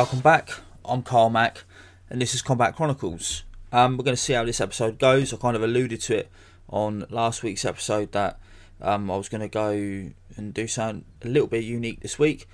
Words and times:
Welcome 0.00 0.20
back. 0.20 0.48
I'm 0.82 1.02
Carl 1.02 1.28
Mack, 1.28 1.64
and 2.08 2.22
this 2.22 2.34
is 2.34 2.40
Combat 2.40 2.74
Chronicles. 2.74 3.42
Um, 3.70 3.98
we're 3.98 4.04
going 4.04 4.16
to 4.16 4.22
see 4.22 4.32
how 4.32 4.44
this 4.44 4.58
episode 4.58 4.98
goes. 4.98 5.30
I 5.30 5.36
kind 5.36 5.54
of 5.54 5.62
alluded 5.62 6.00
to 6.00 6.16
it 6.16 6.30
on 6.70 7.04
last 7.10 7.42
week's 7.42 7.66
episode 7.66 8.12
that 8.12 8.40
um, 8.80 9.10
I 9.10 9.18
was 9.18 9.28
going 9.28 9.42
to 9.42 9.48
go 9.48 9.68
and 10.38 10.54
do 10.54 10.66
something 10.66 11.04
a 11.22 11.28
little 11.28 11.48
bit 11.48 11.64
unique 11.64 12.00
this 12.00 12.18
week. 12.18 12.48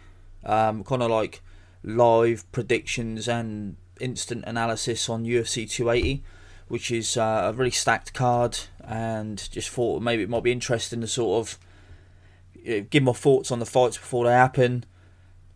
Um, 0.45 0.83
kind 0.83 1.05
of 1.05 1.09
like 1.13 1.41
live 1.85 2.51
predictions 2.51 3.29
and 3.29 3.77
instant 4.01 4.43
analysis 4.45 5.09
on 5.09 5.25
UFC 5.25 5.71
280, 5.71 6.25
which 6.67 6.91
is 6.91 7.17
uh, 7.17 7.43
a 7.45 7.53
really 7.53 7.71
stacked 7.71 8.13
card, 8.13 8.59
and 8.81 9.49
just 9.53 9.69
thought 9.69 10.03
maybe 10.03 10.25
it 10.25 10.29
might 10.29 10.43
be 10.43 10.51
interesting 10.51 11.01
to 11.01 11.07
sort 11.07 11.47
of 11.47 12.91
give 12.91 13.05
my 13.05 13.13
thoughts 13.13 13.53
on 13.53 13.61
the 13.61 13.67
fights 13.67 13.97
before 13.97 14.25
they 14.25 14.33
happen, 14.33 14.83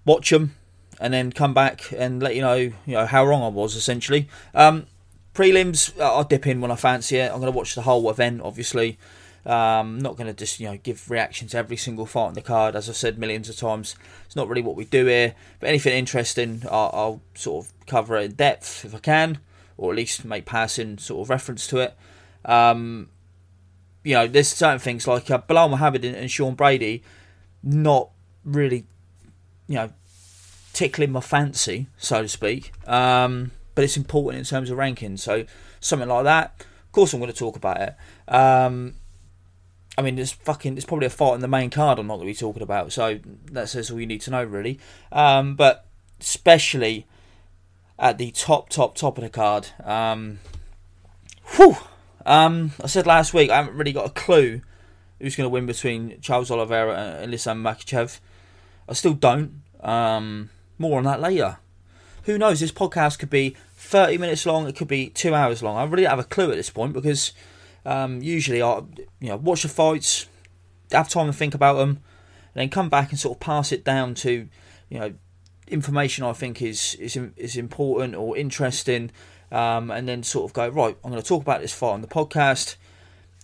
watch 0.05 0.31
them, 0.31 0.55
and 1.01 1.13
then 1.13 1.33
come 1.33 1.55
back 1.55 1.93
and 1.97 2.23
let 2.23 2.37
you 2.37 2.43
know 2.43 2.55
you 2.55 2.75
know 2.87 3.07
how 3.07 3.27
wrong 3.27 3.43
I 3.43 3.49
was 3.49 3.75
essentially. 3.75 4.29
Um, 4.55 4.87
prelims, 5.35 5.99
uh, 5.99 6.15
I'll 6.15 6.25
dip 6.25 6.47
in 6.47 6.61
when 6.61 6.71
I 6.71 6.77
fancy 6.77 7.17
it. 7.17 7.33
I'm 7.33 7.41
going 7.41 7.51
to 7.53 7.57
watch 7.57 7.75
the 7.75 7.83
whole 7.83 8.09
event, 8.11 8.43
obviously. 8.43 8.99
Um, 9.47 9.99
not 10.01 10.17
going 10.17 10.27
to 10.27 10.35
just 10.35 10.61
you 10.61 10.69
know 10.69 10.77
give 10.77 11.11
reactions 11.11 11.53
to 11.53 11.57
every 11.57 11.79
single 11.79 12.05
fight 12.05 12.27
on 12.27 12.35
the 12.35 12.43
card, 12.43 12.77
as 12.77 12.89
I've 12.89 12.97
said 12.97 13.19
millions 13.19 13.49
of 13.49 13.57
times. 13.57 13.97
It's 14.27 14.37
not 14.37 14.49
really 14.49 14.63
what 14.63 14.77
we 14.77 14.85
do 14.85 15.07
here. 15.07 15.35
But 15.59 15.71
anything 15.71 15.97
interesting, 15.97 16.63
I'll, 16.71 16.91
I'll 16.93 17.23
sort 17.35 17.65
of 17.65 17.73
cover 17.87 18.17
it 18.19 18.25
in 18.25 18.33
depth 18.33 18.85
if 18.85 18.95
I 18.95 18.99
can, 18.99 19.39
or 19.79 19.93
at 19.93 19.97
least 19.97 20.27
make 20.27 20.45
passing 20.45 20.99
sort 20.99 21.25
of 21.25 21.31
reference 21.31 21.67
to 21.69 21.79
it. 21.79 21.97
Um, 22.45 23.09
you 24.05 24.15
know, 24.15 24.27
there's 24.27 24.49
certain 24.49 24.79
things 24.79 25.07
like 25.07 25.31
uh, 25.31 25.39
Belal 25.39 25.71
Muhammad 25.71 26.05
and, 26.05 26.15
and 26.15 26.31
Sean 26.31 26.55
Brady, 26.55 27.03
not 27.63 28.11
really, 28.45 28.87
you 29.69 29.77
know, 29.77 29.93
tickling 30.73 31.13
my 31.13 31.21
fancy, 31.21 31.87
so 31.97 32.23
to 32.23 32.29
speak. 32.29 32.73
Um, 32.89 33.53
but 33.75 33.85
it's 33.85 33.97
important 33.97 34.39
in 34.41 34.45
terms 34.45 34.71
of 34.71 34.79
rankings. 34.79 35.21
So 35.21 35.45
something 35.81 36.09
like 36.09 36.25
that. 36.25 36.67
Of 36.87 36.93
course, 36.93 37.13
I'm 37.13 37.21
going 37.21 37.33
to 37.33 37.39
talk 37.39 37.57
about 37.57 37.81
it. 37.81 37.95
Um, 38.33 38.95
I 39.97 40.03
mean, 40.03 40.17
there's 40.17 40.33
fucking, 40.33 40.75
there's 40.75 40.85
probably 40.85 41.07
a 41.07 41.11
fight 41.11 41.35
in 41.35 41.41
the 41.41 41.49
main 41.49 41.71
card 41.71 41.99
I'm 41.99 42.07
not 42.07 42.17
going 42.17 42.27
to 42.27 42.33
be 42.33 42.35
talking 42.35 42.63
about. 42.63 42.93
So 42.93 43.21
that 43.53 43.69
says 43.69 43.91
all 43.91 44.01
you 44.01 44.07
need 44.07 44.21
to 44.23 44.31
know, 44.31 44.45
really. 44.45 44.79
Um, 45.13 45.55
but 45.55 45.87
especially 46.21 47.07
at 47.99 48.19
the 48.19 48.31
top, 48.31 48.71
top, 48.71 48.95
top 48.95 49.19
of 49.19 49.25
the 49.25 49.31
card. 49.31 49.69
Um, 49.85 50.39
whew. 51.57 51.77
Um, 52.27 52.73
I 52.83 52.87
said 52.87 53.07
last 53.07 53.33
week 53.33 53.51
I 53.51 53.57
haven't 53.57 53.77
really 53.77 53.93
got 53.93 54.07
a 54.07 54.11
clue 54.11 54.63
who's 55.21 55.37
going 55.37 55.47
to 55.47 55.51
win 55.51 55.67
between 55.67 56.21
Charles 56.21 56.51
Oliveira 56.51 57.19
and 57.21 57.33
Islam 57.33 57.63
Makhachev. 57.63 58.21
I 58.89 58.93
still 58.95 59.15
don't. 59.15 59.63
Um, 59.81 60.51
more 60.81 60.99
on 60.99 61.05
that 61.05 61.21
later. 61.21 61.59
Who 62.25 62.39
knows? 62.39 62.61
This 62.61 62.73
podcast 62.73 63.19
could 63.19 63.31
be 63.31 63.55
30 63.77 64.19
minutes 64.19 64.47
long. 64.47 64.67
It 64.67 64.77
could 64.77 64.89
be 64.89 65.11
two 65.11 65.35
hours 65.35 65.63
long. 65.63 65.77
I 65.77 65.85
really 65.85 66.05
don't 66.05 66.11
have 66.11 66.19
a 66.19 66.25
clue 66.25 66.51
at 66.51 66.57
this 66.57 66.71
point 66.71 66.95
because 66.95 67.33
um, 67.85 68.23
usually 68.23 68.63
I, 68.63 68.79
you 69.21 69.29
know, 69.29 69.37
watch 69.37 69.63
the 69.63 69.69
fights, 69.69 70.27
have 70.91 71.09
time 71.09 71.27
to 71.27 71.33
think 71.33 71.55
about 71.55 71.75
them, 71.75 72.01
and 72.55 72.63
then 72.63 72.69
come 72.71 72.89
back 72.89 73.11
and 73.11 73.19
sort 73.19 73.37
of 73.37 73.41
pass 73.41 73.73
it 73.73 73.85
down 73.85 74.15
to, 74.17 74.49
you 74.89 74.99
know, 74.99 75.15
information 75.69 76.25
I 76.25 76.33
think 76.33 76.61
is 76.61 76.95
is 76.97 77.17
is 77.37 77.57
important 77.57 78.17
or 78.17 78.37
interesting, 78.37 79.11
um, 79.53 79.91
and 79.91 80.09
then 80.09 80.23
sort 80.23 80.51
of 80.51 80.55
go 80.55 80.69
right. 80.69 80.97
I'm 81.05 81.11
going 81.11 81.23
to 81.23 81.29
talk 81.29 81.43
about 81.43 81.61
this 81.61 81.73
fight 81.75 81.93
on 81.93 82.01
the 82.01 82.09
podcast. 82.09 82.77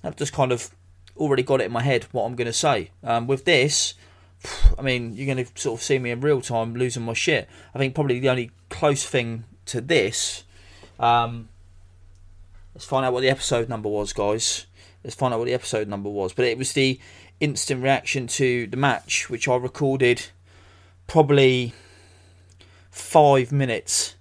I've 0.02 0.16
just 0.16 0.32
kind 0.32 0.52
of 0.52 0.70
already 1.16 1.42
got 1.42 1.60
it 1.60 1.64
in 1.64 1.72
my 1.72 1.82
head 1.82 2.04
what 2.12 2.24
I'm 2.24 2.34
going 2.34 2.46
to 2.46 2.52
say. 2.52 2.90
Um, 3.02 3.26
with 3.26 3.44
this, 3.44 3.94
I 4.78 4.82
mean, 4.82 5.14
you're 5.14 5.32
going 5.32 5.44
to 5.44 5.60
sort 5.60 5.80
of 5.80 5.84
see 5.84 5.98
me 5.98 6.10
in 6.10 6.20
real 6.20 6.40
time 6.40 6.74
losing 6.74 7.04
my 7.04 7.14
shit. 7.14 7.48
I 7.74 7.78
think 7.78 7.94
probably 7.94 8.20
the 8.20 8.28
only 8.28 8.50
close 8.68 9.04
thing 9.04 9.44
to 9.66 9.80
this. 9.80 10.44
Um, 10.98 11.48
let's 12.74 12.84
find 12.84 13.04
out 13.04 13.12
what 13.12 13.20
the 13.20 13.30
episode 13.30 13.68
number 13.68 13.88
was, 13.88 14.12
guys. 14.12 14.66
Let's 15.04 15.16
find 15.16 15.32
out 15.32 15.38
what 15.38 15.46
the 15.46 15.54
episode 15.54 15.88
number 15.88 16.08
was. 16.08 16.32
But 16.32 16.46
it 16.46 16.58
was 16.58 16.72
the 16.72 16.98
instant 17.40 17.82
reaction 17.82 18.26
to 18.26 18.66
the 18.66 18.76
match, 18.76 19.28
which 19.30 19.48
I 19.48 19.56
recorded 19.56 20.26
probably 21.06 21.72
five 22.90 23.52
minutes 23.52 24.16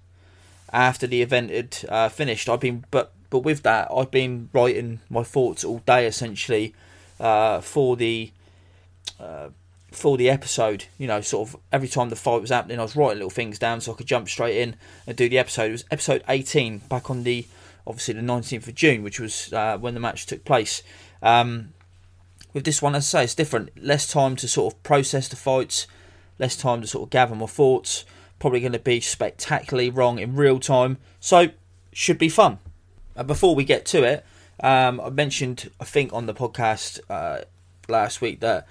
after 0.72 1.06
the 1.06 1.22
event 1.22 1.50
had 1.50 1.78
uh, 1.88 2.08
finished. 2.08 2.48
I've 2.48 2.60
been, 2.60 2.84
but 2.90 3.12
but 3.30 3.40
with 3.40 3.62
that, 3.62 3.88
I've 3.94 4.10
been 4.10 4.48
writing 4.52 5.00
my 5.10 5.22
thoughts 5.22 5.64
all 5.64 5.78
day 5.80 6.06
essentially 6.06 6.74
uh, 7.18 7.60
for 7.60 7.96
the. 7.96 8.32
Uh, 9.18 9.48
for 9.90 10.16
the 10.16 10.28
episode, 10.28 10.86
you 10.98 11.06
know, 11.06 11.20
sort 11.20 11.48
of 11.48 11.56
every 11.72 11.88
time 11.88 12.10
the 12.10 12.16
fight 12.16 12.40
was 12.40 12.50
happening, 12.50 12.78
I 12.78 12.82
was 12.82 12.96
writing 12.96 13.18
little 13.18 13.30
things 13.30 13.58
down 13.58 13.80
so 13.80 13.92
I 13.92 13.96
could 13.96 14.06
jump 14.06 14.28
straight 14.28 14.56
in 14.56 14.76
and 15.06 15.16
do 15.16 15.28
the 15.28 15.38
episode. 15.38 15.68
It 15.68 15.72
was 15.72 15.84
episode 15.90 16.24
18, 16.28 16.78
back 16.78 17.10
on 17.10 17.22
the 17.22 17.46
obviously 17.86 18.14
the 18.14 18.20
19th 18.20 18.68
of 18.68 18.74
June, 18.74 19.02
which 19.02 19.20
was 19.20 19.52
uh, 19.52 19.78
when 19.78 19.94
the 19.94 20.00
match 20.00 20.26
took 20.26 20.44
place. 20.44 20.82
Um, 21.22 21.72
with 22.52 22.64
this 22.64 22.82
one, 22.82 22.94
as 22.94 23.14
I 23.14 23.20
say, 23.20 23.24
it's 23.24 23.34
different. 23.34 23.70
Less 23.82 24.10
time 24.10 24.34
to 24.36 24.48
sort 24.48 24.74
of 24.74 24.82
process 24.82 25.28
the 25.28 25.36
fights, 25.36 25.86
less 26.38 26.56
time 26.56 26.80
to 26.80 26.86
sort 26.86 27.04
of 27.04 27.10
gather 27.10 27.34
my 27.34 27.46
thoughts. 27.46 28.04
Probably 28.38 28.60
going 28.60 28.72
to 28.72 28.78
be 28.78 29.00
spectacularly 29.00 29.90
wrong 29.90 30.18
in 30.18 30.36
real 30.36 30.60
time, 30.60 30.98
so 31.20 31.48
should 31.92 32.18
be 32.18 32.28
fun. 32.28 32.58
Uh, 33.16 33.22
before 33.22 33.54
we 33.54 33.64
get 33.64 33.86
to 33.86 34.02
it, 34.02 34.24
um, 34.60 35.00
I 35.00 35.10
mentioned, 35.10 35.70
I 35.80 35.84
think, 35.84 36.12
on 36.12 36.26
the 36.26 36.34
podcast 36.34 37.00
uh, 37.08 37.44
last 37.88 38.20
week 38.20 38.40
that 38.40 38.66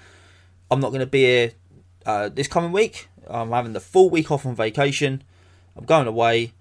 I'm 0.75 0.81
not 0.81 0.89
going 0.89 0.99
to 0.99 1.05
be 1.05 1.21
here 1.21 1.51
uh, 2.05 2.27
this 2.27 2.49
coming 2.49 2.73
week. 2.73 3.07
I'm 3.29 3.51
having 3.51 3.71
the 3.71 3.79
full 3.79 4.09
week 4.09 4.29
off 4.29 4.45
on 4.45 4.55
vacation. 4.55 5.23
I'm 5.77 5.85
going 5.85 6.05
away. 6.05 6.51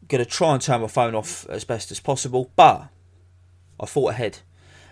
I'm 0.00 0.06
going 0.06 0.24
to 0.24 0.30
try 0.30 0.52
and 0.52 0.62
turn 0.62 0.82
my 0.82 0.86
phone 0.86 1.16
off 1.16 1.44
as 1.48 1.64
best 1.64 1.90
as 1.90 1.98
possible, 1.98 2.52
but 2.54 2.86
I 3.80 3.86
thought 3.86 4.10
ahead. 4.10 4.38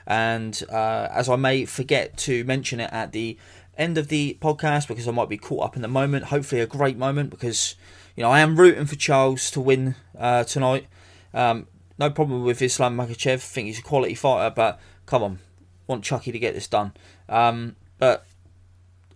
And 0.08 0.60
uh, 0.68 1.06
as 1.12 1.28
I 1.28 1.36
may 1.36 1.66
forget 1.66 2.16
to 2.18 2.42
mention 2.42 2.80
it 2.80 2.90
at 2.92 3.12
the 3.12 3.38
end 3.78 3.96
of 3.96 4.08
the 4.08 4.36
podcast 4.40 4.88
because 4.88 5.06
I 5.06 5.12
might 5.12 5.28
be 5.28 5.38
caught 5.38 5.64
up 5.64 5.76
in 5.76 5.82
the 5.82 5.88
moment, 5.88 6.24
hopefully 6.24 6.60
a 6.60 6.66
great 6.66 6.98
moment 6.98 7.30
because 7.30 7.76
you 8.16 8.24
know 8.24 8.30
I 8.30 8.40
am 8.40 8.56
rooting 8.56 8.86
for 8.86 8.96
Charles 8.96 9.52
to 9.52 9.60
win 9.60 9.94
uh, 10.18 10.42
tonight. 10.42 10.88
Um, 11.32 11.68
no 11.96 12.10
problem 12.10 12.42
with 12.42 12.60
Islam 12.60 12.96
Makhachev. 12.96 13.34
I 13.34 13.36
think 13.36 13.66
he's 13.68 13.78
a 13.78 13.82
quality 13.82 14.16
fighter, 14.16 14.52
but 14.52 14.80
come 15.06 15.22
on, 15.22 15.38
want 15.86 16.02
Chucky 16.02 16.32
to 16.32 16.40
get 16.40 16.54
this 16.54 16.66
done. 16.66 16.92
Um, 17.28 17.76
but 17.98 18.26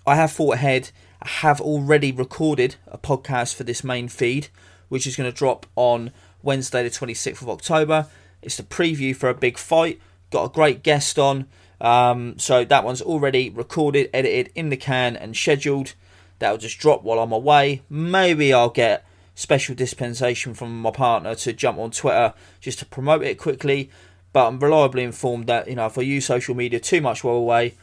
I 0.07 0.15
have 0.15 0.33
thought 0.33 0.55
ahead. 0.55 0.91
I 1.21 1.29
have 1.29 1.61
already 1.61 2.13
recorded 2.13 2.77
a 2.87 2.97
podcast 2.97 3.55
for 3.55 3.65
this 3.65 3.83
main 3.83 4.09
feed, 4.09 4.49
which 4.89 5.07
is 5.07 5.17
going 5.17 5.31
to 5.31 5.37
drop 5.37 5.67
on 5.75 6.13
Wednesday, 6.43 6.85
the 6.85 6.91
26th 6.91 7.43
of 7.43 7.49
October. 7.49 8.07
It's 8.41 8.57
the 8.57 8.63
preview 8.63 9.17
for 9.17 9.29
a 9.29 9.35
big 9.35 9.59
fight. 9.59 10.01
Got 10.31 10.45
a 10.45 10.55
great 10.55 10.85
guest 10.85 11.19
on. 11.19 11.47
Um, 11.81 12.39
so 12.39 12.65
that 12.65 12.85
one's 12.85 13.03
already 13.03 13.51
recorded, 13.51 14.09
edited 14.15 14.53
in 14.55 14.69
the 14.69 14.77
can, 14.77 15.17
and 15.17 15.37
scheduled. 15.37 15.95
That'll 16.39 16.59
just 16.59 16.79
drop 16.79 17.03
while 17.03 17.19
I'm 17.19 17.33
away. 17.33 17.83
Maybe 17.91 18.53
I'll 18.53 18.71
get 18.71 19.05
special 19.35 19.75
dispensation 19.75 20.55
from 20.55 20.81
my 20.81 20.91
partner 20.91 21.35
to 21.35 21.53
jump 21.53 21.79
on 21.79 21.91
Twitter 21.91 22.33
just 22.61 22.79
to 22.79 22.87
promote 22.87 23.23
it 23.23 23.39
quickly. 23.39 23.91
But 24.33 24.47
I'm 24.47 24.61
reliably 24.61 25.03
informed 25.03 25.47
that 25.47 25.67
you 25.67 25.75
know 25.75 25.87
if 25.87 25.99
I 25.99 26.03
use 26.03 26.27
social 26.27 26.55
media 26.55 26.79
too 26.79 27.01
much 27.01 27.25
while 27.25 27.37
away, 27.37 27.75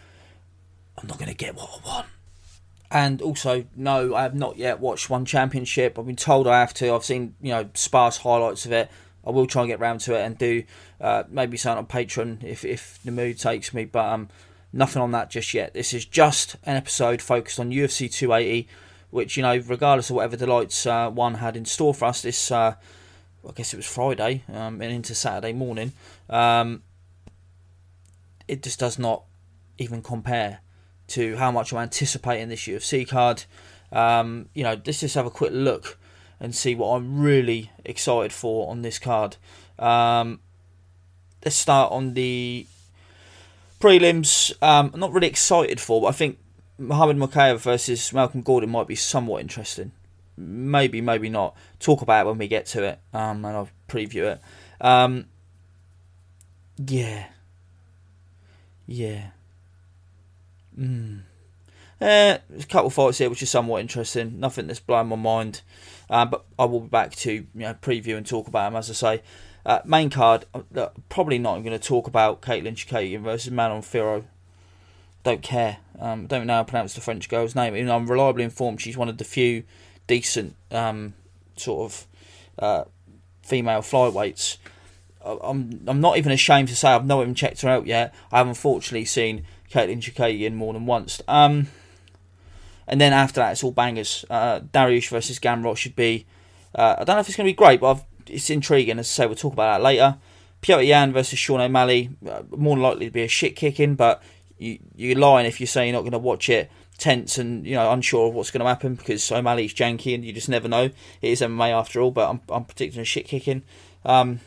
I'm 0.97 1.07
not 1.07 1.17
going 1.17 1.29
to 1.29 1.35
get 1.35 1.55
what 1.55 1.81
I 1.83 1.87
want. 1.87 2.07
And 2.93 3.23
also, 3.23 3.65
no, 3.75 4.13
I 4.13 4.21
have 4.21 4.35
not 4.35 4.57
yet 4.57 4.79
watched 4.79 5.09
one 5.09 5.25
championship. 5.25 5.97
I've 5.97 6.05
been 6.05 6.15
told 6.15 6.45
I 6.45 6.59
have 6.59 6.75
to. 6.75 6.93
I've 6.93 7.03
seen, 7.03 7.33
you 7.41 7.49
know, 7.49 7.67
sparse 7.73 8.17
highlights 8.17 8.67
of 8.67 8.71
it. 8.71 8.87
I 9.25 9.31
will 9.31 9.47
try 9.47 9.63
and 9.63 9.69
get 9.69 9.79
round 9.79 10.01
to 10.01 10.13
it 10.13 10.21
and 10.21 10.37
do 10.37 10.63
uh, 11.01 11.23
maybe 11.27 11.57
something 11.57 11.79
on 11.79 11.87
Patreon 11.87 12.43
if, 12.43 12.63
if 12.63 12.99
the 13.03 13.11
mood 13.11 13.39
takes 13.39 13.73
me. 13.73 13.85
But 13.85 14.05
um, 14.05 14.29
nothing 14.71 15.01
on 15.01 15.09
that 15.09 15.31
just 15.31 15.55
yet. 15.55 15.73
This 15.73 15.91
is 15.91 16.05
just 16.05 16.55
an 16.65 16.77
episode 16.77 17.19
focused 17.19 17.59
on 17.59 17.71
UFC 17.71 18.13
280, 18.13 18.67
which, 19.09 19.37
you 19.37 19.41
know, 19.41 19.57
regardless 19.57 20.11
of 20.11 20.17
whatever 20.17 20.37
delights 20.37 20.85
uh, 20.85 21.09
one 21.09 21.35
had 21.35 21.57
in 21.57 21.65
store 21.65 21.95
for 21.95 22.05
us 22.05 22.21
this, 22.21 22.51
uh, 22.51 22.75
I 23.47 23.51
guess 23.55 23.73
it 23.73 23.77
was 23.77 23.87
Friday 23.87 24.43
um, 24.53 24.79
and 24.83 24.93
into 24.93 25.15
Saturday 25.15 25.53
morning, 25.53 25.93
um, 26.29 26.83
it 28.47 28.61
just 28.61 28.79
does 28.79 28.99
not 28.99 29.23
even 29.79 30.03
compare 30.03 30.59
to 31.09 31.35
how 31.37 31.51
much 31.51 31.71
I'm 31.71 31.79
anticipating 31.79 32.49
this 32.49 32.61
UFC 32.61 33.07
card. 33.07 33.43
Um, 33.91 34.49
you 34.53 34.63
know, 34.63 34.79
let's 34.85 35.01
just 35.01 35.15
have 35.15 35.25
a 35.25 35.31
quick 35.31 35.51
look 35.53 35.97
and 36.39 36.55
see 36.55 36.75
what 36.75 36.95
I'm 36.95 37.19
really 37.19 37.71
excited 37.85 38.33
for 38.33 38.69
on 38.69 38.81
this 38.81 38.99
card. 38.99 39.37
Um, 39.79 40.39
let's 41.43 41.55
start 41.55 41.91
on 41.91 42.13
the 42.13 42.65
prelims. 43.79 44.51
Um, 44.61 44.91
I'm 44.93 44.99
not 44.99 45.13
really 45.13 45.27
excited 45.27 45.79
for, 45.79 46.01
but 46.01 46.07
I 46.07 46.11
think 46.11 46.37
Muhammad 46.77 47.17
Mokaev 47.17 47.59
versus 47.59 48.11
Malcolm 48.13 48.41
Gordon 48.41 48.69
might 48.69 48.87
be 48.87 48.95
somewhat 48.95 49.41
interesting. 49.41 49.91
Maybe, 50.35 51.01
maybe 51.01 51.29
not. 51.29 51.55
Talk 51.79 52.01
about 52.01 52.25
it 52.25 52.29
when 52.29 52.37
we 52.39 52.47
get 52.47 52.65
to 52.67 52.83
it, 52.83 52.99
um, 53.13 53.45
and 53.45 53.55
I'll 53.55 53.69
preview 53.87 54.23
it. 54.23 54.41
Um, 54.81 55.25
yeah, 56.77 57.27
yeah. 58.87 59.27
Mm. 60.77 61.21
Eh, 62.01 62.37
there's 62.49 62.63
a 62.63 62.67
couple 62.67 62.87
of 62.87 62.93
fights 62.93 63.19
here 63.19 63.29
which 63.29 63.43
is 63.43 63.49
somewhat 63.49 63.81
interesting. 63.81 64.39
Nothing 64.39 64.67
that's 64.67 64.79
blowing 64.79 65.07
my 65.07 65.15
mind. 65.15 65.61
Uh, 66.09 66.25
but 66.25 66.45
I 66.59 66.65
will 66.65 66.81
be 66.81 66.89
back 66.89 67.15
to 67.17 67.31
you 67.31 67.47
know 67.53 67.73
preview 67.75 68.17
and 68.17 68.25
talk 68.25 68.47
about 68.47 68.71
them 68.71 68.77
as 68.77 68.89
I 68.89 68.93
say. 68.93 69.23
Uh, 69.65 69.79
main 69.85 70.09
card, 70.09 70.45
uh, 70.75 70.89
probably 71.07 71.39
not. 71.39 71.55
I'm 71.55 71.63
going 71.63 71.79
to 71.79 71.87
talk 71.87 72.07
about 72.07 72.41
Katlyn 72.41 72.75
Chookagian 72.75 73.21
versus 73.21 73.51
Manon 73.51 73.81
Fiorot. 73.81 74.25
Don't 75.23 75.41
care. 75.41 75.77
Um, 75.99 76.27
don't 76.27 76.45
know 76.45 76.55
how 76.55 76.63
to 76.63 76.69
pronounce 76.69 76.95
the 76.95 77.01
French 77.01 77.29
girl's 77.29 77.55
name. 77.55 77.73
I'm 77.89 78.07
reliably 78.07 78.43
informed 78.43 78.81
she's 78.81 78.97
one 78.97 79.07
of 79.07 79.17
the 79.17 79.23
few 79.23 79.63
decent 80.05 80.55
um, 80.69 81.13
sort 81.55 81.91
of 81.91 82.07
uh, 82.59 82.83
female 83.41 83.79
flyweights. 83.79 84.57
I'm 85.23 85.81
I'm 85.87 86.01
not 86.01 86.17
even 86.17 86.33
ashamed 86.33 86.67
to 86.67 86.75
say 86.75 86.89
I've 86.89 87.05
not 87.05 87.21
even 87.21 87.33
checked 87.35 87.61
her 87.61 87.69
out 87.69 87.87
yet. 87.87 88.13
I 88.31 88.39
have 88.39 88.47
unfortunately 88.47 89.05
seen 89.05 89.45
Katlyn 89.73 90.01
Chookagian 90.01 90.53
more 90.53 90.73
than 90.73 90.85
once. 90.85 91.21
Um, 91.27 91.67
and 92.87 93.01
then 93.01 93.13
after 93.13 93.41
that, 93.41 93.53
it's 93.53 93.63
all 93.63 93.71
bangers. 93.71 94.23
Uh, 94.29 94.59
Dariush 94.59 95.09
versus 95.09 95.39
Gamrot 95.39 95.77
should 95.77 95.95
be. 95.95 96.25
Uh, 96.75 96.95
I 96.99 97.03
don't 97.03 97.15
know 97.15 97.21
if 97.21 97.27
it's 97.27 97.37
going 97.37 97.47
to 97.47 97.51
be 97.51 97.55
great, 97.55 97.79
but 97.79 97.91
I've, 97.91 98.03
it's 98.27 98.49
intriguing. 98.49 98.99
As 98.99 99.07
I 99.07 99.23
say, 99.23 99.25
we'll 99.25 99.35
talk 99.35 99.53
about 99.53 99.77
that 99.77 99.83
later. 99.83 100.17
Petr 100.61 100.85
Yan 100.85 101.11
versus 101.11 101.39
Sean 101.39 101.59
O'Malley, 101.59 102.11
uh, 102.29 102.43
more 102.51 102.77
likely 102.77 103.07
to 103.07 103.11
be 103.11 103.23
a 103.23 103.27
shit 103.27 103.55
kicking, 103.55 103.95
but 103.95 104.23
you, 104.57 104.79
you're 104.95 105.17
lying 105.17 105.45
if 105.45 105.59
you 105.59 105.67
say 105.67 105.85
you're 105.85 105.93
not 105.93 106.01
going 106.01 106.11
to 106.13 106.19
watch 106.19 106.49
it 106.49 106.71
tense 106.97 107.37
and 107.37 107.65
you 107.65 107.73
know 107.73 107.91
unsure 107.91 108.27
of 108.27 108.33
what's 108.33 108.51
going 108.51 108.63
to 108.63 108.67
happen 108.67 108.95
because 108.95 109.29
O'Malley's 109.31 109.73
janky 109.73 110.13
and 110.13 110.23
you 110.23 110.31
just 110.31 110.47
never 110.47 110.67
know. 110.67 110.83
It 110.83 111.29
is 111.29 111.41
MMA 111.41 111.71
after 111.71 111.99
all, 111.99 112.11
but 112.11 112.29
I'm, 112.29 112.41
I'm 112.49 112.65
predicting 112.65 113.01
a 113.01 113.05
shit 113.05 113.27
kicking. 113.27 113.63
Um, 114.05 114.39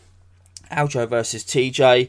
Aljo 0.70 1.08
versus 1.08 1.44
TJ. 1.44 2.08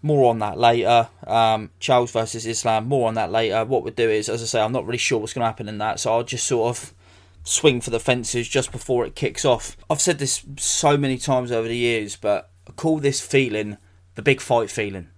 More 0.00 0.30
on 0.30 0.38
that 0.38 0.58
later. 0.58 1.08
Um, 1.26 1.70
Charles 1.80 2.12
versus 2.12 2.46
Islam. 2.46 2.86
More 2.86 3.08
on 3.08 3.14
that 3.14 3.32
later. 3.32 3.64
What 3.64 3.82
we'll 3.82 3.94
do 3.94 4.08
is, 4.08 4.28
as 4.28 4.42
I 4.42 4.46
say, 4.46 4.60
I'm 4.60 4.72
not 4.72 4.86
really 4.86 4.98
sure 4.98 5.18
what's 5.18 5.32
going 5.32 5.42
to 5.42 5.48
happen 5.48 5.68
in 5.68 5.78
that, 5.78 6.00
so 6.00 6.12
I'll 6.12 6.24
just 6.24 6.46
sort 6.46 6.76
of 6.76 6.94
swing 7.42 7.80
for 7.80 7.90
the 7.90 8.00
fences 8.00 8.48
just 8.48 8.70
before 8.70 9.04
it 9.04 9.14
kicks 9.14 9.44
off. 9.44 9.76
I've 9.90 10.00
said 10.00 10.18
this 10.18 10.44
so 10.56 10.96
many 10.96 11.18
times 11.18 11.50
over 11.50 11.66
the 11.66 11.76
years, 11.76 12.14
but 12.14 12.50
I 12.68 12.72
call 12.72 12.98
this 12.98 13.20
feeling 13.20 13.78
the 14.14 14.22
big 14.22 14.40
fight 14.40 14.70
feeling. 14.70 15.08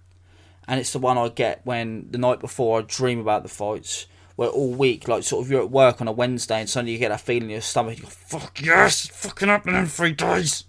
And 0.67 0.79
it's 0.79 0.93
the 0.93 0.99
one 0.99 1.17
I 1.17 1.27
get 1.29 1.61
when 1.63 2.07
the 2.09 2.17
night 2.17 2.39
before 2.39 2.79
I 2.79 2.83
dream 2.83 3.19
about 3.19 3.43
the 3.43 3.49
fights. 3.49 4.07
Where 4.37 4.49
all 4.49 4.73
week, 4.73 5.07
like 5.07 5.23
sort 5.23 5.45
of 5.45 5.51
you're 5.51 5.61
at 5.61 5.69
work 5.69 6.01
on 6.01 6.07
a 6.07 6.11
Wednesday 6.11 6.61
and 6.61 6.69
suddenly 6.69 6.93
you 6.93 6.97
get 6.97 7.09
that 7.09 7.21
feeling 7.21 7.43
in 7.43 7.49
your 7.49 7.61
stomach, 7.61 7.97
you 7.97 8.03
go, 8.03 8.09
fuck 8.09 8.61
yes, 8.61 9.05
it's 9.05 9.15
fucking 9.15 9.49
happening 9.49 9.75
in 9.75 9.85
three 9.85 10.13
days. 10.13 10.63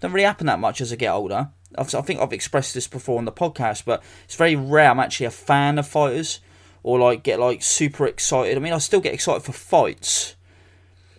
Don't 0.00 0.12
really 0.12 0.26
happen 0.26 0.48
that 0.48 0.58
much 0.58 0.80
as 0.80 0.92
I 0.92 0.96
get 0.96 1.12
older. 1.12 1.50
I 1.78 1.84
think 1.84 2.20
I've 2.20 2.32
expressed 2.32 2.74
this 2.74 2.88
before 2.88 3.18
on 3.18 3.24
the 3.24 3.32
podcast, 3.32 3.84
but 3.84 4.02
it's 4.24 4.36
very 4.36 4.56
rare. 4.56 4.90
I'm 4.90 5.00
actually 5.00 5.26
a 5.26 5.30
fan 5.30 5.78
of 5.78 5.86
fighters 5.86 6.40
or 6.82 6.98
like 6.98 7.22
get 7.22 7.38
like 7.38 7.62
super 7.62 8.06
excited. 8.06 8.56
I 8.56 8.60
mean, 8.60 8.72
I 8.72 8.78
still 8.78 9.00
get 9.00 9.14
excited 9.14 9.42
for 9.42 9.52
fights, 9.52 10.34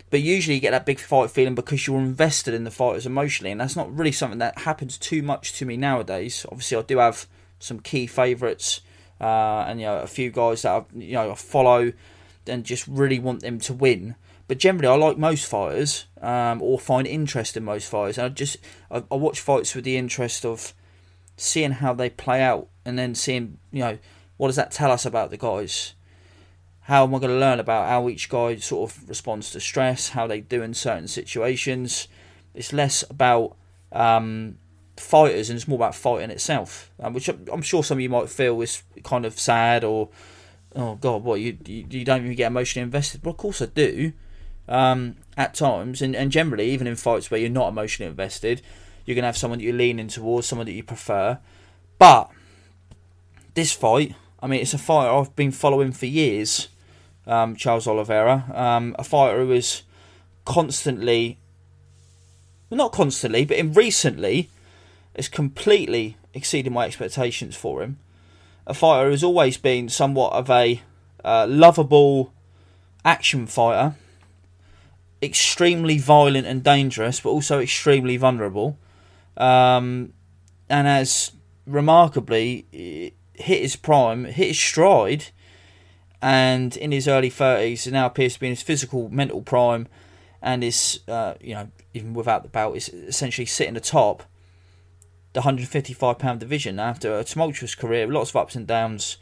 but 0.10 0.22
usually 0.22 0.56
you 0.56 0.62
get 0.62 0.72
that 0.72 0.86
big 0.86 1.00
fight 1.00 1.32
feeling 1.32 1.56
because 1.56 1.88
you're 1.88 2.00
invested 2.00 2.54
in 2.54 2.64
the 2.64 2.72
fighters 2.72 3.06
emotionally, 3.06 3.52
and 3.52 3.62
that's 3.62 3.76
not 3.76 3.96
really 3.96 4.12
something 4.12 4.40
that 4.40 4.60
happens 4.60 4.98
too 4.98 5.22
much 5.22 5.54
to 5.54 5.66
me 5.66 5.78
nowadays. 5.78 6.46
Obviously, 6.52 6.78
I 6.78 6.82
do 6.82 6.98
have 6.98 7.28
some 7.60 7.80
key 7.80 8.08
favourites, 8.08 8.82
uh, 9.20 9.66
and 9.68 9.80
you 9.80 9.86
know 9.86 10.00
a 10.00 10.08
few 10.08 10.32
guys 10.32 10.64
that 10.64 10.72
I, 10.72 10.84
you 10.96 11.14
know 11.14 11.32
I 11.32 11.36
follow 11.36 11.94
and 12.48 12.64
just 12.64 12.88
really 12.88 13.20
want 13.20 13.42
them 13.42 13.60
to 13.60 13.74
win. 13.74 14.16
But 14.52 14.58
generally, 14.58 14.90
I 14.90 14.96
like 14.96 15.18
most 15.18 15.46
fighters, 15.46 16.08
um, 16.22 16.62
or 16.62 16.78
find 16.78 17.08
interest 17.08 17.56
in 17.56 17.64
most 17.64 17.90
fighters. 17.90 18.18
And 18.18 18.26
I 18.26 18.28
just 18.28 18.58
I, 18.92 19.02
I 19.10 19.16
watch 19.16 19.40
fights 19.40 19.74
with 19.74 19.86
the 19.86 19.96
interest 19.96 20.44
of 20.44 20.74
seeing 21.38 21.72
how 21.72 21.94
they 21.94 22.10
play 22.10 22.42
out, 22.42 22.68
and 22.84 23.00
then 23.00 23.16
seeing 23.16 23.60
you 23.72 23.80
know 23.80 23.98
what 24.36 24.48
does 24.48 24.58
that 24.58 24.72
tell 24.72 24.92
us 24.92 25.06
about 25.06 25.30
the 25.30 25.38
guys. 25.38 25.94
How 26.82 27.06
am 27.06 27.16
I 27.16 27.20
going 27.20 27.32
to 27.32 27.40
learn 27.40 27.62
about 27.62 27.88
how 27.88 28.10
each 28.10 28.28
guy 28.28 28.58
sort 28.58 28.92
of 28.92 29.08
responds 29.08 29.52
to 29.52 29.62
stress, 29.62 30.10
how 30.10 30.28
they 30.28 30.42
do 30.42 30.62
in 30.62 30.74
certain 30.74 31.08
situations? 31.08 32.10
It's 32.54 32.74
less 32.74 33.06
about 33.10 33.56
um, 33.94 34.58
fighters 34.98 35.50
and 35.50 35.56
it's 35.56 35.66
more 35.70 35.78
about 35.78 35.96
fighting 35.96 36.30
itself, 36.30 36.92
um, 37.00 37.14
which 37.14 37.30
I'm 37.30 37.62
sure 37.62 37.86
some 37.86 38.00
of 38.00 38.02
you 38.02 38.10
might 38.10 38.28
feel 38.28 38.60
is 38.60 38.84
kind 39.06 39.26
of 39.26 39.40
sad 39.40 39.86
or, 39.86 40.10
oh 40.76 40.96
god, 40.96 41.24
what 41.24 41.40
you 41.40 41.58
you, 41.66 41.86
you 41.90 42.04
don't 42.04 42.26
even 42.26 42.36
get 42.36 42.48
emotionally 42.48 42.84
invested. 42.84 43.24
Well, 43.24 43.32
of 43.32 43.38
course 43.38 43.62
I 43.62 43.68
do 43.68 44.12
um, 44.72 45.18
at 45.36 45.54
times, 45.54 46.02
and, 46.02 46.16
and 46.16 46.32
generally, 46.32 46.72
even 46.72 46.88
in 46.88 46.96
fights 46.96 47.30
where 47.30 47.40
you're 47.40 47.50
not 47.50 47.68
emotionally 47.68 48.10
invested, 48.10 48.62
you're 49.06 49.16
going 49.16 49.24
to 49.24 49.28
have 49.28 49.38
someone 49.38 49.60
that 49.60 49.66
you're 49.66 49.74
leaning 49.74 50.08
towards, 50.08 50.48
someone 50.48 50.66
that 50.66 50.74
you 50.74 50.84
prefer. 50.84 51.38
But 52.00 52.32
this 53.54 53.74
fight, 53.74 54.16
I 54.40 54.48
mean, 54.48 54.62
it's 54.62 54.74
a 54.74 54.78
fighter 54.78 55.12
I've 55.12 55.36
been 55.36 55.52
following 55.52 55.92
for 55.92 56.06
years, 56.06 56.70
um, 57.28 57.56
Charles 57.56 57.86
Oliveira, 57.86 58.46
um, 58.56 58.96
a 58.98 59.04
fighter 59.04 59.40
who 59.46 59.52
is 59.52 59.84
constantly, 60.46 61.38
well, 62.70 62.78
not 62.78 62.94
constantly, 62.94 63.44
but 63.44 63.58
in 63.58 63.74
recently, 63.74 64.50
has 65.18 65.28
completely 65.28 66.16
exceeded 66.34 66.72
my 66.72 66.86
expectations 66.86 67.58
for 67.58 67.84
him. 67.84 68.00
A 68.66 68.74
fighter 68.74 69.10
who's 69.10 69.24
always 69.24 69.58
been 69.58 69.90
somewhat 69.90 70.32
of 70.32 70.50
a 70.50 70.82
uh, 71.26 71.46
lovable 71.50 72.32
action 73.04 73.48
fighter 73.48 73.96
extremely 75.22 75.98
violent 75.98 76.48
and 76.48 76.64
dangerous, 76.64 77.20
but 77.20 77.30
also 77.30 77.60
extremely 77.60 78.18
vulnerable. 78.18 78.78
Um, 79.38 80.14
and 80.70 80.88
has 80.88 81.32
remarkably 81.66 82.66
hit 83.34 83.62
his 83.62 83.76
prime, 83.76 84.26
hit 84.26 84.50
his 84.50 84.60
stride, 84.60 85.26
and 86.22 86.78
in 86.78 86.92
his 86.92 87.08
early 87.08 87.30
30s, 87.30 87.92
now 87.92 88.06
appears 88.06 88.36
to 88.36 88.40
be 88.40 88.48
in 88.48 88.52
his 88.52 88.62
physical, 88.62 89.10
mental 89.10 89.42
prime, 89.42 89.88
and 90.42 90.64
is, 90.64 91.00
uh, 91.08 91.34
you 91.42 91.54
know, 91.54 91.70
even 91.94 92.14
without 92.14 92.44
the 92.44 92.50
belt, 92.50 92.76
is 92.76 92.90
essentially 92.90 93.46
sitting 93.46 93.76
atop 93.76 94.24
the 95.34 95.40
155 95.40 96.20
pound 96.20 96.40
division 96.40 96.80
after 96.80 97.18
a 97.18 97.24
tumultuous 97.24 97.76
career, 97.76 98.08
lots 98.08 98.32
of 98.32 98.36
ups 98.36 98.56
and 98.56 98.68
downs, 98.68 99.18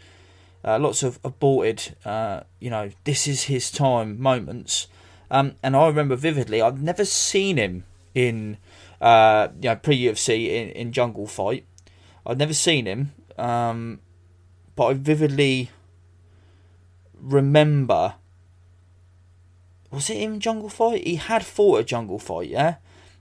uh, 0.64 0.80
lots 0.80 1.04
of 1.04 1.20
aborted, 1.24 1.96
uh, 2.04 2.42
you 2.60 2.70
know, 2.70 2.90
this 3.04 3.28
is 3.28 3.44
his 3.44 3.72
time 3.72 4.20
moments. 4.20 4.88
Um, 5.32 5.56
and 5.62 5.76
I 5.76 5.88
remember 5.88 6.16
vividly, 6.16 6.62
I've 6.62 6.82
never 6.82 7.06
seen 7.06 7.58
him 7.58 7.86
in 8.16 8.58
uh, 9.00 9.50
you 9.62 9.70
know 9.70 9.76
pre 9.76 10.00
UFC 10.00 10.48
in, 10.48 10.70
in 10.70 10.92
Jungle 10.92 11.28
Fight. 11.28 11.66
I've 12.26 12.38
never 12.38 12.54
seen 12.54 12.86
him, 12.86 13.14
um, 13.38 14.00
but 14.76 14.86
I 14.86 14.94
vividly 14.94 15.70
remember. 17.20 18.16
Was 19.92 20.10
it 20.10 20.18
in 20.18 20.40
Jungle 20.40 20.70
Fight? 20.70 21.06
He 21.06 21.16
had 21.16 21.44
fought 21.44 21.80
a 21.80 21.84
Jungle 21.84 22.20
Fight, 22.20 22.50
yeah. 22.50 22.76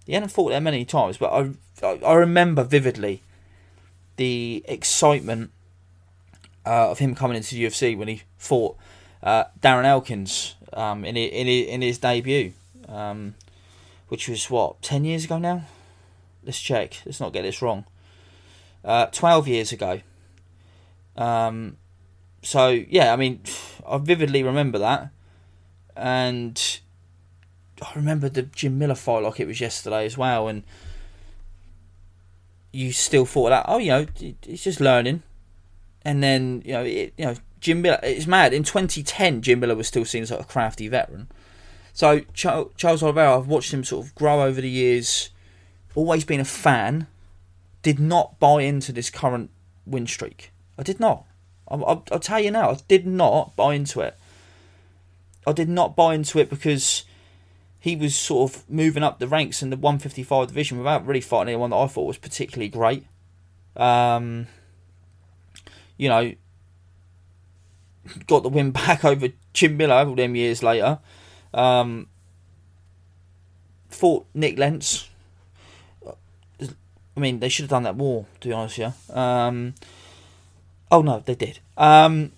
He 0.04 0.12
hadn't 0.12 0.28
fought 0.30 0.50
there 0.50 0.60
many 0.60 0.84
times, 0.84 1.16
but 1.16 1.32
I 1.32 1.50
I, 1.86 1.98
I 2.04 2.14
remember 2.14 2.64
vividly 2.64 3.22
the 4.16 4.64
excitement 4.66 5.50
uh, 6.66 6.90
of 6.90 6.98
him 6.98 7.14
coming 7.14 7.36
into 7.36 7.54
the 7.54 7.64
UFC 7.64 7.96
when 7.96 8.08
he 8.08 8.22
fought 8.36 8.76
uh, 9.22 9.44
Darren 9.60 9.84
Elkins 9.84 10.56
um, 10.72 11.04
in 11.04 11.16
in 11.16 11.46
in 11.46 11.82
his 11.82 11.98
debut, 11.98 12.52
um, 12.88 13.34
which 14.08 14.28
was 14.28 14.50
what 14.50 14.82
ten 14.82 15.04
years 15.04 15.24
ago 15.24 15.38
now. 15.38 15.62
Let's 16.44 16.60
check. 16.60 17.02
Let's 17.04 17.20
not 17.20 17.32
get 17.32 17.42
this 17.42 17.60
wrong. 17.60 17.84
Uh, 18.84 19.06
Twelve 19.06 19.48
years 19.48 19.72
ago. 19.72 20.00
Um, 21.16 21.76
so 22.42 22.68
yeah, 22.68 23.12
I 23.12 23.16
mean, 23.16 23.40
I 23.86 23.98
vividly 23.98 24.42
remember 24.42 24.78
that, 24.78 25.10
and 25.96 26.80
I 27.82 27.92
remember 27.94 28.28
the 28.28 28.42
Jim 28.42 28.78
Miller 28.78 28.94
fight 28.94 29.22
like 29.22 29.40
it 29.40 29.46
was 29.46 29.60
yesterday 29.60 30.06
as 30.06 30.16
well, 30.16 30.48
and 30.48 30.62
you 32.72 32.92
still 32.92 33.24
thought 33.24 33.50
that 33.50 33.64
oh 33.68 33.78
you 33.78 33.90
know 33.90 34.06
he's 34.42 34.62
just 34.62 34.80
learning, 34.80 35.22
and 36.02 36.22
then 36.22 36.62
you 36.64 36.72
know 36.72 36.84
it, 36.84 37.12
you 37.16 37.24
know 37.26 37.34
Jim 37.60 37.82
Miller, 37.82 38.00
it's 38.02 38.26
mad. 38.26 38.52
In 38.52 38.62
2010, 38.62 39.42
Jim 39.42 39.60
Miller 39.60 39.74
was 39.74 39.88
still 39.88 40.04
seen 40.04 40.22
as 40.22 40.30
like 40.30 40.40
a 40.40 40.44
crafty 40.44 40.88
veteran. 40.88 41.28
So 41.92 42.20
Charles 42.32 43.02
Oliveira, 43.02 43.36
I've 43.36 43.48
watched 43.48 43.74
him 43.74 43.82
sort 43.82 44.06
of 44.06 44.14
grow 44.14 44.42
over 44.42 44.60
the 44.60 44.70
years. 44.70 45.30
Always 45.94 46.24
been 46.24 46.40
a 46.40 46.44
fan. 46.44 47.08
Did 47.82 47.98
not 47.98 48.38
buy 48.38 48.62
into 48.62 48.92
this 48.92 49.10
current 49.10 49.50
win 49.84 50.06
streak. 50.06 50.52
I 50.78 50.82
did 50.82 51.00
not. 51.00 51.24
I'll, 51.66 52.04
I'll, 52.10 52.20
tell 52.20 52.40
you 52.40 52.50
now. 52.50 52.70
I 52.70 52.78
did 52.86 53.06
not 53.06 53.56
buy 53.56 53.74
into 53.74 54.00
it. 54.00 54.16
I 55.46 55.52
did 55.52 55.68
not 55.68 55.96
buy 55.96 56.14
into 56.14 56.38
it 56.38 56.48
because 56.48 57.04
he 57.80 57.96
was 57.96 58.14
sort 58.14 58.52
of 58.52 58.70
moving 58.70 59.02
up 59.02 59.18
the 59.18 59.28
ranks 59.28 59.62
in 59.62 59.70
the 59.70 59.76
155 59.76 60.48
division 60.48 60.78
without 60.78 61.06
really 61.06 61.20
fighting 61.20 61.48
anyone 61.48 61.70
that 61.70 61.76
I 61.76 61.86
thought 61.86 62.06
was 62.06 62.18
particularly 62.18 62.68
great. 62.68 63.06
Um, 63.76 64.46
you 65.96 66.08
know, 66.08 66.32
got 68.26 68.42
the 68.42 68.48
win 68.48 68.70
back 68.72 69.04
over 69.04 69.28
Jim 69.52 69.76
Miller 69.76 70.06
all 70.06 70.14
them 70.14 70.36
years 70.36 70.62
later. 70.62 70.98
Um, 71.54 72.08
fought 73.88 74.26
Nik 74.34 74.58
Lentz. 74.58 75.08
I 77.16 77.20
mean, 77.20 77.40
they 77.40 77.48
should 77.48 77.64
have 77.64 77.70
done 77.70 77.82
that 77.82 77.96
more, 77.96 78.26
to 78.40 78.48
be 78.48 78.54
honest, 78.54 78.78
yeah. 78.78 78.92
Um, 79.10 79.74
oh 80.90 81.02
no, 81.02 81.20
they 81.26 81.34
did. 81.34 81.58
Um, 81.76 82.30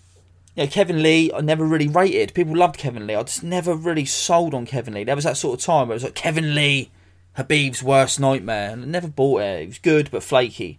you 0.56 0.64
know, 0.64 0.70
Kevin 0.70 1.02
Lee, 1.02 1.30
I 1.32 1.40
never 1.40 1.66
really 1.66 1.86
rated. 1.86 2.32
People 2.32 2.56
loved 2.56 2.78
Kevin 2.78 3.06
Lee. 3.06 3.14
I 3.14 3.22
just 3.22 3.42
never 3.42 3.74
really 3.74 4.06
sold 4.06 4.54
on 4.54 4.64
Kevin 4.64 4.94
Lee. 4.94 5.04
There 5.04 5.14
was 5.14 5.24
that 5.24 5.36
sort 5.36 5.60
of 5.60 5.64
time 5.64 5.88
where 5.88 5.94
it 5.94 5.96
was 5.96 6.04
like 6.04 6.14
Kevin 6.14 6.54
Lee, 6.54 6.90
Khabib's 7.36 7.82
worst 7.82 8.18
nightmare, 8.18 8.70
and 8.70 8.82
I 8.82 8.86
never 8.86 9.08
bought 9.08 9.42
it. 9.42 9.62
It 9.62 9.66
was 9.68 9.78
good 9.78 10.10
but 10.10 10.22
flaky. 10.22 10.78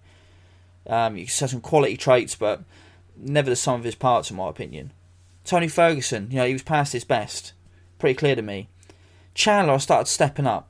Um, 0.88 1.15
he 1.15 1.25
has 1.25 1.51
some 1.51 1.62
quality 1.62 1.98
traits, 1.98 2.36
but 2.36 2.63
never 3.22 3.50
the 3.50 3.56
sum 3.56 3.80
of 3.80 3.86
his 3.86 3.96
parts, 3.96 4.30
in 4.30 4.38
my 4.38 4.50
opinion. 4.50 4.92
Tony 5.44 5.68
Ferguson, 5.68 6.28
you 6.30 6.38
know, 6.38 6.46
he 6.46 6.54
was 6.54 6.63
past 6.63 6.94
his 6.94 7.04
best. 7.04 7.54
Pretty 8.00 8.16
clear 8.16 8.36
to 8.36 8.42
me. 8.42 8.70
Chandler, 9.34 9.74
I 9.74 9.78
started 9.78 10.10
stepping 10.10 10.48
up. 10.48 10.70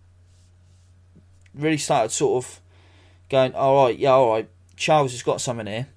Really 1.53 1.77
started 1.77 2.11
sort 2.11 2.43
of 2.43 2.61
going, 3.29 3.53
all 3.53 3.85
right, 3.85 3.97
yeah, 3.97 4.11
all 4.11 4.31
right. 4.31 4.49
Charles 4.75 5.11
has 5.11 5.23
got 5.23 5.41
something 5.41 5.67
here. 5.67 5.87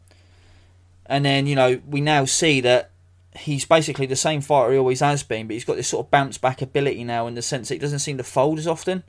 And 1.06 1.24
then, 1.24 1.46
you 1.46 1.54
know, 1.54 1.80
we 1.86 2.00
now 2.00 2.24
see 2.24 2.60
that 2.62 2.90
he's 3.36 3.64
basically 3.64 4.06
the 4.06 4.16
same 4.16 4.40
fighter 4.40 4.72
he 4.72 4.78
always 4.78 5.00
has 5.00 5.22
been, 5.22 5.46
but 5.46 5.54
he's 5.54 5.64
got 5.64 5.76
this 5.76 5.88
sort 5.88 6.06
of 6.06 6.10
bounce 6.10 6.38
back 6.38 6.62
ability 6.62 7.04
now 7.04 7.26
in 7.26 7.34
the 7.34 7.42
sense 7.42 7.68
that 7.68 7.74
he 7.74 7.80
doesn't 7.80 7.98
seem 7.98 8.16
to 8.16 8.24
fold 8.24 8.58
as 8.58 8.66
often. 8.66 9.02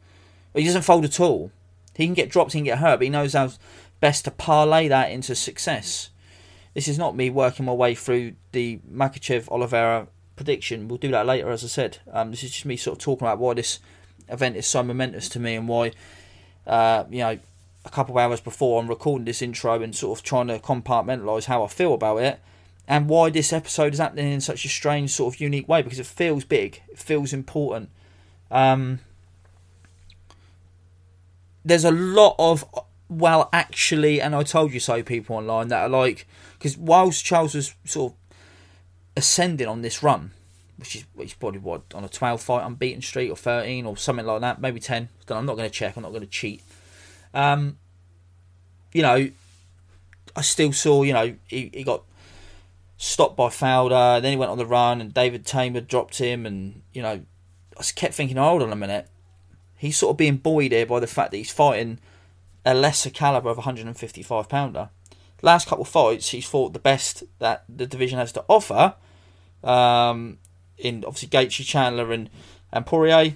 He 0.54 0.64
doesn't 0.64 0.84
fold 0.84 1.06
at 1.06 1.20
all. 1.20 1.52
He 1.96 2.06
can 2.06 2.14
get 2.14 2.30
dropped, 2.30 2.54
he 2.54 2.60
can 2.60 2.66
get 2.66 2.80
hurt, 2.80 2.98
but 2.98 3.04
he 3.04 3.10
knows 3.10 3.34
how 3.34 3.52
best 4.00 4.26
to 4.26 4.32
parlay 4.32 4.88
that 4.88 5.12
into 5.12 5.36
success. 5.36 6.10
This 6.76 6.90
is 6.90 7.00
not 7.00 7.16
me 7.16 7.30
working 7.30 7.66
my 7.66 7.72
way 7.72 7.96
through 7.96 8.34
the 8.52 8.80
Makhachev 8.92 9.50
Oliveira 9.50 10.08
prediction. 10.36 10.88
We'll 10.88 10.98
do 10.98 11.10
that 11.12 11.26
later, 11.26 11.50
as 11.50 11.64
I 11.64 11.68
said. 11.68 12.00
Um, 12.12 12.32
this 12.32 12.44
is 12.44 12.52
just 12.52 12.66
me 12.66 12.76
sort 12.76 12.98
of 12.98 13.04
talking 13.04 13.26
about 13.26 13.40
why 13.40 13.54
this 13.54 13.80
event 14.28 14.58
is 14.58 14.68
so 14.68 14.84
momentous 14.84 15.30
to 15.30 15.40
me 15.40 15.56
and 15.56 15.70
why, 15.70 15.94
uh, 16.68 17.06
you 17.10 17.20
know, 17.20 17.40
a 17.86 17.90
couple 17.90 18.18
of 18.18 18.22
hours 18.22 18.42
before 18.42 18.82
I'm 18.82 18.90
recording 18.90 19.24
this 19.24 19.42
intro 19.42 19.82
and 19.82 19.96
sort 19.96 20.20
of 20.20 20.24
trying 20.24 20.48
to 20.48 20.60
compartmentalise 20.60 21.46
how 21.46 21.64
I 21.64 21.68
feel 21.68 21.94
about 21.94 22.18
it 22.18 22.40
and 22.88 23.08
why 23.08 23.30
this 23.30 23.54
episode 23.54 23.94
is 23.94 24.00
happening 24.00 24.32
in 24.32 24.42
such 24.42 24.66
a 24.66 24.70
strange, 24.70 25.12
sort 25.12 25.36
of 25.36 25.42
unique 25.42 25.70
way 25.70 25.82
because 25.82 26.00
it 26.00 26.06
feels 26.06 26.44
big, 26.44 26.82
it 26.90 27.00
feels 27.00 27.32
important. 27.32 27.90
Um, 28.52 29.00
there's 31.64 31.86
a 31.86 31.92
lot 31.92 32.36
of 32.38 32.66
well, 33.10 33.50
actually, 33.54 34.20
and 34.20 34.36
I 34.36 34.44
told 34.44 34.74
you 34.74 34.80
so 34.80 35.04
people 35.04 35.36
online 35.36 35.68
that 35.68 35.84
are 35.84 35.90
like 35.90 36.28
because 36.58 36.78
whilst 36.78 37.24
Charles 37.24 37.54
was 37.54 37.76
sort 37.86 38.14
of 38.14 38.18
ascending 39.18 39.68
on 39.68 39.82
this 39.82 40.02
run, 40.02 40.32
which 40.78 40.96
is 40.96 41.06
which 41.14 41.30
is 41.30 41.34
probably 41.36 41.60
what 41.60 41.84
on 41.94 42.04
a 42.04 42.10
12 42.10 42.42
fight 42.42 42.66
unbeaten 42.66 43.02
streak 43.02 43.32
or 43.32 43.36
13 43.36 43.86
or 43.86 43.96
something 43.98 44.26
like 44.26 44.42
that, 44.42 44.60
maybe 44.60 44.80
10. 44.80 45.10
I'm 45.30 45.46
not 45.46 45.56
going 45.56 45.70
to 45.70 45.74
check. 45.74 45.96
I'm 45.96 46.04
not 46.04 46.10
going 46.10 46.22
to 46.22 46.28
cheat. 46.28 46.62
Um, 47.34 47.78
you 48.94 49.02
know, 49.02 49.30
I 50.36 50.42
still 50.42 50.74
saw. 50.74 51.04
You 51.04 51.14
know, 51.14 51.36
he, 51.48 51.70
he 51.74 51.84
got 51.84 52.04
stopped 52.98 53.36
by 53.36 53.50
Fowler. 53.50 54.20
Then 54.22 54.32
he 54.32 54.38
went 54.38 54.52
on 54.52 54.58
the 54.58 54.66
run, 54.66 55.02
and 55.02 55.14
David 55.14 55.46
Teymur 55.46 55.88
dropped 55.88 56.18
him. 56.18 56.46
And 56.46 56.82
you 56.94 57.02
know, 57.02 57.22
I 57.78 57.84
kept 57.96 58.16
thinking, 58.16 58.38
hold 58.38 58.64
on 58.64 58.72
a 58.72 58.76
minute. 58.76 59.08
He's 59.78 59.98
sort 59.98 60.12
of 60.12 60.18
being 60.18 60.38
buoyed 60.38 60.72
here 60.72 60.86
by 60.86 61.00
the 61.00 61.08
fact 61.08 61.32
that 61.32 61.38
he's 61.38 61.52
fighting 61.52 62.00
a 62.66 62.74
lesser 62.74 63.10
caliber 63.10 63.50
of 63.50 63.58
155 63.58 64.50
pounder. 64.50 64.90
Last 65.42 65.68
couple 65.68 65.84
of 65.84 65.90
fights, 65.90 66.30
he's 66.30 66.46
fought 66.46 66.74
the 66.74 66.80
best 66.80 67.24
that 67.40 67.64
the 67.70 67.86
division 67.86 68.18
has 68.18 68.32
to 68.34 68.44
offer. 68.48 68.96
Um, 69.64 70.40
in 70.78 71.04
obviously 71.06 71.30
Gaethje, 71.30 71.66
Chandler, 71.66 72.12
and 72.12 72.30
and 72.72 72.86
Poirier, 72.86 73.36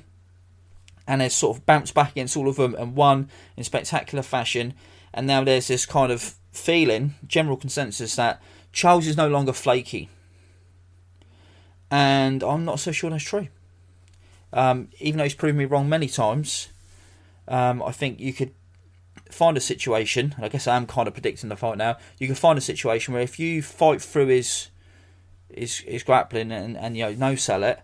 and 1.08 1.22
has 1.22 1.34
sort 1.34 1.58
of 1.58 1.66
bounced 1.66 1.94
back 1.94 2.12
against 2.12 2.36
all 2.36 2.50
of 2.50 2.58
them 2.58 2.76
and 2.76 2.96
won 2.96 3.30
in 3.56 3.64
spectacular 3.64 4.24
fashion. 4.24 4.74
And 5.14 5.26
now 5.26 5.44
there's 5.44 5.68
this 5.68 5.86
kind 5.86 6.12
of 6.12 6.36
feeling, 6.52 7.16
general 7.26 7.58
consensus 7.58 8.16
that 8.16 8.42
Charles 8.72 9.08
is 9.08 9.18
no 9.18 9.28
longer 9.28 9.54
flaky. 9.54 10.10
And 11.90 12.44
I'm 12.44 12.66
not 12.66 12.80
so 12.80 12.92
sure 12.92 13.10
that's 13.10 13.24
true. 13.24 13.48
Um, 14.54 14.90
even 15.00 15.18
though 15.18 15.24
he's 15.24 15.34
proven 15.34 15.58
me 15.58 15.66
wrong 15.66 15.90
many 15.90 16.08
times, 16.08 16.70
um, 17.48 17.82
I 17.82 17.92
think 17.92 18.20
you 18.20 18.34
could 18.34 18.54
find 19.30 19.56
a 19.56 19.62
situation, 19.62 20.34
and 20.36 20.46
I 20.46 20.50
guess 20.50 20.68
I 20.68 20.76
am 20.76 20.88
kind 20.88 21.08
of 21.08 21.14
predicting 21.14 21.50
the 21.50 21.56
fight 21.56 21.78
now. 21.78 21.98
You 22.18 22.28
can 22.28 22.36
find 22.36 22.58
a 22.58 22.62
situation 22.62 23.14
where 23.14 23.24
if 23.24 23.40
you 23.40 23.62
fight 23.62 24.02
through 24.02 24.28
his 24.28 24.70
his, 25.50 25.78
his 25.80 26.04
grappling 26.04 26.52
and, 26.52 26.78
and 26.78 26.96
you 26.96 27.04
know 27.04 27.14
no 27.14 27.36
sell 27.36 27.64
it, 27.64 27.82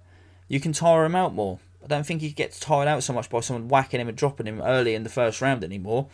you 0.47 0.59
can 0.59 0.73
tire 0.73 1.05
him 1.05 1.15
out 1.15 1.33
more. 1.33 1.59
I 1.83 1.87
don't 1.87 2.05
think 2.05 2.21
he 2.21 2.31
gets 2.31 2.59
tired 2.59 2.87
out 2.87 3.03
so 3.03 3.13
much 3.13 3.29
by 3.29 3.39
someone 3.41 3.67
whacking 3.67 3.99
him 3.99 4.07
and 4.07 4.17
dropping 4.17 4.47
him 4.47 4.61
early 4.61 4.95
in 4.95 5.03
the 5.03 5.09
first 5.09 5.41
round 5.41 5.63
anymore. 5.63 6.07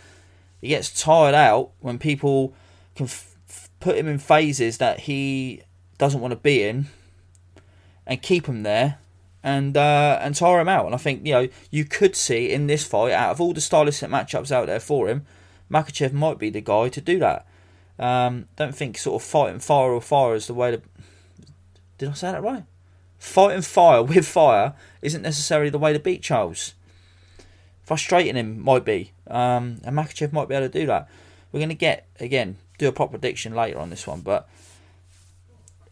He 0.59 0.67
gets 0.67 1.01
tired 1.01 1.33
out 1.33 1.71
when 1.79 1.97
people 1.97 2.53
can 2.95 3.05
f- 3.05 3.37
put 3.79 3.97
him 3.97 4.07
in 4.07 4.19
phases 4.19 4.77
that 4.79 5.01
he 5.01 5.63
doesn't 5.97 6.19
want 6.19 6.31
to 6.31 6.37
be 6.37 6.63
in 6.63 6.87
and 8.05 8.21
keep 8.21 8.47
him 8.47 8.63
there 8.63 8.99
and 9.43 9.75
uh, 9.75 10.19
and 10.21 10.35
tire 10.35 10.59
him 10.59 10.69
out. 10.69 10.85
And 10.85 10.95
I 10.95 10.97
think 10.97 11.25
you 11.25 11.33
know 11.33 11.47
you 11.69 11.85
could 11.85 12.15
see 12.15 12.51
in 12.51 12.67
this 12.67 12.85
fight, 12.85 13.13
out 13.13 13.31
of 13.31 13.41
all 13.41 13.53
the 13.53 13.61
stylistic 13.61 14.09
matchups 14.09 14.51
out 14.51 14.67
there 14.67 14.79
for 14.79 15.07
him, 15.07 15.25
Makhachev 15.69 16.13
might 16.13 16.37
be 16.37 16.49
the 16.49 16.61
guy 16.61 16.89
to 16.89 17.01
do 17.01 17.19
that. 17.19 17.45
Um, 17.99 18.47
don't 18.55 18.75
think 18.75 18.97
sort 18.97 19.21
of 19.21 19.27
fighting 19.27 19.59
fire 19.59 19.91
or 19.91 20.01
fire 20.01 20.35
is 20.35 20.47
the 20.47 20.53
way 20.53 20.71
to. 20.71 20.81
Did 21.97 22.09
I 22.09 22.13
say 22.13 22.31
that 22.31 22.43
right? 22.43 22.63
Fighting 23.19 23.61
fire 23.61 24.01
with 24.01 24.27
fire 24.27 24.73
isn't 25.01 25.21
necessarily 25.21 25.69
the 25.69 25.77
way 25.79 25.93
to 25.93 25.99
beat 25.99 26.23
Charles. 26.23 26.73
Frustrating 27.83 28.35
him 28.35 28.59
might 28.59 28.85
be, 28.85 29.11
um, 29.27 29.81
and 29.83 29.95
Makhachev 29.95 30.31
might 30.31 30.47
be 30.47 30.55
able 30.55 30.69
to 30.69 30.79
do 30.79 30.87
that. 30.87 31.09
We're 31.51 31.59
going 31.59 31.69
to 31.69 31.75
get 31.75 32.07
again 32.19 32.57
do 32.77 32.87
a 32.87 32.91
proper 32.91 33.11
prediction 33.11 33.53
later 33.53 33.77
on 33.77 33.91
this 33.91 34.07
one, 34.07 34.21
but 34.21 34.49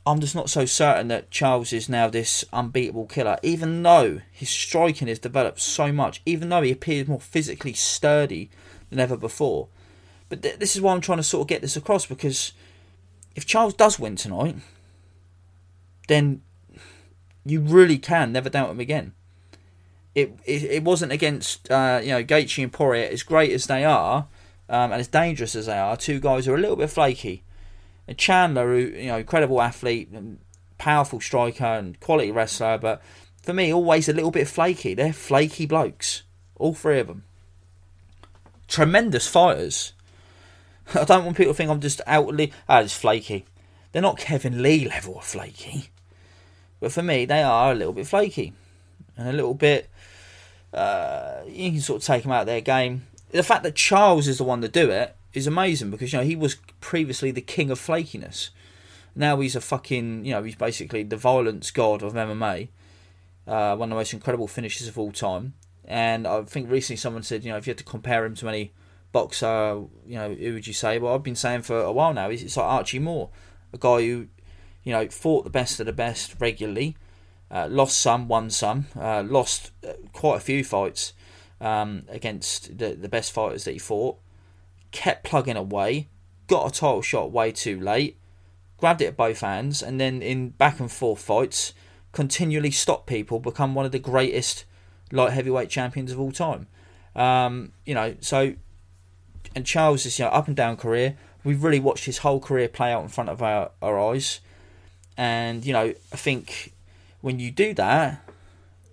I'm 0.10 0.20
just 0.20 0.34
not 0.34 0.50
so 0.50 0.66
certain 0.66 1.08
that 1.10 1.30
Charles 1.30 1.72
is 1.72 1.88
now 1.88 2.10
this 2.10 2.44
unbeatable 2.52 3.06
killer, 3.06 3.38
even 3.44 3.84
though 3.84 4.22
his 4.32 4.50
striking 4.50 5.08
has 5.08 5.20
developed 5.20 5.60
so 5.60 5.92
much, 5.92 6.24
even 6.26 6.50
though 6.50 6.64
he 6.64 6.72
appears 6.72 7.08
more 7.08 7.20
physically 7.20 7.74
sturdy 7.74 8.50
than 8.90 9.00
ever 9.00 9.16
before. 9.16 9.68
But 10.28 10.42
th- 10.42 10.58
this 10.58 10.76
is 10.76 10.82
why 10.82 10.94
I'm 10.94 11.02
trying 11.02 11.20
to 11.20 11.24
sort 11.24 11.42
of 11.42 11.48
get 11.48 11.62
this 11.62 11.78
across 11.78 12.08
because 12.08 12.54
if 13.36 13.46
Charles 13.46 13.76
does 13.76 14.00
win 14.00 14.16
tonight, 14.16 14.56
then 16.08 16.42
you 17.46 17.62
really 17.62 18.00
can 18.00 18.32
never 18.32 18.50
doubt 18.50 18.72
him 18.72 18.80
again. 18.80 19.14
It 20.16 20.34
it, 20.44 20.64
it 20.64 20.84
wasn't 20.84 21.12
against 21.12 21.70
uh, 21.70 22.00
you 22.02 22.10
know 22.10 22.24
Gaethje 22.24 22.64
and 22.64 22.74
Poirier 22.74 23.08
as 23.12 23.22
great 23.22 23.52
as 23.52 23.68
they 23.68 23.86
are 23.86 24.26
um, 24.70 24.92
and 24.92 25.02
as 25.02 25.08
dangerous 25.08 25.56
as 25.56 25.68
they 25.68 25.78
are. 25.78 25.96
Two 25.96 26.20
guys 26.20 26.48
who 26.48 26.54
are 26.54 26.58
a 26.58 26.62
little 26.62 26.78
bit 26.78 26.90
flaky 26.90 27.44
and 28.10 28.18
Chandler, 28.18 28.74
who 28.74 28.80
you 28.80 29.08
know, 29.08 29.20
incredible 29.20 29.62
athlete, 29.62 30.10
and 30.12 30.40
powerful 30.80 31.22
striker, 31.22 31.64
and 31.64 32.00
quality 32.00 32.32
wrestler, 32.32 32.80
but 32.80 33.04
for 33.44 33.54
me, 33.54 33.72
always 33.72 34.10
a 34.10 34.14
little 34.14 34.32
bit 34.32 34.48
flaky. 34.48 34.96
They're 34.96 35.14
flaky 35.14 35.68
blokes, 35.68 36.24
all 36.56 36.74
three 36.74 37.00
of 37.00 37.06
them. 37.06 37.24
Tremendous 38.68 39.28
fighters. 39.28 39.94
I 40.96 41.04
don't 41.04 41.24
want 41.24 41.38
people 41.38 41.54
to 41.54 41.58
think 41.58 41.70
I'm 41.70 41.80
just 41.80 42.02
outwardly 42.08 42.52
ah, 42.68 42.82
just 42.82 43.00
flaky. 43.00 43.46
They're 43.92 44.02
not 44.02 44.18
Kevin 44.18 44.64
Lee 44.64 44.90
level 44.90 45.20
of 45.20 45.24
flaky, 45.26 45.90
but 46.80 46.92
for 46.92 47.04
me, 47.04 47.26
they 47.26 47.44
are 47.44 47.72
a 47.72 47.76
little 47.76 47.94
bit 47.94 48.08
flaky 48.08 48.54
and 49.18 49.30
a 49.30 49.34
little 49.34 49.54
bit. 49.54 49.88
Uh, 50.74 51.42
you 51.48 51.72
can 51.72 51.82
sort 51.82 52.02
of 52.02 52.08
take 52.08 52.24
them 52.24 52.32
out 52.32 52.42
of 52.42 52.48
their 52.48 52.62
game. 52.62 53.06
The 53.30 53.44
fact 53.44 53.62
that 53.64 53.76
Charles 53.76 54.28
is 54.28 54.40
the 54.40 54.44
one 54.44 54.62
to 54.62 54.68
do 54.68 54.90
it 54.90 55.16
is 55.34 55.48
amazing 55.48 55.92
because 55.92 56.12
you 56.12 56.20
know 56.20 56.26
he 56.26 56.36
was 56.36 56.56
previously 56.82 57.32
the 57.32 57.42
king 57.42 57.70
of 57.70 57.80
flakiness. 57.80 58.50
Now 59.16 59.40
he's 59.40 59.56
a 59.56 59.62
fucking 59.62 60.26
you 60.26 60.34
know 60.34 60.44
he's 60.44 60.56
basically 60.56 61.04
the 61.04 61.18
violence 61.18 61.72
god 61.72 62.02
of 62.04 62.14
MMA. 62.14 62.70
Uh, 63.48 63.76
one 63.76 63.90
of 63.90 63.96
the 63.96 64.00
most 64.00 64.14
incredible 64.14 64.48
finishes 64.48 64.88
of 64.88 64.98
all 64.98 65.12
time. 65.12 65.54
And 65.86 66.28
I 66.28 66.44
think 66.44 66.70
recently 66.70 66.98
someone 66.98 67.24
said 67.24 67.44
you 67.44 67.52
know 67.52 67.58
if 67.58 67.68
you 67.68 67.72
had 67.72 67.78
to 67.80 67.84
compare 67.84 68.26
him 68.26 68.36
to 68.36 68.50
any 68.50 68.74
boxer, 69.12 69.84
you 70.06 70.16
know 70.16 70.34
who 70.34 70.54
would 70.54 70.68
you 70.68 70.74
say? 70.74 70.98
Well, 70.98 71.14
I've 71.14 71.24
been 71.24 71.36
saying 71.36 71.64
for 71.64 71.80
a 71.80 71.92
while 71.92 72.14
now. 72.14 72.30
It's 72.30 72.58
like 72.58 72.66
Archie 72.66 73.00
Moore, 73.00 73.30
a 73.74 73.78
guy 73.78 74.02
who 74.02 74.28
you 74.84 74.94
know 74.94 75.08
fought 75.10 75.44
the 75.44 75.50
best 75.50 75.80
of 75.80 75.86
the 75.86 75.94
best 75.94 76.36
regularly. 76.40 76.96
Uh, 77.52 77.68
lost 77.68 77.98
some, 77.98 78.28
won 78.28 78.48
some, 78.48 78.86
uh, 78.96 79.24
lost 79.24 79.72
uh, 79.84 79.94
quite 80.14 80.38
a 80.38 80.40
few 80.40 80.64
fights 80.64 81.14
um, 81.60 82.04
against 82.08 82.78
the, 82.78 82.94
the 82.94 83.10
best 83.10 83.32
fighters 83.32 83.64
that 83.64 83.72
he 83.72 83.80
fought 83.80 84.20
kept 84.92 85.24
plugging 85.24 85.58
away, 85.58 86.08
got 86.48 86.68
a 86.68 86.80
title 86.80 87.02
shot 87.02 87.32
way 87.32 87.52
too 87.52 87.80
late, 87.80 88.18
grabbed 88.78 89.02
it 89.02 89.08
at 89.08 89.18
both 89.18 89.42
hands, 89.42 89.82
and 89.82 90.00
then 90.00 90.22
in 90.22 90.50
back 90.50 90.80
and 90.80 90.92
forth 90.92 91.22
fights, 91.22 91.74
continually 92.12 92.72
stopped 92.72 93.08
people, 93.08 93.40
become 93.40 93.76
one 93.76 93.86
of 93.86 93.92
the 93.92 94.00
greatest 94.00 94.66
light 95.12 95.34
heavyweight 95.34 95.70
champions 95.70 96.12
of 96.12 96.20
all 96.20 96.32
time. 96.32 96.68
Um, 97.16 97.74
you 97.86 97.94
know, 97.94 98.16
so 98.22 98.54
and 99.56 99.66
Charles 99.66 100.06
is 100.06 100.20
you 100.20 100.26
know 100.26 100.32
up 100.32 100.48
and 100.48 100.56
down 100.56 100.78
career. 100.78 101.18
We've 101.44 101.64
really 101.64 101.80
watched 101.80 102.06
his 102.06 102.20
whole 102.20 102.40
career 102.40 102.68
play 102.68 102.92
out 102.92 103.02
in 103.02 103.10
front 103.10 103.30
of 103.30 103.42
our, 103.42 103.72
our 103.82 104.00
eyes, 104.00 104.40
and 105.18 105.66
you 105.66 105.74
know, 105.74 105.94
I 106.14 106.16
think 106.16 106.74
when 107.22 107.40
you 107.40 107.52
do 107.52 107.74
that, 107.76 108.29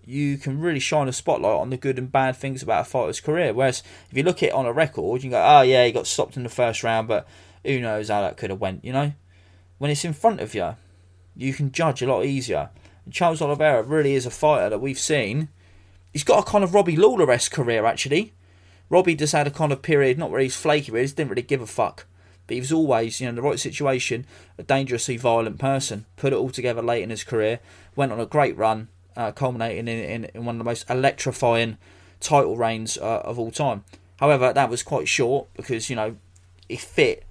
you 0.07 0.39
can 0.39 0.61
really 0.61 0.79
shine 0.79 1.09
a 1.09 1.13
spotlight 1.13 1.59
on 1.59 1.71
the 1.71 1.77
good 1.77 1.99
and 1.99 2.13
bad 2.13 2.37
things 2.37 2.63
about 2.63 2.87
a 2.87 2.89
fighter's 2.89 3.21
career. 3.21 3.53
Whereas 3.53 3.83
if 4.09 4.17
you 4.17 4.23
look 4.23 4.43
at 4.43 4.51
it 4.51 4.55
on 4.55 4.65
a 4.65 4.73
record, 4.73 5.23
you 5.23 5.31
can 5.31 5.39
go, 5.39 5.45
oh 5.45 5.63
yeah, 5.63 5.85
he 5.85 5.93
got 5.93 6.07
stopped 6.07 6.37
in 6.37 6.45
the 6.45 6.49
first 6.49 6.85
round, 6.85 7.09
but 7.09 7.27
who 7.65 7.81
knows 7.81 8.09
how 8.09 8.21
that 8.21 8.37
could 8.37 8.51
have 8.51 8.61
went, 8.61 8.85
you 8.85 8.93
know? 8.93 9.13
When 9.79 9.91
it's 9.91 10.05
in 10.05 10.13
front 10.13 10.41
of 10.41 10.55
you, 10.55 10.77
you 11.35 11.53
can 11.53 11.73
judge 11.73 12.01
a 12.03 12.07
lot 12.07 12.25
easier. 12.25 12.71
And 13.05 13.13
Charles 13.13 13.43
Oliveira 13.43 13.83
really 13.83 14.15
is 14.15 14.27
a 14.27 14.31
fighter 14.31 14.71
that 14.71 14.81
we've 14.81 14.99
seen. 14.99 15.49
He's 16.13 16.25
got 16.25 16.39
a 16.39 16.51
kind 16.51 16.63
of 16.63 16.73
Robbie 16.73 16.97
Lawler 16.97 17.31
esque 17.31 17.53
career, 17.53 17.85
actually. 17.85 18.33
Robbie 18.89 19.17
just 19.17 19.33
had 19.33 19.49
a 19.49 19.51
kind 19.51 19.73
of 19.73 19.83
period, 19.83 20.19
not 20.19 20.31
where 20.31 20.41
he's 20.41 20.57
flaky, 20.57 20.93
but 20.93 21.01
he 21.01 21.07
didn't 21.09 21.31
really 21.31 21.43
give 21.43 21.61
a 21.61 21.67
fuck. 21.67 22.07
But 22.47 22.55
he 22.55 22.61
was 22.61 22.73
always, 22.73 23.21
you 23.21 23.27
know, 23.27 23.31
in 23.31 23.35
the 23.35 23.43
right 23.43 23.59
situation, 23.59 24.25
a 24.57 24.63
dangerously 24.63 25.17
violent 25.17 25.59
person. 25.59 26.07
Put 26.15 26.33
it 26.33 26.37
all 26.37 26.51
together 26.51 26.81
late 26.81 27.03
in 27.03 27.11
his 27.11 27.25
career. 27.25 27.59
Went 27.97 28.13
on 28.13 28.21
a 28.21 28.27
great 28.27 28.57
run, 28.57 28.89
uh, 29.17 29.33
culminating 29.33 29.89
in, 29.89 29.99
in, 29.99 30.25
in, 30.35 30.45
one 30.45 30.57
of 30.57 30.59
the 30.59 30.65
most 30.65 30.89
electrifying 30.91 31.79
title 32.21 32.57
reigns 32.57 32.99
uh, 32.99 33.23
of 33.25 33.39
all 33.39 33.51
time. 33.51 33.85
However, 34.17 34.53
that 34.53 34.71
was 34.71 34.83
quite 34.83 35.09
short 35.09 35.49
because, 35.55 35.91
you 35.91 35.97
know, 35.97 36.17
he 36.69 36.77
fit 36.77 37.25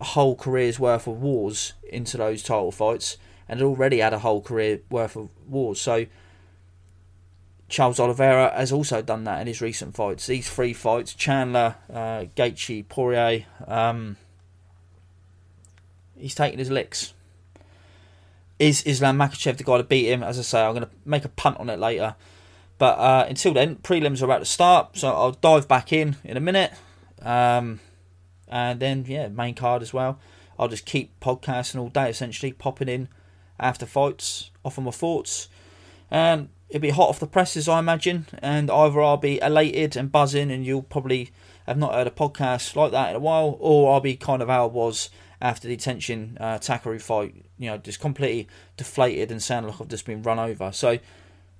a 0.00 0.04
whole 0.04 0.36
career's 0.36 0.78
worth 0.78 1.06
of 1.06 1.20
wars 1.20 1.72
into 1.88 2.16
those 2.16 2.42
title 2.42 2.72
fights 2.72 3.16
and 3.48 3.62
already 3.62 3.98
had 3.98 4.12
a 4.12 4.18
whole 4.18 4.40
career 4.40 4.80
worth 4.90 5.16
of 5.16 5.30
wars. 5.48 5.80
So 5.80 6.06
Charles 7.68 7.98
Oliveira 7.98 8.52
has 8.54 8.72
also 8.72 9.02
done 9.02 9.24
that 9.24 9.40
in 9.40 9.46
his 9.46 9.60
recent 9.60 9.94
fights. 9.94 10.26
These 10.26 10.48
three 10.48 10.72
fights, 10.72 11.14
Chandler, 11.14 11.76
uh, 11.92 12.26
Gaethje, 12.36 12.88
Poirier, 12.88 13.46
um, 13.66 14.16
he's 16.16 16.34
taking 16.34 16.58
his 16.58 16.70
licks. 16.70 17.14
Is 18.58 18.82
Islam 18.84 19.18
Makhachev 19.18 19.58
the 19.58 19.64
guy 19.64 19.76
to 19.76 19.84
beat 19.84 20.06
him? 20.06 20.22
As 20.22 20.38
I 20.38 20.42
say, 20.42 20.62
I'm 20.62 20.74
going 20.74 20.86
to 20.86 20.90
make 21.04 21.24
a 21.24 21.28
punt 21.28 21.58
on 21.58 21.68
it 21.68 21.78
later. 21.78 22.14
But 22.78 22.98
uh, 22.98 23.26
until 23.28 23.54
then, 23.54 23.76
prelims 23.76 24.22
are 24.22 24.26
about 24.26 24.40
to 24.40 24.44
start, 24.44 24.96
so 24.98 25.08
I'll 25.08 25.32
dive 25.32 25.66
back 25.66 25.92
in 25.92 26.16
in 26.24 26.36
a 26.36 26.40
minute. 26.40 26.72
Um, 27.22 27.80
and 28.48 28.80
then, 28.80 29.04
yeah, 29.06 29.28
main 29.28 29.54
card 29.54 29.82
as 29.82 29.92
well. 29.92 30.18
I'll 30.58 30.68
just 30.68 30.86
keep 30.86 31.18
podcasting 31.20 31.80
all 31.80 31.88
day, 31.88 32.10
essentially, 32.10 32.52
popping 32.52 32.88
in 32.88 33.08
after 33.58 33.86
fights, 33.86 34.50
offer 34.64 34.80
my 34.80 34.90
thoughts. 34.90 35.48
And 36.10 36.48
it'll 36.68 36.80
be 36.80 36.90
hot 36.90 37.08
off 37.08 37.20
the 37.20 37.26
presses, 37.26 37.68
I 37.68 37.78
imagine. 37.78 38.26
And 38.38 38.70
either 38.70 39.02
I'll 39.02 39.16
be 39.16 39.40
elated 39.40 39.96
and 39.96 40.12
buzzing, 40.12 40.50
and 40.50 40.64
you'll 40.64 40.82
probably 40.82 41.30
have 41.66 41.78
not 41.78 41.94
heard 41.94 42.06
a 42.06 42.10
podcast 42.10 42.76
like 42.76 42.92
that 42.92 43.10
in 43.10 43.16
a 43.16 43.20
while, 43.20 43.56
or 43.58 43.92
I'll 43.92 44.00
be 44.00 44.16
kind 44.16 44.42
of 44.42 44.48
how 44.48 44.64
I 44.64 44.72
was 44.72 45.10
after 45.40 45.66
the 45.66 45.76
Tenshin 45.76 46.40
uh, 46.40 46.58
Takeru 46.58 47.00
fight, 47.00 47.45
you 47.58 47.70
know, 47.70 47.78
just 47.78 48.00
completely 48.00 48.48
deflated 48.76 49.30
and 49.30 49.42
sound 49.42 49.66
like 49.66 49.80
I've 49.80 49.88
just 49.88 50.06
been 50.06 50.22
run 50.22 50.38
over. 50.38 50.72
So, 50.72 50.98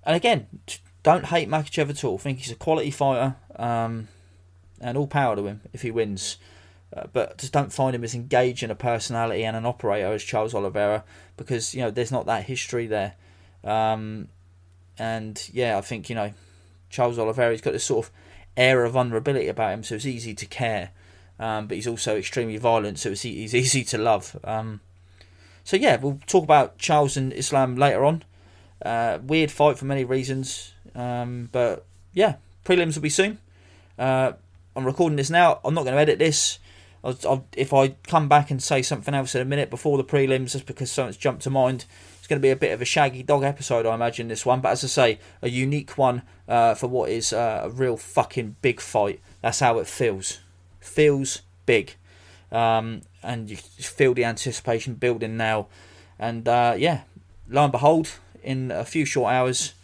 and 0.05 0.17
again, 0.17 0.47
don't 1.03 1.27
hate 1.27 1.49
Makhachev 1.49 1.89
at 1.91 2.05
all. 2.05 2.19
think 2.19 2.39
he's 2.39 2.51
a 2.51 2.57
quality 2.57 2.91
fighter, 2.91 3.37
um, 3.57 4.09
and 4.81 4.99
all 4.99 5.07
power 5.07 5.37
to 5.37 5.47
him 5.47 5.61
if 5.73 5.83
he 5.83 5.91
wins. 5.91 6.37
Uh, 6.97 7.07
but 7.13 7.39
just 7.39 7.53
don't 7.53 7.73
find 7.73 7.97
him 7.97 8.05
as 8.05 8.15
engaging 8.15 8.71
a 8.71 8.75
personality 8.75 9.45
and 9.45 9.57
an 9.57 9.67
operator 9.67 10.13
as 10.13 10.23
Charles 10.23 10.55
Oliveira 10.55 11.03
because 11.37 11.75
you 11.75 11.83
know 11.83 11.91
there's 11.91 12.13
not 12.13 12.27
that 12.27 12.45
history 12.45 12.87
there. 12.87 13.15
Um, 13.65 14.29
and 14.99 15.49
yeah, 15.53 15.77
I 15.77 15.81
think 15.81 16.09
you 16.09 16.15
know 16.15 16.33
Charles 16.91 17.19
Oliveira's 17.19 17.61
got 17.61 17.73
this 17.73 17.85
sort 17.85 18.07
of 18.07 18.13
air 18.57 18.85
of 18.85 18.93
vulnerability 18.93 19.49
about 19.49 19.75
him, 19.75 19.83
so 19.83 19.97
it's 19.97 20.07
easy 20.07 20.35
to 20.35 20.47
care. 20.47 20.91
Um, 21.39 21.67
but 21.67 21.75
he's 21.77 21.87
also 21.87 22.17
extremely 22.17 22.57
violent, 22.57 22.99
so 22.99 23.11
it's 23.11 23.23
he's 23.23 23.55
easy 23.63 23.85
to 23.85 23.99
love. 23.99 24.39
Um, 24.45 24.81
so 25.67 25.77
yeah, 25.77 25.97
we'll 25.97 26.21
talk 26.29 26.45
about 26.45 26.79
Charles 26.79 27.17
and 27.17 27.33
Islam 27.33 27.75
later 27.75 28.05
on. 28.05 28.23
Uh, 28.81 29.19
weird 29.21 29.51
fight 29.51 29.77
for 29.77 29.85
many 29.85 30.05
reasons, 30.05 30.75
um, 30.95 31.49
but 31.51 31.85
yeah, 32.15 32.37
prelims 32.65 32.95
will 32.95 33.03
be 33.03 33.09
soon. 33.09 33.39
Uh, 33.99 34.33
I'm 34.77 34.85
recording 34.85 35.17
this 35.17 35.29
now. 35.29 35.59
I'm 35.65 35.75
not 35.75 35.83
going 35.83 35.97
to 35.97 36.01
edit 36.01 36.21
this. 36.21 36.61
I'll, 37.03 37.19
I'll, 37.25 37.47
if 37.57 37.75
I 37.75 37.97
come 38.07 38.29
back 38.29 38.53
and 38.53 38.63
say 38.63 38.81
something 38.81 39.13
else 39.13 39.35
in 39.35 39.43
a 39.43 39.45
minute 39.45 39.69
before 39.69 39.97
the 39.97 40.05
prelims, 40.05 40.53
just 40.53 40.67
because 40.67 40.89
something's 40.89 41.17
jumped 41.17 41.43
to 41.43 41.51
mind, 41.51 41.85
it's 42.19 42.29
going 42.29 42.41
to 42.41 42.47
be 42.47 42.51
a 42.51 42.57
bit 42.57 42.71
of 42.71 42.81
a 42.81 42.85
shaggy 42.85 43.25
dog 43.25 43.43
episode, 43.43 43.87
I 43.87 43.95
imagine, 43.95 44.29
this 44.29 44.47
one. 44.47 44.61
But 44.61 44.71
as 44.71 44.85
I 44.85 44.87
say, 44.87 45.19
a 45.43 45.49
unique 45.49 45.99
one 45.99 46.23
uh, 46.47 46.77
for 46.77 46.87
what 46.87 47.11
is 47.11 47.33
uh, 47.33 47.63
a 47.65 47.71
real 47.71 47.97
fucking 47.97 48.55
big 48.63 48.81
fight. 48.81 49.21
That's 49.43 49.59
how 49.59 49.79
it 49.81 49.89
feels. 49.89 50.39
Feels 50.79 51.43
big. 51.65 51.97
Um, 52.53 53.03
and 53.27 53.51
you 53.51 53.57
feel 53.57 54.15
the 54.15 54.25
anticipation 54.25 54.95
building 54.95 55.37
now. 55.37 55.67
And 56.19 56.47
uh, 56.49 56.75
yeah, 56.79 57.03
lo 57.49 57.65
and 57.65 57.73
behold, 57.73 58.13
in 58.43 58.71
a 58.71 58.85
few 58.85 59.05
short 59.05 59.33
hours, 59.33 59.75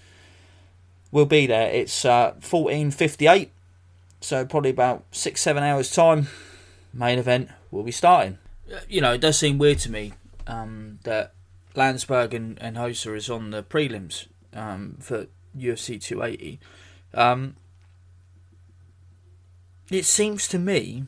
we'll 1.11 1.27
be 1.27 1.47
there. 1.47 1.71
It's 1.71 2.05
14.58, 2.05 3.47
uh, 3.47 3.49
so 4.21 4.47
probably 4.47 4.71
about 4.71 5.05
six, 5.11 5.43
seven 5.43 5.63
hours' 5.63 5.91
time 5.91 6.29
main 6.95 7.19
event 7.19 7.51
will 7.71 7.83
be 7.83 7.93
starting. 7.93 8.39
You 8.89 9.01
know, 9.01 9.13
it 9.13 9.21
does 9.21 9.39
seem 9.39 9.59
weird 9.59 9.79
to 9.81 9.91
me 9.91 10.13
um, 10.47 10.99
that 11.05 11.35
Länsberg 11.75 12.35
and, 12.35 12.59
and 12.61 12.77
Hossa 12.77 13.17
is 13.17 13.29
on 13.29 13.51
the 13.51 13.63
prelims 13.63 14.27
um, 14.55 14.97
for 15.01 15.27
UFC 15.57 16.01
280. 16.01 16.61
Um, 17.15 17.57
it 19.91 20.05
seems 20.05 20.49
to 20.49 20.59
me 20.59 21.05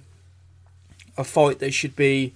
a 1.17 1.25
fight 1.25 1.59
that 1.61 1.73
should 1.73 1.97
be 1.97 2.33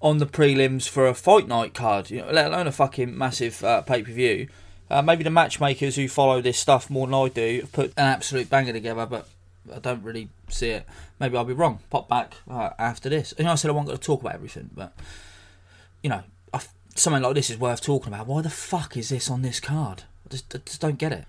on 0.00 0.18
the 0.18 0.26
prelims 0.26 0.88
for 0.88 1.06
a 1.06 1.14
fight 1.14 1.48
night 1.48 1.74
card, 1.74 2.10
you 2.10 2.18
know, 2.18 2.30
let 2.30 2.46
alone 2.46 2.66
a 2.66 2.72
fucking 2.72 3.16
massive 3.16 3.62
uh, 3.64 3.82
pay 3.82 4.02
per 4.02 4.12
view. 4.12 4.48
Uh, 4.88 5.02
maybe 5.02 5.24
the 5.24 5.30
matchmakers 5.30 5.96
who 5.96 6.06
follow 6.06 6.40
this 6.40 6.58
stuff 6.58 6.88
more 6.88 7.06
than 7.06 7.14
I 7.14 7.28
do 7.28 7.60
have 7.60 7.72
put 7.72 7.90
an 7.96 8.06
absolute 8.06 8.48
banger 8.48 8.72
together, 8.72 9.06
but 9.06 9.28
I 9.74 9.78
don't 9.80 10.02
really 10.02 10.28
see 10.48 10.70
it. 10.70 10.86
Maybe 11.18 11.36
I'll 11.36 11.44
be 11.44 11.54
wrong. 11.54 11.80
Pop 11.90 12.08
back 12.08 12.34
uh, 12.48 12.70
after 12.78 13.08
this. 13.08 13.34
You 13.38 13.44
know, 13.44 13.52
I 13.52 13.54
said 13.56 13.68
I 13.68 13.72
wasn't 13.72 13.88
going 13.88 13.98
to 13.98 14.04
talk 14.04 14.20
about 14.20 14.34
everything, 14.34 14.70
but 14.74 14.92
you 16.02 16.10
know, 16.10 16.22
I, 16.52 16.60
something 16.94 17.22
like 17.22 17.34
this 17.34 17.50
is 17.50 17.58
worth 17.58 17.80
talking 17.80 18.12
about. 18.12 18.26
Why 18.26 18.42
the 18.42 18.50
fuck 18.50 18.96
is 18.96 19.08
this 19.08 19.30
on 19.30 19.42
this 19.42 19.58
card? 19.58 20.04
I 20.24 20.28
just, 20.30 20.54
I 20.54 20.58
just 20.58 20.80
don't 20.80 20.98
get 20.98 21.12
it. 21.12 21.24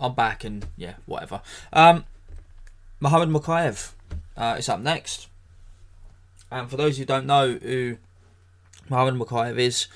I'm 0.00 0.14
back 0.14 0.42
and 0.42 0.66
yeah, 0.76 0.94
whatever. 1.06 1.42
Um, 1.72 2.04
Mokaev 3.00 3.92
uh, 4.36 4.56
is 4.58 4.68
up 4.68 4.80
next. 4.80 5.28
And 6.50 6.70
for 6.70 6.76
those 6.76 6.98
who 6.98 7.04
don't 7.04 7.26
know 7.26 7.52
who 7.54 7.98
Muhammad 8.88 9.14
Mokaev 9.14 9.58
is, 9.58 9.88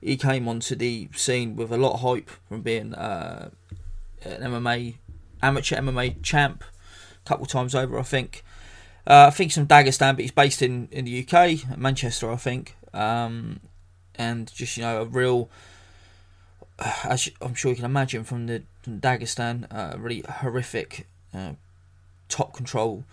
he 0.00 0.16
came 0.16 0.48
onto 0.48 0.74
the 0.74 1.08
scene 1.14 1.56
with 1.56 1.70
a 1.70 1.76
lot 1.76 1.94
of 1.94 2.00
hype 2.00 2.30
from 2.48 2.62
being 2.62 2.94
uh, 2.94 3.50
an 4.22 4.42
MMA 4.42 4.96
amateur 5.42 5.76
MMA 5.76 6.22
champ 6.22 6.64
a 7.24 7.28
couple 7.28 7.46
times 7.46 7.74
over, 7.74 7.98
I 7.98 8.02
think. 8.02 8.44
Uh, 9.06 9.26
I 9.26 9.30
think 9.30 9.52
some 9.52 9.66
Dagestan, 9.66 10.14
but 10.14 10.20
he's 10.20 10.30
based 10.30 10.62
in, 10.62 10.88
in 10.90 11.04
the 11.04 11.26
UK, 11.26 11.76
Manchester, 11.78 12.30
I 12.30 12.36
think. 12.36 12.76
Um, 12.92 13.60
and 14.16 14.52
just, 14.52 14.76
you 14.76 14.82
know, 14.82 15.02
a 15.02 15.04
real, 15.04 15.48
as 17.04 17.30
I'm 17.40 17.54
sure 17.54 17.70
you 17.70 17.76
can 17.76 17.84
imagine 17.84 18.24
from 18.24 18.46
the 18.46 18.62
from 18.82 19.00
Dagestan, 19.00 19.66
uh, 19.70 19.98
really 19.98 20.22
horrific 20.22 21.06
uh, 21.34 21.52
top 22.28 22.54
control 22.54 23.04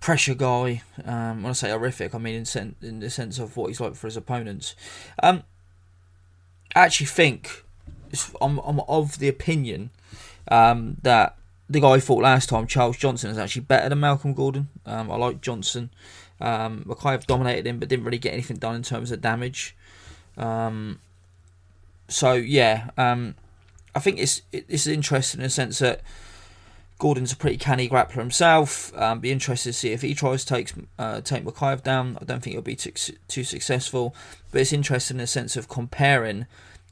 pressure 0.00 0.34
guy. 0.34 0.82
Um, 1.04 1.42
when 1.42 1.50
I 1.50 1.52
say 1.52 1.70
horrific, 1.70 2.14
I 2.14 2.18
mean 2.18 2.34
in, 2.34 2.44
sen- 2.44 2.76
in 2.82 3.00
the 3.00 3.10
sense 3.10 3.38
of 3.38 3.56
what 3.56 3.68
he's 3.68 3.80
like 3.80 3.94
for 3.94 4.06
his 4.06 4.16
opponents. 4.16 4.74
Um, 5.22 5.42
I 6.74 6.80
actually 6.80 7.06
think 7.06 7.64
I'm, 8.40 8.58
I'm 8.58 8.80
of 8.80 9.18
the 9.18 9.28
opinion 9.28 9.90
um, 10.50 10.96
that 11.02 11.36
the 11.68 11.80
guy 11.80 11.92
I 11.92 12.00
fought 12.00 12.22
last 12.22 12.48
time, 12.48 12.66
Charles 12.66 12.96
Johnson, 12.96 13.30
is 13.30 13.38
actually 13.38 13.62
better 13.62 13.88
than 13.88 14.00
Malcolm 14.00 14.34
Gordon. 14.34 14.68
Um, 14.86 15.10
I 15.10 15.16
like 15.16 15.40
Johnson. 15.40 15.90
Um, 16.40 16.84
Mokaev 16.86 17.26
dominated 17.26 17.66
him, 17.66 17.78
but 17.78 17.88
didn't 17.88 18.04
really 18.04 18.18
get 18.18 18.32
anything 18.32 18.56
done 18.56 18.74
in 18.76 18.82
terms 18.82 19.10
of 19.10 19.20
damage. 19.20 19.76
Um, 20.36 21.00
so 22.08 22.32
yeah, 22.32 22.90
um, 22.96 23.34
I 23.94 24.00
think 24.00 24.18
it's 24.18 24.42
it's 24.52 24.86
interesting 24.86 25.40
in 25.40 25.44
the 25.44 25.50
sense 25.50 25.80
that 25.80 26.00
Gordon's 26.98 27.32
a 27.32 27.36
pretty 27.36 27.56
canny 27.56 27.88
grappler 27.88 28.14
himself. 28.14 28.96
Um, 28.96 29.20
be 29.20 29.30
interested 29.30 29.70
to 29.70 29.72
see 29.72 29.92
if 29.92 30.02
he 30.02 30.14
tries 30.14 30.44
to 30.44 30.54
take 30.54 30.72
uh, 30.98 31.20
take 31.20 31.44
Mokaev 31.44 31.82
down. 31.82 32.18
I 32.20 32.24
don't 32.24 32.42
think 32.42 32.54
he'll 32.54 32.62
be 32.62 32.76
too, 32.76 32.92
too 33.28 33.44
successful, 33.44 34.14
but 34.50 34.60
it's 34.60 34.72
interesting 34.72 35.16
in 35.16 35.22
the 35.22 35.26
sense 35.26 35.56
of 35.56 35.68
comparing 35.68 36.46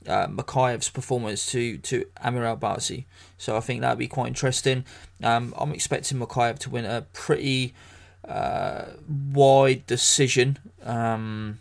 uh, 0.07 0.29
Mokaev's 0.29 0.90
performance 0.90 1.47
to 1.47 1.79
to 1.79 2.07
Amir 2.23 2.45
Albazi. 2.45 3.05
So 3.37 3.57
I 3.57 3.61
think 3.61 3.81
that'd 3.81 3.99
be 3.99 4.07
quite 4.07 4.29
interesting. 4.29 4.85
Um, 5.23 5.53
I'm 5.59 5.73
expecting 5.73 6.19
Mokaev 6.19 6.59
to 6.61 6.71
win 6.71 6.85
a 6.85 7.03
pretty 7.12 7.75
uh, 8.27 8.85
wide 9.09 9.87
decision. 9.87 10.59
Um, 10.85 11.59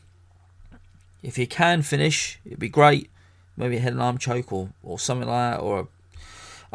if 1.24 1.36
he 1.38 1.48
can 1.48 1.82
finish, 1.82 2.40
it'd 2.46 2.60
be 2.60 2.70
great. 2.70 3.10
Maybe 3.58 3.78
a 3.78 3.80
head 3.80 3.94
and 3.94 4.02
arm 4.02 4.18
choke 4.18 4.52
or, 4.52 4.70
or 4.84 5.00
something 5.00 5.28
like 5.28 5.54
that, 5.56 5.62
or 5.62 5.88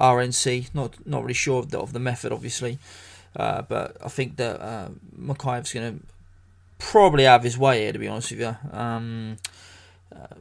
RNC. 0.01 0.75
Not 0.75 1.07
not 1.07 1.23
really 1.23 1.35
sure 1.35 1.59
of 1.59 1.71
the, 1.71 1.79
of 1.79 1.93
the 1.93 1.99
method, 2.01 2.33
obviously, 2.33 2.79
uh, 3.37 3.63
but 3.63 3.97
I 4.05 4.09
think 4.09 4.37
that 4.37 4.61
uh, 4.61 4.89
Mokaev's 5.19 5.73
going 5.73 5.99
to 5.99 6.07
probably 6.79 7.25
have 7.25 7.43
his 7.43 7.59
way 7.59 7.83
here. 7.83 7.93
To 7.93 7.99
be 7.99 8.09
honest 8.09 8.31
with 8.31 8.41
you, 8.41 8.57
um, 8.73 9.37
uh, 10.15 10.37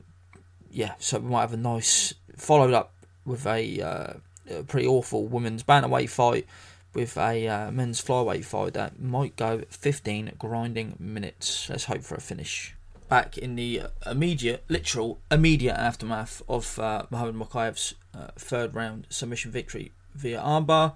yeah, 0.71 0.93
so 0.99 1.19
we 1.19 1.29
might 1.29 1.41
have 1.41 1.53
a 1.53 1.57
nice 1.57 2.13
followed 2.37 2.73
up 2.73 2.93
with 3.25 3.45
a, 3.45 3.81
uh, 3.81 4.13
a 4.49 4.63
pretty 4.63 4.87
awful 4.87 5.25
women's 5.25 5.63
bantamweight 5.63 6.09
fight 6.09 6.47
with 6.93 7.17
a 7.17 7.47
uh, 7.47 7.71
men's 7.71 8.03
flyweight 8.03 8.45
fight 8.45 8.73
that 8.73 8.99
might 8.99 9.35
go 9.35 9.61
15 9.69 10.33
grinding 10.39 10.95
minutes. 10.99 11.69
Let's 11.69 11.85
hope 11.85 12.01
for 12.01 12.15
a 12.15 12.21
finish. 12.21 12.75
Back 13.09 13.37
in 13.37 13.55
the 13.55 13.83
immediate, 14.05 14.63
literal, 14.69 15.19
immediate 15.31 15.75
aftermath 15.75 16.41
of 16.47 16.79
uh, 16.79 17.03
Muhammad 17.09 17.35
Mokaev's 17.35 17.95
uh, 18.13 18.27
third 18.37 18.75
round 18.75 19.07
submission 19.09 19.51
victory 19.51 19.91
via 20.15 20.39
armbar. 20.39 20.93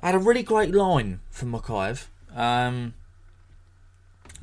I 0.00 0.06
had 0.06 0.14
a 0.14 0.18
really 0.18 0.42
great 0.42 0.74
line 0.74 1.20
from 1.30 1.52
Mokaev, 1.52 2.06
um, 2.34 2.94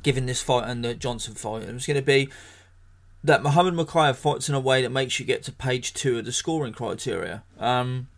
given 0.02 0.26
this 0.26 0.42
fight 0.42 0.68
and 0.68 0.84
the 0.84 0.94
Johnson 0.94 1.34
fight. 1.34 1.62
It 1.62 1.72
was 1.72 1.86
going 1.86 1.96
to 1.96 2.02
be 2.02 2.28
that 3.22 3.42
Muhammad 3.42 3.74
Mokaev 3.74 4.16
fights 4.16 4.48
in 4.48 4.54
a 4.54 4.60
way 4.60 4.82
that 4.82 4.90
makes 4.90 5.20
you 5.20 5.26
get 5.26 5.42
to 5.44 5.52
page 5.52 5.92
two 5.92 6.18
of 6.18 6.24
the 6.24 6.32
scoring 6.32 6.72
criteria. 6.72 7.42
Um, 7.58 8.08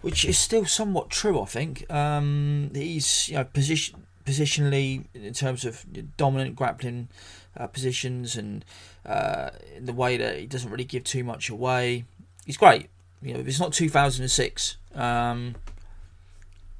which 0.00 0.24
is 0.24 0.38
still 0.38 0.64
somewhat 0.64 1.10
true, 1.10 1.40
I 1.40 1.46
think. 1.46 1.90
Um, 1.90 2.70
he's 2.74 3.28
you 3.28 3.34
know 3.34 3.44
position 3.44 4.05
positionally 4.26 5.04
in 5.14 5.32
terms 5.32 5.64
of 5.64 5.86
dominant 6.16 6.56
grappling 6.56 7.08
uh, 7.56 7.66
positions 7.68 8.36
and 8.36 8.64
uh, 9.06 9.50
in 9.74 9.86
the 9.86 9.92
way 9.92 10.16
that 10.16 10.38
he 10.38 10.46
doesn't 10.46 10.70
really 10.70 10.84
give 10.84 11.04
too 11.04 11.24
much 11.24 11.48
away. 11.48 12.04
He's 12.44 12.56
great. 12.56 12.88
You 13.22 13.34
know, 13.34 13.40
if 13.40 13.48
it's 13.48 13.60
not 13.60 13.72
2006, 13.72 14.76
um, 14.94 15.54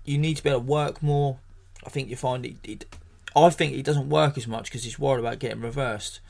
you 0.05 0.19
need 0.19 0.37
to 0.37 0.43
be 0.43 0.51
able 0.51 0.61
to 0.61 0.67
work 0.67 1.03
more. 1.03 1.39
I 1.85 1.89
think 1.89 2.11
you 2.11 2.17
find 2.17 2.45
it. 2.45 2.57
it 2.65 2.85
I 3.35 3.49
think 3.51 3.75
he 3.75 3.83
doesn't 3.83 4.11
work 4.11 4.37
as 4.37 4.47
much 4.47 4.65
because 4.65 4.85
he's 4.85 4.99
worried 4.99 5.21
about 5.21 5.39
getting 5.39 5.61
reversed. 5.61 6.21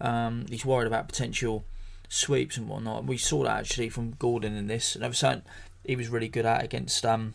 Um, 0.00 0.46
he's 0.48 0.66
worried 0.66 0.86
about 0.86 1.08
potential 1.08 1.64
sweeps 2.08 2.56
and 2.56 2.68
whatnot. 2.68 3.04
We 3.04 3.16
saw 3.16 3.44
that 3.44 3.58
actually 3.58 3.88
from 3.88 4.12
Gordon 4.18 4.56
in 4.56 4.66
this, 4.66 4.94
and 4.94 5.04
I 5.04 5.08
was 5.08 5.18
saying 5.18 5.42
he 5.84 5.96
was 5.96 6.08
really 6.08 6.28
good 6.28 6.46
at 6.46 6.62
against 6.64 7.04
um, 7.06 7.34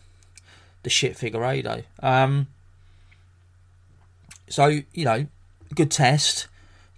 the 0.82 0.90
shit 0.90 1.16
Figueiredo. 1.16 1.84
Um, 2.00 2.48
so, 4.52 4.82
you 4.92 5.06
know, 5.06 5.26
good 5.74 5.90
test. 5.90 6.46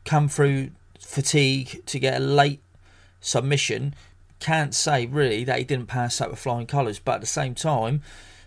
Come 0.05 0.29
through 0.29 0.71
fatigue 0.99 1.87
to 1.87 2.01
get 2.01 2.21
a 2.21 2.25
late 2.25 2.61
submission. 3.21 3.95
Can't 4.41 4.75
say 4.75 5.07
really 5.07 5.45
that 5.45 5.59
he 5.59 5.65
didn't 5.65 5.87
pass 5.87 6.19
that 6.19 6.31
with 6.31 6.41
flying 6.41 6.67
colours, 6.67 6.99
but 6.99 7.13
at 7.13 7.21
the 7.21 7.29
same 7.29 7.55
time, 7.55 8.03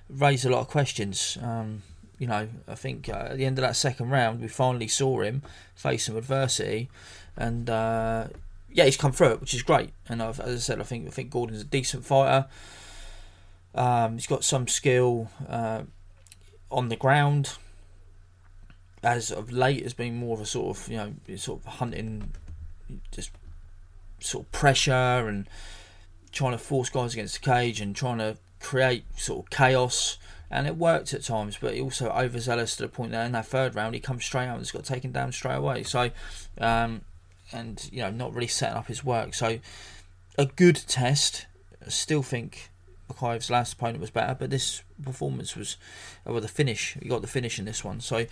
raised 0.09 0.45
a 0.45 0.49
lot 0.49 0.59
of 0.59 0.67
questions. 0.67 1.37
Um, 1.41 1.83
you 2.19 2.27
know, 2.27 2.49
I 2.67 2.75
think 2.75 3.07
uh, 3.07 3.29
at 3.29 3.37
the 3.37 3.45
end 3.45 3.57
of 3.57 3.61
that 3.61 3.77
second 3.77 4.09
round, 4.09 4.41
we 4.41 4.49
finally 4.49 4.89
saw 4.89 5.21
him 5.21 5.41
face 5.73 6.07
some 6.07 6.17
adversity, 6.17 6.89
and 7.37 7.69
uh, 7.69 8.27
yeah, 8.73 8.83
he's 8.83 8.97
come 8.97 9.13
through 9.13 9.31
it, 9.31 9.39
which 9.39 9.53
is 9.53 9.63
great. 9.63 9.93
And 10.09 10.21
I've, 10.21 10.41
as 10.41 10.53
I 10.53 10.59
said, 10.59 10.81
I 10.81 10.83
think 10.83 11.07
I 11.07 11.11
think 11.11 11.29
Gordon's 11.29 11.61
a 11.61 11.63
decent 11.63 12.03
fighter. 12.03 12.47
Um, 13.73 14.15
he's 14.15 14.27
got 14.27 14.43
some 14.43 14.67
skill 14.67 15.29
uh, 15.47 15.83
on 16.69 16.89
the 16.89 16.97
ground 16.97 17.53
as 19.07 19.31
of 19.31 19.49
late 19.53 19.83
has 19.83 19.93
been 19.93 20.15
more 20.15 20.35
of 20.35 20.41
a 20.41 20.45
sort 20.45 20.77
of 20.77 20.89
you 20.89 20.97
know 20.97 21.13
sort 21.37 21.61
of 21.61 21.65
hunting 21.65 22.33
just 23.11 23.31
sort 24.19 24.45
of 24.45 24.51
pressure 24.51 24.91
and 24.91 25.47
trying 26.33 26.51
to 26.51 26.57
force 26.57 26.89
guys 26.89 27.13
against 27.13 27.35
the 27.35 27.39
cage 27.39 27.79
and 27.79 27.95
trying 27.95 28.17
to 28.17 28.37
create 28.59 29.05
sort 29.17 29.45
of 29.45 29.49
chaos. 29.49 30.17
And 30.49 30.65
it 30.67 30.75
worked 30.75 31.13
at 31.13 31.23
times 31.23 31.57
but 31.59 31.73
he 31.73 31.81
also 31.81 32.09
overzealous 32.09 32.75
to 32.77 32.83
the 32.83 32.89
point 32.89 33.11
that 33.11 33.25
in 33.25 33.31
that 33.31 33.45
third 33.45 33.75
round 33.75 33.95
he 33.95 34.01
comes 34.01 34.25
straight 34.25 34.47
out 34.47 34.55
and 34.55 34.59
has 34.59 34.71
got 34.71 34.83
taken 34.83 35.13
down 35.13 35.31
straight 35.31 35.55
away. 35.55 35.83
So 35.83 36.11
um, 36.59 37.01
and 37.53 37.89
you 37.91 38.01
know 38.01 38.11
not 38.11 38.33
really 38.33 38.47
setting 38.47 38.77
up 38.77 38.87
his 38.87 39.05
work. 39.05 39.33
So 39.33 39.59
a 40.37 40.45
good 40.45 40.75
test 40.75 41.47
I 41.85 41.89
still 41.89 42.23
think 42.23 42.71
Mokaev's 43.09 43.49
last 43.49 43.73
opponent 43.73 44.01
was 44.01 44.09
better, 44.09 44.35
but 44.37 44.49
this 44.49 44.83
performance 45.03 45.55
was, 45.55 45.77
uh, 46.27 46.31
well, 46.31 46.41
the 46.41 46.47
finish. 46.47 46.97
He 47.01 47.09
got 47.09 47.21
the 47.21 47.27
finish 47.27 47.59
in 47.59 47.65
this 47.65 47.83
one, 47.83 48.01
so 48.01 48.25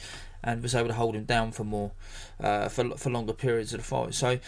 and 0.43 0.61
was 0.61 0.75
able 0.75 0.89
to 0.89 0.93
hold 0.93 1.15
him 1.15 1.25
down 1.25 1.51
for 1.51 1.63
more, 1.63 1.91
uh, 2.39 2.69
for 2.69 2.97
for 2.97 3.09
longer 3.09 3.33
periods 3.33 3.73
of 3.73 3.79
the 3.79 3.85
fight. 3.85 4.13
So 4.13 4.39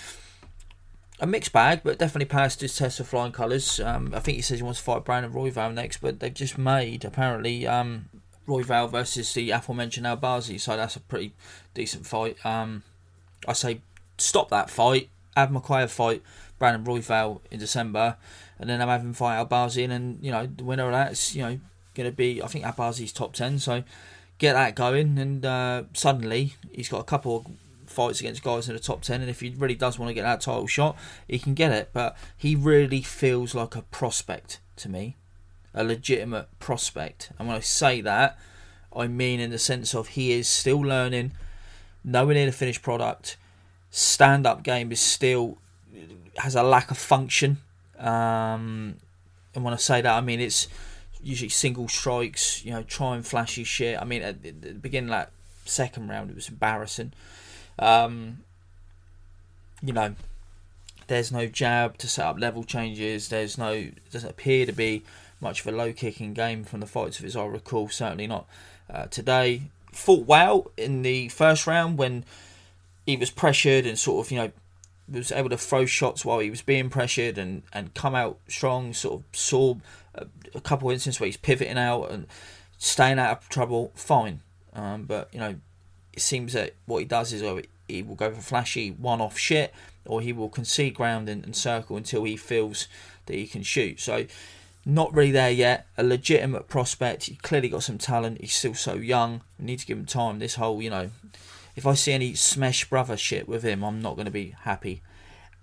a 1.19 1.27
mixed 1.27 1.51
bag, 1.51 1.81
but 1.83 1.97
definitely 1.97 2.25
passed 2.25 2.61
his 2.61 2.75
test 2.77 2.99
of 2.99 3.07
flying 3.07 3.31
colours. 3.31 3.79
Um, 3.79 4.13
I 4.13 4.19
think 4.19 4.35
he 4.35 4.41
says 4.41 4.59
he 4.59 4.63
wants 4.63 4.79
to 4.79 4.85
fight 4.85 5.05
Brandon 5.05 5.33
Royval 5.33 5.73
next, 5.73 5.97
but 5.97 6.19
they've 6.19 6.33
just 6.33 6.57
made 6.57 7.03
apparently 7.03 7.65
um, 7.65 8.09
Royval 8.47 8.89
versus 8.89 9.33
the 9.33 9.51
aforementioned 9.51 10.05
Albazi, 10.05 10.59
so 10.59 10.77
that's 10.77 10.95
a 10.95 10.99
pretty 10.99 11.33
decent 11.73 12.05
fight. 12.05 12.37
Um, 12.45 12.83
I 13.47 13.53
say 13.53 13.81
stop 14.17 14.49
that 14.49 14.69
fight, 14.69 15.09
have 15.35 15.49
Mokaev 15.49 15.89
fight 15.89 16.21
Brandon 16.59 16.83
Royval 16.83 17.41
in 17.51 17.59
December 17.59 18.17
and 18.59 18.69
then 18.69 18.81
I'm 18.81 18.87
having 18.87 19.13
fight 19.13 19.37
Albazi, 19.37 19.89
and 19.89 20.19
you 20.21 20.31
know 20.31 20.47
the 20.47 20.63
winner 20.63 20.85
of 20.85 20.91
that's 20.91 21.35
you 21.35 21.43
know 21.43 21.59
going 21.95 22.09
to 22.09 22.15
be 22.15 22.41
I 22.41 22.47
think 22.47 22.65
Albazi's 22.65 23.11
top 23.11 23.33
ten. 23.33 23.59
So 23.59 23.83
get 24.37 24.53
that 24.53 24.75
going, 24.75 25.17
and 25.17 25.45
uh, 25.45 25.83
suddenly 25.93 26.55
he's 26.71 26.89
got 26.89 26.99
a 26.99 27.05
couple 27.05 27.37
of 27.37 27.45
fights 27.85 28.19
against 28.19 28.43
guys 28.43 28.67
in 28.67 28.75
the 28.75 28.81
top 28.81 29.01
ten, 29.01 29.21
and 29.21 29.29
if 29.29 29.41
he 29.41 29.53
really 29.57 29.75
does 29.75 29.99
want 29.99 30.09
to 30.09 30.13
get 30.13 30.23
that 30.23 30.41
title 30.41 30.67
shot, 30.67 30.97
he 31.27 31.39
can 31.39 31.53
get 31.53 31.71
it. 31.71 31.89
But 31.93 32.17
he 32.35 32.55
really 32.55 33.01
feels 33.01 33.53
like 33.53 33.75
a 33.75 33.83
prospect 33.83 34.59
to 34.77 34.89
me, 34.89 35.15
a 35.73 35.83
legitimate 35.83 36.47
prospect. 36.59 37.31
And 37.37 37.47
when 37.47 37.57
I 37.57 37.61
say 37.61 38.01
that, 38.01 38.39
I 38.95 39.07
mean 39.07 39.39
in 39.39 39.51
the 39.51 39.59
sense 39.59 39.93
of 39.93 40.09
he 40.09 40.31
is 40.31 40.47
still 40.47 40.79
learning, 40.79 41.33
nowhere 42.03 42.33
near 42.33 42.47
the 42.47 42.51
finished 42.51 42.81
product. 42.81 43.37
Stand 43.89 44.45
up 44.45 44.63
game 44.63 44.91
is 44.91 44.99
still 44.99 45.59
has 46.37 46.55
a 46.55 46.63
lack 46.63 46.91
of 46.91 46.97
function 46.97 47.57
um, 47.99 48.95
and 49.55 49.63
when 49.63 49.73
I 49.73 49.77
say 49.77 50.01
that, 50.01 50.13
I 50.13 50.21
mean 50.21 50.39
it's 50.39 50.67
usually 51.21 51.49
single 51.49 51.87
strikes, 51.87 52.63
you 52.63 52.71
know, 52.71 52.83
trying 52.83 53.23
flashy 53.23 53.63
shit. 53.63 53.99
I 53.99 54.05
mean, 54.05 54.21
at 54.21 54.43
the 54.43 54.73
beginning 54.73 55.09
that 55.09 55.31
second 55.65 56.07
round, 56.07 56.29
it 56.29 56.35
was 56.35 56.49
embarrassing. 56.49 57.13
Um, 57.79 58.39
you 59.81 59.93
know, 59.93 60.15
there's 61.07 61.31
no 61.31 61.47
jab 61.47 61.97
to 61.97 62.07
set 62.07 62.25
up 62.25 62.39
level 62.39 62.63
changes. 62.63 63.29
There's 63.29 63.57
no, 63.57 63.89
doesn't 64.11 64.29
appear 64.29 64.65
to 64.65 64.71
be 64.71 65.03
much 65.41 65.61
of 65.61 65.67
a 65.67 65.71
low 65.71 65.91
kicking 65.93 66.33
game 66.33 66.63
from 66.63 66.79
the 66.79 66.85
fights, 66.85 67.21
as 67.21 67.35
I 67.35 67.45
recall. 67.45 67.89
Certainly 67.89 68.27
not 68.27 68.47
uh, 68.91 69.05
today. 69.05 69.63
Fought 69.91 70.27
well 70.27 70.71
in 70.77 71.01
the 71.01 71.29
first 71.29 71.65
round 71.65 71.97
when 71.97 72.25
he 73.05 73.17
was 73.17 73.31
pressured 73.31 73.85
and 73.85 73.97
sort 73.97 74.25
of, 74.25 74.31
you 74.31 74.37
know, 74.37 74.51
was 75.09 75.31
able 75.31 75.49
to 75.49 75.57
throw 75.57 75.85
shots 75.85 76.25
while 76.25 76.39
he 76.39 76.49
was 76.49 76.61
being 76.61 76.89
pressured 76.89 77.37
and, 77.37 77.63
and 77.73 77.93
come 77.93 78.15
out 78.15 78.39
strong. 78.47 78.93
Sort 78.93 79.21
of 79.21 79.37
saw 79.37 79.75
a, 80.15 80.27
a 80.55 80.61
couple 80.61 80.89
of 80.89 80.93
instances 80.93 81.19
where 81.19 81.27
he's 81.27 81.37
pivoting 81.37 81.77
out 81.77 82.11
and 82.11 82.27
staying 82.77 83.19
out 83.19 83.37
of 83.37 83.49
trouble. 83.49 83.91
Fine, 83.95 84.41
um, 84.73 85.03
but 85.03 85.29
you 85.33 85.39
know, 85.39 85.55
it 86.13 86.21
seems 86.21 86.53
that 86.53 86.73
what 86.85 86.99
he 86.99 87.05
does 87.05 87.33
is 87.33 87.43
oh, 87.43 87.61
he 87.87 88.03
will 88.03 88.15
go 88.15 88.31
for 88.31 88.41
flashy 88.41 88.91
one-off 88.91 89.37
shit, 89.37 89.73
or 90.05 90.21
he 90.21 90.33
will 90.33 90.49
concede 90.49 90.95
ground 90.95 91.29
and, 91.29 91.43
and 91.43 91.55
circle 91.55 91.97
until 91.97 92.23
he 92.23 92.35
feels 92.35 92.87
that 93.25 93.35
he 93.35 93.47
can 93.47 93.63
shoot. 93.63 93.99
So. 93.99 94.25
Not 94.89 95.13
really 95.13 95.31
there 95.31 95.51
yet. 95.51 95.85
A 95.97 96.03
legitimate 96.03 96.69
prospect. 96.69 97.25
He 97.25 97.35
clearly 97.35 97.67
got 97.67 97.83
some 97.83 97.97
talent. 97.97 98.39
He's 98.39 98.55
still 98.55 98.73
so 98.73 98.93
young. 98.93 99.41
We 99.59 99.65
need 99.65 99.79
to 99.79 99.85
give 99.85 99.97
him 99.97 100.05
time. 100.05 100.39
This 100.39 100.55
whole, 100.55 100.81
you 100.81 100.89
know, 100.89 101.09
if 101.77 101.85
I 101.85 101.93
see 101.93 102.11
any 102.11 102.33
smash 102.33 102.89
brother 102.89 103.15
shit 103.15 103.47
with 103.47 103.61
him, 103.61 103.83
I'm 103.83 104.01
not 104.01 104.15
going 104.15 104.25
to 104.25 104.31
be 104.31 104.55
happy 104.61 105.03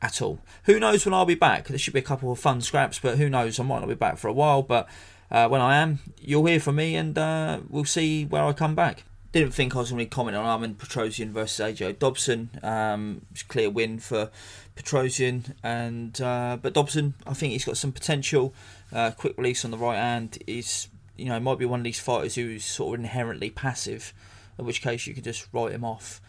at 0.01 0.23
all. 0.23 0.39
Who 0.67 0.79
knows 0.79 1.05
when 1.05 1.13
I'll 1.13 1.27
be 1.27 1.35
back? 1.35 1.67
There 1.67 1.77
should 1.77 1.93
be 1.93 1.99
a 1.99 2.03
couple 2.03 2.31
of 2.31 2.39
fun 2.39 2.61
scraps, 2.61 3.01
but 3.01 3.19
who 3.19 3.29
knows? 3.29 3.59
I 3.59 3.65
might 3.65 3.81
not 3.81 3.89
be 3.89 3.97
back 3.97 4.17
for 4.17 4.29
a 4.29 4.33
while, 4.33 4.63
but 4.63 4.89
uh, 5.29 5.49
when 5.49 5.61
I 5.61 5.77
am, 5.77 5.99
you'll 6.21 6.47
hear 6.47 6.61
from 6.61 6.77
me 6.77 6.95
and 6.95 7.19
uh, 7.19 7.59
we'll 7.69 7.85
see 7.85 8.25
where 8.27 8.45
I 8.45 8.53
come 8.53 8.77
back. 8.77 9.03
Didn't 9.33 9.55
think 9.55 9.75
I 9.75 9.81
was 9.81 9.91
going 9.91 10.07
to 10.07 10.09
comment 10.09 10.37
on 10.37 10.45
Armen 10.47 10.77
Petrosyan 10.77 11.31
versus 11.31 11.67
AJ 11.67 11.99
Dobson. 11.99 12.51
Um, 12.63 13.23
it's 13.33 13.43
a 13.43 13.47
clear 13.47 13.69
win 13.69 13.99
for 13.99 14.31
Petrosyan, 14.77 15.57
and 15.65 16.21
uh, 16.21 16.59
but 16.63 16.75
Dobson, 16.75 17.15
I 17.27 17.35
think 17.35 17.55
he's 17.55 17.65
got 17.65 17.77
some 17.77 17.91
potential. 17.91 18.55
Uh, 18.93 19.11
quick 19.11 19.37
release 19.37 19.65
on 19.65 19.73
the 19.73 19.79
right 19.79 19.97
hand 19.97 20.39
is, 20.47 20.87
you 21.17 21.25
know, 21.25 21.41
might 21.41 21.59
be 21.59 21.65
one 21.65 21.81
of 21.81 21.85
these 21.85 21.99
fighters 21.99 22.37
who's 22.37 22.65
sort 22.65 22.95
of 22.95 23.01
inherently 23.01 23.51
passive 23.51 24.15
in 24.59 24.65
which 24.65 24.83
case 24.83 25.07
you 25.07 25.15
could 25.15 25.25
just 25.25 25.49
write 25.53 25.73
him 25.73 25.85
off. 25.85 26.21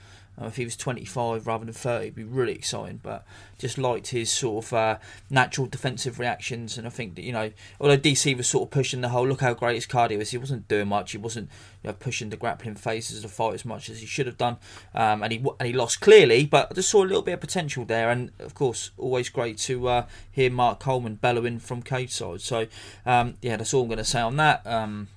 Uh, 0.41 0.47
if 0.47 0.57
he 0.57 0.65
was 0.65 0.75
25 0.75 1.47
rather 1.47 1.65
than 1.65 1.73
30, 1.73 2.03
it'd 2.03 2.15
be 2.15 2.23
really 2.23 2.53
exciting. 2.53 2.99
But 3.01 3.25
just 3.57 3.77
liked 3.77 4.07
his 4.07 4.31
sort 4.31 4.65
of 4.65 4.73
uh, 4.73 4.97
natural 5.29 5.67
defensive 5.67 6.19
reactions, 6.19 6.77
and 6.77 6.85
I 6.85 6.89
think 6.89 7.15
that 7.15 7.23
you 7.23 7.31
know, 7.31 7.51
although 7.79 7.97
DC 7.97 8.35
was 8.35 8.47
sort 8.47 8.67
of 8.67 8.71
pushing 8.71 9.01
the 9.01 9.09
whole 9.09 9.27
look 9.27 9.41
how 9.41 9.53
great 9.53 9.75
his 9.75 9.87
cardio 9.87 10.19
is, 10.19 10.31
he 10.31 10.37
wasn't 10.37 10.67
doing 10.67 10.89
much. 10.89 11.11
He 11.11 11.17
wasn't 11.17 11.49
you 11.83 11.89
know, 11.89 11.93
pushing 11.93 12.29
the 12.29 12.37
grappling 12.37 12.75
phases 12.75 13.17
of 13.17 13.23
the 13.23 13.29
fight 13.29 13.53
as 13.53 13.65
much 13.65 13.89
as 13.89 14.01
he 14.01 14.05
should 14.05 14.25
have 14.25 14.37
done, 14.37 14.57
um, 14.93 15.23
and 15.23 15.31
he 15.31 15.43
and 15.59 15.67
he 15.67 15.73
lost 15.73 16.01
clearly. 16.01 16.45
But 16.45 16.67
I 16.71 16.73
just 16.73 16.89
saw 16.89 17.03
a 17.03 17.07
little 17.07 17.21
bit 17.21 17.33
of 17.33 17.41
potential 17.41 17.85
there, 17.85 18.09
and 18.09 18.31
of 18.39 18.53
course, 18.53 18.91
always 18.97 19.29
great 19.29 19.57
to 19.59 19.87
uh, 19.87 20.05
hear 20.31 20.51
Mark 20.51 20.79
Coleman 20.79 21.15
bellowing 21.15 21.59
from 21.59 21.81
cage 21.81 22.11
side. 22.11 22.41
So 22.41 22.67
um, 23.05 23.35
yeah, 23.41 23.55
that's 23.55 23.73
all 23.73 23.83
I'm 23.83 23.87
going 23.87 23.99
to 23.99 24.03
say 24.03 24.19
on 24.19 24.35
that. 24.37 24.67
Um, 24.67 25.07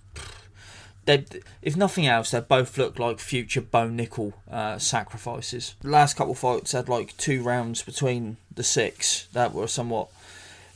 they, 1.09 1.25
if 1.63 1.75
nothing 1.75 2.07
else, 2.07 2.33
they 2.33 2.41
both 2.41 2.77
look 2.77 2.99
like 2.99 3.19
future 3.19 3.63
Bo 3.63 3.89
Nickal 3.89 4.35
uh, 4.51 4.79
sacrifices. 4.79 5.75
The 5.81 5.89
last 5.89 6.17
couple 6.17 6.33
of 6.33 6.39
fights 6.39 6.73
had 6.73 6.87
like 6.87 7.17
two 7.17 7.43
rounds 7.43 7.83
between 7.83 8.37
the 8.55 8.63
six 8.63 9.27
that 9.33 9.55
were 9.55 9.69
somewhat 9.69 10.09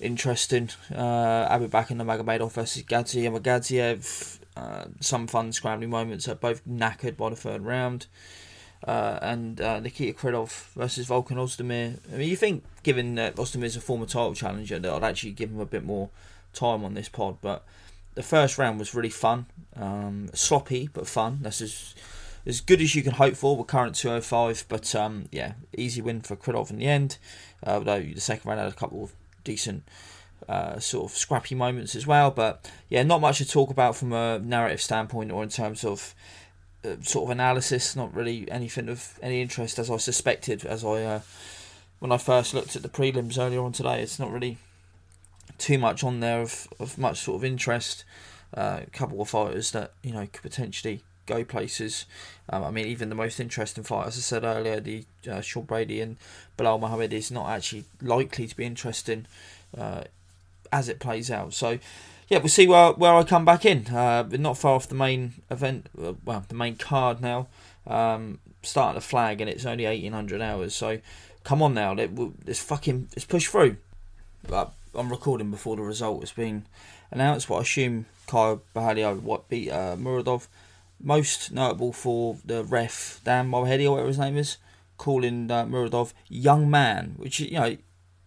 interesting. 0.01 0.71
Uh, 0.91 1.47
Abubakar 1.55 1.95
Nurmagomedov 1.99 2.53
versus 2.53 2.83
Gadzhi 2.83 3.29
Gadzhiev. 3.43 4.39
Uh, 4.57 4.85
some 5.01 5.27
fun 5.27 5.53
scrambling 5.53 5.91
moments. 5.91 6.25
They're 6.25 6.35
both 6.35 6.67
knackered 6.67 7.19
by 7.19 7.29
the 7.29 7.37
third 7.37 7.61
round. 7.61 8.07
uh, 8.87 9.19
and 9.23 9.61
uh, 9.61 9.81
Nikita 9.81 10.19
Krylov 10.19 10.73
versus 10.75 11.07
Volkan 11.07 11.37
Ozdemir. 11.37 11.99
I 12.13 12.17
mean, 12.17 12.29
you 12.31 12.37
think, 12.37 12.65
given 12.83 13.17
that 13.17 13.39
is 13.39 13.77
a 13.77 13.81
former 13.81 14.07
title 14.07 14.35
challenger, 14.35 14.79
that 14.79 14.93
I'd 14.93 15.05
actually 15.05 15.33
give 15.33 15.51
him 15.51 15.61
a 15.61 15.67
bit 15.67 15.85
more 15.85 16.09
time 16.53 16.85
on 16.85 16.95
this 16.95 17.09
pod, 17.09 17.37
but 17.41 17.65
the 18.15 18.23
first 18.23 18.59
round 18.59 18.79
was 18.79 18.95
really 18.95 19.11
fun, 19.11 19.47
um, 19.77 20.29
sloppy 20.35 20.89
but 20.93 21.07
fun. 21.07 21.39
That's 21.43 21.61
as 21.61 21.95
as 22.45 22.61
good 22.61 22.81
as 22.81 22.95
you 22.95 23.03
can 23.03 23.13
hope 23.13 23.37
for 23.37 23.57
with 23.57 23.69
current 23.69 23.95
205. 23.95 24.65
But 24.69 24.95
um, 24.95 25.27
yeah, 25.31 25.53
easy 25.77 26.03
win 26.03 26.21
for 26.21 26.37
Krylov 26.37 26.71
in 26.71 26.79
the 26.79 26.87
end. 26.87 27.19
Uh, 27.65 27.75
although 27.75 28.01
the 28.01 28.21
second 28.21 28.49
round 28.49 28.61
had 28.61 28.73
a 28.73 28.75
couple 28.75 29.05
of 29.05 29.13
decent 29.45 29.85
uh, 30.49 30.79
sort 30.79 31.11
of 31.11 31.17
scrappy 31.17 31.55
moments 31.55 31.95
as 31.95 32.07
well. 32.07 32.31
But 32.31 32.71
yeah, 32.89 33.03
not 33.03 33.21
much 33.21 33.39
to 33.39 33.49
talk 33.49 33.71
about 33.71 33.97
from 33.97 34.13
a 34.13 34.39
narrative 34.39 34.81
standpoint 34.81 35.31
or 35.31 35.43
in 35.43 35.49
terms 35.49 35.85
of 35.85 36.15
uh, 36.85 36.97
sort 37.03 37.25
of 37.25 37.31
analysis. 37.31 37.97
Not 37.97 38.15
really 38.15 38.51
anything 38.51 38.89
of 38.89 39.19
any 39.23 39.41
interest 39.41 39.79
as 39.79 39.91
I 39.91 39.97
suspected 39.97 40.65
as 40.65 40.85
I 40.85 41.03
uh, 41.05 41.21
when 42.01 42.13
I 42.13 42.19
first 42.19 42.55
looked 42.55 42.75
at 42.77 42.83
the 42.83 42.89
prelims 42.89 43.39
earlier 43.39 43.63
on 43.63 43.73
today. 43.73 44.03
It's 44.03 44.19
not 44.19 44.33
really 44.33 44.59
too 45.63 45.79
much 45.79 46.03
on 46.05 46.21
there 46.21 46.41
of, 46.43 46.69
of 46.79 46.99
much 46.99 47.21
sort 47.21 47.37
of 47.37 47.45
interest. 47.45 48.05
Uh, 48.55 48.81
a 48.87 48.91
couple 48.91 49.21
of 49.23 49.31
fighters 49.31 49.71
that 49.71 49.93
you 50.03 50.13
know 50.13 50.27
could 50.31 50.43
potentially 50.43 51.03
go 51.27 51.45
places. 51.45 52.05
Um, 52.51 52.65
I 52.65 52.71
mean, 52.71 52.87
even 52.87 53.09
the 53.09 53.15
most 53.15 53.41
interesting 53.41 53.85
fight, 53.85 54.09
as 54.09 54.17
I 54.19 54.21
said 54.21 54.45
earlier, 54.45 54.81
the 54.81 55.05
uh, 55.31 55.41
Sean 55.41 55.65
Brady 55.65 56.01
and 56.01 56.17
Belal 56.59 56.81
Muhammad 56.81 57.13
is 57.13 57.31
not 57.31 57.49
actually 57.49 57.85
likely 58.03 58.47
to 58.47 58.57
be 58.57 58.65
interesting 58.65 59.27
uh, 59.79 60.03
as 60.71 60.89
it 60.89 60.99
plays 60.99 61.31
out. 61.31 61.55
So, 61.55 61.79
yeah, 62.29 62.39
we'll 62.39 62.49
see 62.49 62.67
where 62.67 62.93
where 62.93 63.15
I 63.15 63.23
come 63.23 63.45
back 63.45 63.65
in. 63.65 63.87
Uh, 63.89 64.25
but 64.25 64.41
not 64.41 64.59
far 64.59 64.75
off 64.75 64.89
the 64.89 64.95
main 64.95 65.35
event, 65.51 65.89
uh, 65.99 66.15
well, 66.25 66.45
the 66.47 66.55
main 66.55 66.77
card 66.77 67.21
now. 67.21 67.47
Um, 67.87 68.39
starting 68.63 68.95
the 68.95 69.01
flag, 69.01 69.41
and 69.41 69.49
it's 69.49 69.65
only 69.65 69.87
eighteen 69.87 70.13
hundred 70.13 70.43
hours. 70.43 70.75
So, 70.75 70.99
come 71.45 71.63
on 71.63 71.75
now, 71.75 71.95
let, 71.95 72.11
let's 72.47 72.61
fucking 72.61 73.09
let's 73.15 73.25
push 73.25 73.49
through. 73.49 73.77
But 74.47 74.73
I'm 74.95 75.11
recording 75.11 75.51
before 75.51 75.77
the 75.77 75.83
result 75.83 76.21
has 76.21 76.33
been 76.33 76.67
announced. 77.11 77.49
But 77.49 77.57
I 77.57 77.61
assume 77.63 78.07
Caio 78.27 78.61
Borralho 78.75 79.21
what 79.21 79.49
beat 79.49 79.71
uh, 79.71 79.97
Muradov 79.97 80.49
most 81.01 81.53
notable 81.53 81.93
for 81.93 82.37
the 82.45 82.63
ref 82.63 83.21
Dan 83.25 83.51
Mulhedy 83.51 83.87
or 83.87 83.93
whatever 83.93 84.09
his 84.09 84.19
name 84.19 84.37
is, 84.37 84.59
calling 84.99 85.51
uh, 85.51 85.65
Muradov 85.65 86.13
young 86.29 86.71
man, 86.71 87.15
which 87.17 87.41
you 87.41 87.59
know, 87.59 87.77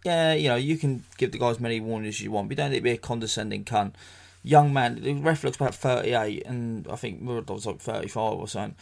yeah, 0.04 0.34
you 0.34 0.50
know, 0.50 0.56
you 0.56 0.78
can 0.78 1.04
give 1.18 1.32
the 1.32 1.38
guy 1.38 1.50
as 1.50 1.60
many 1.60 1.80
warnings 1.80 2.16
as 2.16 2.22
you 2.22 2.32
want, 2.32 2.48
but 2.50 2.58
don't 2.58 2.72
need 2.72 2.78
to 2.78 2.84
be 2.84 2.92
a 2.92 2.98
condescending 2.98 3.64
cunt. 3.64 3.94
Young 4.44 4.72
man, 4.74 5.02
the 5.02 5.14
ref 5.14 5.44
looks 5.44 5.58
about 5.58 5.74
thirty 5.74 6.14
eight, 6.14 6.44
and 6.46 6.88
I 6.88 6.96
think 6.96 7.24
Muradov's 7.24 7.66
like 7.66 7.80
thirty 7.80 8.08
five 8.08 8.34
or 8.34 8.48
something. 8.48 8.76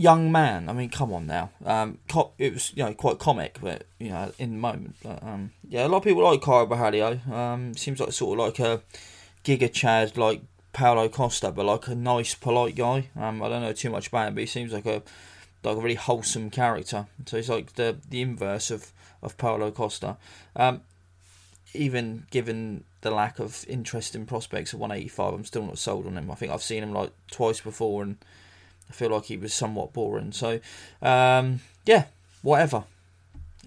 Young 0.00 0.32
man, 0.32 0.68
I 0.70 0.72
mean, 0.72 0.88
come 0.88 1.12
on 1.12 1.26
now. 1.26 1.50
Um, 1.64 1.98
it 2.38 2.54
was 2.54 2.72
you 2.74 2.84
know 2.84 2.94
quite 2.94 3.18
comic, 3.18 3.58
but 3.60 3.84
you 3.98 4.08
know 4.08 4.32
in 4.38 4.52
the 4.52 4.58
moment. 4.58 4.96
But 5.02 5.22
um, 5.22 5.50
yeah, 5.68 5.86
a 5.86 5.88
lot 5.88 5.98
of 5.98 6.04
people 6.04 6.24
like 6.24 6.40
Caio 6.40 6.66
Borralho. 6.66 7.28
Um, 7.30 7.74
seems 7.76 8.00
like 8.00 8.12
sort 8.12 8.38
of 8.38 8.46
like 8.46 8.58
a 8.60 8.82
Giga 9.44 9.70
Chad, 9.70 10.16
like 10.16 10.40
Paulo 10.72 11.08
Costa, 11.08 11.52
but 11.52 11.66
like 11.66 11.86
a 11.88 11.94
nice, 11.94 12.34
polite 12.34 12.76
guy. 12.76 13.08
Um, 13.14 13.42
I 13.42 13.48
don't 13.50 13.60
know 13.60 13.74
too 13.74 13.90
much 13.90 14.08
about 14.08 14.28
him, 14.28 14.34
but 14.34 14.40
he 14.40 14.46
seems 14.46 14.72
like 14.72 14.86
a 14.86 15.02
like 15.62 15.76
a 15.76 15.80
really 15.80 15.96
wholesome 15.96 16.48
character. 16.48 17.06
So 17.26 17.36
he's 17.36 17.50
like 17.50 17.74
the 17.74 17.98
the 18.08 18.22
inverse 18.22 18.70
of 18.70 18.92
of 19.22 19.36
Paulo 19.36 19.70
Costa. 19.70 20.16
Um, 20.56 20.80
even 21.74 22.26
given 22.30 22.84
the 23.02 23.10
lack 23.10 23.38
of 23.38 23.64
interest 23.68 24.14
in 24.14 24.26
prospects 24.26 24.74
at 24.74 24.80
185, 24.80 25.34
I'm 25.34 25.44
still 25.44 25.66
not 25.66 25.78
sold 25.78 26.06
on 26.06 26.16
him. 26.16 26.30
I 26.30 26.34
think 26.34 26.52
I've 26.52 26.62
seen 26.62 26.82
him 26.82 26.92
like 26.92 27.12
twice 27.30 27.60
before, 27.60 28.02
and 28.02 28.16
I 28.90 28.92
feel 28.92 29.10
like 29.10 29.26
he 29.26 29.36
was 29.36 29.54
somewhat 29.54 29.92
boring. 29.92 30.32
So 30.32 30.60
um, 31.00 31.60
yeah, 31.86 32.06
whatever. 32.42 32.84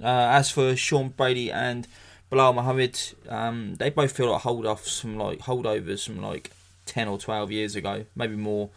Uh, 0.02 0.08
as 0.08 0.52
for 0.52 0.76
Sean 0.76 1.10
Brady 1.10 1.52
and 1.52 1.88
Belal 2.32 2.56
Muhammad, 2.56 3.00
um, 3.30 3.76
they 3.76 3.90
both 3.90 4.12
feel 4.12 4.32
like 4.32 4.42
hold 4.42 4.66
offs 4.66 5.00
from 5.00 5.18
like 5.18 5.40
holdovers 5.40 6.06
from 6.06 6.22
like 6.22 6.52
10 6.86 7.08
or 7.08 7.18
12 7.18 7.52
years 7.52 7.76
ago, 7.76 8.06
maybe 8.16 8.36
more, 8.36 8.70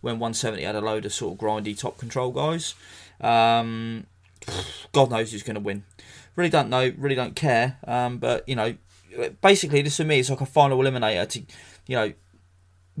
when 0.00 0.18
170 0.18 0.62
had 0.62 0.74
a 0.74 0.80
load 0.80 1.06
of 1.06 1.12
sort 1.12 1.34
of 1.34 1.38
grindy 1.38 1.78
top 1.78 1.96
control 1.96 2.32
guys. 2.32 2.74
Um, 3.20 4.06
God 4.92 5.10
knows 5.10 5.32
who's 5.32 5.42
going 5.42 5.54
to 5.54 5.60
win. 5.60 5.84
Really 6.36 6.50
don't 6.50 6.68
know, 6.68 6.92
really 6.98 7.14
don't 7.14 7.36
care. 7.36 7.78
Um, 7.86 8.18
but, 8.18 8.48
you 8.48 8.56
know, 8.56 8.74
basically, 9.40 9.82
this 9.82 9.96
for 9.96 10.04
me 10.04 10.18
is 10.18 10.30
like 10.30 10.40
a 10.40 10.46
final 10.46 10.78
eliminator 10.78 11.28
to, 11.30 11.40
you 11.86 11.96
know, 11.96 12.12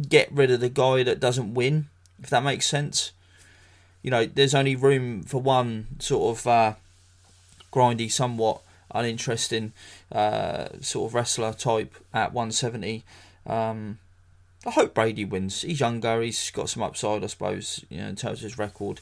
get 0.08 0.30
rid 0.32 0.50
of 0.50 0.60
the 0.60 0.68
guy 0.68 1.02
that 1.02 1.20
doesn't 1.20 1.54
win, 1.54 1.88
if 2.24 2.30
that 2.30 2.42
makes 2.42 2.66
sense. 2.66 3.12
You 4.02 4.10
know, 4.10 4.26
there's 4.26 4.54
only 4.54 4.76
room 4.76 5.22
for 5.22 5.40
one 5.40 5.86
sort 5.98 6.38
of 6.38 6.46
uh, 6.46 6.74
grindy, 7.72 8.10
somewhat 8.10 8.60
uninteresting 8.90 9.72
uh, 10.10 10.68
sort 10.80 11.10
of 11.10 11.14
wrestler 11.14 11.52
type 11.52 11.94
at 12.12 12.32
170. 12.32 13.04
Um, 13.46 13.98
I 14.66 14.70
hope 14.70 14.94
Brady 14.94 15.24
wins. 15.24 15.62
He's 15.62 15.80
younger. 15.80 16.22
He's 16.22 16.50
got 16.50 16.70
some 16.70 16.82
upside, 16.82 17.22
I 17.22 17.26
suppose, 17.26 17.84
you 17.90 17.98
know, 17.98 18.08
in 18.08 18.16
terms 18.16 18.38
of 18.38 18.44
his 18.44 18.58
record. 18.58 19.00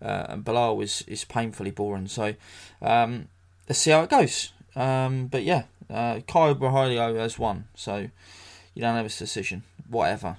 Uh, 0.00 0.26
and 0.30 0.44
Belal 0.44 0.82
is 0.82 1.02
is 1.06 1.24
painfully 1.24 1.70
boring. 1.70 2.08
So 2.08 2.34
um, 2.82 3.28
let's 3.68 3.78
see 3.78 3.90
how 3.90 4.02
it 4.02 4.10
goes. 4.10 4.52
Um, 4.74 5.26
but 5.26 5.44
yeah, 5.44 5.64
uh, 5.90 6.20
Caio 6.26 6.54
Borralho 6.54 7.16
has 7.16 7.38
won. 7.38 7.64
So 7.74 8.08
unanimous 8.74 9.18
decision. 9.18 9.62
Whatever. 9.88 10.38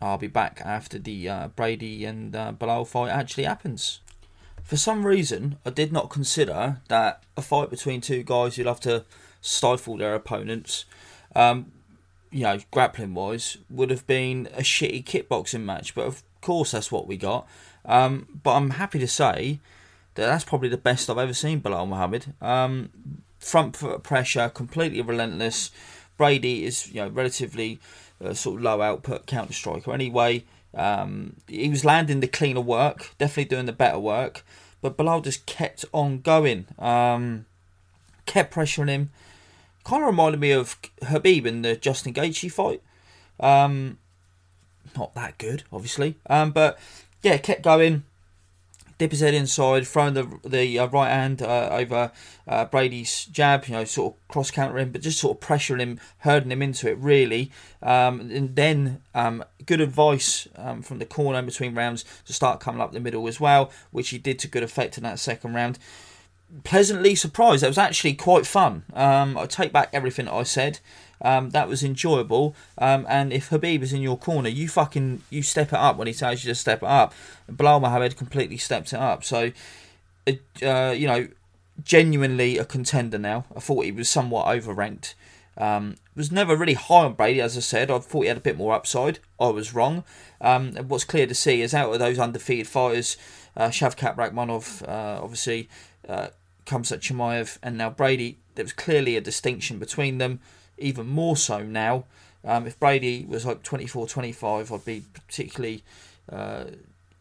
I'll 0.00 0.18
be 0.18 0.28
back 0.28 0.60
after 0.64 0.98
the 0.98 1.28
uh, 1.28 1.48
Brady 1.48 2.04
and 2.04 2.34
uh, 2.34 2.52
Belal 2.52 2.86
fight 2.86 3.10
actually 3.10 3.44
happens. 3.44 4.00
For 4.62 4.76
some 4.76 5.06
reason, 5.06 5.58
I 5.64 5.70
did 5.70 5.92
not 5.92 6.10
consider 6.10 6.80
that 6.88 7.22
a 7.36 7.42
fight 7.42 7.70
between 7.70 8.00
two 8.00 8.22
guys 8.22 8.56
who 8.56 8.64
love 8.64 8.80
to 8.80 9.04
stifle 9.40 9.96
their 9.96 10.14
opponents 10.14 10.84
um, 11.34 11.72
you 12.30 12.42
know, 12.42 12.58
grappling 12.70 13.14
wise, 13.14 13.58
would 13.70 13.90
have 13.90 14.06
been 14.06 14.48
a 14.54 14.60
shitty 14.60 15.04
kickboxing 15.04 15.62
match. 15.62 15.94
But 15.94 16.06
of 16.06 16.22
course, 16.40 16.72
that's 16.72 16.92
what 16.92 17.06
we 17.06 17.16
got. 17.16 17.46
Um, 17.84 18.40
but 18.42 18.54
I'm 18.54 18.70
happy 18.70 18.98
to 18.98 19.08
say 19.08 19.60
that 20.14 20.26
that's 20.26 20.44
probably 20.44 20.68
the 20.68 20.76
best 20.76 21.08
I've 21.08 21.18
ever 21.18 21.32
seen 21.32 21.60
Belal 21.60 21.88
Muhammad. 21.88 22.34
Um, 22.40 22.90
front 23.38 23.76
foot 23.76 24.02
pressure, 24.02 24.48
completely 24.48 25.00
relentless. 25.00 25.70
Brady 26.16 26.64
is, 26.64 26.92
you 26.92 27.00
know, 27.00 27.08
relatively 27.08 27.78
uh, 28.24 28.34
sort 28.34 28.56
of 28.56 28.62
low 28.62 28.82
output 28.82 29.26
counter 29.26 29.52
striker. 29.52 29.92
Anyway, 29.92 30.44
um, 30.74 31.36
he 31.46 31.68
was 31.68 31.84
landing 31.84 32.20
the 32.20 32.28
cleaner 32.28 32.60
work, 32.60 33.14
definitely 33.18 33.46
doing 33.46 33.66
the 33.66 33.72
better 33.72 33.98
work. 33.98 34.44
But 34.80 34.96
Belal 34.96 35.24
just 35.24 35.46
kept 35.46 35.84
on 35.92 36.20
going, 36.20 36.66
um, 36.78 37.46
kept 38.26 38.54
pressuring 38.54 38.88
him 38.88 39.10
kind 39.88 40.02
of 40.02 40.08
reminded 40.08 40.38
me 40.38 40.50
of 40.50 40.76
Khabib 41.00 41.46
in 41.46 41.62
the 41.62 41.74
Justin 41.74 42.12
Gaethje 42.12 42.52
fight. 42.52 42.82
Um, 43.40 43.96
not 44.96 45.14
that 45.14 45.38
good, 45.38 45.62
obviously, 45.72 46.16
um, 46.28 46.50
but 46.50 46.78
yeah, 47.22 47.38
kept 47.38 47.62
going. 47.62 48.04
Dip 48.98 49.12
his 49.12 49.20
head 49.20 49.34
inside, 49.34 49.86
throwing 49.86 50.14
the 50.14 50.28
the 50.44 50.78
uh, 50.78 50.86
right 50.88 51.10
hand 51.10 51.40
uh, 51.40 51.68
over 51.70 52.12
uh, 52.46 52.64
Brady's 52.66 53.26
jab, 53.26 53.66
you 53.66 53.74
know, 53.74 53.84
sort 53.84 54.14
of 54.14 54.28
cross 54.28 54.50
counter 54.50 54.78
him, 54.78 54.90
but 54.90 55.02
just 55.02 55.20
sort 55.20 55.36
of 55.36 55.48
pressuring 55.48 55.80
him, 55.80 56.00
herding 56.18 56.50
him 56.50 56.62
into 56.62 56.90
it, 56.90 56.98
really. 56.98 57.52
Um, 57.82 58.20
and 58.20 58.56
then 58.56 59.02
um, 59.14 59.44
good 59.66 59.80
advice 59.80 60.48
um, 60.56 60.82
from 60.82 60.98
the 60.98 61.06
corner 61.06 61.38
in 61.38 61.46
between 61.46 61.74
rounds 61.74 62.04
to 62.26 62.32
start 62.32 62.60
coming 62.60 62.80
up 62.80 62.92
the 62.92 63.00
middle 63.00 63.28
as 63.28 63.38
well, 63.38 63.70
which 63.92 64.10
he 64.10 64.18
did 64.18 64.38
to 64.40 64.48
good 64.48 64.62
effect 64.64 64.98
in 64.98 65.04
that 65.04 65.18
second 65.18 65.54
round 65.54 65.78
pleasantly 66.64 67.14
surprised. 67.14 67.62
That 67.62 67.68
was 67.68 67.78
actually 67.78 68.14
quite 68.14 68.46
fun. 68.46 68.84
Um, 68.94 69.36
I 69.36 69.46
take 69.46 69.72
back 69.72 69.90
everything 69.92 70.28
I 70.28 70.42
said. 70.44 70.80
Um, 71.22 71.50
that 71.50 71.68
was 71.68 71.82
enjoyable. 71.82 72.54
Um, 72.78 73.06
and 73.08 73.32
if 73.32 73.50
Khabib 73.50 73.82
is 73.82 73.92
in 73.92 74.02
your 74.02 74.18
corner, 74.18 74.48
you 74.48 74.68
fucking 74.68 75.22
you 75.30 75.42
step 75.42 75.68
it 75.68 75.78
up 75.78 75.96
when 75.96 76.06
he 76.06 76.14
tells 76.14 76.44
you 76.44 76.50
to 76.50 76.54
step 76.54 76.82
it 76.82 76.88
up. 76.88 77.12
Belal 77.50 77.80
Muhammad 77.80 78.16
completely 78.16 78.56
stepped 78.56 78.92
it 78.92 78.98
up. 78.98 79.24
So, 79.24 79.52
uh, 80.62 80.94
you 80.96 81.06
know, 81.06 81.28
genuinely 81.82 82.58
a 82.58 82.64
contender 82.64 83.18
now. 83.18 83.44
I 83.54 83.60
thought 83.60 83.84
he 83.84 83.92
was 83.92 84.08
somewhat 84.08 84.46
overranked. 84.46 85.14
Um, 85.56 85.96
was 86.14 86.30
never 86.30 86.56
really 86.56 86.74
high 86.74 87.04
on 87.04 87.14
Brady, 87.14 87.40
as 87.40 87.56
I 87.56 87.60
said. 87.60 87.90
I 87.90 87.98
thought 87.98 88.22
he 88.22 88.28
had 88.28 88.36
a 88.36 88.40
bit 88.40 88.56
more 88.56 88.74
upside. 88.74 89.18
I 89.40 89.48
was 89.48 89.74
wrong. 89.74 90.04
Um, 90.40 90.74
what's 90.74 91.04
clear 91.04 91.26
to 91.26 91.34
see 91.34 91.62
is 91.62 91.74
out 91.74 91.92
of 91.92 91.98
those 91.98 92.18
undefeated 92.18 92.66
fighters, 92.68 93.16
uh, 93.56 93.68
Shavkat 93.68 94.16
Rakhmonov, 94.16 94.86
uh, 94.88 95.22
obviously, 95.22 95.68
uh, 96.08 96.28
Khamzat 96.66 97.00
Chimaev 97.00 97.58
and 97.62 97.78
now 97.78 97.90
Brady, 97.90 98.38
there 98.54 98.64
was 98.64 98.72
clearly 98.72 99.16
a 99.16 99.20
distinction 99.20 99.78
between 99.78 100.18
them, 100.18 100.40
even 100.78 101.06
more 101.06 101.36
so 101.36 101.62
now. 101.62 102.04
Um, 102.44 102.66
if 102.66 102.78
Brady 102.78 103.26
was 103.28 103.44
like 103.44 103.62
24 103.62 104.06
25, 104.06 104.72
I'd 104.72 104.84
be 104.84 105.04
particularly 105.12 105.82
uh, 106.30 106.64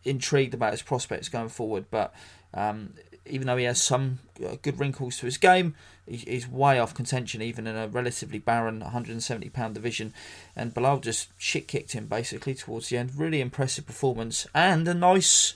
intrigued 0.03 0.53
about 0.53 0.71
his 0.71 0.81
prospects 0.81 1.29
going 1.29 1.49
forward. 1.49 1.85
But 1.89 2.13
um, 2.53 2.93
even 3.25 3.47
though 3.47 3.57
he 3.57 3.65
has 3.65 3.81
some 3.81 4.19
uh, 4.45 4.55
good 4.61 4.79
wrinkles 4.79 5.17
to 5.17 5.25
his 5.25 5.37
game, 5.37 5.75
he's 6.07 6.47
way 6.47 6.79
off 6.79 6.93
contention, 6.93 7.41
even 7.41 7.67
in 7.67 7.75
a 7.75 7.87
relatively 7.87 8.39
barren 8.39 8.79
170 8.79 9.49
pound 9.49 9.75
division. 9.75 10.13
And 10.55 10.73
Belal 10.73 11.01
just 11.01 11.29
shit 11.37 11.67
kicked 11.67 11.93
him 11.93 12.07
basically 12.07 12.53
towards 12.53 12.89
the 12.89 12.97
end. 12.97 13.17
Really 13.17 13.41
impressive 13.41 13.85
performance 13.85 14.47
and 14.53 14.87
a 14.87 14.93
nice 14.93 15.55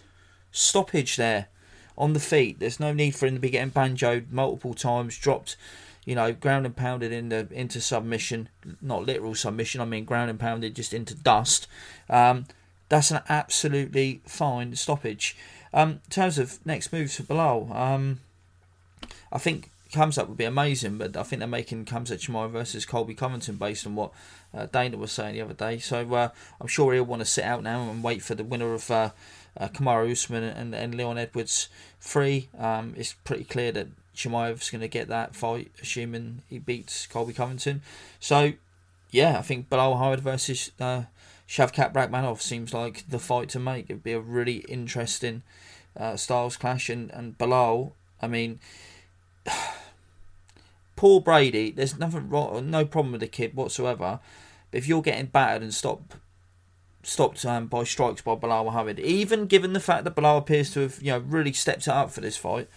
stoppage 0.51 1.15
there 1.15 1.47
on 1.97 2.13
the 2.13 2.19
feet. 2.19 2.59
There's 2.59 2.79
no 2.79 2.93
need 2.93 3.15
for 3.15 3.25
him 3.25 3.35
to 3.35 3.39
be 3.39 3.49
getting 3.49 3.71
banjoed 3.71 4.31
multiple 4.31 4.73
times, 4.73 5.17
dropped, 5.17 5.55
you 6.05 6.15
know, 6.15 6.33
ground 6.33 6.65
and 6.65 6.75
pounded 6.75 7.11
into 7.11 7.47
into 7.51 7.79
submission, 7.81 8.49
not 8.81 9.05
literal 9.05 9.35
submission. 9.35 9.81
I 9.81 9.85
mean 9.85 10.05
ground 10.05 10.29
and 10.29 10.39
pounded 10.39 10.75
just 10.75 10.93
into 10.93 11.15
dust. 11.15 11.67
Um, 12.09 12.45
that's 12.89 13.11
an 13.11 13.21
absolutely 13.29 14.21
fine 14.25 14.75
stoppage. 14.75 15.37
Um, 15.73 16.01
in 16.03 16.09
terms 16.09 16.37
of 16.37 16.65
next 16.65 16.91
moves 16.91 17.15
for 17.15 17.23
Belal, 17.23 17.73
um, 17.73 18.19
I 19.31 19.37
think 19.37 19.69
Khamzat 19.93 20.27
would 20.27 20.37
be 20.37 20.45
amazing, 20.45 20.97
but 20.97 21.15
I 21.15 21.23
think 21.23 21.39
they're 21.39 21.47
making 21.47 21.85
Khamzat 21.85 22.19
Chimaev 22.19 22.51
versus 22.51 22.85
Colby 22.85 23.13
Covington 23.13 23.55
based 23.55 23.85
on 23.85 23.95
what 23.95 24.11
uh, 24.53 24.65
Dana 24.65 24.97
was 24.97 25.11
saying 25.11 25.35
the 25.35 25.41
other 25.41 25.53
day. 25.53 25.79
So 25.79 26.13
uh, 26.13 26.29
I'm 26.59 26.67
sure 26.67 26.93
he'll 26.93 27.03
want 27.03 27.21
to 27.21 27.25
sit 27.25 27.43
out 27.43 27.63
now 27.63 27.89
and 27.89 28.03
wait 28.03 28.21
for 28.21 28.35
the 28.35 28.43
winner 28.43 28.73
of 28.73 28.89
uh, 28.89 29.11
uh, 29.57 29.67
Kamaru 29.67 30.11
Usman 30.11 30.43
and, 30.43 30.73
and 30.73 30.95
Leon 30.95 31.17
Edwards 31.17 31.69
free. 31.99 32.49
Um, 32.57 32.93
it's 32.97 33.13
pretty 33.13 33.43
clear 33.43 33.71
that 33.73 33.87
Chimaev's 34.15 34.69
going 34.69 34.81
to 34.81 34.87
get 34.87 35.07
that 35.07 35.35
fight, 35.35 35.71
assuming 35.81 36.41
he 36.47 36.59
beats 36.59 37.07
Colby 37.07 37.33
Covington. 37.33 37.81
So, 38.19 38.53
yeah, 39.09 39.37
I 39.37 39.41
think 39.41 39.69
Belal 39.69 39.91
Muhammad 39.91 40.21
versus 40.21 40.71
uh, 40.79 41.03
Shavkat 41.47 41.93
Rakhmonov 41.93 42.41
seems 42.41 42.73
like 42.73 43.05
the 43.09 43.19
fight 43.19 43.49
to 43.49 43.59
make. 43.59 43.85
It'd 43.89 44.03
be 44.03 44.13
a 44.13 44.19
really 44.19 44.57
interesting 44.69 45.43
uh, 45.97 46.15
styles 46.15 46.57
clash. 46.57 46.89
And, 46.89 47.11
and 47.11 47.37
Belal, 47.37 47.93
I 48.21 48.27
mean, 48.27 48.59
Paul 50.95 51.21
Brady, 51.21 51.71
there's 51.71 51.97
nothing 51.97 52.29
wrong, 52.29 52.69
no 52.69 52.85
problem 52.85 53.11
with 53.13 53.21
the 53.21 53.27
kid 53.27 53.55
whatsoever. 53.55 54.19
But 54.71 54.77
if 54.77 54.87
you're 54.87 55.01
getting 55.01 55.25
battered 55.27 55.61
and 55.61 55.73
stopped 55.73 56.15
stopped 57.03 57.43
um, 57.45 57.65
by 57.65 57.83
strikes 57.83 58.21
by 58.21 58.35
Belal 58.35 58.65
Muhammad, 58.65 58.99
even 58.99 59.47
given 59.47 59.73
the 59.73 59.79
fact 59.79 60.03
that 60.03 60.15
Belal 60.15 60.37
appears 60.37 60.71
to 60.73 60.81
have 60.81 61.01
you 61.01 61.11
know 61.11 61.19
really 61.19 61.53
stepped 61.53 61.87
it 61.87 61.89
up 61.89 62.11
for 62.11 62.21
this 62.21 62.37
fight, 62.37 62.69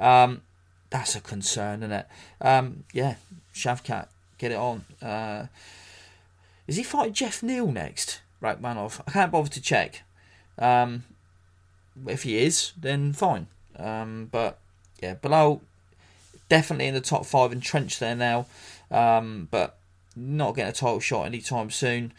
um, 0.00 0.42
that's 0.90 1.14
a 1.16 1.20
concern, 1.20 1.82
isn't 1.82 1.92
it? 1.92 2.06
Um, 2.40 2.84
yeah, 2.92 3.16
Shavkat, 3.54 4.08
get 4.38 4.52
it 4.52 4.58
on. 4.58 4.84
Uh, 5.02 5.46
is 6.66 6.76
he 6.76 6.82
fighting 6.82 7.14
Geoff 7.14 7.42
Neal 7.42 7.70
next? 7.70 8.20
Rakhmonov? 8.42 9.00
I 9.06 9.10
can't 9.10 9.32
bother 9.32 9.48
to 9.48 9.60
check. 9.60 10.02
Um, 10.58 11.04
if 12.06 12.22
he 12.22 12.38
is, 12.38 12.72
then 12.78 13.12
fine. 13.12 13.48
Um, 13.76 14.28
but 14.30 14.58
yeah, 15.02 15.14
Belal 15.14 15.60
definitely 16.48 16.86
in 16.86 16.94
the 16.94 17.00
top 17.00 17.26
five, 17.26 17.52
entrenched 17.52 18.00
there 18.00 18.16
now. 18.16 18.46
Um, 18.90 19.48
but 19.50 19.76
not 20.16 20.56
getting 20.56 20.70
a 20.70 20.72
title 20.72 21.00
shot 21.00 21.26
anytime 21.26 21.70
soon. 21.70 22.12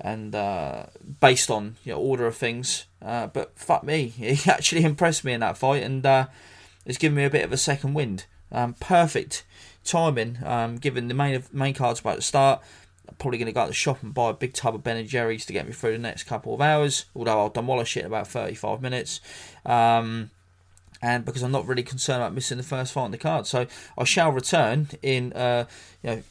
And 0.00 0.34
uh, 0.34 0.86
based 1.20 1.50
on 1.50 1.76
you 1.84 1.92
know, 1.92 1.98
order 1.98 2.26
of 2.26 2.36
things, 2.36 2.84
uh, 3.02 3.28
but 3.28 3.58
fuck 3.58 3.82
me, 3.82 4.08
he 4.08 4.50
actually 4.50 4.84
impressed 4.84 5.24
me 5.24 5.32
in 5.32 5.40
that 5.40 5.56
fight, 5.56 5.82
and 5.82 6.04
uh, 6.04 6.26
it's 6.86 6.98
given 6.98 7.16
me 7.16 7.24
a 7.24 7.30
bit 7.30 7.44
of 7.44 7.52
a 7.52 7.56
second 7.56 7.94
wind. 7.94 8.24
Um, 8.50 8.74
perfect 8.74 9.44
timing, 9.84 10.38
um, 10.44 10.76
given 10.76 11.08
the 11.08 11.14
main 11.14 11.42
main 11.52 11.74
card's 11.74 12.00
about 12.00 12.16
to 12.16 12.22
start. 12.22 12.62
I'm 13.08 13.14
probably 13.16 13.38
going 13.38 13.46
to 13.46 13.52
go 13.52 13.62
to 13.62 13.68
the 13.68 13.74
shop 13.74 14.02
and 14.02 14.14
buy 14.14 14.30
a 14.30 14.34
big 14.34 14.52
tub 14.52 14.74
of 14.74 14.82
Ben 14.82 14.96
and 14.96 15.08
Jerry's 15.08 15.46
to 15.46 15.52
get 15.52 15.66
me 15.66 15.72
through 15.72 15.92
the 15.92 15.98
next 15.98 16.24
couple 16.24 16.54
of 16.54 16.60
hours. 16.60 17.04
Although 17.14 17.38
I'll 17.38 17.50
demolish 17.50 17.96
it 17.96 18.00
in 18.00 18.06
about 18.06 18.26
35 18.26 18.80
minutes. 18.80 19.20
Um, 19.64 20.30
and 21.02 21.24
because 21.24 21.42
I'm 21.42 21.52
not 21.52 21.66
really 21.66 21.82
concerned 21.82 22.22
about 22.22 22.34
missing 22.34 22.56
the 22.56 22.64
first 22.64 22.92
fight 22.92 23.02
on 23.02 23.10
the 23.10 23.18
card. 23.18 23.46
So 23.46 23.66
I 23.96 24.04
shall 24.04 24.32
return 24.32 24.88
in 25.02 25.32
uh, 25.34 25.66
you 26.02 26.10
know 26.10 26.22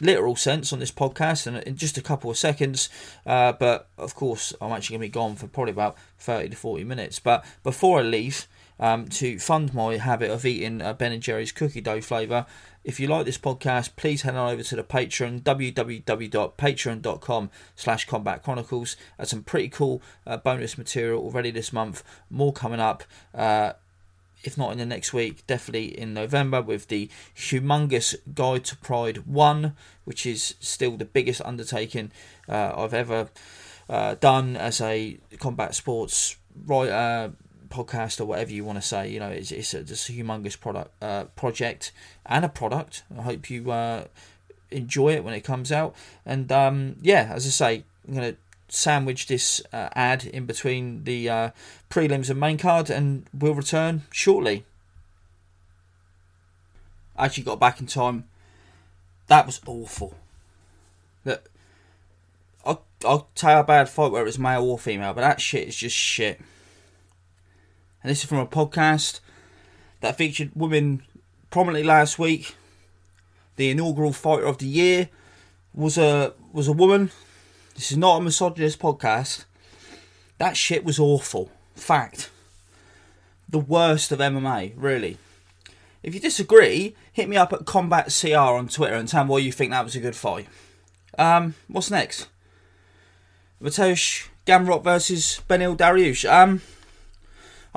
literal 0.00 0.36
sense 0.36 0.72
on 0.72 0.78
this 0.78 0.92
podcast 0.92 1.46
in, 1.46 1.56
in 1.56 1.76
just 1.76 1.98
a 1.98 2.02
couple 2.02 2.30
of 2.30 2.36
seconds. 2.36 2.88
Uh, 3.26 3.52
but 3.52 3.88
of 3.96 4.14
course, 4.14 4.52
I'm 4.60 4.72
actually 4.72 4.94
going 4.94 5.08
to 5.08 5.12
be 5.12 5.20
gone 5.20 5.36
for 5.36 5.46
probably 5.46 5.72
about 5.72 5.96
30 6.18 6.50
to 6.50 6.56
40 6.56 6.84
minutes. 6.84 7.18
But 7.18 7.44
before 7.62 8.00
I 8.00 8.02
leave, 8.02 8.46
um, 8.80 9.08
to 9.08 9.38
fund 9.38 9.74
my 9.74 9.96
habit 9.96 10.30
of 10.30 10.46
eating 10.46 10.82
uh, 10.82 10.92
Ben 10.92 11.12
and 11.12 11.22
Jerry's 11.22 11.52
cookie 11.52 11.80
dough 11.80 12.00
flavour. 12.00 12.46
If 12.84 13.00
you 13.00 13.08
like 13.08 13.26
this 13.26 13.38
podcast, 13.38 13.96
please 13.96 14.22
head 14.22 14.36
on 14.36 14.52
over 14.52 14.62
to 14.62 14.76
the 14.76 14.82
Patreon, 14.82 15.42
www.patreon.com 15.42 17.50
slash 17.76 18.06
Combat 18.06 18.42
Chronicles. 18.42 18.96
That's 19.18 19.30
some 19.30 19.42
pretty 19.42 19.68
cool 19.68 20.00
uh, 20.26 20.38
bonus 20.38 20.78
material 20.78 21.22
already 21.22 21.50
this 21.50 21.70
month. 21.72 22.02
More 22.30 22.52
coming 22.52 22.80
up. 22.80 23.04
Uh, 23.34 23.74
if 24.44 24.56
not 24.56 24.72
in 24.72 24.78
the 24.78 24.86
next 24.86 25.12
week, 25.12 25.46
definitely 25.46 25.98
in 25.98 26.14
November 26.14 26.62
with 26.62 26.88
the 26.88 27.10
humongous 27.36 28.14
Guide 28.34 28.64
to 28.66 28.76
Pride 28.76 29.26
1, 29.26 29.74
which 30.04 30.24
is 30.24 30.54
still 30.60 30.96
the 30.96 31.04
biggest 31.04 31.42
undertaking 31.44 32.12
uh, 32.48 32.72
I've 32.76 32.94
ever 32.94 33.28
uh, 33.88 34.14
done 34.14 34.56
as 34.56 34.80
a 34.80 35.18
combat 35.38 35.74
sports 35.74 36.36
writer, 36.66 37.32
podcast, 37.70 38.20
or 38.20 38.24
whatever 38.24 38.52
you 38.52 38.64
want 38.64 38.78
to 38.78 38.86
say. 38.86 39.10
You 39.10 39.20
know, 39.20 39.28
it's, 39.28 39.50
it's, 39.52 39.74
a, 39.74 39.80
it's 39.80 40.08
a 40.08 40.12
humongous 40.12 40.58
product 40.58 40.90
uh, 41.02 41.24
project 41.36 41.92
and 42.26 42.44
a 42.44 42.48
product. 42.48 43.02
I 43.16 43.22
hope 43.22 43.50
you 43.50 43.70
uh, 43.70 44.04
enjoy 44.70 45.14
it 45.14 45.24
when 45.24 45.34
it 45.34 45.42
comes 45.42 45.72
out. 45.72 45.94
And 46.24 46.50
um, 46.52 46.96
yeah, 47.00 47.32
as 47.34 47.46
I 47.46 47.50
say, 47.50 47.84
I'm 48.06 48.14
to 48.16 48.36
sandwich 48.68 49.26
this 49.26 49.62
uh, 49.72 49.88
ad 49.94 50.24
in 50.24 50.46
between 50.46 51.04
the 51.04 51.28
uh, 51.28 51.50
prelims 51.90 52.30
and 52.30 52.38
main 52.38 52.58
card, 52.58 52.90
and 52.90 53.26
we'll 53.32 53.54
return 53.54 54.02
shortly. 54.10 54.64
I 57.16 57.26
actually 57.26 57.44
got 57.44 57.58
back 57.60 57.80
in 57.80 57.86
time. 57.86 58.24
That 59.26 59.46
was 59.46 59.60
awful. 59.66 60.14
Look, 61.24 61.50
I'll, 62.64 62.84
I'll 63.04 63.28
tell 63.34 63.54
you 63.54 63.60
a 63.60 63.64
bad 63.64 63.88
fight 63.88 64.12
whether 64.12 64.26
it's 64.26 64.38
male 64.38 64.64
or 64.64 64.78
female, 64.78 65.12
but 65.12 65.22
that 65.22 65.40
shit 65.40 65.68
is 65.68 65.76
just 65.76 65.96
shit. 65.96 66.40
And 68.02 68.10
this 68.10 68.20
is 68.20 68.28
from 68.28 68.38
a 68.38 68.46
podcast 68.46 69.20
that 70.00 70.16
featured 70.16 70.50
women 70.54 71.02
prominently 71.50 71.82
last 71.82 72.18
week. 72.18 72.56
The 73.56 73.70
inaugural 73.70 74.12
fighter 74.12 74.46
of 74.46 74.58
the 74.58 74.66
year 74.66 75.08
was 75.74 75.98
a 75.98 76.32
was 76.52 76.68
a 76.68 76.72
woman 76.72 77.10
this 77.78 77.92
is 77.92 77.96
not 77.96 78.16
a 78.16 78.20
misogynist 78.20 78.80
podcast. 78.80 79.44
That 80.38 80.56
shit 80.56 80.84
was 80.84 80.98
awful. 80.98 81.48
Fact. 81.76 82.28
The 83.48 83.60
worst 83.60 84.10
of 84.10 84.18
MMA, 84.18 84.72
really. 84.74 85.16
If 86.02 86.12
you 86.12 86.18
disagree, 86.18 86.96
hit 87.12 87.28
me 87.28 87.36
up 87.36 87.52
at 87.52 87.66
Combat 87.66 88.06
CR 88.06 88.36
on 88.36 88.66
Twitter 88.66 88.96
and 88.96 89.08
tell 89.08 89.22
me 89.22 89.30
why 89.30 89.38
you 89.38 89.52
think 89.52 89.70
that 89.70 89.84
was 89.84 89.94
a 89.94 90.00
good 90.00 90.16
fight. 90.16 90.48
Um, 91.16 91.54
what's 91.68 91.88
next? 91.88 92.26
Mateusz 93.62 94.26
Gamrot 94.44 94.82
versus 94.82 95.40
Beneil 95.48 95.76
Dariush. 95.76 96.28
Um, 96.28 96.62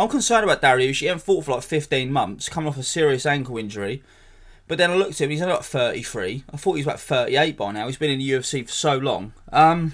I'm 0.02 0.10
concerned 0.10 0.44
about 0.44 0.64
Dariush. 0.64 1.00
He 1.00 1.06
hasn't 1.06 1.22
fought 1.22 1.46
for 1.46 1.52
like 1.52 1.62
15 1.62 2.12
months, 2.12 2.50
coming 2.50 2.68
off 2.68 2.78
a 2.78 2.82
serious 2.82 3.24
ankle 3.28 3.60
injury. 3.60 4.02
But 4.68 4.80
then 4.80 4.90
I 4.90 4.96
looked 4.96 5.12
at 5.12 5.22
him, 5.22 5.30
he's 5.30 5.44
only 5.44 5.54
like 5.54 5.64
33. 5.64 6.44
I 6.52 6.58
thought 6.58 6.74
he 6.74 6.80
was 6.80 6.88
about 6.88 7.00
38 7.00 7.56
by 7.56 7.72
now. 7.72 7.86
He's 7.86 7.98
been 7.98 8.10
in 8.10 8.18
the 8.18 8.28
UFC 8.28 8.66
for 8.66 8.72
so 8.72 8.98
long. 8.98 9.34
Um, 9.52 9.94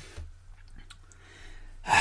in 1.87 1.91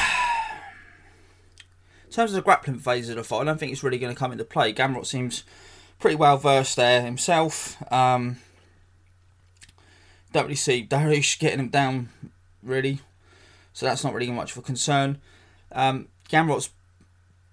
terms 2.12 2.30
of 2.30 2.36
the 2.36 2.42
grappling 2.42 2.78
phase 2.78 3.08
of 3.08 3.16
the 3.16 3.24
fight, 3.24 3.40
I 3.40 3.44
don't 3.44 3.58
think 3.58 3.72
it's 3.72 3.82
really 3.82 3.98
going 3.98 4.14
to 4.14 4.18
come 4.18 4.30
into 4.30 4.44
play. 4.44 4.72
Gamrot 4.72 5.06
seems 5.06 5.42
pretty 5.98 6.14
well 6.14 6.36
versed 6.36 6.76
there 6.76 7.02
himself. 7.02 7.76
Um, 7.92 8.36
don't 10.32 10.44
really 10.44 10.54
see 10.54 10.86
Dariush 10.86 11.40
getting 11.40 11.58
him 11.58 11.70
down, 11.70 12.10
really. 12.62 13.00
So 13.72 13.84
that's 13.84 14.04
not 14.04 14.14
really 14.14 14.30
much 14.30 14.52
of 14.52 14.58
a 14.58 14.62
concern. 14.62 15.18
Um, 15.72 16.06
Gamrot's 16.30 16.70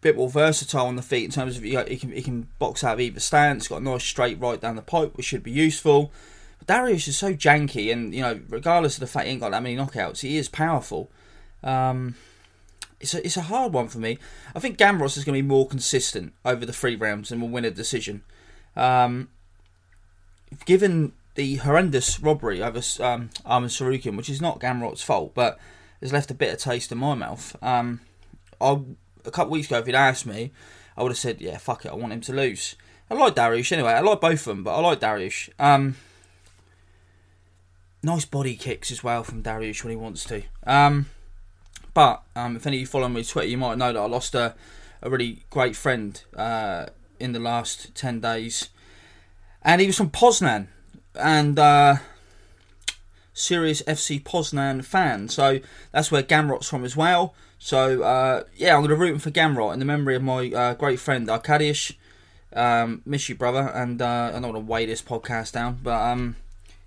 bit 0.03 0.15
more 0.15 0.29
versatile 0.29 0.85
on 0.85 0.95
the 0.95 1.01
feet 1.01 1.25
in 1.25 1.31
terms 1.31 1.57
of 1.57 1.65
you 1.65 1.75
know, 1.75 1.85
he 1.85 1.97
can 1.97 2.11
he 2.11 2.21
can 2.21 2.47
box 2.59 2.83
out 2.83 2.95
of 2.95 2.99
either 2.99 3.19
stance. 3.19 3.67
Got 3.67 3.81
a 3.81 3.83
nice 3.83 4.03
straight 4.03 4.39
right 4.39 4.59
down 4.59 4.75
the 4.75 4.81
pipe, 4.81 5.15
which 5.15 5.25
should 5.25 5.43
be 5.43 5.51
useful. 5.51 6.11
But 6.59 6.67
Dariush 6.67 7.07
is 7.07 7.17
so 7.17 7.33
janky, 7.33 7.91
and 7.91 8.13
you 8.13 8.21
know, 8.21 8.41
regardless 8.49 8.95
of 8.95 9.01
the 9.01 9.07
fact 9.07 9.25
he 9.25 9.31
ain't 9.31 9.41
got 9.41 9.51
that 9.51 9.63
many 9.63 9.75
knockouts, 9.75 10.21
he 10.21 10.37
is 10.37 10.49
powerful. 10.49 11.09
Um, 11.63 12.15
it's 12.99 13.13
a, 13.13 13.25
it's 13.25 13.37
a 13.37 13.41
hard 13.41 13.73
one 13.73 13.89
for 13.89 13.99
me. 13.99 14.17
I 14.55 14.59
think 14.59 14.77
Gamrot's 14.77 15.17
is 15.17 15.25
going 15.25 15.35
to 15.35 15.41
be 15.41 15.47
more 15.47 15.67
consistent 15.67 16.33
over 16.45 16.65
the 16.65 16.73
three 16.73 16.95
rounds 16.95 17.31
and 17.31 17.41
will 17.41 17.49
win 17.49 17.65
a 17.65 17.71
decision. 17.71 18.23
Um, 18.75 19.29
given 20.65 21.13
the 21.35 21.55
horrendous 21.57 22.19
robbery 22.21 22.61
over 22.61 22.79
um, 23.03 23.29
Arman 23.45 23.69
Tsarukyan, 23.69 24.15
which 24.15 24.29
is 24.29 24.41
not 24.41 24.59
Gamrot's 24.59 25.01
fault, 25.01 25.33
but 25.33 25.59
has 26.01 26.13
left 26.13 26.31
a 26.31 26.33
bitter 26.33 26.55
taste 26.55 26.91
in 26.91 26.97
my 26.97 27.13
mouth. 27.13 27.55
Um, 27.61 28.01
I 28.61 28.79
a 29.25 29.31
couple 29.31 29.51
weeks 29.51 29.67
ago, 29.67 29.79
if 29.79 29.87
you'd 29.87 29.95
asked 29.95 30.25
me, 30.25 30.51
I 30.97 31.03
would 31.03 31.11
have 31.11 31.17
said, 31.17 31.41
yeah, 31.41 31.57
fuck 31.57 31.85
it, 31.85 31.91
I 31.91 31.95
want 31.95 32.13
him 32.13 32.21
to 32.21 32.33
lose. 32.33 32.75
I 33.09 33.15
like 33.15 33.35
Dariush 33.35 33.71
anyway. 33.71 33.91
I 33.91 33.99
like 33.99 34.21
both 34.21 34.39
of 34.41 34.45
them, 34.45 34.63
but 34.63 34.75
I 34.75 34.79
like 34.79 34.99
Dariush. 34.99 35.49
Um, 35.59 35.95
nice 38.01 38.25
body 38.25 38.55
kicks 38.55 38.91
as 38.91 39.03
well 39.03 39.23
from 39.23 39.43
Dariush 39.43 39.83
when 39.83 39.91
he 39.91 39.97
wants 39.97 40.23
to. 40.25 40.43
Um, 40.65 41.07
but 41.93 42.23
um, 42.35 42.55
if 42.55 42.65
any 42.65 42.77
of 42.77 42.81
you 42.81 42.87
follow 42.87 43.07
me 43.07 43.21
on 43.21 43.25
Twitter, 43.25 43.47
you 43.47 43.57
might 43.57 43.77
know 43.77 43.93
that 43.93 43.99
I 43.99 44.05
lost 44.05 44.35
a, 44.35 44.55
a 45.01 45.09
really 45.09 45.43
great 45.49 45.75
friend 45.75 46.21
uh, 46.35 46.87
in 47.19 47.33
the 47.33 47.39
last 47.39 47.93
10 47.95 48.19
days. 48.19 48.69
And 49.61 49.79
he 49.79 49.87
was 49.87 49.97
from 49.97 50.09
Poznan. 50.09 50.67
And 51.15 51.59
uh, 51.59 51.97
serious 53.33 53.81
FC 53.83 54.21
Poznan 54.21 54.83
fan. 54.83 55.29
So 55.29 55.59
that's 55.91 56.11
where 56.11 56.23
Gamrot's 56.23 56.69
from 56.69 56.83
as 56.83 56.95
well. 56.95 57.35
So 57.63 58.03
uh, 58.03 58.43
yeah, 58.57 58.75
I'm 58.75 58.81
going 58.81 58.89
to 58.89 58.97
root 58.97 59.21
for 59.21 59.31
Gamrot 59.31 59.71
in 59.71 59.79
the 59.79 59.85
memory 59.85 60.17
of 60.17 60.21
my 60.21 60.51
uh, 60.51 60.73
great 60.73 60.99
friend 60.99 61.29
Arkadiusz. 61.29 61.95
Um, 62.51 63.01
miss 63.05 63.29
you, 63.29 63.35
brother, 63.35 63.71
and 63.73 64.01
uh, 64.01 64.31
I 64.35 64.39
don't 64.41 64.51
want 64.51 64.55
to 64.55 64.59
weigh 64.59 64.85
this 64.85 65.01
podcast 65.01 65.53
down, 65.53 65.79
but 65.81 65.93
um, 65.93 66.35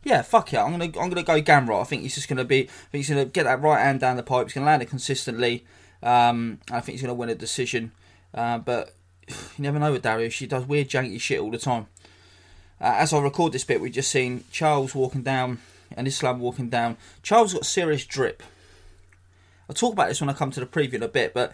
yeah, 0.04 0.20
fuck 0.20 0.52
yeah, 0.52 0.62
I'm 0.62 0.72
gonna 0.72 0.84
I'm 0.84 1.08
gonna 1.08 1.22
go 1.22 1.40
Gamrot. 1.40 1.80
I 1.80 1.84
think 1.84 2.02
he's 2.02 2.14
just 2.14 2.28
gonna 2.28 2.44
be, 2.44 2.64
I 2.64 2.66
think 2.66 2.90
he's 2.92 3.08
gonna 3.08 3.24
get 3.24 3.44
that 3.44 3.62
right 3.62 3.80
hand 3.80 4.00
down 4.00 4.18
the 4.18 4.22
pipe. 4.22 4.48
He's 4.48 4.52
gonna 4.52 4.66
land 4.66 4.82
it 4.82 4.90
consistently. 4.90 5.64
Um, 6.02 6.60
I 6.70 6.80
think 6.80 6.96
he's 6.96 7.00
gonna 7.00 7.14
win 7.14 7.30
a 7.30 7.34
decision, 7.34 7.92
uh, 8.34 8.58
but 8.58 8.94
you 9.28 9.34
never 9.56 9.78
know 9.78 9.92
with 9.92 10.04
Dariush. 10.04 10.38
He 10.38 10.46
does 10.46 10.66
weird 10.66 10.90
janky 10.90 11.18
shit 11.18 11.40
all 11.40 11.50
the 11.50 11.56
time. 11.56 11.86
Uh, 12.82 12.96
as 12.98 13.14
I 13.14 13.20
record 13.20 13.52
this 13.52 13.64
bit, 13.64 13.80
we've 13.80 13.90
just 13.90 14.10
seen 14.10 14.44
Charles 14.52 14.94
walking 14.94 15.22
down 15.22 15.58
and 15.96 16.06
Islam 16.06 16.38
walking 16.38 16.68
down. 16.68 16.98
Charles 17.22 17.54
got 17.54 17.64
serious 17.64 18.04
drip. 18.04 18.42
I'll 19.68 19.74
talk 19.74 19.92
about 19.92 20.08
this 20.08 20.20
when 20.20 20.30
I 20.30 20.34
come 20.34 20.50
to 20.52 20.60
the 20.60 20.66
preview 20.66 20.94
in 20.94 21.02
a 21.02 21.08
bit, 21.08 21.34
but 21.34 21.52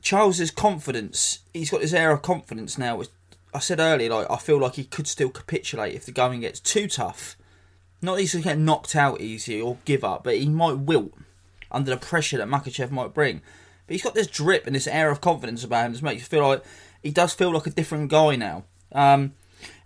Charles's 0.00 0.50
confidence, 0.50 1.40
he's 1.52 1.70
got 1.70 1.80
this 1.80 1.92
air 1.92 2.12
of 2.12 2.22
confidence 2.22 2.78
now. 2.78 2.96
Which 2.96 3.08
I 3.54 3.58
said 3.58 3.80
earlier, 3.80 4.10
like 4.10 4.30
I 4.30 4.36
feel 4.36 4.58
like 4.58 4.74
he 4.74 4.84
could 4.84 5.06
still 5.06 5.30
capitulate 5.30 5.94
if 5.94 6.04
the 6.06 6.12
going 6.12 6.40
gets 6.40 6.60
too 6.60 6.88
tough. 6.88 7.36
Not 8.00 8.18
to 8.18 8.40
get 8.40 8.58
knocked 8.58 8.96
out 8.96 9.20
easy 9.20 9.60
or 9.60 9.78
give 9.84 10.02
up, 10.02 10.24
but 10.24 10.36
he 10.36 10.48
might 10.48 10.78
wilt 10.78 11.12
under 11.70 11.90
the 11.90 11.96
pressure 11.96 12.38
that 12.38 12.48
Makhachev 12.48 12.90
might 12.90 13.14
bring. 13.14 13.42
But 13.86 13.94
he's 13.94 14.02
got 14.02 14.14
this 14.14 14.26
drip 14.26 14.66
and 14.66 14.74
this 14.74 14.88
air 14.88 15.10
of 15.10 15.20
confidence 15.20 15.62
about 15.62 15.86
him 15.86 15.92
that 15.92 16.02
makes 16.02 16.22
you 16.22 16.26
feel 16.26 16.48
like 16.48 16.64
he 17.02 17.10
does 17.10 17.32
feel 17.32 17.52
like 17.52 17.66
a 17.66 17.70
different 17.70 18.10
guy 18.10 18.34
now. 18.34 18.64
Um, 18.90 19.34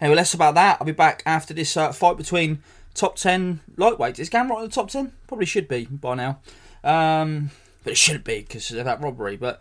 anyway, 0.00 0.16
less 0.16 0.32
about 0.32 0.54
that. 0.54 0.78
I'll 0.80 0.86
be 0.86 0.92
back 0.92 1.22
after 1.26 1.52
this 1.52 1.76
uh, 1.76 1.92
fight 1.92 2.16
between 2.16 2.62
top 2.94 3.16
10 3.16 3.60
lightweights. 3.76 4.18
Is 4.18 4.30
Gamrot 4.30 4.58
in 4.58 4.64
the 4.64 4.74
top 4.74 4.90
10? 4.90 5.12
Probably 5.26 5.46
should 5.46 5.68
be 5.68 5.84
by 5.86 6.14
now. 6.14 6.40
Um, 6.86 7.50
but 7.82 7.92
it 7.92 7.96
shouldn't 7.96 8.24
be 8.24 8.40
because 8.40 8.70
of 8.70 8.84
that 8.84 9.00
robbery. 9.02 9.36
But 9.36 9.60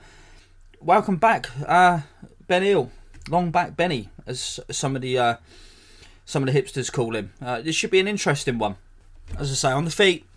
welcome 0.80 1.18
back, 1.18 1.50
uh, 1.68 2.02
Beneil. 2.48 2.92
Long 3.28 3.50
back 3.50 3.76
Benny, 3.76 4.10
as 4.28 4.60
some 4.70 4.96
of 4.96 5.02
the 5.02 5.18
uh, 5.18 5.36
some 6.26 6.48
of 6.48 6.54
the 6.54 6.62
hipsters 6.62 6.92
call 6.92 7.16
him. 7.16 7.34
Uh, 7.42 7.60
this 7.60 7.76
should 7.76 7.90
be 7.90 8.00
an 8.00 8.08
interesting 8.08 8.60
one. 8.60 8.76
As 9.40 9.50
I 9.52 9.56
say, 9.56 9.72
on 9.72 9.86
the 9.86 9.92
feet, 9.92 10.28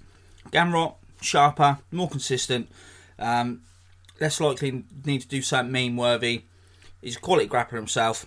Gamrot, 0.50 0.94
sharper, 1.20 1.80
more 1.92 2.08
consistent, 2.08 2.70
um, 3.18 3.60
less 4.18 4.40
likely 4.40 4.84
need 5.04 5.20
to 5.20 5.28
do 5.28 5.42
something 5.42 5.70
mean 5.70 5.96
worthy. 5.96 6.44
He's 7.02 7.16
a 7.16 7.20
quality 7.20 7.46
grappler 7.46 7.76
himself. 7.76 8.24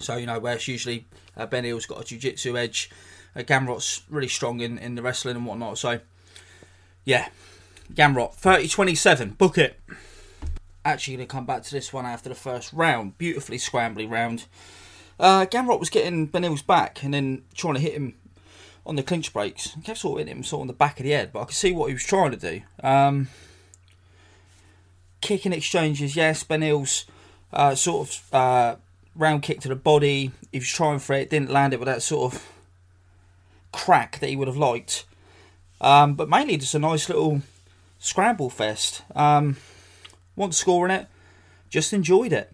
So, 0.00 0.16
you 0.16 0.26
know, 0.26 0.40
whereas 0.40 0.66
usually 0.66 1.06
uh, 1.36 1.46
Beneil's 1.46 1.86
got 1.86 2.00
a 2.00 2.04
jiu 2.04 2.18
jitsu 2.18 2.58
edge, 2.58 2.90
uh, 3.36 3.40
Gamrot's 3.40 4.02
really 4.10 4.28
strong 4.28 4.58
in, 4.58 4.78
in 4.78 4.96
the 4.96 5.02
wrestling 5.02 5.36
and 5.36 5.46
whatnot. 5.46 5.78
So, 5.78 6.00
yeah, 7.04 7.28
Gamrot, 7.92 8.34
30 8.34 8.68
27, 8.68 9.30
book 9.30 9.58
it. 9.58 9.80
Actually, 10.84 11.16
going 11.16 11.28
to 11.28 11.32
come 11.32 11.46
back 11.46 11.62
to 11.64 11.70
this 11.72 11.92
one 11.92 12.06
after 12.06 12.28
the 12.28 12.34
first 12.34 12.72
round. 12.72 13.18
Beautifully 13.18 13.58
scrambly 13.58 14.08
round. 14.08 14.44
Uh, 15.18 15.46
Gamrot 15.46 15.80
was 15.80 15.90
getting 15.90 16.26
Beneil's 16.26 16.62
back 16.62 17.02
and 17.02 17.14
then 17.14 17.42
trying 17.54 17.74
to 17.74 17.80
hit 17.80 17.94
him 17.94 18.14
on 18.84 18.96
the 18.96 19.02
clinch 19.02 19.32
breaks. 19.32 19.72
He 19.74 19.80
kept 19.80 19.98
sort 19.98 20.20
of 20.20 20.26
hitting 20.26 20.38
him 20.38 20.44
sort 20.44 20.58
of 20.58 20.62
on 20.62 20.66
the 20.68 20.72
back 20.72 21.00
of 21.00 21.04
the 21.04 21.10
head, 21.10 21.32
but 21.32 21.40
I 21.40 21.44
could 21.46 21.54
see 21.54 21.72
what 21.72 21.88
he 21.88 21.94
was 21.94 22.04
trying 22.04 22.30
to 22.30 22.36
do. 22.36 22.62
Um, 22.82 23.28
kicking 25.20 25.52
exchanges, 25.52 26.14
yes. 26.14 26.44
Beneil's 26.44 27.06
uh, 27.52 27.74
sort 27.74 28.08
of 28.08 28.34
uh, 28.34 28.76
round 29.16 29.42
kick 29.42 29.60
to 29.60 29.68
the 29.68 29.76
body. 29.76 30.30
He 30.52 30.58
was 30.58 30.68
trying 30.68 31.00
for 31.00 31.14
it, 31.14 31.30
didn't 31.30 31.50
land 31.50 31.72
it 31.72 31.80
with 31.80 31.86
that 31.86 32.02
sort 32.02 32.34
of 32.34 32.52
crack 33.72 34.20
that 34.20 34.28
he 34.28 34.36
would 34.36 34.48
have 34.48 34.56
liked. 34.56 35.04
Um, 35.80 36.14
but 36.14 36.28
mainly 36.28 36.56
just 36.56 36.74
a 36.74 36.78
nice 36.78 37.08
little 37.08 37.42
scramble 38.06 38.50
fest. 38.50 39.02
Um, 39.14 39.56
wasn't 40.36 40.54
scoring 40.54 40.92
it, 40.92 41.08
just 41.68 41.92
enjoyed 41.92 42.32
it. 42.32 42.52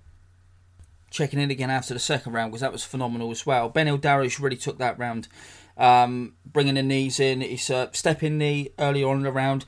Checking 1.11 1.39
in 1.39 1.51
again 1.51 1.69
after 1.69 1.93
the 1.93 2.01
second 2.01 2.33
round 2.33 2.51
because 2.51 2.63
that 2.63 2.73
was 2.73 2.85
phenomenal 2.85 3.31
as 3.31 3.45
well. 3.45 3.71
Beneil 3.71 4.01
Dariush 4.01 4.41
really 4.41 4.57
took 4.57 4.79
that 4.79 4.99
round, 4.99 5.29
um, 5.77 6.35
bringing 6.47 6.75
the 6.75 6.83
knees 6.83 7.21
in. 7.21 7.43
He's 7.43 7.69
a 7.69 7.91
stepping 7.93 8.39
knee 8.39 8.71
earlier 8.79 9.09
on 9.09 9.19
in 9.19 9.23
the 9.25 9.33
round, 9.33 9.67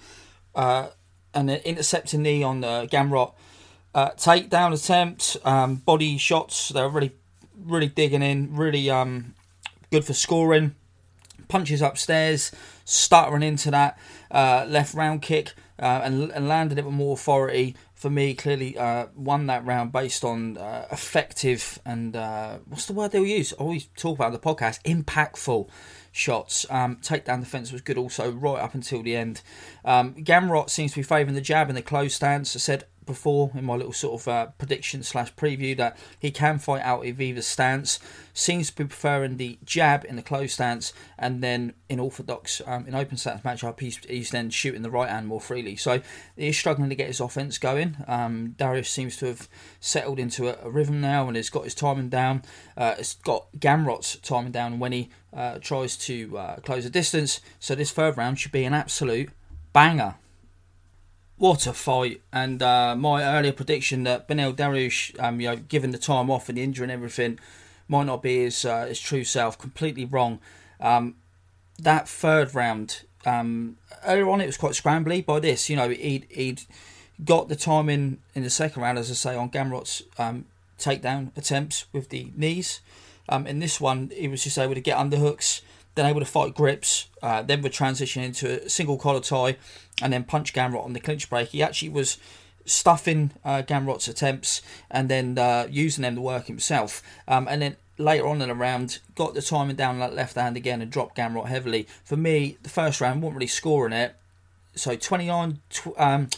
uh, 0.54 0.88
and 1.34 1.50
an 1.50 1.60
intercepting 1.64 2.22
knee 2.22 2.42
on 2.42 2.62
the 2.62 2.68
uh, 2.68 2.86
Gamrot. 2.86 3.34
Uh, 3.94 4.10
takedown 4.12 4.72
attempt, 4.72 5.36
um, 5.44 5.76
body 5.76 6.16
shots. 6.16 6.70
They're 6.70 6.88
really, 6.88 7.12
really 7.62 7.88
digging 7.88 8.22
in. 8.22 8.56
Really 8.56 8.88
um, 8.88 9.34
good 9.92 10.04
for 10.04 10.14
scoring. 10.14 10.74
Punches 11.46 11.82
upstairs, 11.82 12.50
stuttering 12.86 13.42
into 13.42 13.70
that 13.70 13.98
uh, 14.30 14.64
left 14.66 14.94
round 14.94 15.22
kick, 15.22 15.52
uh, 15.78 16.00
and, 16.04 16.30
and 16.32 16.48
landed 16.48 16.78
it 16.78 16.84
with 16.84 16.94
more 16.94 17.14
authority 17.14 17.76
for 17.94 18.10
me, 18.10 18.34
clearly 18.34 18.76
uh, 18.76 19.06
won 19.14 19.46
that 19.46 19.64
round 19.64 19.92
based 19.92 20.24
on 20.24 20.56
uh, 20.58 20.86
effective 20.92 21.78
and 21.84 22.16
uh, 22.16 22.58
what's 22.66 22.86
the 22.86 22.92
word 22.92 23.12
they'll 23.12 23.26
use? 23.26 23.52
I 23.54 23.56
always 23.56 23.86
talk 23.96 24.18
about 24.18 24.32
the 24.32 24.38
podcast 24.38 24.82
impactful 24.82 25.68
shots. 26.12 26.64
Um, 26.70 26.96
takedown 26.96 27.40
defense 27.40 27.72
was 27.72 27.80
good 27.80 27.98
also 27.98 28.30
right 28.30 28.62
up 28.62 28.74
until 28.74 29.02
the 29.02 29.16
end. 29.16 29.42
Um, 29.84 30.14
Gamrot 30.14 30.70
seems 30.70 30.92
to 30.92 30.98
be 30.98 31.02
favouring 31.02 31.34
the 31.34 31.40
jab 31.40 31.68
in 31.68 31.74
the 31.74 31.82
close 31.82 32.14
stance. 32.14 32.54
I 32.54 32.60
said 32.60 32.84
before 33.06 33.50
in 33.54 33.64
my 33.64 33.74
little 33.74 33.92
sort 33.92 34.20
of 34.20 34.28
uh, 34.28 34.46
prediction 34.58 35.02
slash 35.02 35.34
preview 35.34 35.76
that 35.76 35.96
he 36.18 36.30
can 36.30 36.58
fight 36.58 36.82
out 36.82 37.06
of 37.06 37.20
either 37.20 37.42
stance. 37.42 37.98
Seems 38.32 38.70
to 38.70 38.76
be 38.76 38.84
preferring 38.84 39.36
the 39.36 39.58
jab 39.64 40.04
in 40.04 40.16
the 40.16 40.22
close 40.22 40.54
stance, 40.54 40.92
and 41.18 41.42
then 41.42 41.74
in 41.88 42.00
orthodox 42.00 42.60
um, 42.66 42.86
in 42.86 42.94
open 42.94 43.16
stance 43.16 43.42
matchup, 43.42 43.78
he's, 43.80 43.98
he's 43.98 44.30
then 44.30 44.50
shooting 44.50 44.82
the 44.82 44.90
right 44.90 45.08
hand 45.08 45.28
more 45.28 45.40
freely. 45.40 45.76
So 45.76 46.00
he's 46.36 46.58
struggling 46.58 46.88
to 46.88 46.96
get 46.96 47.06
his 47.06 47.20
offense 47.20 47.58
going. 47.58 47.96
Um, 48.08 48.56
Dariush 48.58 48.86
seems 48.86 49.16
to 49.18 49.26
have 49.26 49.48
settled 49.78 50.18
into 50.18 50.48
a, 50.48 50.66
a 50.66 50.70
rhythm 50.70 51.00
now, 51.00 51.28
and 51.28 51.36
has 51.36 51.50
got 51.50 51.64
his 51.64 51.74
timing 51.74 52.08
down. 52.08 52.42
Uh, 52.76 52.94
it's 52.98 53.14
got 53.14 53.46
Gamrot's 53.58 54.16
timing 54.16 54.52
down 54.52 54.78
when 54.78 54.92
he 54.92 55.10
uh, 55.32 55.58
tries 55.60 55.96
to 55.98 56.36
uh, 56.36 56.56
close 56.56 56.84
the 56.84 56.90
distance. 56.90 57.40
So 57.60 57.74
this 57.74 57.92
third 57.92 58.16
round 58.16 58.40
should 58.40 58.52
be 58.52 58.64
an 58.64 58.74
absolute 58.74 59.30
banger 59.72 60.16
what 61.36 61.66
a 61.66 61.72
fight! 61.72 62.22
And 62.32 62.62
uh, 62.62 62.94
my 62.96 63.22
earlier 63.22 63.52
prediction 63.52 64.04
that 64.04 64.28
Beneil 64.28 64.54
Dariush, 64.54 65.20
um, 65.22 65.40
you 65.40 65.48
know, 65.48 65.56
given 65.56 65.90
the 65.90 65.98
time 65.98 66.30
off 66.30 66.48
and 66.48 66.58
the 66.58 66.62
injury 66.62 66.84
and 66.84 66.92
everything, 66.92 67.38
might 67.88 68.04
not 68.04 68.22
be 68.22 68.44
his 68.44 68.64
uh, 68.64 68.86
his 68.86 69.00
true 69.00 69.24
self. 69.24 69.58
Completely 69.58 70.04
wrong. 70.04 70.38
Um, 70.80 71.16
that 71.78 72.08
third 72.08 72.54
round, 72.54 73.02
um, 73.26 73.76
earlier 74.06 74.28
on, 74.28 74.40
it 74.40 74.46
was 74.46 74.56
quite 74.56 74.72
scrambly. 74.72 75.24
By 75.24 75.40
this, 75.40 75.68
you 75.68 75.76
know, 75.76 75.88
he'd 75.88 76.26
he'd 76.30 76.62
got 77.24 77.48
the 77.48 77.56
timing 77.56 78.18
in 78.34 78.42
the 78.42 78.50
second 78.50 78.82
round, 78.82 78.98
as 78.98 79.10
I 79.10 79.14
say, 79.14 79.36
on 79.36 79.50
Gamrot's 79.50 80.02
um, 80.18 80.46
takedown 80.78 81.36
attempts 81.36 81.86
with 81.92 82.10
the 82.10 82.32
knees. 82.36 82.80
Um, 83.28 83.46
in 83.46 83.58
this 83.58 83.80
one, 83.80 84.10
he 84.14 84.28
was 84.28 84.44
just 84.44 84.58
able 84.58 84.74
to 84.74 84.80
get 84.80 84.98
underhooks 84.98 85.62
then 85.94 86.06
able 86.06 86.20
to 86.20 86.26
fight 86.26 86.54
grips, 86.54 87.08
uh, 87.22 87.42
then 87.42 87.62
would 87.62 87.72
transition 87.72 88.22
into 88.22 88.64
a 88.64 88.68
single 88.68 88.98
collar 88.98 89.20
tie, 89.20 89.56
and 90.02 90.12
then 90.12 90.24
punch 90.24 90.52
Gamrot 90.52 90.84
on 90.84 90.92
the 90.92 91.00
clinch 91.00 91.30
break. 91.30 91.48
He 91.48 91.62
actually 91.62 91.90
was 91.90 92.18
stuffing 92.66 93.30
uh, 93.44 93.62
Gamrot's 93.62 94.08
attempts 94.08 94.62
and 94.90 95.08
then 95.08 95.38
uh, 95.38 95.66
using 95.70 96.02
them 96.02 96.14
to 96.14 96.20
work 96.20 96.46
himself. 96.46 97.02
Um, 97.28 97.46
and 97.48 97.60
then 97.62 97.76
later 97.98 98.26
on 98.26 98.40
in 98.42 98.48
the 98.48 98.54
round, 98.54 99.00
got 99.14 99.34
the 99.34 99.42
timing 99.42 99.76
down 99.76 99.98
that 100.00 100.14
left 100.14 100.36
hand 100.36 100.56
again 100.56 100.82
and 100.82 100.90
dropped 100.90 101.16
Gamrot 101.16 101.46
heavily. 101.46 101.86
For 102.04 102.16
me, 102.16 102.58
the 102.62 102.68
first 102.68 103.00
round 103.00 103.22
wasn't 103.22 103.36
really 103.36 103.46
scoring 103.46 103.92
it. 103.92 104.16
So 104.74 104.96
29, 104.96 105.60
tw- 105.70 105.98
um, 105.98 106.28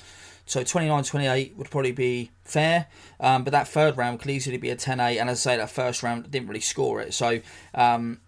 so 0.44 0.62
29 0.62 1.02
28 1.04 1.56
would 1.56 1.70
probably 1.70 1.92
be 1.92 2.30
fair. 2.44 2.86
Um, 3.18 3.44
but 3.44 3.52
that 3.52 3.68
third 3.68 3.96
round 3.96 4.20
could 4.20 4.30
easily 4.30 4.58
be 4.58 4.70
a 4.70 4.76
10 4.76 5.00
8. 5.00 5.18
And 5.18 5.30
as 5.30 5.46
I 5.46 5.52
say, 5.52 5.56
that 5.56 5.70
first 5.70 6.02
round 6.02 6.30
didn't 6.30 6.48
really 6.48 6.60
score 6.60 7.00
it. 7.00 7.14
So 7.14 7.40
um, 7.74 8.20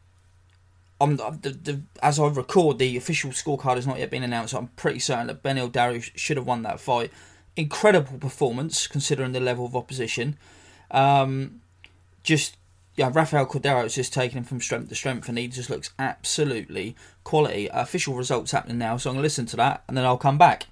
I'm 1.01 1.17
the, 1.17 1.51
the, 1.51 1.83
as 2.03 2.19
I 2.19 2.27
record, 2.27 2.79
the 2.79 2.97
official 2.97 3.31
scorecard 3.31 3.77
has 3.77 3.87
not 3.87 3.99
yet 3.99 4.11
been 4.11 4.25
announced. 4.25 4.53
So 4.53 4.59
I'm 4.59 4.69
pretty 4.69 4.99
certain 4.99 5.29
that 5.29 5.43
Beneil 5.43 5.71
Dariush 5.71 6.17
should 6.17 6.37
have 6.37 6.47
won 6.47 6.63
that 6.63 6.81
fight. 6.81 7.13
Incredible 7.57 8.19
performance 8.19 8.87
considering 8.87 9.33
the 9.33 9.41
level 9.41 9.67
of 9.67 9.77
opposition. 9.77 10.37
Um, 10.91 11.61
just 12.23 12.57
yeah, 12.99 13.11
Rafael 13.13 13.49
is 13.85 13.95
just 13.95 14.13
taking 14.13 14.39
him 14.39 14.45
from 14.45 14.61
strength 14.61 14.89
to 14.89 14.95
strength, 14.97 15.29
and 15.29 15.39
he 15.39 15.47
just 15.47 15.71
looks 15.71 15.93
absolutely 16.01 16.97
quality. 17.23 17.69
Official 17.73 18.15
results 18.15 18.51
happening 18.51 18.79
now, 18.79 18.97
so 18.97 19.09
I'm 19.09 19.15
gonna 19.15 19.23
listen 19.23 19.47
to 19.47 19.57
that, 19.57 19.85
and 19.87 19.97
then 19.97 20.05
I'll 20.05 20.19
come 20.19 20.37
back. 20.37 20.67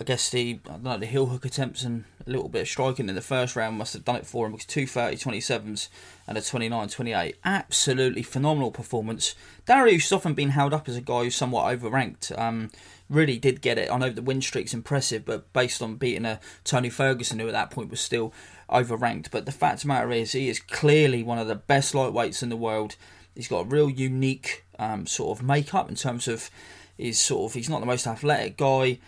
I 0.00 0.04
guess 0.04 0.30
the 0.30 0.60
I 0.70 0.76
know 0.76 0.96
the 0.96 1.06
heel 1.06 1.26
hook 1.26 1.44
attempts 1.44 1.82
and 1.82 2.04
a 2.24 2.30
little 2.30 2.48
bit 2.48 2.62
of 2.62 2.68
striking 2.68 3.08
in 3.08 3.16
the 3.16 3.20
first 3.20 3.56
round 3.56 3.76
must 3.76 3.94
have 3.94 4.04
done 4.04 4.14
it 4.14 4.26
for 4.26 4.46
him 4.46 4.52
because 4.52 4.66
two 4.66 4.86
30 4.86 5.16
27s 5.16 5.88
and 6.28 6.38
a 6.38 6.40
29 6.40 6.88
28. 6.88 7.36
Absolutely 7.44 8.22
phenomenal 8.22 8.70
performance. 8.70 9.34
Dariush 9.66 10.02
has 10.02 10.12
often 10.12 10.34
been 10.34 10.50
held 10.50 10.72
up 10.72 10.88
as 10.88 10.96
a 10.96 11.00
guy 11.00 11.24
who's 11.24 11.34
somewhat 11.34 11.76
overranked. 11.76 12.38
Um, 12.38 12.70
really 13.10 13.38
did 13.38 13.60
get 13.60 13.76
it. 13.76 13.90
I 13.90 13.98
know 13.98 14.10
the 14.10 14.22
win 14.22 14.40
streak's 14.40 14.72
impressive, 14.72 15.24
but 15.24 15.52
based 15.52 15.82
on 15.82 15.96
beating 15.96 16.26
a 16.26 16.38
Tony 16.62 16.90
Ferguson, 16.90 17.40
who 17.40 17.48
at 17.48 17.52
that 17.52 17.72
point 17.72 17.90
was 17.90 18.00
still 18.00 18.32
overranked. 18.70 19.32
But 19.32 19.46
the 19.46 19.52
fact 19.52 19.76
of 19.76 19.80
the 19.82 19.88
matter 19.88 20.12
is, 20.12 20.30
he 20.30 20.48
is 20.48 20.60
clearly 20.60 21.24
one 21.24 21.38
of 21.38 21.48
the 21.48 21.56
best 21.56 21.92
lightweights 21.92 22.42
in 22.42 22.50
the 22.50 22.56
world. 22.56 22.94
He's 23.34 23.48
got 23.48 23.66
a 23.66 23.68
real 23.68 23.90
unique 23.90 24.64
um, 24.78 25.06
sort 25.06 25.36
of 25.36 25.44
makeup 25.44 25.88
in 25.88 25.96
terms 25.96 26.28
of 26.28 26.50
is 26.98 27.18
sort 27.18 27.50
of 27.50 27.54
he's 27.54 27.68
not 27.68 27.80
the 27.80 27.86
most 27.86 28.06
athletic 28.06 28.56
guy. 28.56 28.98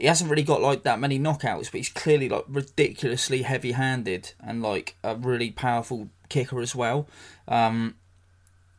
He 0.00 0.06
hasn't 0.06 0.30
really 0.30 0.42
got 0.42 0.62
like 0.62 0.82
that 0.84 0.98
many 0.98 1.18
knockouts, 1.18 1.70
but 1.70 1.74
he's 1.74 1.90
clearly 1.90 2.28
like 2.28 2.44
ridiculously 2.48 3.42
heavy-handed 3.42 4.32
and 4.40 4.62
like 4.62 4.96
a 5.04 5.14
really 5.14 5.50
powerful 5.50 6.08
kicker 6.30 6.60
as 6.60 6.74
well. 6.74 7.06
Um, 7.46 7.96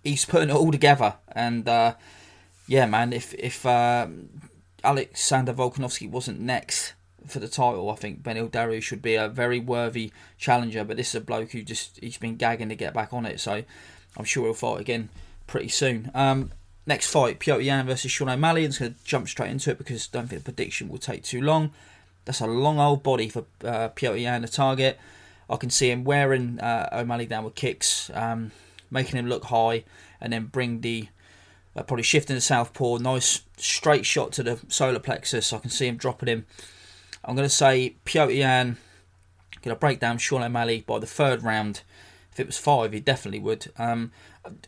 he's 0.03 0.25
putting 0.25 0.49
it 0.49 0.55
all 0.55 0.71
together, 0.71 1.15
and 1.31 1.69
uh, 1.69 1.93
yeah, 2.67 2.87
man, 2.87 3.13
if 3.13 3.35
if 3.35 3.65
uh, 3.67 4.07
Alexander 4.83 5.53
Volkanovski 5.53 6.09
wasn't 6.09 6.39
next 6.39 6.93
for 7.27 7.37
the 7.37 7.47
title, 7.47 7.91
I 7.91 7.95
think 7.95 8.23
Beneil 8.23 8.49
Dariush 8.49 8.81
should 8.81 9.03
be 9.03 9.13
a 9.13 9.29
very 9.29 9.59
worthy 9.59 10.11
challenger. 10.39 10.83
But 10.83 10.97
this 10.97 11.09
is 11.09 11.15
a 11.15 11.21
bloke 11.21 11.51
who 11.51 11.61
just 11.61 11.99
he's 12.01 12.17
been 12.17 12.35
gagging 12.35 12.69
to 12.69 12.75
get 12.75 12.95
back 12.95 13.13
on 13.13 13.27
it, 13.27 13.39
so 13.39 13.63
I'm 14.17 14.25
sure 14.25 14.45
he'll 14.45 14.53
fight 14.55 14.81
again 14.81 15.09
pretty 15.45 15.69
soon. 15.69 16.09
Um, 16.15 16.51
next 16.85 17.09
fight, 17.09 17.45
Yan 17.45 17.85
versus 17.85 18.11
Sean 18.11 18.29
O'Malley. 18.29 18.63
I'm 18.63 18.71
just 18.71 18.79
going 18.79 18.93
to 18.93 19.03
jump 19.03 19.27
straight 19.27 19.51
into 19.51 19.71
it 19.71 19.77
because 19.77 20.09
I 20.11 20.17
don't 20.17 20.27
think 20.27 20.43
the 20.43 20.51
prediction 20.51 20.89
will 20.89 20.97
take 20.97 21.23
too 21.23 21.41
long. 21.41 21.71
That's 22.25 22.41
a 22.41 22.47
long 22.47 22.79
old 22.79 23.03
body 23.03 23.29
for 23.29 23.45
uh, 23.63 23.89
Yan, 24.01 24.41
the 24.41 24.47
target. 24.47 24.99
I 25.49 25.57
can 25.57 25.69
see 25.69 25.89
him 25.91 26.03
wearing 26.03 26.59
uh, 26.59 26.89
O'Malley 26.93 27.25
down 27.25 27.43
with 27.43 27.55
kicks, 27.55 28.09
um, 28.13 28.51
making 28.89 29.19
him 29.19 29.27
look 29.27 29.45
high, 29.45 29.83
and 30.21 30.31
then 30.31 30.45
bring 30.45 30.81
the 30.81 31.09
uh, 31.75 31.83
probably 31.83 32.03
shifting 32.03 32.35
the 32.35 32.41
southpaw. 32.41 32.97
Nice 32.97 33.41
straight 33.57 34.05
shot 34.05 34.31
to 34.33 34.43
the 34.43 34.59
solar 34.67 34.99
plexus. 34.99 35.51
I 35.51 35.59
can 35.59 35.69
see 35.69 35.87
him 35.87 35.97
dropping 35.97 36.29
him. 36.29 36.45
I'm 37.23 37.35
going 37.35 37.47
to 37.47 37.53
say 37.53 37.95
Yan 38.13 38.77
going 39.61 39.75
to 39.75 39.79
break 39.79 39.99
down 39.99 40.17
Sean 40.17 40.41
O'Malley 40.41 40.83
by 40.85 40.99
the 40.99 41.07
third 41.07 41.43
round. 41.43 41.81
If 42.31 42.39
it 42.39 42.47
was 42.47 42.57
five, 42.57 42.93
he 42.93 42.99
definitely 42.99 43.39
would. 43.39 43.71
Um, 43.77 44.11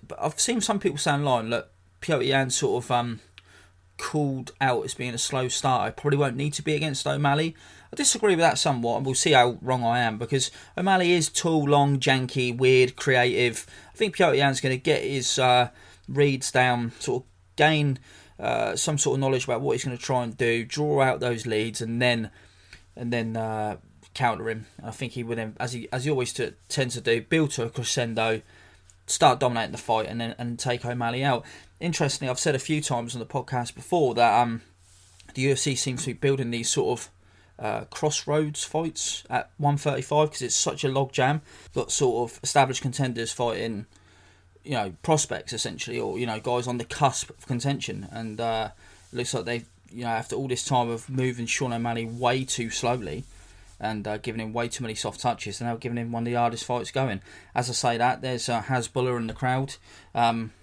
but 0.07 0.19
I've 0.21 0.39
seen 0.39 0.61
some 0.61 0.79
people 0.79 0.97
say 0.97 1.11
online, 1.11 1.49
look, 1.49 1.71
Petr 2.03 2.25
Yan 2.25 2.49
sort 2.49 2.83
of 2.83 2.91
um, 2.91 3.21
called 3.97 4.51
out 4.59 4.83
as 4.83 4.93
being 4.93 5.13
a 5.13 5.17
slow 5.17 5.47
starter. 5.47 5.87
I 5.87 5.91
probably 5.91 6.17
won't 6.17 6.35
need 6.35 6.53
to 6.53 6.61
be 6.61 6.75
against 6.75 7.07
O'Malley. 7.07 7.55
I 7.91 7.95
disagree 7.95 8.33
with 8.33 8.39
that 8.39 8.57
somewhat, 8.57 8.97
and 8.97 9.05
we'll 9.05 9.15
see 9.15 9.31
how 9.31 9.57
wrong 9.61 9.83
I 9.83 9.99
am 9.99 10.17
because 10.17 10.51
O'Malley 10.77 11.13
is 11.13 11.29
tall, 11.29 11.63
long, 11.63 11.99
janky, 11.99 12.55
weird, 12.55 12.95
creative. 12.95 13.65
I 13.93 13.97
think 13.97 14.17
Petr 14.17 14.35
Yan's 14.35 14.61
going 14.61 14.75
to 14.75 14.81
get 14.81 15.03
his 15.03 15.39
uh, 15.39 15.69
reads 16.09 16.51
down, 16.51 16.91
sort 16.99 17.23
of 17.23 17.29
gain 17.55 17.99
uh, 18.39 18.75
some 18.75 18.97
sort 18.97 19.15
of 19.15 19.21
knowledge 19.21 19.45
about 19.45 19.61
what 19.61 19.73
he's 19.73 19.85
going 19.85 19.95
to 19.97 20.03
try 20.03 20.23
and 20.23 20.35
do, 20.35 20.65
draw 20.65 21.01
out 21.01 21.19
those 21.19 21.45
leads, 21.45 21.81
and 21.81 22.01
then 22.01 22.31
and 22.95 23.13
then 23.13 23.37
uh, 23.37 23.77
counter 24.13 24.49
him. 24.49 24.65
I 24.83 24.91
think 24.91 25.13
he 25.13 25.23
would, 25.23 25.55
as 25.59 25.73
he 25.73 25.87
as 25.93 26.03
he 26.03 26.11
always 26.11 26.33
to, 26.33 26.53
tends 26.67 26.95
to 26.95 27.01
do, 27.01 27.21
build 27.21 27.51
to 27.51 27.63
a 27.63 27.69
crescendo, 27.69 28.41
start 29.05 29.39
dominating 29.39 29.71
the 29.71 29.77
fight, 29.77 30.07
and 30.07 30.19
then 30.19 30.35
and 30.37 30.57
take 30.57 30.85
O'Malley 30.85 31.23
out. 31.23 31.45
Interestingly, 31.79 32.29
I've 32.29 32.39
said 32.39 32.55
a 32.55 32.59
few 32.59 32.81
times 32.81 33.15
on 33.15 33.19
the 33.19 33.25
podcast 33.25 33.75
before 33.75 34.13
that 34.15 34.41
um, 34.41 34.61
the 35.33 35.45
UFC 35.45 35.77
seems 35.77 36.01
to 36.01 36.07
be 36.07 36.13
building 36.13 36.51
these 36.51 36.69
sort 36.69 36.99
of 36.99 37.09
uh, 37.59 37.85
crossroads 37.85 38.63
fights 38.63 39.23
at 39.29 39.51
135 39.57 40.29
because 40.29 40.41
it's 40.41 40.55
such 40.55 40.83
a 40.83 40.89
log 40.89 41.11
jam. 41.11 41.41
Got 41.73 41.91
sort 41.91 42.31
of 42.31 42.39
established 42.43 42.81
contenders 42.81 43.31
fighting 43.31 43.85
you 44.63 44.73
know 44.73 44.93
prospects 45.03 45.53
essentially, 45.53 45.99
or 45.99 46.17
you 46.17 46.25
know 46.25 46.39
guys 46.39 46.67
on 46.67 46.77
the 46.77 46.85
cusp 46.85 47.29
of 47.29 47.45
contention, 47.45 48.07
and 48.11 48.39
uh, 48.39 48.69
looks 49.11 49.33
like 49.33 49.45
they 49.45 49.65
you 49.91 50.03
know 50.03 50.09
after 50.09 50.35
all 50.35 50.47
this 50.47 50.65
time 50.65 50.89
of 50.89 51.09
moving 51.09 51.45
Sean 51.45 51.73
O'Malley 51.73 52.05
way 52.05 52.43
too 52.43 52.69
slowly 52.69 53.25
and 53.83 54.07
uh, 54.07 54.17
giving 54.17 54.41
him 54.41 54.53
way 54.53 54.67
too 54.67 54.83
many 54.83 54.95
soft 54.95 55.19
touches, 55.19 55.59
and 55.59 55.69
now 55.69 55.75
giving 55.75 55.97
him 55.97 56.11
one 56.11 56.23
of 56.23 56.25
the 56.25 56.33
hardest 56.33 56.65
fights 56.65 56.91
going. 56.91 57.21
As 57.53 57.69
I 57.69 57.73
say 57.73 57.97
that, 57.97 58.21
there's 58.21 58.49
uh, 58.49 58.61
Hasbulla 58.63 59.17
in 59.17 59.27
the 59.27 59.33
crowd. 59.33 59.75
Um, 60.15 60.53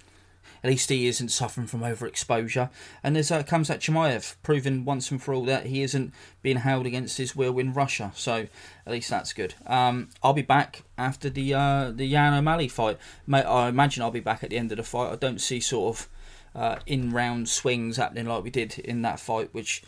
at 0.63 0.69
least 0.69 0.89
he 0.89 1.07
isn't 1.07 1.29
suffering 1.29 1.65
from 1.65 1.81
overexposure. 1.81 2.69
And 3.03 3.15
there's 3.15 3.31
uh, 3.31 3.41
Khamzat 3.43 3.79
Chimaev 3.79 4.35
proving 4.43 4.85
once 4.85 5.09
and 5.09 5.21
for 5.21 5.33
all 5.33 5.45
that 5.45 5.65
he 5.65 5.81
isn't 5.81 6.13
being 6.43 6.57
held 6.57 6.85
against 6.85 7.17
his 7.17 7.35
will 7.35 7.57
in 7.57 7.73
Russia. 7.73 8.11
So 8.15 8.47
at 8.85 8.91
least 8.91 9.09
that's 9.09 9.33
good. 9.33 9.55
Um, 9.65 10.09
I'll 10.21 10.33
be 10.33 10.43
back 10.43 10.83
after 10.97 11.29
the 11.29 11.53
uh, 11.53 11.91
the 11.91 12.05
Yan 12.05 12.33
O'Malley 12.33 12.67
fight. 12.67 12.97
I 13.31 13.69
imagine 13.69 14.03
I'll 14.03 14.11
be 14.11 14.19
back 14.19 14.43
at 14.43 14.51
the 14.51 14.57
end 14.57 14.71
of 14.71 14.77
the 14.77 14.83
fight. 14.83 15.11
I 15.11 15.15
don't 15.15 15.41
see 15.41 15.59
sort 15.59 15.95
of 15.95 16.09
uh, 16.53 16.79
in 16.85 17.11
round 17.11 17.49
swings 17.49 17.97
happening 17.97 18.27
like 18.27 18.43
we 18.43 18.51
did 18.51 18.77
in 18.79 19.01
that 19.01 19.19
fight, 19.19 19.49
which 19.53 19.81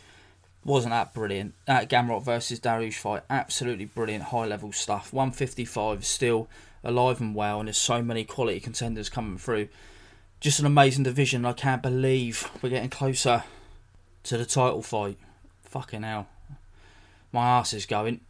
wasn't 0.64 0.92
that 0.92 1.14
brilliant. 1.14 1.54
That 1.66 1.90
Gamrot 1.90 2.24
versus 2.24 2.60
Dariush 2.60 2.94
fight, 2.94 3.22
absolutely 3.28 3.84
brilliant, 3.84 4.24
high 4.24 4.46
level 4.46 4.72
stuff. 4.72 5.12
155 5.12 6.04
still 6.04 6.48
alive 6.82 7.20
and 7.20 7.34
well, 7.34 7.60
and 7.60 7.68
there's 7.68 7.78
so 7.78 8.02
many 8.02 8.24
quality 8.24 8.60
contenders 8.60 9.08
coming 9.08 9.38
through 9.38 9.68
just 10.44 10.60
an 10.60 10.66
amazing 10.66 11.04
division. 11.04 11.46
I 11.46 11.54
can't 11.54 11.82
believe 11.82 12.50
we're 12.60 12.68
getting 12.68 12.90
closer 12.90 13.44
to 14.24 14.36
the 14.36 14.44
title 14.44 14.82
fight. 14.82 15.16
Fucking 15.62 16.02
hell. 16.02 16.26
My 17.32 17.46
ass 17.46 17.72
is 17.72 17.86
going. 17.86 18.20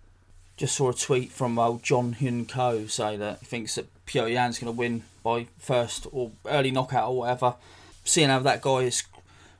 Just 0.57 0.77
saw 0.77 0.91
a 0.91 0.95
tweet 0.95 1.33
from 1.33 1.59
old 1.59 1.83
John 1.83 2.15
Hyun 2.15 2.49
Ko 2.49 2.87
say 2.87 3.17
that 3.17 3.41
he 3.41 3.47
thinks 3.47 3.75
that 3.75 3.89
Petr 4.07 4.33
Yan's 4.33 4.61
going 4.61 4.73
to 4.73 4.79
win 4.79 5.03
by 5.25 5.49
first 5.59 6.07
or 6.13 6.31
early 6.47 6.71
knockout 6.71 7.09
or 7.09 7.19
whatever. 7.19 7.57
Seeing 8.05 8.29
how 8.29 8.39
that 8.39 8.63
guy 8.63 8.83
is 8.83 9.03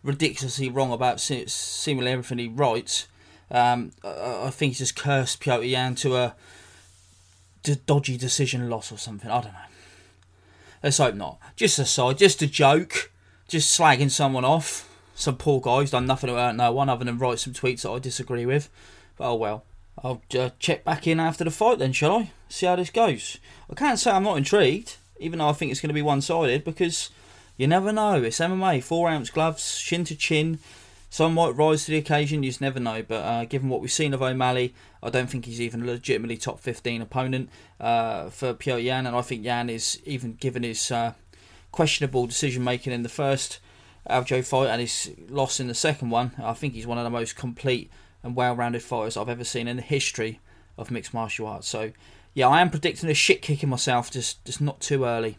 ridiculously 0.05 0.69
wrong 0.69 0.93
about 0.93 1.19
seemingly 1.21 2.13
everything 2.13 2.39
he 2.39 2.49
writes, 2.49 3.09
um, 3.51 3.91
I 4.05 4.51
think 4.51 4.71
he's 4.71 4.79
just 4.79 4.97
cursed 4.97 5.41
Petr 5.41 5.69
Yan 5.69 5.97
to 5.97 6.17
a 6.17 6.35
dodgy 7.87 8.17
decision 8.17 8.71
loss 8.71 8.93
or 8.93 8.99
something. 8.99 9.31
I 9.31 9.41
don't 9.41 9.53
know. 9.53 9.59
Let's 10.83 10.99
hope 10.99 11.15
not. 11.15 11.39
Just 11.57 11.79
a 11.79 11.85
side, 11.85 12.19
just 12.19 12.43
a 12.43 12.47
joke, 12.47 13.11
just 13.49 13.79
slagging 13.79 14.11
someone 14.11 14.45
off. 14.45 14.89
Some 15.15 15.37
poor 15.37 15.61
guy's 15.61 15.91
done 15.91 16.07
nothing 16.07 16.29
to 16.29 16.35
hurt 16.35 16.57
no 16.57 16.73
one 16.73 16.89
other 16.89 17.05
than 17.05 17.19
write 17.19 17.39
some 17.39 17.55
tweets 17.55 17.83
that 17.83 17.91
I 17.91 17.99
disagree 17.99 18.45
with. 18.45 18.69
But 19.17 19.31
oh 19.31 19.35
well. 19.37 19.65
I'll 20.03 20.23
uh, 20.37 20.51
check 20.59 20.85
back 20.85 21.07
in 21.07 21.21
after 21.21 21.45
the 21.45 21.53
fight 21.53 21.79
then, 21.79 21.93
shall 21.93 22.17
I? 22.19 22.31
See 22.49 22.67
how 22.67 22.75
this 22.75 22.91
goes. 22.91 23.39
I 23.71 23.75
can't 23.75 23.99
say 23.99 24.11
I'm 24.11 24.25
not 24.25 24.37
intrigued, 24.37 24.97
even 25.21 25.39
though 25.39 25.49
I 25.49 25.53
think 25.53 25.71
it's 25.71 25.81
going 25.81 25.89
to 25.89 25.95
be 25.95 26.03
one 26.03 26.21
sided, 26.21 26.65
because 26.65 27.11
you 27.57 27.67
never 27.67 27.93
know. 27.93 28.23
It's 28.23 28.39
MMA, 28.39 28.83
four 28.83 29.09
ounce 29.09 29.31
gloves, 29.31 29.81
chin 29.81 30.05
to 30.05 30.17
chin. 30.17 30.59
Some 31.09 31.35
might 31.35 31.51
rise 31.51 31.85
to 31.85 31.93
the 31.93 31.99
occasion, 31.99 32.43
you 32.43 32.51
just 32.51 32.61
never 32.61 32.81
know. 32.81 33.03
But 33.03 33.23
uh, 33.25 33.45
given 33.45 33.69
what 33.69 33.81
we've 33.81 33.93
seen 33.93 34.13
of 34.15 34.23
O'Malley, 34.23 34.75
I 35.01 35.11
don't 35.11 35.31
think 35.31 35.45
he's 35.45 35.61
even 35.61 35.83
a 35.83 35.87
legitimately 35.87 36.37
top 36.37 36.59
15 36.59 37.03
opponent 37.03 37.51
uh, 37.79 38.31
for 38.31 38.53
Petr 38.53 38.83
Yan. 38.83 39.07
And 39.07 39.15
I 39.15 39.23
think 39.23 39.45
Yan 39.45 39.71
is, 39.71 40.01
even 40.05 40.35
given 40.35 40.65
his 40.65 40.91
uh, 40.91 41.13
questionable 41.71 42.27
decision 42.27 42.65
making 42.65 42.93
in 42.93 43.05
the 43.05 43.09
first 43.09 43.61
Aljo 44.11 44.45
fight 44.45 44.71
and 44.71 44.81
his 44.81 45.13
loss 45.29 45.61
in 45.61 45.69
the 45.69 45.75
second 45.75 46.11
one, 46.11 46.33
I 46.43 46.53
think 46.53 46.75
he's 46.75 46.87
one 46.87 46.99
of 46.99 47.05
the 47.05 47.11
most 47.11 47.37
complete 47.37 47.91
and 48.25 48.35
well 48.35 48.57
rounded 48.57 48.83
fighters 48.83 49.17
I've 49.17 49.29
ever 49.29 49.45
seen 49.45 49.69
in 49.69 49.77
the 49.77 49.83
history 49.83 50.41
of 50.77 50.91
mixed 50.91 51.15
martial 51.15 51.47
arts. 51.47 51.69
So, 51.69 51.93
yeah, 52.35 52.49
I 52.49 52.61
am 52.61 52.71
predicting 52.71 53.09
a 53.09 53.15
shit 53.15 53.41
kicking 53.41 53.69
myself, 53.69 54.11
just, 54.11 54.45
just 54.45 54.61
not 54.61 54.81
too 54.81 55.05
early 55.05 55.39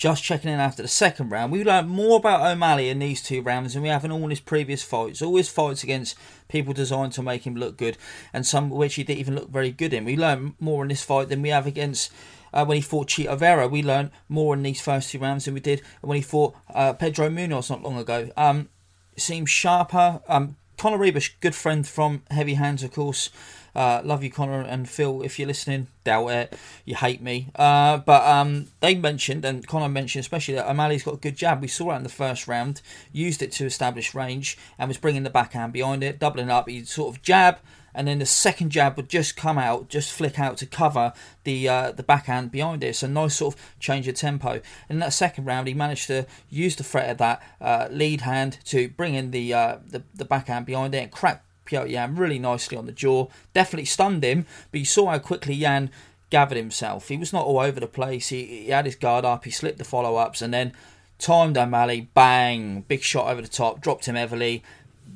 just 0.00 0.24
checking 0.24 0.50
in 0.50 0.58
after 0.58 0.80
the 0.80 0.88
second 0.88 1.28
round. 1.28 1.52
We 1.52 1.62
learned 1.62 1.90
more 1.90 2.16
about 2.16 2.40
O'Malley 2.40 2.88
in 2.88 3.00
these 3.00 3.22
two 3.22 3.42
rounds 3.42 3.74
than 3.74 3.82
we 3.82 3.90
have 3.90 4.02
in 4.02 4.10
all 4.10 4.28
his 4.28 4.40
previous 4.40 4.82
fights. 4.82 5.20
All 5.20 5.36
his 5.36 5.50
fights 5.50 5.84
against 5.84 6.16
people 6.48 6.72
designed 6.72 7.12
to 7.12 7.22
make 7.22 7.46
him 7.46 7.54
look 7.54 7.76
good, 7.76 7.98
and 8.32 8.46
some 8.46 8.70
which 8.70 8.94
he 8.94 9.04
didn't 9.04 9.20
even 9.20 9.34
look 9.34 9.50
very 9.50 9.70
good 9.70 9.92
in. 9.92 10.06
We 10.06 10.16
learned 10.16 10.54
more 10.58 10.82
in 10.82 10.88
this 10.88 11.04
fight 11.04 11.28
than 11.28 11.42
we 11.42 11.50
have 11.50 11.66
against. 11.66 12.10
Uh, 12.52 12.64
when 12.64 12.76
he 12.76 12.80
fought 12.80 13.08
Chito 13.08 13.38
Vera, 13.38 13.68
we 13.68 13.82
learned 13.82 14.10
more 14.28 14.54
in 14.54 14.62
these 14.62 14.80
first 14.80 15.10
two 15.10 15.18
rounds 15.18 15.44
than 15.44 15.52
we 15.54 15.60
did 15.60 15.82
when 16.00 16.16
he 16.16 16.22
fought 16.22 16.56
uh, 16.74 16.94
Pedro 16.94 17.28
Munhoz 17.28 17.68
not 17.68 17.82
long 17.82 17.98
ago. 17.98 18.30
Um, 18.38 18.70
seems 19.18 19.50
sharper. 19.50 20.20
Um, 20.26 20.56
Connor 20.78 20.96
Ruebusch, 20.96 21.32
good 21.40 21.54
friend 21.54 21.86
from 21.86 22.22
Heavy 22.30 22.54
Hands, 22.54 22.82
of 22.82 22.90
course. 22.90 23.28
Uh, 23.74 24.00
love 24.04 24.22
you, 24.22 24.30
Connor 24.30 24.62
and 24.62 24.88
Phil. 24.88 25.22
If 25.22 25.38
you're 25.38 25.48
listening, 25.48 25.88
doubt 26.04 26.28
it. 26.28 26.58
You 26.84 26.96
hate 26.96 27.22
me. 27.22 27.48
Uh, 27.54 27.98
but 27.98 28.26
um, 28.26 28.68
they 28.80 28.94
mentioned, 28.94 29.44
and 29.44 29.66
Connor 29.66 29.88
mentioned 29.88 30.20
especially, 30.20 30.54
that 30.54 30.68
O'Malley's 30.68 31.04
got 31.04 31.14
a 31.14 31.18
good 31.18 31.36
jab. 31.36 31.60
We 31.60 31.68
saw 31.68 31.92
it 31.92 31.96
in 31.96 32.02
the 32.02 32.08
first 32.08 32.48
round, 32.48 32.82
used 33.12 33.42
it 33.42 33.52
to 33.52 33.66
establish 33.66 34.14
range, 34.14 34.58
and 34.78 34.88
was 34.88 34.98
bringing 34.98 35.22
the 35.22 35.30
backhand 35.30 35.72
behind 35.72 36.02
it, 36.02 36.18
doubling 36.18 36.50
up. 36.50 36.68
He'd 36.68 36.88
sort 36.88 37.14
of 37.14 37.22
jab, 37.22 37.58
and 37.94 38.06
then 38.06 38.18
the 38.18 38.26
second 38.26 38.70
jab 38.70 38.96
would 38.96 39.08
just 39.08 39.36
come 39.36 39.58
out, 39.58 39.88
just 39.88 40.12
flick 40.12 40.38
out 40.38 40.56
to 40.58 40.66
cover 40.66 41.12
the 41.44 41.68
uh, 41.68 41.92
the 41.92 42.02
backhand 42.02 42.50
behind 42.50 42.84
it. 42.84 42.96
So 42.96 43.06
nice 43.06 43.36
sort 43.36 43.54
of 43.54 43.60
change 43.78 44.06
of 44.08 44.14
tempo. 44.14 44.60
In 44.88 44.98
that 45.00 45.12
second 45.12 45.44
round, 45.44 45.68
he 45.68 45.74
managed 45.74 46.06
to 46.08 46.26
use 46.48 46.76
the 46.76 46.84
threat 46.84 47.10
of 47.10 47.18
that 47.18 47.42
uh, 47.60 47.88
lead 47.90 48.22
hand 48.22 48.58
to 48.66 48.88
bring 48.90 49.14
in 49.14 49.30
the, 49.30 49.54
uh, 49.54 49.78
the 49.86 50.02
the 50.14 50.24
backhand 50.24 50.66
behind 50.66 50.94
it 50.94 50.98
and 50.98 51.10
crack 51.10 51.44
Petr 51.70 51.88
Yan 51.88 52.16
really 52.16 52.38
nicely 52.38 52.76
on 52.76 52.86
the 52.86 52.92
jaw. 52.92 53.28
Definitely 53.54 53.86
stunned 53.86 54.24
him, 54.24 54.46
but 54.70 54.80
you 54.80 54.86
saw 54.86 55.10
how 55.10 55.18
quickly 55.18 55.54
Yan 55.54 55.90
gathered 56.30 56.58
himself. 56.58 57.08
He 57.08 57.16
was 57.16 57.32
not 57.32 57.44
all 57.44 57.60
over 57.60 57.80
the 57.80 57.86
place. 57.86 58.28
He, 58.28 58.44
he 58.44 58.68
had 58.68 58.86
his 58.86 58.96
guard 58.96 59.24
up, 59.24 59.44
he 59.44 59.50
slipped 59.50 59.78
the 59.78 59.84
follow 59.84 60.16
ups, 60.16 60.42
and 60.42 60.52
then 60.52 60.72
timed 61.18 61.58
O'Malley, 61.58 62.08
bang, 62.14 62.84
big 62.88 63.02
shot 63.02 63.30
over 63.30 63.42
the 63.42 63.48
top, 63.48 63.80
dropped 63.80 64.06
him 64.06 64.16
heavily. 64.16 64.62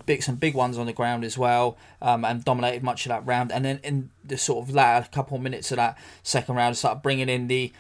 Big, 0.06 0.24
some 0.24 0.34
big 0.34 0.54
ones 0.54 0.76
on 0.76 0.86
the 0.86 0.92
ground 0.92 1.24
as 1.24 1.38
well, 1.38 1.78
um, 2.02 2.24
and 2.24 2.44
dominated 2.44 2.82
much 2.82 3.06
of 3.06 3.10
that 3.10 3.24
round. 3.24 3.52
And 3.52 3.64
then 3.64 3.78
in 3.84 4.10
the 4.24 4.36
sort 4.36 4.66
of 4.66 4.74
latter 4.74 5.08
couple 5.12 5.36
of 5.36 5.42
minutes 5.42 5.70
of 5.70 5.76
that 5.76 5.96
second 6.24 6.56
round, 6.56 6.76
started 6.76 7.00
bringing 7.00 7.28
in 7.28 7.46
the 7.46 7.72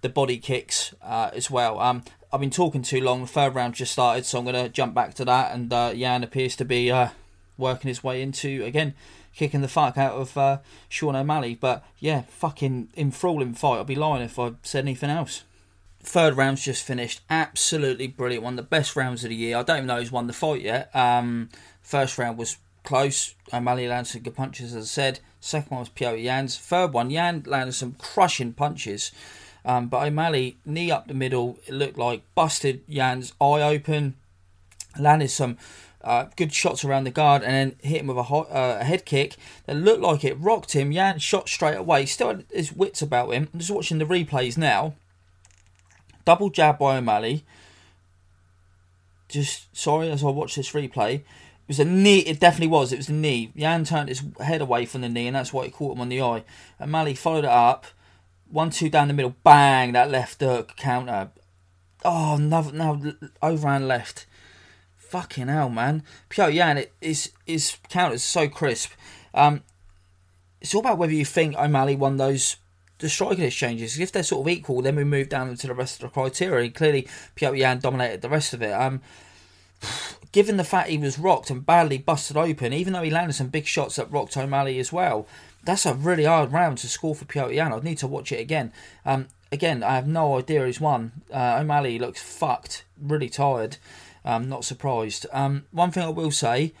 the 0.00 0.08
body 0.10 0.36
kicks 0.36 0.94
uh, 1.00 1.30
as 1.32 1.50
well. 1.50 1.80
Um, 1.80 2.02
I've 2.30 2.40
been 2.40 2.50
talking 2.50 2.82
too 2.82 3.00
long. 3.00 3.22
The 3.22 3.28
third 3.28 3.54
round 3.54 3.74
just 3.74 3.92
started, 3.92 4.26
so 4.26 4.38
I'm 4.38 4.44
going 4.44 4.56
to 4.62 4.68
jump 4.68 4.92
back 4.92 5.14
to 5.14 5.24
that. 5.24 5.54
And 5.54 5.72
uh, 5.72 5.92
Yan 5.94 6.24
appears 6.24 6.56
to 6.56 6.64
be 6.64 6.90
uh, 6.90 7.08
working 7.56 7.88
his 7.88 8.02
way 8.02 8.20
into 8.22 8.64
again 8.64 8.94
kicking 9.34 9.60
the 9.60 9.68
fuck 9.68 9.98
out 9.98 10.14
of 10.14 10.36
uh, 10.38 10.58
Sean 10.88 11.16
O'Malley. 11.16 11.54
But 11.54 11.84
yeah, 11.98 12.22
fucking 12.28 12.90
enthralling 12.96 13.54
fight. 13.54 13.80
I'd 13.80 13.86
be 13.86 13.94
lying 13.94 14.22
if 14.22 14.38
I 14.38 14.52
said 14.62 14.84
anything 14.84 15.10
else. 15.10 15.42
Third 16.00 16.36
round's 16.36 16.64
just 16.64 16.84
finished. 16.84 17.22
Absolutely 17.30 18.06
brilliant. 18.06 18.44
One 18.44 18.54
of 18.54 18.56
the 18.58 18.62
best 18.62 18.94
rounds 18.94 19.24
of 19.24 19.30
the 19.30 19.36
year. 19.36 19.56
I 19.56 19.62
don't 19.62 19.78
even 19.78 19.86
know 19.86 19.98
who's 19.98 20.12
won 20.12 20.26
the 20.26 20.32
fight 20.32 20.60
yet. 20.60 20.94
Um, 20.94 21.48
first 21.80 22.18
round 22.18 22.38
was 22.38 22.58
close. 22.84 23.34
O'Malley 23.52 23.88
landed 23.88 24.10
some 24.10 24.22
good 24.22 24.36
punches, 24.36 24.74
as 24.74 24.84
I 24.84 24.86
said. 24.86 25.20
Second 25.40 25.70
one 25.70 25.80
was 25.80 25.88
Petr 25.88 26.22
Yan's. 26.22 26.58
Third 26.58 26.92
one, 26.92 27.10
Yan 27.10 27.42
landed 27.46 27.72
some 27.72 27.92
crushing 27.98 28.52
punches. 28.52 29.12
Um, 29.64 29.88
but 29.88 30.06
O'Malley, 30.06 30.58
knee 30.66 30.90
up 30.90 31.08
the 31.08 31.14
middle, 31.14 31.58
it 31.66 31.72
looked 31.72 31.96
like 31.96 32.22
busted 32.34 32.82
Yan's 32.86 33.32
eye 33.40 33.62
open. 33.62 34.14
Landed 34.98 35.30
some 35.30 35.56
uh, 36.04 36.26
good 36.36 36.52
shots 36.52 36.84
around 36.84 37.04
the 37.04 37.10
guard 37.10 37.42
and 37.42 37.52
then 37.52 37.78
hit 37.82 38.00
him 38.00 38.06
with 38.06 38.18
a, 38.18 38.24
hot, 38.24 38.48
uh, 38.50 38.78
a 38.80 38.84
head 38.84 39.04
kick 39.04 39.36
that 39.66 39.76
looked 39.76 40.02
like 40.02 40.24
it 40.24 40.38
rocked 40.38 40.72
him. 40.72 40.92
Yan 40.92 41.18
shot 41.18 41.48
straight 41.48 41.76
away. 41.76 42.06
Still 42.06 42.28
had 42.28 42.44
his 42.52 42.72
wits 42.72 43.02
about 43.02 43.30
him. 43.30 43.48
I'm 43.52 43.60
just 43.60 43.70
watching 43.70 43.98
the 43.98 44.04
replays 44.04 44.56
now. 44.56 44.94
Double 46.24 46.50
jab 46.50 46.78
by 46.78 46.96
O'Malley. 46.96 47.44
Just 49.28 49.74
sorry 49.76 50.10
as 50.10 50.22
I 50.22 50.28
watch 50.28 50.54
this 50.54 50.72
replay. 50.72 51.14
It 51.16 51.68
was 51.68 51.80
a 51.80 51.84
knee. 51.84 52.20
It 52.20 52.40
definitely 52.40 52.68
was. 52.68 52.92
It 52.92 52.98
was 52.98 53.08
a 53.08 53.14
knee. 53.14 53.50
Yan 53.54 53.84
turned 53.84 54.10
his 54.10 54.22
head 54.40 54.60
away 54.60 54.84
from 54.84 55.00
the 55.00 55.08
knee, 55.08 55.26
and 55.26 55.34
that's 55.34 55.52
why 55.52 55.64
it 55.64 55.72
caught 55.72 55.96
him 55.96 56.00
on 56.02 56.10
the 56.10 56.20
eye. 56.20 56.44
O'Malley 56.80 57.14
followed 57.14 57.44
it 57.44 57.50
up. 57.50 57.86
One 58.50 58.70
two 58.70 58.90
down 58.90 59.08
the 59.08 59.14
middle. 59.14 59.34
Bang! 59.42 59.92
That 59.92 60.10
left 60.10 60.40
hook 60.40 60.76
counter. 60.76 61.30
Oh, 62.04 62.36
no, 62.36 62.60
no, 62.70 63.14
overhand 63.42 63.88
left. 63.88 64.26
Fucking 65.14 65.46
hell, 65.46 65.68
man. 65.68 66.02
Petr 66.28 66.52
Yan 66.52 66.76
it 66.76 66.92
is 67.00 67.30
is 67.46 67.76
so 68.20 68.48
crisp. 68.48 68.90
Um, 69.32 69.62
it's 70.60 70.74
all 70.74 70.80
about 70.80 70.98
whether 70.98 71.12
you 71.12 71.24
think 71.24 71.54
O'Malley 71.56 71.94
won 71.94 72.16
those 72.16 72.56
the 72.98 73.08
striking 73.08 73.44
exchanges. 73.44 74.00
If 74.00 74.10
they're 74.10 74.24
sort 74.24 74.44
of 74.44 74.52
equal, 74.52 74.82
then 74.82 74.96
we 74.96 75.04
move 75.04 75.28
down 75.28 75.54
to 75.54 75.66
the 75.68 75.72
rest 75.72 76.02
of 76.02 76.10
the 76.10 76.20
criteria. 76.20 76.64
And 76.64 76.74
clearly, 76.74 77.06
Yan 77.40 77.78
dominated 77.78 78.22
the 78.22 78.28
rest 78.28 78.54
of 78.54 78.62
it. 78.62 78.72
Um, 78.72 79.02
given 80.32 80.56
the 80.56 80.64
fact 80.64 80.88
he 80.88 80.98
was 80.98 81.16
rocked 81.16 81.48
and 81.48 81.64
badly 81.64 81.98
busted 81.98 82.36
open, 82.36 82.72
even 82.72 82.92
though 82.92 83.04
he 83.04 83.10
landed 83.10 83.34
some 83.34 83.46
big 83.46 83.66
shots 83.66 83.94
that 83.94 84.10
rocked 84.10 84.36
O'Malley 84.36 84.80
as 84.80 84.92
well, 84.92 85.28
that's 85.62 85.86
a 85.86 85.94
really 85.94 86.24
hard 86.24 86.50
round 86.50 86.78
to 86.78 86.88
score 86.88 87.14
for 87.14 87.52
Yan. 87.52 87.72
I'd 87.72 87.84
need 87.84 87.98
to 87.98 88.08
watch 88.08 88.32
it 88.32 88.40
again. 88.40 88.72
Um, 89.06 89.28
again, 89.52 89.84
I 89.84 89.94
have 89.94 90.08
no 90.08 90.36
idea 90.38 90.62
who's 90.62 90.80
won. 90.80 91.12
Uh, 91.32 91.58
O'Malley 91.60 92.00
looks 92.00 92.20
fucked, 92.20 92.84
really 93.00 93.28
tired. 93.28 93.76
I'm 94.24 94.48
not 94.48 94.64
surprised. 94.64 95.26
Um, 95.32 95.64
one 95.70 95.90
thing 95.90 96.02
I 96.02 96.08
will 96.08 96.30
say, 96.30 96.72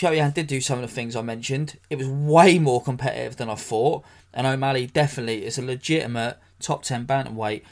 Yan 0.00 0.32
did 0.32 0.46
do 0.46 0.60
some 0.60 0.78
of 0.78 0.88
the 0.88 0.94
things 0.94 1.14
I 1.14 1.22
mentioned. 1.22 1.78
It 1.88 1.98
was 1.98 2.08
way 2.08 2.58
more 2.58 2.82
competitive 2.82 3.36
than 3.36 3.48
I 3.48 3.54
thought, 3.54 4.04
and 4.34 4.46
O'Malley 4.46 4.86
definitely 4.86 5.46
is 5.46 5.58
a 5.58 5.62
legitimate 5.62 6.38
top 6.60 6.82
ten 6.82 7.06
bantamweight. 7.06 7.62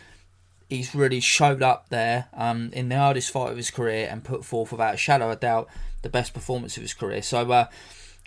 He's 0.70 0.94
really 0.94 1.20
showed 1.20 1.62
up 1.62 1.88
there 1.90 2.28
um, 2.34 2.70
in 2.72 2.88
the 2.88 2.96
hardest 2.96 3.30
fight 3.30 3.50
of 3.50 3.56
his 3.56 3.70
career 3.70 4.08
and 4.10 4.24
put 4.24 4.44
forth, 4.44 4.72
without 4.72 4.94
a 4.94 4.98
shadow 4.98 5.30
of 5.30 5.40
doubt, 5.40 5.68
the 6.02 6.08
best 6.08 6.32
performance 6.32 6.76
of 6.76 6.82
his 6.82 6.94
career. 6.94 7.22
So. 7.22 7.50
Uh, 7.50 7.66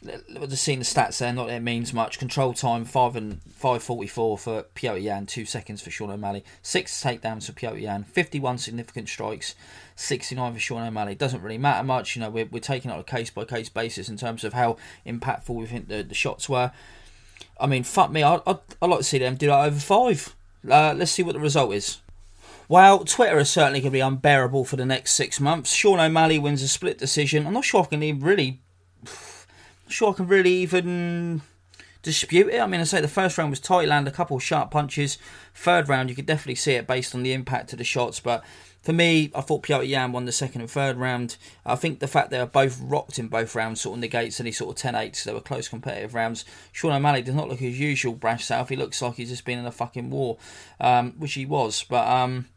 just 0.03 0.63
seeing 0.63 0.79
the 0.79 0.85
stats 0.85 1.17
there, 1.19 1.33
not 1.33 1.47
that 1.47 1.55
it 1.55 1.61
means 1.61 1.93
much. 1.93 2.19
Control 2.19 2.53
time 2.53 2.85
five 2.85 3.15
and 3.15 3.41
five 3.43 3.81
forty 3.81 4.07
four 4.07 4.37
for 4.37 4.63
Petr 4.75 5.01
Yan, 5.01 5.25
two 5.25 5.45
seconds 5.45 5.81
for 5.81 5.89
Sean 5.89 6.11
O'Malley, 6.11 6.43
six 6.61 7.01
takedowns 7.01 7.45
for 7.45 7.53
Petr 7.53 7.81
Yan, 7.81 8.03
fifty 8.03 8.39
one 8.39 8.57
significant 8.57 9.09
strikes, 9.09 9.55
69 9.95 10.53
for 10.53 10.59
Sean 10.59 10.87
O'Malley. 10.87 11.15
Doesn't 11.15 11.41
really 11.41 11.57
matter 11.57 11.83
much. 11.83 12.15
You 12.15 12.21
know, 12.21 12.29
we're, 12.29 12.45
we're 12.45 12.59
taking 12.59 12.91
it 12.91 12.93
on 12.93 12.99
a 12.99 13.03
case 13.03 13.29
by 13.29 13.43
case 13.45 13.69
basis 13.69 14.09
in 14.09 14.17
terms 14.17 14.43
of 14.43 14.53
how 14.53 14.77
impactful 15.05 15.55
we 15.55 15.65
think 15.65 15.87
the, 15.87 16.03
the 16.03 16.15
shots 16.15 16.47
were. 16.47 16.71
I 17.59 17.65
mean, 17.67 17.83
fuck 17.83 18.11
me, 18.11 18.23
I'd, 18.23 18.41
I'd, 18.45 18.59
I'd 18.81 18.89
like 18.89 18.99
to 18.99 19.03
see 19.03 19.17
them 19.17 19.35
do 19.35 19.47
that 19.47 19.65
over 19.65 19.79
five. 19.79 20.35
Uh, 20.69 20.93
let's 20.95 21.11
see 21.11 21.23
what 21.23 21.33
the 21.33 21.39
result 21.39 21.73
is. 21.73 21.99
Well, 22.69 22.99
Twitter 23.05 23.39
is 23.39 23.49
certainly 23.49 23.79
going 23.79 23.91
to 23.91 23.95
be 23.95 24.01
unbearable 24.01 24.65
for 24.65 24.75
the 24.75 24.85
next 24.85 25.13
six 25.13 25.39
months. 25.39 25.71
Sean 25.71 25.99
O'Malley 25.99 26.37
wins 26.37 26.61
a 26.61 26.67
split 26.67 26.97
decision. 26.97 27.47
I'm 27.47 27.53
not 27.53 27.65
sure 27.65 27.83
I 27.83 27.85
can 27.85 28.03
even 28.03 28.21
really. 28.21 28.61
Sure 29.87 30.11
I 30.11 30.15
can 30.15 30.27
really 30.27 30.53
even 30.53 31.41
dispute 32.03 32.49
it. 32.49 32.59
I 32.59 32.67
mean, 32.67 32.81
I 32.81 32.83
say 32.85 33.01
the 33.01 33.07
first 33.07 33.37
round 33.37 33.49
was 33.49 33.59
tight, 33.59 33.87
land 33.87 34.07
a 34.07 34.11
couple 34.11 34.39
sharp 34.39 34.71
punches. 34.71 35.17
Third 35.53 35.89
round, 35.89 36.09
you 36.09 36.15
could 36.15 36.25
definitely 36.25 36.55
see 36.55 36.73
it 36.73 36.87
based 36.87 37.15
on 37.15 37.23
the 37.23 37.33
impact 37.33 37.73
of 37.73 37.79
the 37.79 37.83
shots, 37.83 38.19
but 38.19 38.43
for 38.87 38.93
me, 38.93 39.29
I 39.35 39.41
thought 39.41 39.63
Piotr 39.63 39.83
Yan 39.83 40.13
won 40.13 40.23
the 40.23 40.31
second 40.31 40.61
and 40.61 40.71
third 40.71 40.95
round. 40.95 41.35
I 41.65 41.75
think 41.75 41.99
the 41.99 42.07
fact 42.07 42.29
they 42.29 42.39
were 42.39 42.45
both 42.45 42.79
rocked 42.79 43.19
in 43.19 43.27
both 43.27 43.53
rounds 43.53 43.81
sort 43.81 43.97
of 43.97 43.99
negates 43.99 44.39
any 44.39 44.53
sort 44.53 44.69
of 44.69 44.81
10 44.81 44.93
8s. 44.93 45.25
They 45.25 45.33
were 45.33 45.41
close 45.41 45.67
competitive 45.67 46.13
rounds. 46.13 46.45
Sean 46.71 46.93
O'Malley 46.93 47.21
does 47.21 47.35
not 47.35 47.49
look 47.49 47.59
his 47.59 47.77
usual 47.77 48.13
brash 48.13 48.45
self. 48.45 48.69
He 48.69 48.77
looks 48.77 49.01
like 49.01 49.15
he's 49.15 49.27
just 49.27 49.43
been 49.43 49.59
in 49.59 49.65
a 49.65 49.73
fucking 49.73 50.09
war, 50.09 50.37
um, 50.79 51.15
which 51.17 51.33
he 51.33 51.45
was. 51.45 51.83
But 51.83 52.07
um, 52.07 52.47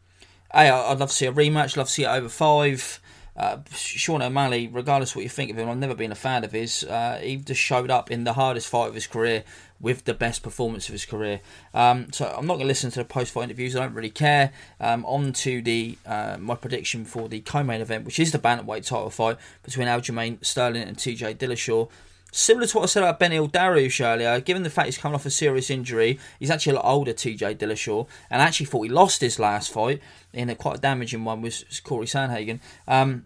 hey, 0.53 0.69
I'd 0.69 0.99
love 0.99 1.09
to 1.09 1.15
see 1.15 1.25
a 1.25 1.33
rematch, 1.33 1.75
love 1.75 1.87
to 1.87 1.93
see 1.93 2.03
it 2.05 2.07
over 2.07 2.29
five. 2.29 3.01
Uh, 3.41 3.57
Sean 3.73 4.21
O'Malley, 4.21 4.67
regardless 4.67 5.15
what 5.15 5.23
you 5.23 5.29
think 5.29 5.49
of 5.49 5.57
him, 5.57 5.67
I've 5.67 5.79
never 5.79 5.95
been 5.95 6.11
a 6.11 6.15
fan 6.15 6.43
of 6.43 6.51
his. 6.51 6.83
Uh, 6.83 7.19
he 7.23 7.37
just 7.37 7.59
showed 7.59 7.89
up 7.89 8.11
in 8.11 8.23
the 8.23 8.33
hardest 8.33 8.67
fight 8.67 8.89
of 8.89 8.93
his 8.93 9.07
career 9.07 9.43
with 9.79 10.05
the 10.05 10.13
best 10.13 10.43
performance 10.43 10.87
of 10.87 10.93
his 10.93 11.05
career. 11.05 11.41
Um, 11.73 12.13
so 12.13 12.27
I'm 12.37 12.45
not 12.45 12.53
going 12.53 12.65
to 12.65 12.67
listen 12.67 12.91
to 12.91 12.99
the 12.99 13.05
post-fight 13.05 13.45
interviews. 13.45 13.75
I 13.75 13.79
don't 13.79 13.95
really 13.95 14.11
care. 14.11 14.51
Um, 14.79 15.03
on 15.07 15.33
to 15.33 15.59
the 15.63 15.97
uh, 16.05 16.37
my 16.39 16.53
prediction 16.53 17.03
for 17.03 17.27
the 17.27 17.39
co-main 17.39 17.81
event, 17.81 18.05
which 18.05 18.19
is 18.19 18.31
the 18.31 18.37
bantamweight 18.37 18.85
title 18.85 19.09
fight 19.09 19.37
between 19.63 19.87
Aljamain 19.87 20.45
Sterling 20.45 20.83
and 20.83 20.95
T.J. 20.95 21.33
Dillashaw. 21.33 21.89
Similar 22.31 22.67
to 22.67 22.77
what 22.77 22.83
I 22.83 22.85
said 22.85 23.03
about 23.03 23.19
Beneil 23.19 23.51
Dariush 23.51 24.05
earlier, 24.05 24.39
given 24.39 24.63
the 24.63 24.69
fact 24.69 24.85
he's 24.85 24.97
coming 24.97 25.15
off 25.15 25.25
a 25.25 25.29
serious 25.29 25.69
injury, 25.69 26.17
he's 26.39 26.49
actually 26.49 26.73
a 26.73 26.75
lot 26.75 26.85
older, 26.85 27.11
TJ 27.11 27.57
Dillashaw, 27.57 28.07
and 28.29 28.41
actually 28.41 28.67
thought 28.67 28.83
he 28.83 28.89
lost 28.89 29.19
his 29.19 29.37
last 29.37 29.73
fight 29.73 29.99
in 30.31 30.49
a 30.49 30.55
quite 30.55 30.79
damaging 30.79 31.25
one 31.25 31.41
with 31.41 31.63
Corey 31.83 32.05
Sandhagen. 32.05 32.61
Um, 32.87 33.25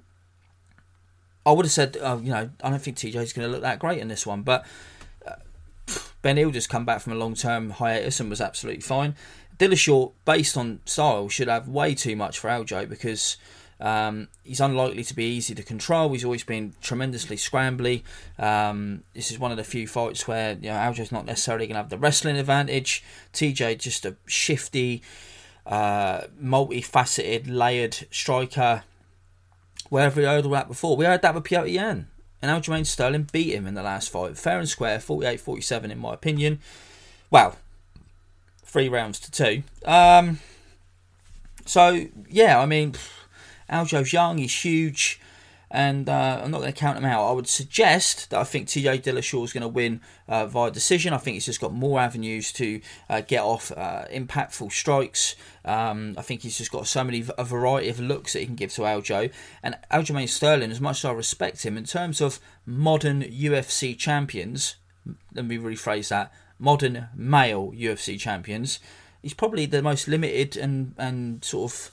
I 1.45 1.51
would 1.51 1.65
have 1.65 1.71
said, 1.71 1.97
uh, 2.01 2.17
you 2.21 2.31
know, 2.31 2.49
I 2.63 2.69
don't 2.69 2.79
think 2.79 2.97
TJ's 2.97 3.33
going 3.33 3.47
to 3.47 3.51
look 3.51 3.61
that 3.61 3.79
great 3.79 3.99
in 3.99 4.07
this 4.07 4.25
one, 4.25 4.41
but 4.41 4.65
uh, 5.27 5.35
Beneil 6.23 6.51
just 6.51 6.69
come 6.69 6.85
back 6.85 7.01
from 7.01 7.13
a 7.13 7.15
long 7.15 7.35
term 7.35 7.69
hiatus 7.69 8.19
and 8.19 8.29
was 8.29 8.41
absolutely 8.41 8.81
fine. 8.81 9.15
Dillashaw, 9.57 10.11
based 10.25 10.57
on 10.57 10.79
style, 10.85 11.29
should 11.29 11.47
have 11.47 11.67
way 11.67 11.95
too 11.95 12.15
much 12.15 12.39
for 12.39 12.49
Aljo 12.49 12.89
because 12.89 13.37
um, 13.79 14.27
he's 14.43 14.59
unlikely 14.59 15.03
to 15.03 15.15
be 15.15 15.25
easy 15.25 15.53
to 15.55 15.63
control. 15.63 16.11
He's 16.11 16.25
always 16.25 16.43
been 16.43 16.73
tremendously 16.81 17.35
scrambly. 17.35 18.03
Um, 18.39 19.03
this 19.13 19.31
is 19.31 19.39
one 19.39 19.51
of 19.51 19.57
the 19.57 19.63
few 19.63 19.87
fights 19.87 20.27
where 20.27 20.53
you 20.53 20.69
know 20.69 20.75
Aljo's 20.75 21.11
not 21.11 21.25
necessarily 21.25 21.67
going 21.67 21.75
to 21.75 21.81
have 21.81 21.89
the 21.89 21.97
wrestling 21.97 22.37
advantage. 22.37 23.03
TJ 23.33 23.79
just 23.79 24.05
a 24.05 24.15
shifty, 24.25 25.01
uh, 25.65 26.21
multifaceted, 26.41 27.45
layered 27.47 28.07
striker 28.11 28.83
wherever 29.89 30.19
we 30.19 30.25
heard 30.25 30.45
all 30.45 30.51
that 30.51 30.67
before. 30.67 30.97
We 30.97 31.05
heard 31.05 31.21
that 31.21 31.35
with 31.35 31.43
Petr 31.43 31.71
Yan. 31.71 32.07
And 32.41 32.51
Aljamain 32.63 32.85
Sterling 32.85 33.29
beat 33.31 33.53
him 33.53 33.65
in 33.65 33.73
the 33.73 33.83
last 33.83 34.09
fight. 34.09 34.37
Fair 34.37 34.59
and 34.59 34.69
square, 34.69 34.99
48 34.99 35.39
47 35.39 35.91
in 35.91 35.99
my 35.99 36.13
opinion. 36.13 36.59
Well, 37.31 37.57
three 38.63 38.89
rounds 38.89 39.19
to 39.21 39.31
two. 39.31 39.63
Um, 39.83 40.39
so, 41.65 42.07
yeah, 42.29 42.59
I 42.59 42.65
mean, 42.65 42.95
Aljo's 43.69 44.13
young, 44.13 44.37
he's 44.37 44.53
huge 44.53 45.19
and 45.71 46.07
uh, 46.07 46.41
I'm 46.43 46.51
not 46.51 46.61
going 46.61 46.71
to 46.71 46.79
count 46.79 46.97
him 46.97 47.05
out. 47.05 47.27
I 47.27 47.31
would 47.31 47.47
suggest 47.47 48.29
that 48.29 48.39
I 48.39 48.43
think 48.43 48.67
TJ 48.67 49.01
Dillashaw 49.01 49.43
is 49.43 49.53
going 49.53 49.61
to 49.61 49.67
win 49.67 50.01
uh, 50.27 50.45
via 50.45 50.71
decision. 50.71 51.13
I 51.13 51.17
think 51.17 51.35
he's 51.35 51.45
just 51.45 51.61
got 51.61 51.73
more 51.73 51.99
avenues 51.99 52.51
to 52.53 52.81
uh, 53.09 53.21
get 53.21 53.41
off 53.41 53.71
uh, 53.71 54.05
impactful 54.11 54.71
strikes. 54.71 55.35
Um, 55.63 56.15
I 56.17 56.21
think 56.21 56.41
he's 56.41 56.57
just 56.57 56.71
got 56.71 56.87
so 56.87 57.03
many 57.03 57.25
a 57.37 57.43
variety 57.43 57.89
of 57.89 57.99
looks 57.99 58.33
that 58.33 58.39
he 58.39 58.45
can 58.45 58.55
give 58.55 58.73
to 58.73 58.81
Aljo. 58.81 59.31
And 59.63 59.77
Aljamain 59.91 60.29
Sterling, 60.29 60.71
as 60.71 60.81
much 60.81 60.99
as 60.99 61.05
I 61.05 61.11
respect 61.11 61.65
him 61.65 61.77
in 61.77 61.85
terms 61.85 62.21
of 62.21 62.39
modern 62.65 63.23
UFC 63.23 63.97
champions, 63.97 64.75
let 65.33 65.45
me 65.45 65.57
rephrase 65.57 66.09
that: 66.09 66.31
modern 66.59 67.07
male 67.15 67.71
UFC 67.75 68.19
champions. 68.19 68.79
He's 69.21 69.33
probably 69.33 69.65
the 69.65 69.81
most 69.81 70.07
limited 70.07 70.55
and 70.55 70.93
and 70.97 71.43
sort 71.43 71.71
of 71.71 71.91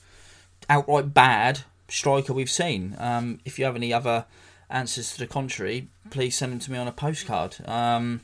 outright 0.68 1.14
bad 1.14 1.62
striker 1.92 2.32
we've 2.32 2.50
seen. 2.50 2.96
Um, 2.98 3.40
if 3.44 3.58
you 3.58 3.64
have 3.66 3.76
any 3.76 3.92
other 3.92 4.24
answers 4.70 5.12
to 5.12 5.18
the 5.18 5.26
contrary, 5.26 5.88
please 6.10 6.36
send 6.36 6.52
them 6.52 6.58
to 6.60 6.72
me 6.72 6.78
on 6.78 6.88
a 6.88 6.92
postcard. 6.92 7.56
Um, 7.66 8.22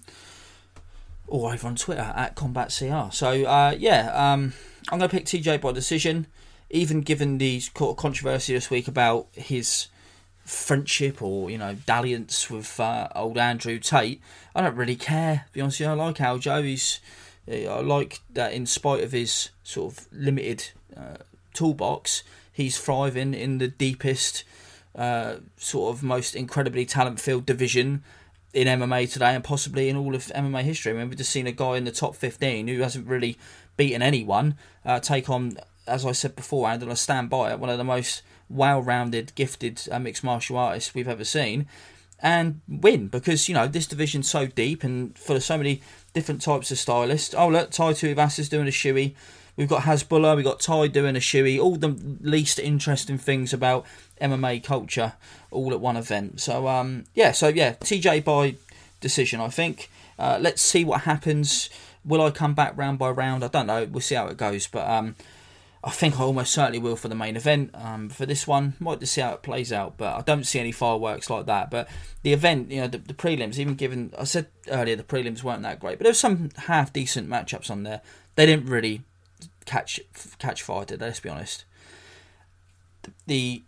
or 1.26 1.52
over 1.52 1.68
on 1.68 1.76
Twitter 1.76 2.12
at 2.16 2.34
Combat 2.34 2.74
CR. 2.76 3.12
So 3.12 3.44
uh, 3.44 3.74
yeah, 3.78 4.10
um, 4.14 4.54
I'm 4.90 4.98
going 4.98 5.10
to 5.10 5.14
pick 5.14 5.26
TJ 5.26 5.60
by 5.60 5.72
decision, 5.72 6.26
even 6.70 7.02
given 7.02 7.36
the 7.36 7.62
controversy 7.74 8.54
this 8.54 8.70
week 8.70 8.88
about 8.88 9.28
his 9.32 9.88
friendship 10.44 11.20
or 11.20 11.50
you 11.50 11.58
know 11.58 11.74
dalliance 11.84 12.48
with 12.48 12.80
uh, 12.80 13.08
old 13.14 13.36
Andrew 13.36 13.78
Tate. 13.78 14.22
I 14.54 14.62
don't 14.62 14.76
really 14.76 14.96
care. 14.96 15.44
To 15.46 15.52
be 15.52 15.60
honest, 15.60 15.80
with 15.80 15.88
you, 15.88 15.92
I 15.92 15.96
like 15.96 16.16
Aljo. 16.16 16.64
He's 16.64 17.00
I 17.46 17.80
like 17.80 18.20
that 18.32 18.54
in 18.54 18.64
spite 18.64 19.04
of 19.04 19.12
his 19.12 19.50
sort 19.62 19.92
of 19.92 20.08
limited 20.10 20.70
uh, 20.96 21.18
toolbox, 21.52 22.22
he's 22.58 22.76
thriving 22.76 23.34
in 23.34 23.58
the 23.58 23.68
deepest, 23.68 24.42
uh, 24.96 25.36
sort 25.56 25.94
of 25.94 26.02
most 26.02 26.34
incredibly 26.34 26.84
talent 26.84 27.20
filled 27.20 27.46
division 27.46 28.02
in 28.52 28.66
MMA 28.66 29.10
today 29.12 29.32
and 29.36 29.44
possibly 29.44 29.88
in 29.88 29.96
all 29.96 30.12
of 30.12 30.26
MMA 30.26 30.62
history. 30.62 30.90
I 30.90 30.96
mean, 30.96 31.08
we've 31.08 31.16
just 31.16 31.30
seen 31.30 31.46
a 31.46 31.52
guy 31.52 31.76
in 31.76 31.84
the 31.84 31.92
top 31.92 32.16
15 32.16 32.66
who 32.66 32.80
hasn't 32.80 33.06
really 33.06 33.38
beaten 33.76 34.02
anyone 34.02 34.56
uh, 34.84 34.98
take 34.98 35.30
on, 35.30 35.56
as 35.86 36.04
I 36.04 36.10
said 36.10 36.34
before, 36.34 36.68
and 36.68 36.82
I 36.82 36.94
stand 36.94 37.30
by 37.30 37.52
it, 37.52 37.60
one 37.60 37.70
of 37.70 37.78
the 37.78 37.84
most 37.84 38.22
well 38.50 38.82
rounded, 38.82 39.36
gifted 39.36 39.80
uh, 39.92 40.00
mixed 40.00 40.24
martial 40.24 40.56
artists 40.56 40.94
we've 40.94 41.06
ever 41.06 41.24
seen 41.24 41.68
and 42.20 42.60
win 42.66 43.06
because 43.06 43.48
you 43.48 43.54
know 43.54 43.68
this 43.68 43.86
division's 43.86 44.28
so 44.28 44.44
deep 44.44 44.82
and 44.82 45.16
for 45.16 45.38
so 45.38 45.56
many 45.56 45.80
different 46.12 46.42
types 46.42 46.72
of 46.72 46.78
stylists. 46.78 47.36
Oh 47.38 47.46
look, 47.46 47.70
Tai 47.70 47.92
Tuivasa 47.92 48.40
is 48.40 48.48
doing 48.48 48.66
a 48.66 48.72
shoey. 48.72 49.14
We've 49.58 49.68
got 49.68 49.82
Hasbulla, 49.82 50.36
we've 50.36 50.44
got 50.44 50.60
Ty 50.60 50.86
doing 50.86 51.16
a 51.16 51.18
shoey. 51.18 51.58
All 51.60 51.74
the 51.74 51.88
least 52.20 52.60
interesting 52.60 53.18
things 53.18 53.52
about 53.52 53.84
MMA 54.20 54.62
culture, 54.62 55.14
all 55.50 55.72
at 55.72 55.80
one 55.80 55.96
event. 55.96 56.40
So 56.40 56.68
um, 56.68 57.06
yeah, 57.12 57.32
so 57.32 57.48
yeah, 57.48 57.72
TJ 57.72 58.22
by 58.22 58.54
decision, 59.00 59.40
I 59.40 59.48
think. 59.48 59.90
Uh, 60.16 60.38
let's 60.40 60.62
see 60.62 60.84
what 60.84 61.00
happens. 61.00 61.70
Will 62.04 62.22
I 62.22 62.30
come 62.30 62.54
back 62.54 62.78
round 62.78 63.00
by 63.00 63.10
round? 63.10 63.42
I 63.42 63.48
don't 63.48 63.66
know. 63.66 63.84
We'll 63.84 64.00
see 64.00 64.14
how 64.14 64.28
it 64.28 64.36
goes. 64.36 64.68
But 64.68 64.88
um, 64.88 65.16
I 65.82 65.90
think 65.90 66.20
I 66.20 66.22
almost 66.22 66.52
certainly 66.52 66.78
will 66.78 66.94
for 66.94 67.08
the 67.08 67.16
main 67.16 67.36
event. 67.36 67.72
Um, 67.74 68.10
for 68.10 68.26
this 68.26 68.46
one, 68.46 68.74
might 68.78 69.00
just 69.00 69.14
see 69.14 69.22
how 69.22 69.32
it 69.32 69.42
plays 69.42 69.72
out, 69.72 69.96
but 69.96 70.14
I 70.14 70.20
don't 70.20 70.44
see 70.44 70.60
any 70.60 70.70
fireworks 70.70 71.30
like 71.30 71.46
that. 71.46 71.68
But 71.68 71.88
the 72.22 72.32
event, 72.32 72.70
you 72.70 72.82
know, 72.82 72.86
the, 72.86 72.98
the 72.98 73.12
prelims, 73.12 73.58
even 73.58 73.74
given 73.74 74.14
I 74.16 74.22
said 74.22 74.46
earlier 74.68 74.94
the 74.94 75.02
prelims 75.02 75.42
weren't 75.42 75.62
that 75.62 75.80
great, 75.80 75.98
but 75.98 76.04
there 76.04 76.12
was 76.12 76.20
some 76.20 76.50
half 76.56 76.92
decent 76.92 77.28
matchups 77.28 77.72
on 77.72 77.82
there. 77.82 78.02
They 78.36 78.46
didn't 78.46 78.66
really 78.66 79.02
catch 79.68 80.00
catch 80.38 80.62
fire, 80.62 80.84
did? 80.84 81.00
Let's 81.00 81.20
be 81.20 81.28
honest. 81.28 81.64
The 83.26 83.62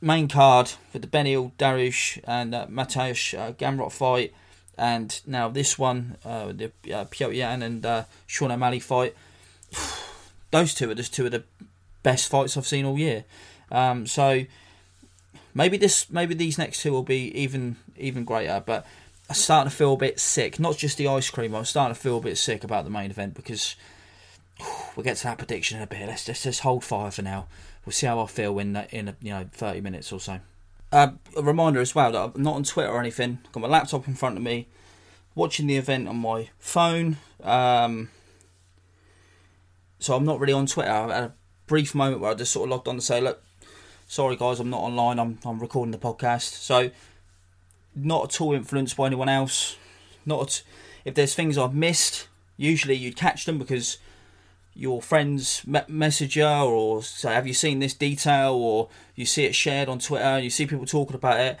main 0.00 0.28
card 0.28 0.68
for 0.90 0.98
the 0.98 1.06
Beneil 1.06 1.52
Dariush 1.58 2.20
and 2.24 2.54
uh, 2.54 2.66
Mateusz 2.66 3.38
uh, 3.38 3.52
Gamrot 3.52 3.92
fight, 3.92 4.32
and 4.78 5.20
now 5.26 5.48
this 5.48 5.78
one, 5.78 6.16
uh, 6.24 6.52
the 6.52 6.66
uh, 6.92 7.04
Petr 7.04 7.34
Yan 7.34 7.62
and 7.62 7.84
uh, 7.84 8.04
Sean 8.26 8.50
O'Malley 8.50 8.80
fight 8.80 9.14
those 10.50 10.74
two 10.74 10.90
are 10.90 10.94
just 10.94 11.14
two 11.14 11.26
of 11.26 11.32
the 11.32 11.44
best 12.02 12.28
fights 12.28 12.56
I've 12.56 12.66
seen 12.66 12.84
all 12.84 12.98
year. 12.98 13.24
Um, 13.70 14.06
so 14.06 14.44
maybe 15.54 15.76
this, 15.76 16.10
maybe 16.10 16.34
these 16.34 16.58
next 16.58 16.82
two 16.82 16.92
will 16.92 17.02
be 17.02 17.30
even 17.38 17.76
even 17.96 18.24
greater. 18.24 18.62
But 18.64 18.86
I'm 19.28 19.34
starting 19.34 19.70
to 19.70 19.76
feel 19.76 19.94
a 19.94 19.98
bit 19.98 20.18
sick. 20.18 20.58
Not 20.58 20.76
just 20.76 20.98
the 20.98 21.08
ice 21.08 21.30
cream. 21.30 21.54
I'm 21.54 21.64
starting 21.64 21.94
to 21.94 22.00
feel 22.00 22.18
a 22.18 22.22
bit 22.22 22.38
sick 22.38 22.64
about 22.64 22.84
the 22.84 22.90
main 22.90 23.10
event 23.10 23.34
because 23.34 23.76
we'll 24.96 25.04
get 25.04 25.16
to 25.18 25.24
that 25.24 25.38
prediction 25.38 25.78
in 25.78 25.82
a 25.82 25.86
bit. 25.86 26.06
Let's 26.06 26.24
just, 26.24 26.44
just 26.44 26.60
hold 26.60 26.84
fire 26.84 27.10
for 27.10 27.22
now. 27.22 27.46
We'll 27.84 27.92
see 27.92 28.06
how 28.06 28.20
I 28.20 28.26
feel 28.26 28.58
in 28.58 28.76
in 28.90 29.16
you 29.20 29.30
know 29.30 29.48
30 29.52 29.80
minutes 29.80 30.12
or 30.12 30.20
so. 30.20 30.40
Uh, 30.92 31.12
a 31.36 31.42
reminder 31.42 31.80
as 31.80 31.94
well 31.94 32.12
that 32.12 32.32
I'm 32.34 32.42
not 32.42 32.56
on 32.56 32.64
Twitter 32.64 32.90
or 32.90 33.00
anything. 33.00 33.38
I've 33.44 33.52
got 33.52 33.60
my 33.60 33.68
laptop 33.68 34.08
in 34.08 34.14
front 34.14 34.36
of 34.36 34.42
me, 34.42 34.68
watching 35.34 35.66
the 35.66 35.76
event 35.76 36.08
on 36.08 36.16
my 36.16 36.48
phone. 36.58 37.16
Um, 37.42 38.10
so 39.98 40.16
I'm 40.16 40.24
not 40.24 40.40
really 40.40 40.52
on 40.52 40.66
Twitter. 40.66 40.90
I 40.90 41.14
had 41.14 41.24
a 41.24 41.34
brief 41.66 41.94
moment 41.94 42.20
where 42.20 42.32
I 42.32 42.34
just 42.34 42.52
sort 42.52 42.66
of 42.66 42.70
logged 42.70 42.88
on 42.88 42.96
to 42.96 43.00
say, 43.00 43.20
look, 43.20 43.42
sorry 44.08 44.34
guys, 44.34 44.58
I'm 44.58 44.70
not 44.70 44.80
online. 44.80 45.18
I'm 45.18 45.38
I'm 45.44 45.60
recording 45.60 45.92
the 45.92 45.98
podcast. 45.98 46.54
So 46.54 46.90
not 47.94 48.34
at 48.34 48.40
all 48.40 48.52
influenced 48.52 48.96
by 48.96 49.06
anyone 49.06 49.28
else. 49.28 49.76
Not 50.26 50.42
at, 50.42 50.62
if 51.04 51.14
there's 51.14 51.34
things 51.34 51.56
I've 51.56 51.74
missed. 51.74 52.26
Usually 52.56 52.94
you'd 52.94 53.16
catch 53.16 53.46
them 53.46 53.58
because 53.58 53.98
your 54.80 55.02
friends 55.02 55.66
me- 55.66 55.82
message 55.88 56.38
or 56.38 57.02
say, 57.02 57.34
have 57.34 57.46
you 57.46 57.52
seen 57.52 57.80
this 57.80 57.92
detail? 57.92 58.54
Or 58.54 58.88
you 59.14 59.26
see 59.26 59.44
it 59.44 59.54
shared 59.54 59.90
on 59.90 59.98
Twitter 59.98 60.24
and 60.24 60.42
you 60.42 60.48
see 60.48 60.66
people 60.66 60.86
talking 60.86 61.16
about 61.16 61.38
it. 61.38 61.58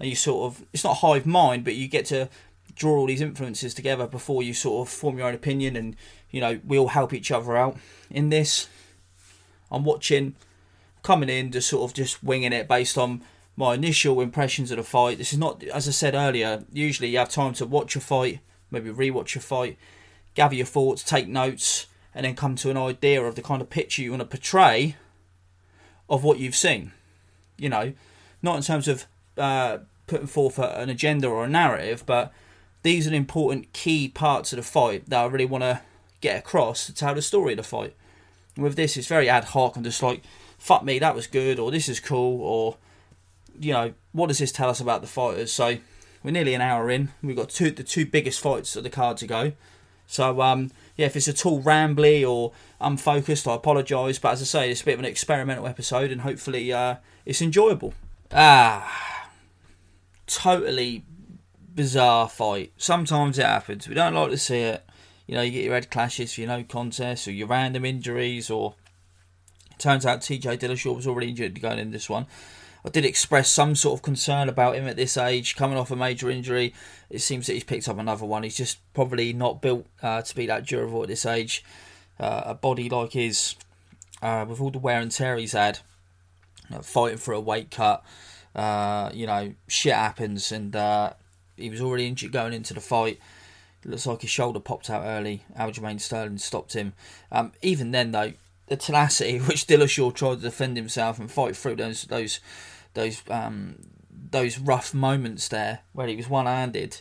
And 0.00 0.08
you 0.08 0.16
sort 0.16 0.46
of, 0.46 0.64
it's 0.72 0.82
not 0.82 0.94
hive 0.94 1.26
mind, 1.26 1.64
but 1.64 1.74
you 1.74 1.86
get 1.86 2.06
to 2.06 2.30
draw 2.74 2.96
all 2.96 3.06
these 3.06 3.20
influences 3.20 3.74
together 3.74 4.06
before 4.06 4.42
you 4.42 4.54
sort 4.54 4.88
of 4.88 4.92
form 4.92 5.18
your 5.18 5.28
own 5.28 5.34
opinion 5.34 5.76
and 5.76 5.94
you 6.30 6.40
know 6.40 6.58
we 6.66 6.78
all 6.78 6.88
help 6.88 7.12
each 7.12 7.30
other 7.30 7.54
out 7.54 7.76
in 8.10 8.30
this 8.30 8.66
i'm 9.70 9.84
watching 9.84 10.34
coming 11.02 11.28
in 11.28 11.52
just 11.52 11.68
sort 11.68 11.82
of 11.82 11.94
just 11.94 12.24
winging 12.24 12.50
it 12.50 12.66
based 12.66 12.96
on 12.96 13.20
my 13.56 13.74
initial 13.74 14.22
impressions 14.22 14.70
of 14.70 14.78
the 14.78 14.82
fight 14.82 15.18
this 15.18 15.34
is 15.34 15.38
not 15.38 15.62
as 15.64 15.86
i 15.86 15.90
said 15.90 16.14
earlier 16.14 16.64
usually 16.72 17.08
you 17.08 17.18
have 17.18 17.28
time 17.28 17.52
to 17.52 17.66
watch 17.66 17.94
a 17.94 18.00
fight 18.00 18.40
maybe 18.70 18.88
rewatch 18.88 19.36
a 19.36 19.40
fight 19.40 19.76
gather 20.34 20.54
your 20.54 20.64
thoughts 20.64 21.02
take 21.02 21.28
notes 21.28 21.86
and 22.14 22.24
then 22.24 22.34
come 22.34 22.56
to 22.56 22.70
an 22.70 22.76
idea 22.76 23.22
of 23.22 23.34
the 23.34 23.42
kind 23.42 23.62
of 23.62 23.70
picture 23.70 24.02
you 24.02 24.10
want 24.10 24.20
to 24.20 24.26
portray 24.26 24.96
of 26.08 26.24
what 26.24 26.38
you've 26.38 26.56
seen 26.56 26.92
you 27.56 27.68
know 27.68 27.92
not 28.42 28.56
in 28.56 28.62
terms 28.62 28.88
of 28.88 29.06
uh, 29.38 29.78
putting 30.06 30.26
forth 30.26 30.58
an 30.58 30.90
agenda 30.90 31.26
or 31.28 31.44
a 31.44 31.48
narrative 31.48 32.04
but 32.06 32.32
these 32.82 33.08
are 33.08 33.14
important 33.14 33.72
key 33.72 34.08
parts 34.08 34.52
of 34.52 34.56
the 34.56 34.62
fight 34.62 35.08
that 35.08 35.20
I 35.20 35.26
really 35.26 35.44
want 35.44 35.62
to 35.62 35.80
get 36.20 36.38
across 36.38 36.86
to 36.86 36.94
tell 36.94 37.14
the 37.14 37.22
story 37.22 37.52
of 37.52 37.58
the 37.58 37.62
fight. 37.62 37.94
And 38.54 38.64
with 38.64 38.76
this, 38.76 38.96
it's 38.96 39.06
very 39.06 39.28
ad 39.28 39.44
hoc 39.44 39.76
and 39.76 39.84
just 39.84 40.02
like, 40.02 40.22
fuck 40.58 40.84
me, 40.84 40.98
that 40.98 41.14
was 41.14 41.26
good, 41.26 41.58
or 41.58 41.70
this 41.70 41.88
is 41.88 42.00
cool, 42.00 42.40
or, 42.40 42.76
you 43.58 43.72
know, 43.72 43.92
what 44.12 44.28
does 44.28 44.38
this 44.38 44.52
tell 44.52 44.68
us 44.68 44.80
about 44.80 45.00
the 45.00 45.06
fighters? 45.06 45.52
So 45.52 45.78
we're 46.22 46.32
nearly 46.32 46.54
an 46.54 46.60
hour 46.60 46.90
in. 46.90 47.10
We've 47.22 47.36
got 47.36 47.50
two 47.50 47.70
the 47.70 47.82
two 47.82 48.06
biggest 48.06 48.40
fights 48.40 48.76
of 48.76 48.82
the 48.82 48.90
card 48.90 49.16
to 49.18 49.26
go. 49.26 49.52
So, 50.12 50.42
um, 50.42 50.70
yeah, 50.96 51.06
if 51.06 51.16
it's 51.16 51.26
at 51.26 51.46
all 51.46 51.62
rambly 51.62 52.28
or 52.28 52.52
unfocused, 52.82 53.48
I 53.48 53.54
apologise. 53.54 54.18
But 54.18 54.32
as 54.32 54.42
I 54.42 54.44
say, 54.44 54.70
it's 54.70 54.82
a 54.82 54.84
bit 54.84 54.94
of 54.94 55.00
an 55.00 55.06
experimental 55.06 55.66
episode 55.66 56.10
and 56.10 56.20
hopefully 56.20 56.70
uh, 56.70 56.96
it's 57.24 57.40
enjoyable. 57.40 57.94
Ah, 58.30 59.30
totally 60.26 61.06
bizarre 61.74 62.28
fight. 62.28 62.72
Sometimes 62.76 63.38
it 63.38 63.46
happens. 63.46 63.88
We 63.88 63.94
don't 63.94 64.12
like 64.12 64.30
to 64.30 64.36
see 64.36 64.58
it. 64.58 64.84
You 65.26 65.36
know, 65.36 65.42
you 65.42 65.50
get 65.50 65.64
your 65.64 65.74
head 65.74 65.90
clashes 65.90 66.34
for 66.34 66.42
your 66.42 66.48
no 66.48 66.62
contest 66.62 67.26
or 67.26 67.32
your 67.32 67.46
random 67.46 67.86
injuries, 67.86 68.50
or 68.50 68.74
it 69.70 69.78
turns 69.78 70.04
out 70.04 70.20
TJ 70.20 70.58
Dillashaw 70.58 70.94
was 70.94 71.06
already 71.06 71.30
injured 71.30 71.58
going 71.62 71.78
in 71.78 71.90
this 71.90 72.10
one. 72.10 72.26
I 72.84 72.88
did 72.88 73.04
express 73.04 73.48
some 73.48 73.74
sort 73.76 73.98
of 73.98 74.02
concern 74.02 74.48
about 74.48 74.74
him 74.74 74.88
at 74.88 74.96
this 74.96 75.16
age, 75.16 75.54
coming 75.54 75.78
off 75.78 75.90
a 75.90 75.96
major 75.96 76.30
injury. 76.30 76.74
It 77.10 77.20
seems 77.20 77.46
that 77.46 77.52
he's 77.52 77.64
picked 77.64 77.88
up 77.88 77.98
another 77.98 78.26
one. 78.26 78.42
He's 78.42 78.56
just 78.56 78.78
probably 78.92 79.32
not 79.32 79.62
built 79.62 79.86
uh, 80.02 80.22
to 80.22 80.34
be 80.34 80.46
that 80.46 80.66
durable 80.66 81.02
at 81.02 81.08
this 81.08 81.24
age. 81.24 81.64
Uh, 82.18 82.42
a 82.46 82.54
body 82.54 82.88
like 82.88 83.12
his, 83.12 83.54
uh, 84.20 84.44
with 84.48 84.60
all 84.60 84.70
the 84.70 84.78
wear 84.78 85.00
and 85.00 85.12
tear 85.12 85.36
he's 85.36 85.52
had, 85.52 85.78
fighting 86.82 87.18
for 87.18 87.34
a 87.34 87.40
weight 87.40 87.70
cut, 87.70 88.04
uh, 88.54 89.10
you 89.14 89.26
know, 89.26 89.54
shit 89.68 89.94
happens, 89.94 90.52
and 90.52 90.74
uh, 90.74 91.12
he 91.56 91.70
was 91.70 91.80
already 91.80 92.06
injured 92.06 92.32
going 92.32 92.52
into 92.52 92.74
the 92.74 92.80
fight. 92.80 93.18
looks 93.84 94.06
like 94.06 94.22
his 94.22 94.30
shoulder 94.30 94.60
popped 94.60 94.90
out 94.90 95.04
early. 95.04 95.44
Aljamain 95.56 96.00
Sterling 96.00 96.38
stopped 96.38 96.74
him. 96.74 96.92
Um, 97.30 97.52
even 97.62 97.92
then, 97.92 98.12
though, 98.12 98.32
the 98.72 98.76
tenacity 98.76 99.38
which 99.48 99.66
Dillashaw 99.66 100.14
tried 100.14 100.36
to 100.36 100.40
defend 100.42 100.76
himself 100.76 101.18
and 101.18 101.30
fight 101.30 101.56
through 101.56 101.76
those 101.76 102.04
those 102.04 102.40
those 102.94 103.22
um, 103.28 103.76
those 104.30 104.58
rough 104.58 104.94
moments 104.94 105.48
there 105.48 105.80
where 105.92 106.06
he 106.06 106.16
was 106.16 106.28
one-handed, 106.28 107.00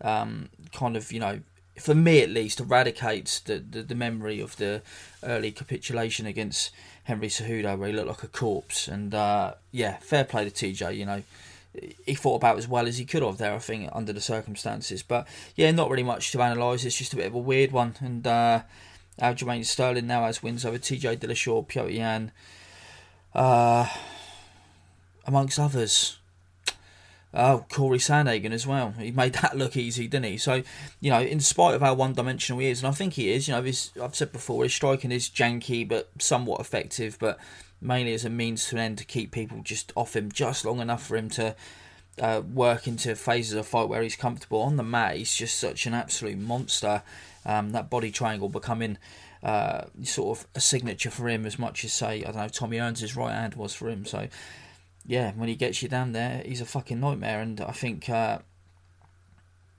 um, 0.00 0.48
kind 0.72 0.96
of 0.96 1.10
you 1.10 1.18
know, 1.18 1.40
for 1.78 1.94
me 1.94 2.22
at 2.22 2.30
least, 2.30 2.60
eradicates 2.60 3.40
the, 3.40 3.58
the, 3.58 3.82
the 3.82 3.94
memory 3.94 4.40
of 4.40 4.56
the 4.56 4.82
early 5.24 5.50
capitulation 5.50 6.24
against 6.24 6.70
Henry 7.04 7.28
Cejudo 7.28 7.76
where 7.76 7.88
he 7.88 7.94
looked 7.94 8.08
like 8.08 8.22
a 8.22 8.28
corpse. 8.28 8.86
And 8.86 9.12
uh, 9.12 9.54
yeah, 9.72 9.96
fair 9.98 10.24
play 10.24 10.48
to 10.48 10.50
TJ. 10.50 10.96
You 10.96 11.06
know, 11.06 11.22
he 12.06 12.14
fought 12.14 12.36
about 12.36 12.58
as 12.58 12.68
well 12.68 12.86
as 12.86 12.98
he 12.98 13.04
could 13.04 13.22
have 13.22 13.38
there, 13.38 13.54
I 13.54 13.58
think, 13.58 13.90
under 13.92 14.12
the 14.12 14.20
circumstances. 14.20 15.02
But 15.02 15.26
yeah, 15.56 15.70
not 15.72 15.90
really 15.90 16.02
much 16.04 16.30
to 16.32 16.40
analyse. 16.40 16.84
It's 16.84 16.98
just 16.98 17.12
a 17.12 17.16
bit 17.16 17.26
of 17.26 17.34
a 17.34 17.38
weird 17.38 17.72
one. 17.72 17.96
And 18.00 18.26
uh, 18.26 18.62
Aljamain 19.20 19.64
Sterling 19.64 20.06
now 20.06 20.24
has 20.24 20.42
wins 20.42 20.64
over 20.64 20.78
TJ 20.78 21.18
Dillashaw, 21.18 21.66
Petr 21.66 21.94
Yan, 21.94 22.32
uh, 23.34 23.88
amongst 25.26 25.58
others. 25.58 26.18
Oh, 27.34 27.66
Corey 27.68 27.98
Sandhagen 27.98 28.52
as 28.52 28.66
well. 28.66 28.94
He 28.98 29.10
made 29.10 29.34
that 29.34 29.56
look 29.56 29.76
easy, 29.76 30.08
didn't 30.08 30.32
he? 30.32 30.38
So, 30.38 30.62
you 31.00 31.10
know, 31.10 31.20
in 31.20 31.40
spite 31.40 31.74
of 31.74 31.82
how 31.82 31.92
one 31.92 32.14
dimensional 32.14 32.60
he 32.60 32.70
is, 32.70 32.82
and 32.82 32.88
I 32.88 32.92
think 32.92 33.14
he 33.14 33.30
is, 33.30 33.46
you 33.46 33.54
know, 33.54 33.62
his, 33.62 33.90
I've 34.00 34.14
said 34.14 34.32
before, 34.32 34.62
his 34.62 34.74
striking 34.74 35.12
is 35.12 35.28
janky 35.28 35.86
but 35.86 36.10
somewhat 36.18 36.60
effective. 36.60 37.18
But 37.20 37.38
mainly 37.80 38.14
as 38.14 38.24
a 38.24 38.30
means 38.30 38.66
to 38.66 38.76
an 38.76 38.82
end 38.82 38.98
to 38.98 39.04
keep 39.04 39.30
people 39.30 39.60
just 39.62 39.92
off 39.94 40.16
him 40.16 40.32
just 40.32 40.64
long 40.64 40.80
enough 40.80 41.06
for 41.06 41.16
him 41.16 41.28
to 41.30 41.54
uh, 42.20 42.42
work 42.52 42.88
into 42.88 43.14
phases 43.14 43.54
of 43.54 43.66
fight 43.66 43.88
where 43.88 44.02
he's 44.02 44.16
comfortable. 44.16 44.62
On 44.62 44.76
the 44.76 44.82
mat, 44.82 45.16
he's 45.16 45.34
just 45.34 45.58
such 45.58 45.86
an 45.86 45.94
absolute 45.94 46.38
monster. 46.38 47.02
Um, 47.48 47.70
that 47.70 47.90
body 47.90 48.12
triangle 48.12 48.48
becoming 48.48 48.98
uh, 49.42 49.86
sort 50.04 50.38
of 50.38 50.46
a 50.54 50.60
signature 50.60 51.10
for 51.10 51.28
him 51.28 51.46
as 51.46 51.58
much 51.58 51.84
as, 51.84 51.92
say, 51.92 52.20
I 52.22 52.30
don't 52.30 52.36
know, 52.36 52.48
Tommy 52.48 52.76
Hearns' 52.76 53.16
right 53.16 53.32
hand 53.32 53.54
was 53.54 53.74
for 53.74 53.88
him. 53.88 54.04
So, 54.04 54.28
yeah, 55.06 55.32
when 55.32 55.48
he 55.48 55.56
gets 55.56 55.82
you 55.82 55.88
down 55.88 56.12
there, 56.12 56.42
he's 56.44 56.60
a 56.60 56.66
fucking 56.66 57.00
nightmare. 57.00 57.40
And 57.40 57.60
I 57.60 57.72
think. 57.72 58.08
Uh, 58.08 58.38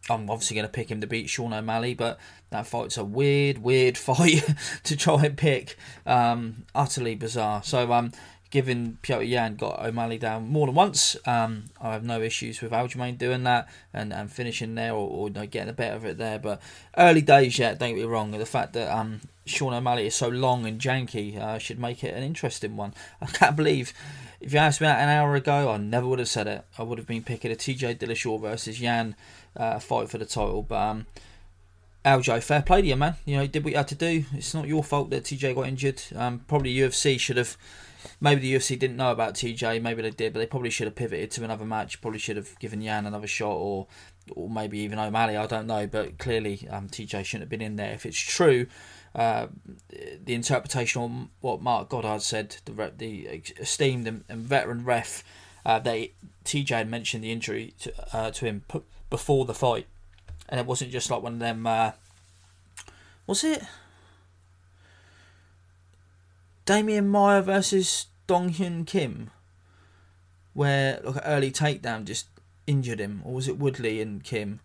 I'm 0.10 0.30
obviously 0.30 0.56
going 0.56 0.66
to 0.66 0.72
pick 0.72 0.90
him 0.90 1.02
to 1.02 1.08
beat 1.08 1.30
Sean 1.30 1.54
O'Malley, 1.54 1.94
but 1.94 2.20
that 2.50 2.66
fight's 2.66 2.98
a 2.98 3.04
weird, 3.04 3.60
weird 3.60 3.98
fight 3.98 4.44
to 4.86 4.98
try 4.98 5.24
and 5.26 5.38
pick. 5.38 5.78
Um, 6.06 6.66
utterly 6.74 7.16
bizarre. 7.16 7.62
So, 7.64 7.92
um, 7.92 8.12
given 8.50 8.98
Petr 9.04 9.28
Yan 9.28 9.56
got 9.56 9.84
O'Malley 9.86 10.18
down 10.18 10.48
more 10.48 10.66
than 10.66 10.76
once, 10.76 11.16
um, 11.26 11.66
I 11.80 11.94
have 11.94 12.04
no 12.04 12.22
issues 12.22 12.62
with 12.62 12.72
Aljamain 12.72 13.18
doing 13.18 13.44
that 13.44 13.70
and, 13.94 14.12
and 14.12 14.32
finishing 14.32 14.76
there 14.76 14.94
or, 14.94 15.08
or 15.08 15.28
you 15.28 15.34
know, 15.34 15.46
getting 15.46 15.68
the 15.68 15.74
better 15.74 15.96
of 15.96 16.06
it 16.06 16.18
there. 16.18 16.40
But 16.40 16.62
early 16.98 17.22
days 17.22 17.60
yet, 17.60 17.80
don't 17.80 17.90
get 17.90 18.02
me 18.02 18.04
wrong. 18.06 18.32
The 18.32 18.46
fact 18.46 18.74
that 18.74 18.96
um, 18.96 19.22
Sean 19.46 19.74
O'Malley 19.74 20.08
is 20.08 20.16
so 20.16 20.30
long 20.30 20.66
and 20.66 20.82
janky 20.82 21.38
uh, 21.38 21.60
should 21.60 21.80
make 21.80 22.04
it 22.04 22.16
an 22.16 22.24
interesting 22.24 22.76
one. 22.76 22.94
I 23.22 23.28
can't 23.28 23.56
believe. 23.56 23.94
If 24.42 24.54
you 24.54 24.60
asked 24.60 24.82
me 24.82 24.88
that 24.88 25.02
an 25.02 25.10
hour 25.10 25.36
ago, 25.36 25.72
I 25.72 25.78
never 25.78 26.08
would 26.08 26.20
have 26.20 26.28
said 26.28 26.48
it. 26.48 26.66
I 26.78 26.84
would 26.84 26.98
have 26.98 27.08
been 27.08 27.24
picking 27.24 27.52
a 27.52 27.56
TJ 27.56 28.00
Dillashaw 28.00 28.42
versus 28.42 28.82
Yan 28.82 29.16
uh, 29.56 29.80
fight 29.80 30.10
for 30.10 30.18
the 30.18 30.26
title. 30.26 30.64
But 30.64 30.78
um, 30.78 31.06
Aljo, 32.06 32.42
fair 32.42 32.62
play 32.62 32.82
to 32.82 32.88
you, 32.88 32.96
man. 32.96 33.16
You 33.26 33.36
know, 33.36 33.42
you 33.44 33.48
did 33.50 33.64
what 33.64 33.72
you 33.72 33.78
had 33.78 33.90
to 33.90 33.96
do. 33.96 34.24
It's 34.34 34.54
not 34.54 34.68
your 34.68 34.84
fault 34.84 35.10
that 35.10 35.26
TJ 35.26 35.54
got 35.54 35.68
injured. 35.68 36.02
Um, 36.16 36.40
probably 36.48 36.74
UFC 36.74 37.20
should 37.20 37.38
have 37.38 37.58
maybe 38.22 38.42
the 38.42 38.56
UFC 38.56 38.78
didn't 38.78 38.98
know 38.98 39.12
about 39.12 39.34
TJ, 39.34 39.82
maybe 39.82 40.02
they 40.02 40.10
did, 40.10 40.34
but 40.34 40.40
they 40.40 40.46
probably 40.46 40.70
should 40.70 40.88
have 40.88 40.96
pivoted 40.96 41.32
to 41.32 41.44
another 41.44 41.66
match. 41.66 42.02
Probably 42.02 42.20
should 42.20 42.38
have 42.38 42.58
given 42.60 42.82
Yan 42.82 43.06
another 43.06 43.28
shot, 43.28 43.56
or 43.56 43.88
or 44.36 44.50
maybe 44.50 44.80
even 44.80 45.00
O'Malley. 45.00 45.38
I 45.38 45.48
don't 45.48 45.68
know, 45.68 45.88
but 45.88 46.18
clearly 46.18 46.68
um, 46.70 46.88
TJ 46.88 47.26
shouldn't 47.26 47.44
have 47.44 47.50
been 47.50 47.62
in 47.62 47.76
there. 47.76 47.92
If 47.92 48.06
it's 48.06 48.20
true, 48.20 48.68
uh, 49.16 49.48
the 50.24 50.34
interpretation 50.34 51.02
on 51.02 51.30
what 51.42 51.62
Marc 51.62 51.90
Goddard 51.90 52.22
said, 52.22 52.58
the 52.66 52.92
the 52.98 53.44
esteemed 53.60 54.08
and, 54.08 54.24
and 54.30 54.42
veteran 54.42 54.86
ref, 54.86 55.24
uh, 55.66 55.80
they 55.80 56.14
TJ 56.46 56.70
had 56.70 56.90
mentioned 56.90 57.24
the 57.24 57.32
injury 57.32 57.74
to 57.80 58.16
uh, 58.16 58.32
to 58.32 58.46
him 58.46 58.64
before 59.10 59.46
the 59.46 59.54
fight, 59.54 59.88
and 60.48 60.60
it 60.60 60.66
wasn't 60.66 60.92
just 60.92 61.10
like 61.10 61.22
one 61.22 61.34
of 61.34 61.40
them. 61.40 61.66
Uh, 61.66 61.92
was 63.26 63.44
it? 63.44 63.64
Demian 66.70 67.08
Maia 67.08 67.42
versus 67.42 68.06
Dong 68.28 68.52
Hyun 68.52 68.86
Kim, 68.86 69.32
where 70.54 71.02
like 71.04 71.16
an 71.16 71.22
early 71.26 71.50
takedown 71.50 72.06
just 72.06 72.28
injured 72.68 73.00
him, 73.00 73.24
or 73.26 73.34
was 73.34 73.48
it 73.48 73.58
Woodley 73.58 74.00
and 74.00 74.24
Kim? 74.24 74.60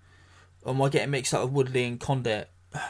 Or 0.64 0.74
am 0.74 0.82
I 0.82 0.90
getting 0.90 1.12
mixed 1.12 1.32
up 1.32 1.44
with 1.44 1.52
Woodley 1.52 1.84
and 1.84 1.98
Condit? 1.98 2.50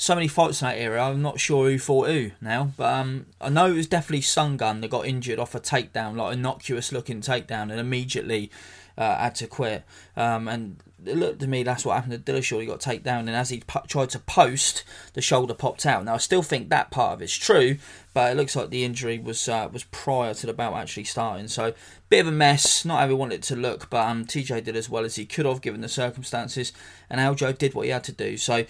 So 0.00 0.14
many 0.14 0.28
fights 0.28 0.62
in 0.62 0.68
that 0.68 0.78
era. 0.78 1.08
I'm 1.08 1.22
not 1.22 1.40
sure 1.40 1.68
who 1.68 1.76
fought 1.76 2.06
who 2.06 2.30
now, 2.40 2.70
but 2.76 2.94
um, 2.94 3.26
I 3.40 3.48
know 3.48 3.66
it 3.66 3.74
was 3.74 3.88
definitely 3.88 4.20
Stun 4.20 4.56
Gun 4.56 4.80
that 4.80 4.90
got 4.92 5.06
injured 5.06 5.40
off 5.40 5.56
a 5.56 5.60
takedown, 5.60 6.14
like 6.14 6.34
innocuous 6.34 6.92
looking 6.92 7.20
takedown, 7.20 7.62
and 7.62 7.80
immediately 7.80 8.48
uh, 8.96 9.18
had 9.18 9.34
to 9.34 9.48
quit. 9.48 9.82
Um, 10.16 10.46
and 10.46 10.76
it 11.04 11.16
looked 11.16 11.40
to 11.40 11.46
me 11.46 11.62
that's 11.62 11.84
what 11.84 11.94
happened 11.94 12.24
to 12.24 12.32
Dillashaw. 12.32 12.60
He 12.60 12.66
got 12.66 12.80
taken 12.80 13.04
down, 13.04 13.28
and 13.28 13.36
as 13.36 13.50
he 13.50 13.62
tried 13.86 14.10
to 14.10 14.18
post, 14.18 14.84
the 15.14 15.20
shoulder 15.20 15.54
popped 15.54 15.86
out. 15.86 16.04
Now 16.04 16.14
I 16.14 16.18
still 16.18 16.42
think 16.42 16.68
that 16.68 16.90
part 16.90 17.14
of 17.14 17.22
it's 17.22 17.34
true, 17.34 17.78
but 18.14 18.32
it 18.32 18.36
looks 18.36 18.56
like 18.56 18.70
the 18.70 18.84
injury 18.84 19.18
was 19.18 19.48
uh, 19.48 19.68
was 19.72 19.84
prior 19.84 20.34
to 20.34 20.46
the 20.46 20.52
bout 20.52 20.74
actually 20.74 21.04
starting. 21.04 21.48
So 21.48 21.74
bit 22.08 22.20
of 22.20 22.26
a 22.26 22.32
mess. 22.32 22.84
Not 22.84 23.00
how 23.00 23.08
we 23.08 23.14
wanted 23.14 23.36
it 23.36 23.42
to 23.44 23.56
look, 23.56 23.88
but 23.90 24.06
um, 24.06 24.24
TJ 24.24 24.64
did 24.64 24.76
as 24.76 24.90
well 24.90 25.04
as 25.04 25.16
he 25.16 25.24
could 25.24 25.46
have 25.46 25.60
given 25.60 25.80
the 25.80 25.88
circumstances, 25.88 26.72
and 27.08 27.20
Aljo 27.20 27.56
did 27.56 27.74
what 27.74 27.86
he 27.86 27.92
had 27.92 28.04
to 28.04 28.12
do. 28.12 28.36
So 28.36 28.64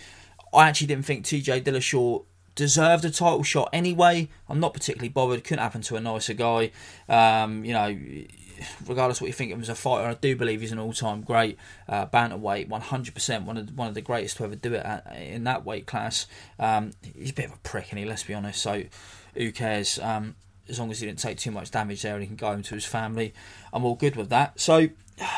I 0.53 0.69
actually 0.69 0.89
didn't 0.89 1.07
think 1.07 1.25
TJ 1.25 1.63
Dillashaw 1.63 2.25
deserved 2.55 3.05
a 3.05 3.11
title 3.11 3.43
shot 3.43 3.71
anyway. 3.73 4.29
I'm 4.49 4.61
not 4.61 4.75
particularly 4.75 5.09
bothered. 5.09 5.45
Couldn't 5.45 5.63
happen 5.63 5.81
to 5.83 5.97
a 5.97 6.01
nicer 6.01 6.35
guy. 6.35 6.73
Um, 7.09 7.65
you 7.65 7.73
know 7.73 7.99
regardless 8.87 9.21
what 9.21 9.27
you 9.27 9.33
think 9.33 9.51
of 9.53 9.59
him 9.59 9.63
as 9.63 9.69
a 9.69 9.75
fighter, 9.75 10.09
I 10.09 10.15
do 10.15 10.37
believe 10.37 10.61
he's 10.61 10.73
an 10.73 10.79
all-time 10.79 11.23
great 11.23 11.59
uh, 11.89 12.07
bantamweight, 12.07 12.69
100%, 12.69 13.45
one 13.45 13.57
of 13.57 13.67
the, 13.67 13.73
one 13.73 13.89
of 13.89 13.95
the 13.95 14.01
greatest 14.01 14.37
to 14.39 14.45
ever 14.45 14.57
do 14.57 14.75
it 14.75 14.85
at, 14.85 15.07
in 15.17 15.45
that 15.45 15.65
weight 15.65 15.87
class. 15.87 16.27
Um, 16.59 16.93
he's 17.17 17.31
a 17.31 17.35
bit 17.35 17.47
of 17.47 17.55
a 17.55 17.59
prick, 17.59 17.91
and 17.91 17.99
he 17.99 18.05
let's 18.05 18.25
be 18.25 18.35
honest. 18.35 18.61
So 18.61 18.85
who 19.35 19.53
cares? 19.53 19.99
Um, 19.99 20.37
as 20.69 20.79
long 20.79 20.91
as 20.91 21.01
he 21.01 21.07
didn't 21.07 21.19
take 21.19 21.39
too 21.39 21.51
much 21.51 21.71
damage 21.71 22.03
there 22.03 22.15
and 22.15 22.23
he 22.23 22.27
can 22.27 22.37
go 22.37 22.49
home 22.49 22.63
to 22.63 22.75
his 22.75 22.85
family, 22.85 23.33
I'm 23.73 23.85
all 23.85 23.95
good 23.95 24.17
with 24.17 24.29
that. 24.31 24.61
So 24.61 24.89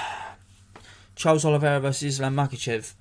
Charles 1.14 1.44
Oliveira 1.44 1.80
versus 1.80 2.14
Islam 2.14 2.34
Makhachev. 2.34 2.94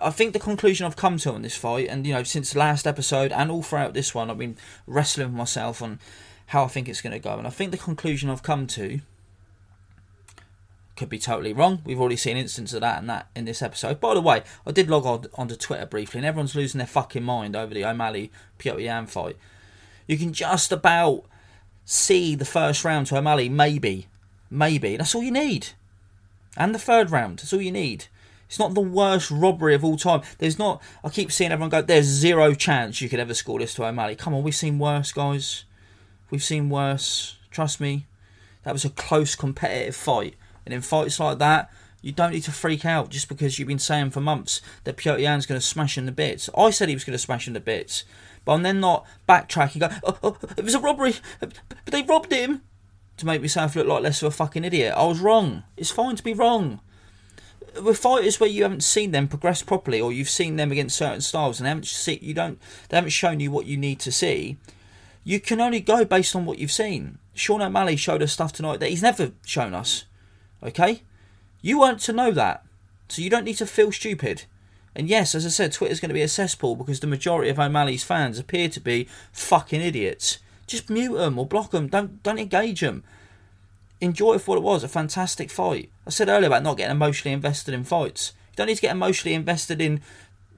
I 0.00 0.10
think 0.10 0.32
the 0.32 0.40
conclusion 0.40 0.86
I've 0.86 0.96
come 0.96 1.18
to 1.18 1.32
on 1.32 1.42
this 1.42 1.56
fight, 1.56 1.88
and 1.88 2.06
you 2.06 2.14
know, 2.14 2.24
since 2.24 2.56
last 2.56 2.86
episode 2.86 3.30
and 3.30 3.50
all 3.50 3.62
throughout 3.62 3.94
this 3.94 4.14
one, 4.14 4.28
I've 4.28 4.38
been 4.38 4.56
wrestling 4.86 5.28
with 5.28 5.36
myself 5.36 5.82
on 5.82 6.00
how 6.46 6.64
I 6.64 6.68
think 6.68 6.88
it's 6.88 7.00
going 7.00 7.12
to 7.12 7.20
go, 7.20 7.36
and 7.38 7.46
I 7.46 7.50
think 7.50 7.70
the 7.70 7.78
conclusion 7.78 8.28
I've 8.28 8.42
come 8.42 8.66
to 8.68 9.00
could 10.96 11.08
be 11.08 11.18
totally 11.18 11.52
wrong. 11.52 11.82
We've 11.84 12.00
already 12.00 12.16
seen 12.16 12.36
instances 12.36 12.74
of 12.74 12.80
that 12.82 12.98
and 12.98 13.10
that 13.10 13.28
in 13.34 13.44
this 13.44 13.62
episode. 13.62 14.00
By 14.00 14.14
the 14.14 14.20
way, 14.20 14.42
I 14.66 14.70
did 14.70 14.88
log 14.88 15.06
on 15.06 15.26
onto 15.34 15.56
Twitter 15.56 15.86
briefly, 15.86 16.18
and 16.18 16.26
everyone's 16.26 16.54
losing 16.54 16.78
their 16.78 16.86
fucking 16.86 17.22
mind 17.22 17.56
over 17.56 17.74
the 17.74 17.84
O'Malley 17.84 18.30
Yan 18.62 19.06
fight. 19.06 19.36
You 20.06 20.16
can 20.16 20.32
just 20.32 20.70
about 20.70 21.24
see 21.84 22.34
the 22.34 22.44
first 22.44 22.84
round 22.84 23.08
to 23.08 23.18
O'Malley, 23.18 23.48
maybe, 23.48 24.06
maybe. 24.50 24.96
That's 24.96 25.14
all 25.14 25.22
you 25.22 25.32
need, 25.32 25.68
and 26.56 26.74
the 26.74 26.78
third 26.78 27.10
round. 27.10 27.40
That's 27.40 27.52
all 27.52 27.60
you 27.60 27.72
need. 27.72 28.06
It's 28.46 28.58
not 28.58 28.74
the 28.74 28.80
worst 28.80 29.30
robbery 29.30 29.74
of 29.74 29.84
all 29.84 29.96
time. 29.96 30.22
There's 30.38 30.58
not. 30.58 30.80
I 31.02 31.08
keep 31.08 31.32
seeing 31.32 31.50
everyone 31.50 31.70
go. 31.70 31.82
There's 31.82 32.06
zero 32.06 32.54
chance 32.54 33.00
you 33.00 33.08
could 33.08 33.18
ever 33.18 33.34
score 33.34 33.58
this 33.58 33.74
to 33.74 33.84
O'Malley. 33.84 34.14
Come 34.14 34.34
on, 34.34 34.44
we've 34.44 34.54
seen 34.54 34.78
worse, 34.78 35.12
guys. 35.12 35.64
We've 36.30 36.42
seen 36.42 36.70
worse. 36.70 37.36
Trust 37.50 37.80
me. 37.80 38.06
That 38.62 38.72
was 38.72 38.84
a 38.84 38.90
close 38.90 39.34
competitive 39.34 39.96
fight 39.96 40.36
and 40.64 40.74
in 40.74 40.80
fights 40.80 41.20
like 41.20 41.38
that, 41.38 41.70
you 42.04 42.12
don't 42.12 42.32
need 42.32 42.42
to 42.42 42.52
freak 42.52 42.84
out 42.84 43.08
just 43.08 43.30
because 43.30 43.58
you've 43.58 43.68
been 43.68 43.78
saying 43.78 44.10
for 44.10 44.20
months 44.20 44.60
that 44.84 44.98
Petr 44.98 45.18
Yan's 45.18 45.46
going 45.46 45.58
to 45.58 45.66
smash 45.66 45.96
in 45.96 46.04
the 46.04 46.12
bits. 46.12 46.50
I 46.56 46.68
said 46.68 46.90
he 46.90 46.94
was 46.94 47.04
going 47.04 47.16
to 47.16 47.18
smash 47.18 47.46
in 47.46 47.54
the 47.54 47.60
bits, 47.60 48.04
but 48.44 48.52
I'm 48.52 48.62
then 48.62 48.78
not 48.78 49.06
backtracking. 49.26 49.80
Go, 49.80 49.88
oh, 50.04 50.18
oh, 50.22 50.36
oh 50.42 50.48
it 50.56 50.64
was 50.64 50.74
a 50.74 50.80
robbery, 50.80 51.14
but 51.40 51.54
they 51.86 52.02
robbed 52.02 52.30
him 52.30 52.60
to 53.16 53.26
make 53.26 53.40
myself 53.40 53.74
look 53.74 53.86
like 53.86 54.02
less 54.02 54.22
of 54.22 54.28
a 54.28 54.30
fucking 54.30 54.64
idiot. 54.64 54.92
I 54.94 55.06
was 55.06 55.20
wrong. 55.20 55.62
It's 55.76 55.90
fine 55.90 56.16
to 56.16 56.22
be 56.22 56.34
wrong. 56.34 56.80
With 57.82 57.98
fighters 57.98 58.38
where 58.38 58.50
you 58.50 58.62
haven't 58.62 58.84
seen 58.84 59.10
them 59.10 59.26
progress 59.26 59.62
properly, 59.62 60.00
or 60.00 60.12
you've 60.12 60.28
seen 60.28 60.56
them 60.56 60.70
against 60.70 60.96
certain 60.96 61.22
styles, 61.22 61.58
and 61.58 61.64
they 61.64 61.70
haven't 61.70 61.86
see, 61.86 62.18
you 62.20 62.34
don't 62.34 62.60
they 62.88 62.98
haven't 62.98 63.10
shown 63.10 63.40
you 63.40 63.50
what 63.50 63.66
you 63.66 63.76
need 63.76 63.98
to 64.00 64.12
see. 64.12 64.58
You 65.24 65.40
can 65.40 65.60
only 65.60 65.80
go 65.80 66.04
based 66.04 66.36
on 66.36 66.44
what 66.44 66.58
you've 66.58 66.70
seen. 66.70 67.18
Sean 67.32 67.62
O'Malley 67.62 67.96
showed 67.96 68.22
us 68.22 68.32
stuff 68.32 68.52
tonight 68.52 68.78
that 68.80 68.90
he's 68.90 69.02
never 69.02 69.32
shown 69.46 69.74
us. 69.74 70.04
Okay? 70.64 71.02
You 71.60 71.80
weren't 71.80 72.00
to 72.00 72.12
know 72.12 72.30
that. 72.32 72.64
So 73.08 73.22
you 73.22 73.30
don't 73.30 73.44
need 73.44 73.58
to 73.58 73.66
feel 73.66 73.92
stupid. 73.92 74.44
And 74.96 75.08
yes, 75.08 75.34
as 75.34 75.44
I 75.44 75.48
said, 75.48 75.72
Twitter's 75.72 76.00
going 76.00 76.10
to 76.10 76.14
be 76.14 76.22
a 76.22 76.28
cesspool 76.28 76.76
because 76.76 77.00
the 77.00 77.06
majority 77.06 77.50
of 77.50 77.58
O'Malley's 77.58 78.04
fans 78.04 78.38
appear 78.38 78.68
to 78.68 78.80
be 78.80 79.08
fucking 79.32 79.80
idiots. 79.80 80.38
Just 80.66 80.88
mute 80.88 81.16
them 81.16 81.38
or 81.38 81.46
block 81.46 81.72
them. 81.72 81.88
Don't 81.88 82.22
don't 82.22 82.38
engage 82.38 82.80
them. 82.80 83.02
Enjoy 84.00 84.34
it 84.34 84.40
for 84.40 84.52
what 84.52 84.58
it 84.58 84.64
was, 84.64 84.84
a 84.84 84.88
fantastic 84.88 85.50
fight. 85.50 85.90
I 86.06 86.10
said 86.10 86.28
earlier 86.28 86.46
about 86.46 86.62
not 86.62 86.76
getting 86.76 86.94
emotionally 86.94 87.32
invested 87.32 87.74
in 87.74 87.84
fights. 87.84 88.32
You 88.50 88.56
don't 88.56 88.66
need 88.68 88.76
to 88.76 88.82
get 88.82 88.92
emotionally 88.92 89.34
invested 89.34 89.80
in 89.80 90.00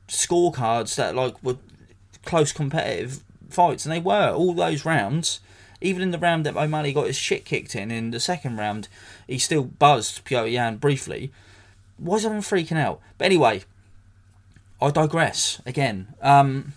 scorecards 0.08 0.94
that 0.96 1.14
like 1.14 1.42
were 1.42 1.56
close 2.24 2.52
competitive 2.52 3.24
fights, 3.48 3.84
and 3.84 3.92
they 3.92 4.00
were 4.00 4.30
all 4.30 4.52
those 4.52 4.84
rounds. 4.84 5.40
Even 5.80 6.02
in 6.02 6.10
the 6.10 6.18
round 6.18 6.46
that 6.46 6.56
O'Malley 6.56 6.92
got 6.92 7.06
his 7.06 7.16
shit 7.16 7.44
kicked 7.44 7.74
in, 7.74 7.90
in 7.90 8.10
the 8.10 8.20
second 8.20 8.56
round, 8.56 8.88
he 9.26 9.38
still 9.38 9.64
buzzed 9.64 10.24
Petr 10.24 10.50
Yan 10.50 10.76
briefly. 10.76 11.30
Was 11.98 12.24
everyone 12.24 12.42
freaking 12.42 12.78
out? 12.78 13.00
But 13.18 13.26
anyway, 13.26 13.62
I 14.80 14.90
digress 14.90 15.60
again. 15.66 16.14
Um, 16.20 16.74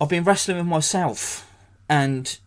I've 0.00 0.08
been 0.08 0.24
wrestling 0.24 0.56
with 0.58 0.66
myself, 0.66 1.48
and 1.88 2.38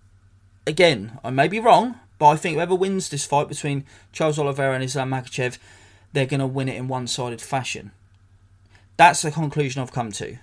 again, 0.67 1.19
I 1.23 1.29
may 1.29 1.47
be 1.47 1.59
wrong, 1.59 1.99
but 2.17 2.29
I 2.29 2.35
think 2.35 2.55
whoever 2.55 2.75
wins 2.75 3.09
this 3.09 3.25
fight 3.25 3.47
between 3.47 3.85
Charles 4.11 4.39
Oliveira 4.39 4.75
and 4.75 4.83
Islam 4.83 5.11
Makhachev, 5.11 5.57
they're 6.13 6.25
going 6.25 6.39
to 6.39 6.47
win 6.47 6.69
it 6.69 6.77
in 6.77 6.87
one 6.87 7.07
sided 7.07 7.41
fashion. 7.41 7.91
That's 8.97 9.21
the 9.21 9.31
conclusion 9.31 9.81
I've 9.81 9.91
come 9.91 10.11
to. 10.13 10.37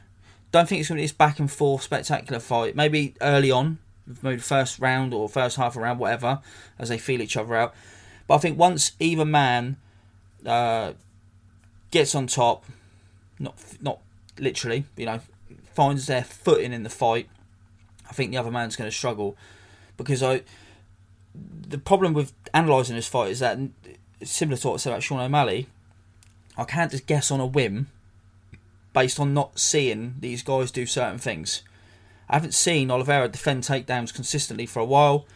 Don't 0.51 0.68
think 0.68 0.81
it's 0.81 0.89
going 0.89 0.99
to 0.99 1.01
be 1.01 1.05
this 1.05 1.12
back 1.12 1.39
and 1.39 1.51
forth 1.51 1.83
spectacular 1.83 2.41
fight. 2.41 2.77
Maybe 2.77 3.14
early 3.23 3.51
on, 3.51 3.79
maybe 4.22 4.40
first 4.40 4.78
round 4.78 5.14
or 5.14 5.28
first 5.28 5.56
half 5.56 5.76
round, 5.76 5.98
whatever, 5.98 6.40
as 6.78 6.88
they 6.88 6.98
feel 6.98 7.20
each 7.20 7.36
other 7.36 7.54
out. 7.54 7.74
But 8.26 8.36
I 8.36 8.38
think 8.38 8.58
once 8.58 8.92
either 9.00 9.24
man 9.24 9.76
uh, 10.46 10.92
gets 11.90 12.14
on 12.14 12.26
top, 12.26 12.64
not 13.38 13.54
not 13.80 14.00
literally, 14.38 14.84
you 14.96 15.06
know, 15.06 15.20
finds 15.74 16.06
their 16.06 16.24
footing 16.24 16.72
in 16.72 16.82
the 16.82 16.90
fight, 16.90 17.28
I 18.08 18.12
think 18.12 18.30
the 18.30 18.38
other 18.38 18.50
man's 18.50 18.76
going 18.76 18.90
to 18.90 18.96
struggle 18.96 19.36
because 19.96 20.22
I. 20.22 20.42
The 21.34 21.78
problem 21.78 22.12
with 22.12 22.34
analysing 22.52 22.94
this 22.94 23.08
fight 23.08 23.30
is 23.30 23.38
that 23.38 23.58
similar 24.22 24.58
to 24.58 24.68
what 24.68 24.74
I 24.74 24.76
said 24.76 24.90
about 24.90 25.02
Sean 25.02 25.20
O'Malley, 25.20 25.66
I 26.58 26.64
can't 26.64 26.90
just 26.90 27.06
guess 27.06 27.30
on 27.30 27.40
a 27.40 27.46
whim 27.46 27.88
based 28.92 29.18
on 29.18 29.32
not 29.32 29.58
seeing 29.58 30.16
these 30.20 30.42
guys 30.42 30.70
do 30.70 30.84
certain 30.84 31.18
things. 31.18 31.62
I 32.33 32.37
haven't 32.37 32.55
seen 32.55 32.91
Oliveira 32.91 33.28
defend 33.28 33.62
takedowns 33.62 34.12
consistently 34.12 34.64
for 34.64 34.80
a 34.80 34.87
while. 34.87 35.26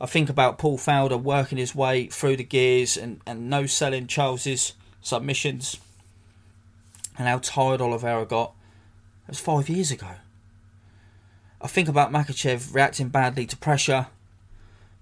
I 0.00 0.06
think 0.06 0.30
about 0.30 0.56
Paul 0.56 0.78
Felder 0.78 1.20
working 1.20 1.58
his 1.58 1.74
way 1.74 2.06
through 2.06 2.36
the 2.38 2.44
gears 2.44 2.96
and, 2.96 3.20
and 3.26 3.50
no 3.50 3.66
selling 3.66 4.06
Charles's 4.06 4.72
submissions. 5.02 5.76
and 7.18 7.28
how 7.28 7.38
tired 7.38 7.82
Oliveira 7.82 8.24
got. 8.24 8.54
It 9.28 9.32
was 9.32 9.38
five 9.38 9.68
years 9.68 9.90
ago. 9.90 10.08
I 11.60 11.68
think 11.68 11.88
about 11.88 12.10
Makhachev 12.10 12.74
reacting 12.74 13.10
badly 13.10 13.46
to 13.46 13.56
pressure, 13.58 14.06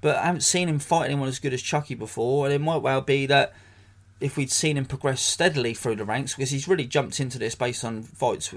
but 0.00 0.16
I 0.16 0.26
haven't 0.26 0.42
seen 0.42 0.68
him 0.68 0.80
fight 0.80 1.06
anyone 1.06 1.28
as 1.28 1.38
good 1.38 1.54
as 1.54 1.62
Chucky 1.62 1.94
before, 1.94 2.46
and 2.46 2.54
it 2.54 2.60
might 2.60 2.82
well 2.82 3.00
be 3.00 3.26
that 3.26 3.54
if 4.22 4.36
we'd 4.36 4.52
seen 4.52 4.76
him 4.76 4.84
progress 4.84 5.20
steadily 5.20 5.74
through 5.74 5.96
the 5.96 6.04
ranks, 6.04 6.34
because 6.34 6.50
he's 6.50 6.68
really 6.68 6.86
jumped 6.86 7.18
into 7.18 7.38
this 7.38 7.56
based 7.56 7.84
on 7.84 8.02
fights 8.02 8.54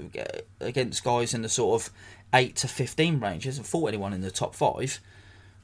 against 0.60 1.02
guys 1.02 1.34
in 1.34 1.42
the 1.42 1.48
sort 1.48 1.82
of 1.82 1.90
8 2.32 2.54
to 2.56 2.68
15 2.68 3.18
range, 3.18 3.42
he 3.42 3.48
hasn't 3.48 3.66
fought 3.66 3.88
anyone 3.88 4.12
in 4.12 4.20
the 4.20 4.30
top 4.30 4.54
5, 4.54 5.00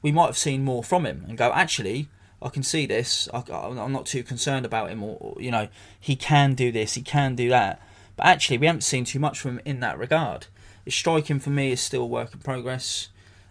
we 0.01 0.11
might 0.11 0.25
have 0.25 0.37
seen 0.37 0.65
more 0.65 0.83
from 0.83 1.05
him 1.05 1.23
and 1.27 1.37
go, 1.37 1.51
actually, 1.53 2.09
I 2.41 2.49
can 2.49 2.63
see 2.63 2.85
this, 2.85 3.29
I, 3.33 3.43
am 3.49 3.93
not 3.93 4.05
too 4.05 4.23
concerned 4.23 4.65
about 4.65 4.89
him, 4.89 5.01
or, 5.01 5.37
you 5.39 5.49
know, 5.49 5.69
he 5.97 6.17
can 6.17 6.53
do 6.53 6.71
this, 6.71 6.95
he 6.95 7.01
can 7.01 7.35
do 7.35 7.47
that. 7.49 7.81
But 8.17 8.25
actually, 8.25 8.57
we 8.57 8.67
haven't 8.67 8.81
seen 8.81 9.05
too 9.05 9.19
much 9.19 9.39
from 9.39 9.51
him 9.51 9.61
in 9.63 9.79
that 9.79 9.97
regard. 9.97 10.47
His 10.83 10.93
striking 10.93 11.39
for 11.39 11.49
me 11.49 11.71
is 11.71 11.79
still 11.79 12.09
work 12.09 12.33
in 12.33 12.41
progress. 12.41 13.07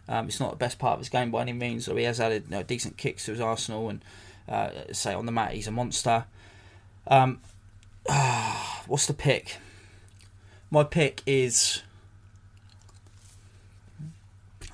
Um, 0.07 0.29
it's 0.29 0.39
not 0.39 0.51
the 0.51 0.57
best 0.57 0.79
part 0.79 0.95
of 0.95 0.99
his 0.99 1.09
game 1.09 1.31
by 1.31 1.41
any 1.41 1.55
means, 1.55 1.87
he 1.87 2.03
has 2.03 2.21
added 2.21 2.45
you 2.51 2.57
know, 2.57 2.63
decent 2.63 2.99
kicks 2.99 3.25
to 3.25 3.31
his 3.31 3.41
arsenal, 3.41 3.89
and 3.89 4.05
uh, 4.47 4.71
say 4.93 5.15
on 5.15 5.25
the 5.25 5.33
mat 5.33 5.53
he's 5.53 5.67
a 5.67 5.71
monster. 5.71 6.27
Um, 7.07 7.41
what's 8.87 9.07
the 9.07 9.15
pick? 9.15 9.59
My 10.71 10.85
pick 10.85 11.23
is. 11.27 11.83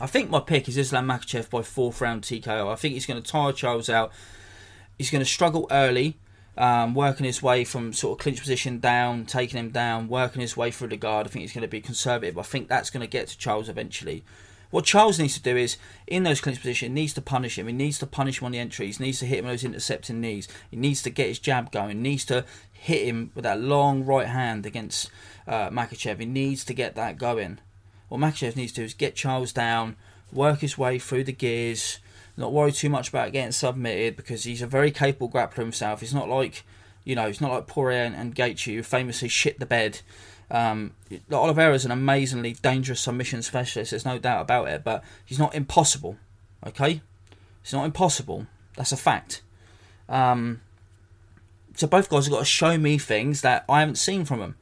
I 0.01 0.07
think 0.07 0.31
my 0.31 0.39
pick 0.39 0.69
is 0.69 0.77
Islam 0.77 1.09
Makhachev 1.09 1.51
by 1.51 1.63
fourth 1.63 2.01
round 2.01 2.23
TKO. 2.23 2.73
I 2.73 2.77
think 2.77 2.95
he's 2.95 3.07
going 3.07 3.21
to 3.21 3.29
tire 3.29 3.53
Charles 3.53 3.89
out. 3.89 4.13
He's 4.97 5.11
going 5.11 5.25
to 5.25 5.31
struggle 5.31 5.67
early, 5.73 6.17
um, 6.57 6.95
working 6.95 7.27
his 7.27 7.43
way 7.43 7.65
from 7.65 7.93
sort 7.93 8.19
of 8.19 8.23
clinch 8.23 8.41
position 8.41 8.79
down, 8.79 9.27
taking 9.27 9.59
him 9.59 9.71
down, 9.71 10.09
working 10.09 10.41
his 10.41 10.57
way 10.57 10.71
through 10.71 10.89
the 10.89 10.97
guard. 10.97 11.27
I 11.27 11.31
think 11.31 11.41
he's 11.43 11.53
going 11.53 11.63
to 11.63 11.69
be 11.69 11.81
conservative. 11.81 12.39
I 12.39 12.43
think 12.43 12.69
that's 12.69 12.91
going 12.91 13.01
to 13.01 13.09
get 13.09 13.27
to 13.29 13.39
Charles 13.39 13.69
eventually. 13.69 14.23
What 14.71 14.85
Charles 14.85 15.19
needs 15.19 15.35
to 15.35 15.43
do 15.43 15.57
is, 15.57 15.79
in 16.07 16.25
those 16.25 16.43
clinch 16.43 16.61
positions, 16.61 16.95
needs 16.95 17.15
to 17.15 17.23
punish 17.23 17.59
him. 17.59 17.67
He 17.69 17.73
needs 17.73 17.99
to 18.01 18.07
punish 18.07 18.41
him 18.41 18.47
on 18.47 18.53
the 18.53 18.59
entries. 18.59 18.99
He 18.99 19.05
needs 19.05 19.21
to 19.21 19.27
hit 19.27 19.39
him 19.39 19.47
with 19.47 19.55
those 19.55 19.65
intercepting 19.65 20.21
knees. 20.21 20.47
He 20.71 20.77
needs 20.77 21.03
to 21.03 21.11
get 21.11 21.29
his 21.29 21.39
jab 21.39 21.73
going. 21.73 21.97
He 21.97 22.03
needs 22.03 22.27
to 22.27 22.45
hit 22.73 23.07
him 23.07 23.31
with 23.35 23.45
that 23.45 23.61
long 23.61 24.05
right 24.05 24.27
hand 24.27 24.67
against 24.67 25.11
uh, 25.47 25.71
Makhachev. 25.71 26.21
He 26.21 26.27
needs 26.27 26.65
to 26.67 26.75
get 26.75 26.95
that 26.97 27.17
going. 27.17 27.61
What 28.09 28.21
Makhachev 28.21 28.57
needs 28.57 28.73
to 28.73 28.83
do 28.83 28.85
is 28.85 28.95
get 28.95 29.15
Charles 29.15 29.53
down, 29.53 29.97
work 30.33 30.61
his 30.61 30.77
way 30.77 30.99
through 30.99 31.25
the 31.25 31.33
gears, 31.33 31.99
not 32.37 32.53
worry 32.53 32.73
too 32.73 32.91
much 32.91 33.09
about 33.09 33.33
getting 33.33 33.53
submitted 33.53 34.17
because 34.17 34.45
he's 34.45 34.63
a 34.63 34.67
very 34.67 34.91
capable 34.91 35.31
grappler 35.31 35.57
himself. 35.57 36.01
He's 36.01 36.15
not 36.15 36.29
like, 36.29 36.63
you 37.05 37.15
know, 37.17 37.27
he's 37.27 37.41
not 37.41 37.53
like 37.53 37.67
Poirier 37.67 38.05
and, 38.05 38.15
and 38.15 38.35
Gaethje 38.35 38.75
who 38.75 38.83
famously 38.83 39.29
shit 39.29 39.59
the 39.59 39.67
bed 39.67 40.01
um, 40.51 40.93
Oliveira 41.31 41.75
is 41.75 41.85
an 41.85 41.91
amazingly 41.91 42.55
dangerous 42.55 43.01
submission 43.01 43.43
specialist. 43.43 43.91
There's 43.91 44.05
no 44.05 44.19
doubt 44.19 44.43
about 44.43 44.69
it, 44.69 44.83
but 44.85 45.05
he's 45.25 45.39
not 45.39 45.55
impossible. 45.55 46.17
Okay, 46.67 47.03
he's 47.63 47.73
not 47.73 47.85
impossible. 47.85 48.47
That's 48.77 48.93
a 48.93 48.97
fact. 48.97 49.43
Um, 50.09 50.61
so 51.75 51.87
both 51.87 52.09
guys 52.09 52.25
have 52.25 52.33
got 52.33 52.41
to 52.41 52.45
show 52.45 52.79
me 52.79 52.99
things 52.99 53.43
that 53.43 53.65
I 53.69 53.81
haven't 53.81 53.97
seen 53.97 54.25
from 54.25 54.41
them, 54.41 54.57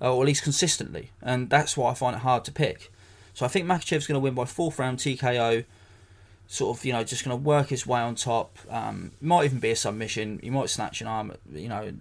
or 0.00 0.22
at 0.22 0.26
least 0.26 0.44
consistently, 0.44 1.10
and 1.20 1.50
that's 1.50 1.76
why 1.76 1.90
I 1.90 1.94
find 1.94 2.16
it 2.16 2.20
hard 2.20 2.44
to 2.44 2.52
pick. 2.52 2.92
So 3.34 3.44
I 3.44 3.48
think 3.48 3.66
Makhachev's 3.66 4.06
going 4.06 4.14
to 4.14 4.20
win 4.20 4.34
by 4.34 4.44
fourth 4.44 4.78
round 4.78 4.98
TKO. 4.98 5.64
Sort 6.46 6.78
of, 6.78 6.84
you 6.84 6.92
know, 6.92 7.02
just 7.02 7.24
going 7.24 7.36
to 7.36 7.42
work 7.42 7.68
his 7.68 7.86
way 7.86 8.00
on 8.00 8.14
top. 8.14 8.58
Um, 8.70 9.12
might 9.20 9.46
even 9.46 9.58
be 9.60 9.70
a 9.70 9.76
submission. 9.76 10.38
He 10.42 10.50
might 10.50 10.70
snatch 10.70 11.00
an 11.00 11.06
arm, 11.06 11.32
you 11.50 11.68
know, 11.68 11.92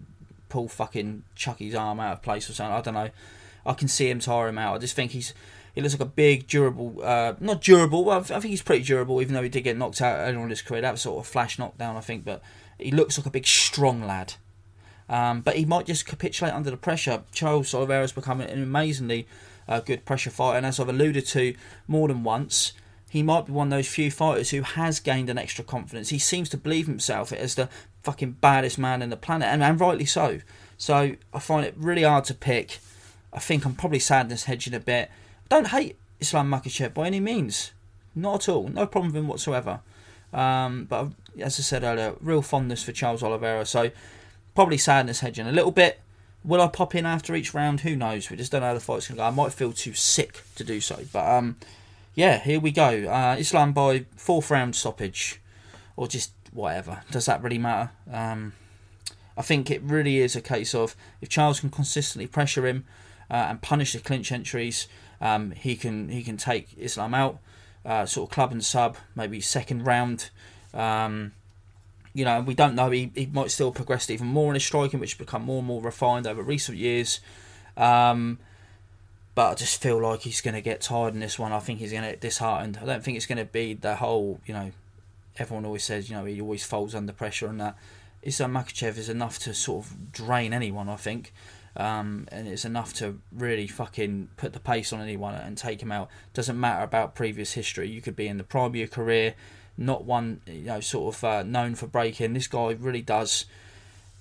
pull 0.53 0.67
fucking 0.67 1.23
Chucky's 1.33 1.73
arm 1.73 1.99
out 1.99 2.13
of 2.13 2.21
place 2.21 2.47
or 2.47 2.53
something. 2.53 2.75
I 2.75 2.81
don't 2.81 2.93
know. 2.93 3.09
I 3.65 3.73
can 3.73 3.87
see 3.87 4.07
him 4.07 4.19
tire 4.19 4.47
him 4.47 4.59
out. 4.59 4.75
I 4.75 4.77
just 4.77 4.95
think 4.95 5.11
he's 5.11 5.33
he 5.73 5.81
looks 5.81 5.95
like 5.95 6.01
a 6.01 6.05
big, 6.05 6.45
durable, 6.45 6.99
uh, 7.01 7.33
not 7.39 7.61
durable. 7.61 8.05
Well, 8.05 8.19
I 8.19 8.21
think 8.21 8.45
he's 8.45 8.61
pretty 8.61 8.83
durable, 8.83 9.19
even 9.19 9.33
though 9.33 9.41
he 9.41 9.49
did 9.49 9.63
get 9.63 9.75
knocked 9.75 9.99
out 9.99 10.19
earlier 10.19 10.43
in 10.43 10.51
his 10.51 10.61
career. 10.61 10.81
That 10.81 10.91
was 10.91 11.01
sort 11.01 11.17
of 11.17 11.25
a 11.25 11.31
flash 11.31 11.57
knockdown, 11.57 11.97
I 11.97 12.01
think. 12.01 12.23
But 12.23 12.43
he 12.77 12.91
looks 12.91 13.17
like 13.17 13.25
a 13.25 13.31
big, 13.31 13.47
strong 13.47 14.05
lad. 14.05 14.35
Um, 15.09 15.41
but 15.41 15.55
he 15.55 15.65
might 15.65 15.87
just 15.87 16.05
capitulate 16.05 16.53
under 16.53 16.69
the 16.69 16.77
pressure. 16.77 17.23
Charles 17.31 17.73
Oliveira's 17.73 18.11
become 18.11 18.39
an 18.39 18.61
amazingly 18.61 19.27
uh, 19.67 19.79
good 19.79 20.05
pressure 20.05 20.29
fighter, 20.29 20.57
and 20.57 20.65
as 20.67 20.79
I've 20.79 20.89
alluded 20.89 21.25
to 21.27 21.55
more 21.87 22.07
than 22.07 22.23
once, 22.23 22.73
he 23.09 23.23
might 23.23 23.47
be 23.47 23.51
one 23.51 23.67
of 23.67 23.77
those 23.77 23.87
few 23.87 24.11
fighters 24.11 24.51
who 24.51 24.61
has 24.61 24.99
gained 24.99 25.31
an 25.31 25.39
extra 25.39 25.63
confidence. 25.63 26.09
He 26.09 26.19
seems 26.19 26.49
to 26.49 26.57
believe 26.57 26.85
himself 26.85 27.33
as 27.33 27.55
the 27.55 27.69
fucking 28.03 28.33
baddest 28.41 28.77
man 28.77 29.01
in 29.01 29.09
the 29.09 29.17
planet, 29.17 29.47
and, 29.47 29.63
and 29.63 29.79
rightly 29.79 30.05
so. 30.05 30.39
So 30.77 31.15
I 31.33 31.39
find 31.39 31.65
it 31.65 31.73
really 31.77 32.03
hard 32.03 32.25
to 32.25 32.33
pick. 32.33 32.79
I 33.31 33.39
think 33.39 33.65
I'm 33.65 33.75
probably 33.75 33.99
sadness 33.99 34.43
hedging 34.43 34.73
a 34.73 34.79
bit. 34.79 35.09
I 35.45 35.55
don't 35.55 35.67
hate 35.67 35.97
Islam 36.19 36.49
Makhachev 36.51 36.93
by 36.93 37.07
any 37.07 37.19
means, 37.19 37.71
not 38.15 38.43
at 38.47 38.49
all. 38.49 38.67
No 38.67 38.85
problem 38.85 39.13
with 39.13 39.21
him 39.21 39.27
whatsoever. 39.27 39.79
Um, 40.33 40.85
but 40.85 41.09
as 41.39 41.59
I 41.59 41.63
said 41.63 41.83
earlier, 41.83 42.15
real 42.19 42.41
fondness 42.41 42.83
for 42.83 42.91
Charles 42.91 43.23
Oliveira. 43.23 43.65
So 43.65 43.91
probably 44.55 44.77
sadness 44.77 45.21
hedging 45.21 45.47
a 45.47 45.51
little 45.51 45.71
bit. 45.71 45.99
Will 46.43 46.61
I 46.61 46.67
pop 46.67 46.93
in 46.95 47.05
after 47.05 47.35
each 47.35 47.53
round? 47.53 47.81
Who 47.81 47.95
knows? 47.95 48.29
We 48.29 48.35
just 48.35 48.51
don't 48.51 48.61
know 48.61 48.67
how 48.67 48.73
the 48.73 48.79
fight's 48.79 49.07
going 49.07 49.15
to 49.15 49.21
go. 49.21 49.27
I 49.27 49.31
might 49.31 49.53
feel 49.53 49.71
too 49.71 49.93
sick 49.93 50.41
to 50.55 50.63
do 50.63 50.81
so. 50.81 50.99
But 51.13 51.25
um, 51.25 51.55
yeah, 52.15 52.39
here 52.39 52.59
we 52.59 52.71
go. 52.71 53.07
Uh, 53.07 53.37
Islam 53.39 53.71
by 53.71 54.05
fourth 54.15 54.51
round 54.51 54.75
stoppage, 54.75 55.39
or 55.95 56.07
just 56.07 56.33
whatever. 56.53 57.01
Does 57.11 57.25
that 57.25 57.41
really 57.41 57.57
matter? 57.57 57.91
Um, 58.11 58.53
I 59.37 59.41
think 59.41 59.71
it 59.71 59.81
really 59.81 60.19
is 60.19 60.35
a 60.35 60.41
case 60.41 60.75
of 60.75 60.95
if 61.21 61.29
Charles 61.29 61.59
can 61.59 61.69
consistently 61.69 62.27
pressure 62.27 62.67
him 62.67 62.85
uh, 63.29 63.47
and 63.49 63.61
punish 63.61 63.93
the 63.93 63.99
clinch 63.99 64.31
entries, 64.31 64.87
um, 65.19 65.51
he 65.51 65.75
can 65.75 66.09
he 66.09 66.23
can 66.23 66.37
take 66.37 66.69
Islam 66.77 67.13
out, 67.13 67.39
uh, 67.85 68.05
sort 68.05 68.29
of 68.29 68.33
club 68.33 68.51
and 68.51 68.63
sub, 68.63 68.97
maybe 69.15 69.41
second 69.41 69.85
round. 69.85 70.29
Um, 70.73 71.33
you 72.13 72.25
know, 72.25 72.41
we 72.41 72.53
don't 72.53 72.75
know. 72.75 72.91
He, 72.91 73.11
he 73.15 73.25
might 73.25 73.49
still 73.49 73.71
progress 73.71 74.09
even 74.09 74.27
more 74.27 74.49
in 74.49 74.53
his 74.53 74.63
striking, 74.63 74.99
which 74.99 75.13
has 75.13 75.17
become 75.17 75.43
more 75.43 75.59
and 75.59 75.67
more 75.67 75.81
refined 75.81 76.27
over 76.27 76.43
recent 76.43 76.77
years. 76.77 77.19
Um, 77.75 78.37
but 79.33 79.51
I 79.51 79.55
just 79.55 79.81
feel 79.81 79.99
like 79.99 80.21
he's 80.21 80.41
going 80.41 80.53
to 80.53 80.61
get 80.61 80.81
tired 80.81 81.15
in 81.15 81.19
this 81.19 81.39
one. 81.39 81.51
I 81.51 81.59
think 81.59 81.79
he's 81.79 81.91
going 81.91 82.03
to 82.03 82.11
get 82.11 82.21
disheartened. 82.21 82.77
I 82.79 82.85
don't 82.85 83.03
think 83.03 83.17
it's 83.17 83.25
going 83.25 83.39
to 83.39 83.45
be 83.45 83.73
the 83.73 83.95
whole, 83.95 84.39
you 84.45 84.53
know, 84.53 84.71
everyone 85.37 85.65
always 85.65 85.83
says, 85.83 86.09
you 86.09 86.15
know, 86.15 86.25
he 86.25 86.39
always 86.41 86.63
folds 86.63 86.95
under 86.95 87.13
pressure 87.13 87.47
and 87.47 87.59
that. 87.59 87.77
Islam 88.21 88.53
Makhachev 88.53 88.97
is 88.97 89.09
enough 89.09 89.37
to 89.39 89.53
sort 89.53 89.85
of 89.85 90.11
drain 90.11 90.53
anyone, 90.53 90.87
I 90.87 90.95
think. 90.95 91.33
Um, 91.75 92.27
and 92.31 92.47
it's 92.47 92.65
enough 92.65 92.93
to 92.95 93.19
really 93.31 93.67
fucking 93.67 94.29
put 94.37 94.53
the 94.53 94.59
pace 94.59 94.93
on 94.93 95.01
anyone 95.01 95.35
and 95.35 95.57
take 95.57 95.81
him 95.81 95.91
out. 95.91 96.09
Doesn't 96.33 96.59
matter 96.59 96.83
about 96.83 97.15
previous 97.15 97.53
history. 97.53 97.89
You 97.89 98.01
could 98.01 98.15
be 98.15 98.27
in 98.27 98.37
the 98.37 98.43
prime 98.43 98.67
of 98.67 98.75
your 98.75 98.87
career, 98.87 99.33
not 99.75 100.05
one, 100.05 100.41
you 100.45 100.65
know, 100.65 100.79
sort 100.79 101.15
of 101.15 101.23
uh, 101.23 101.43
known 101.43 101.75
for 101.75 101.87
breaking. 101.87 102.33
This 102.33 102.47
guy 102.47 102.77
really 102.79 103.01
does 103.01 103.45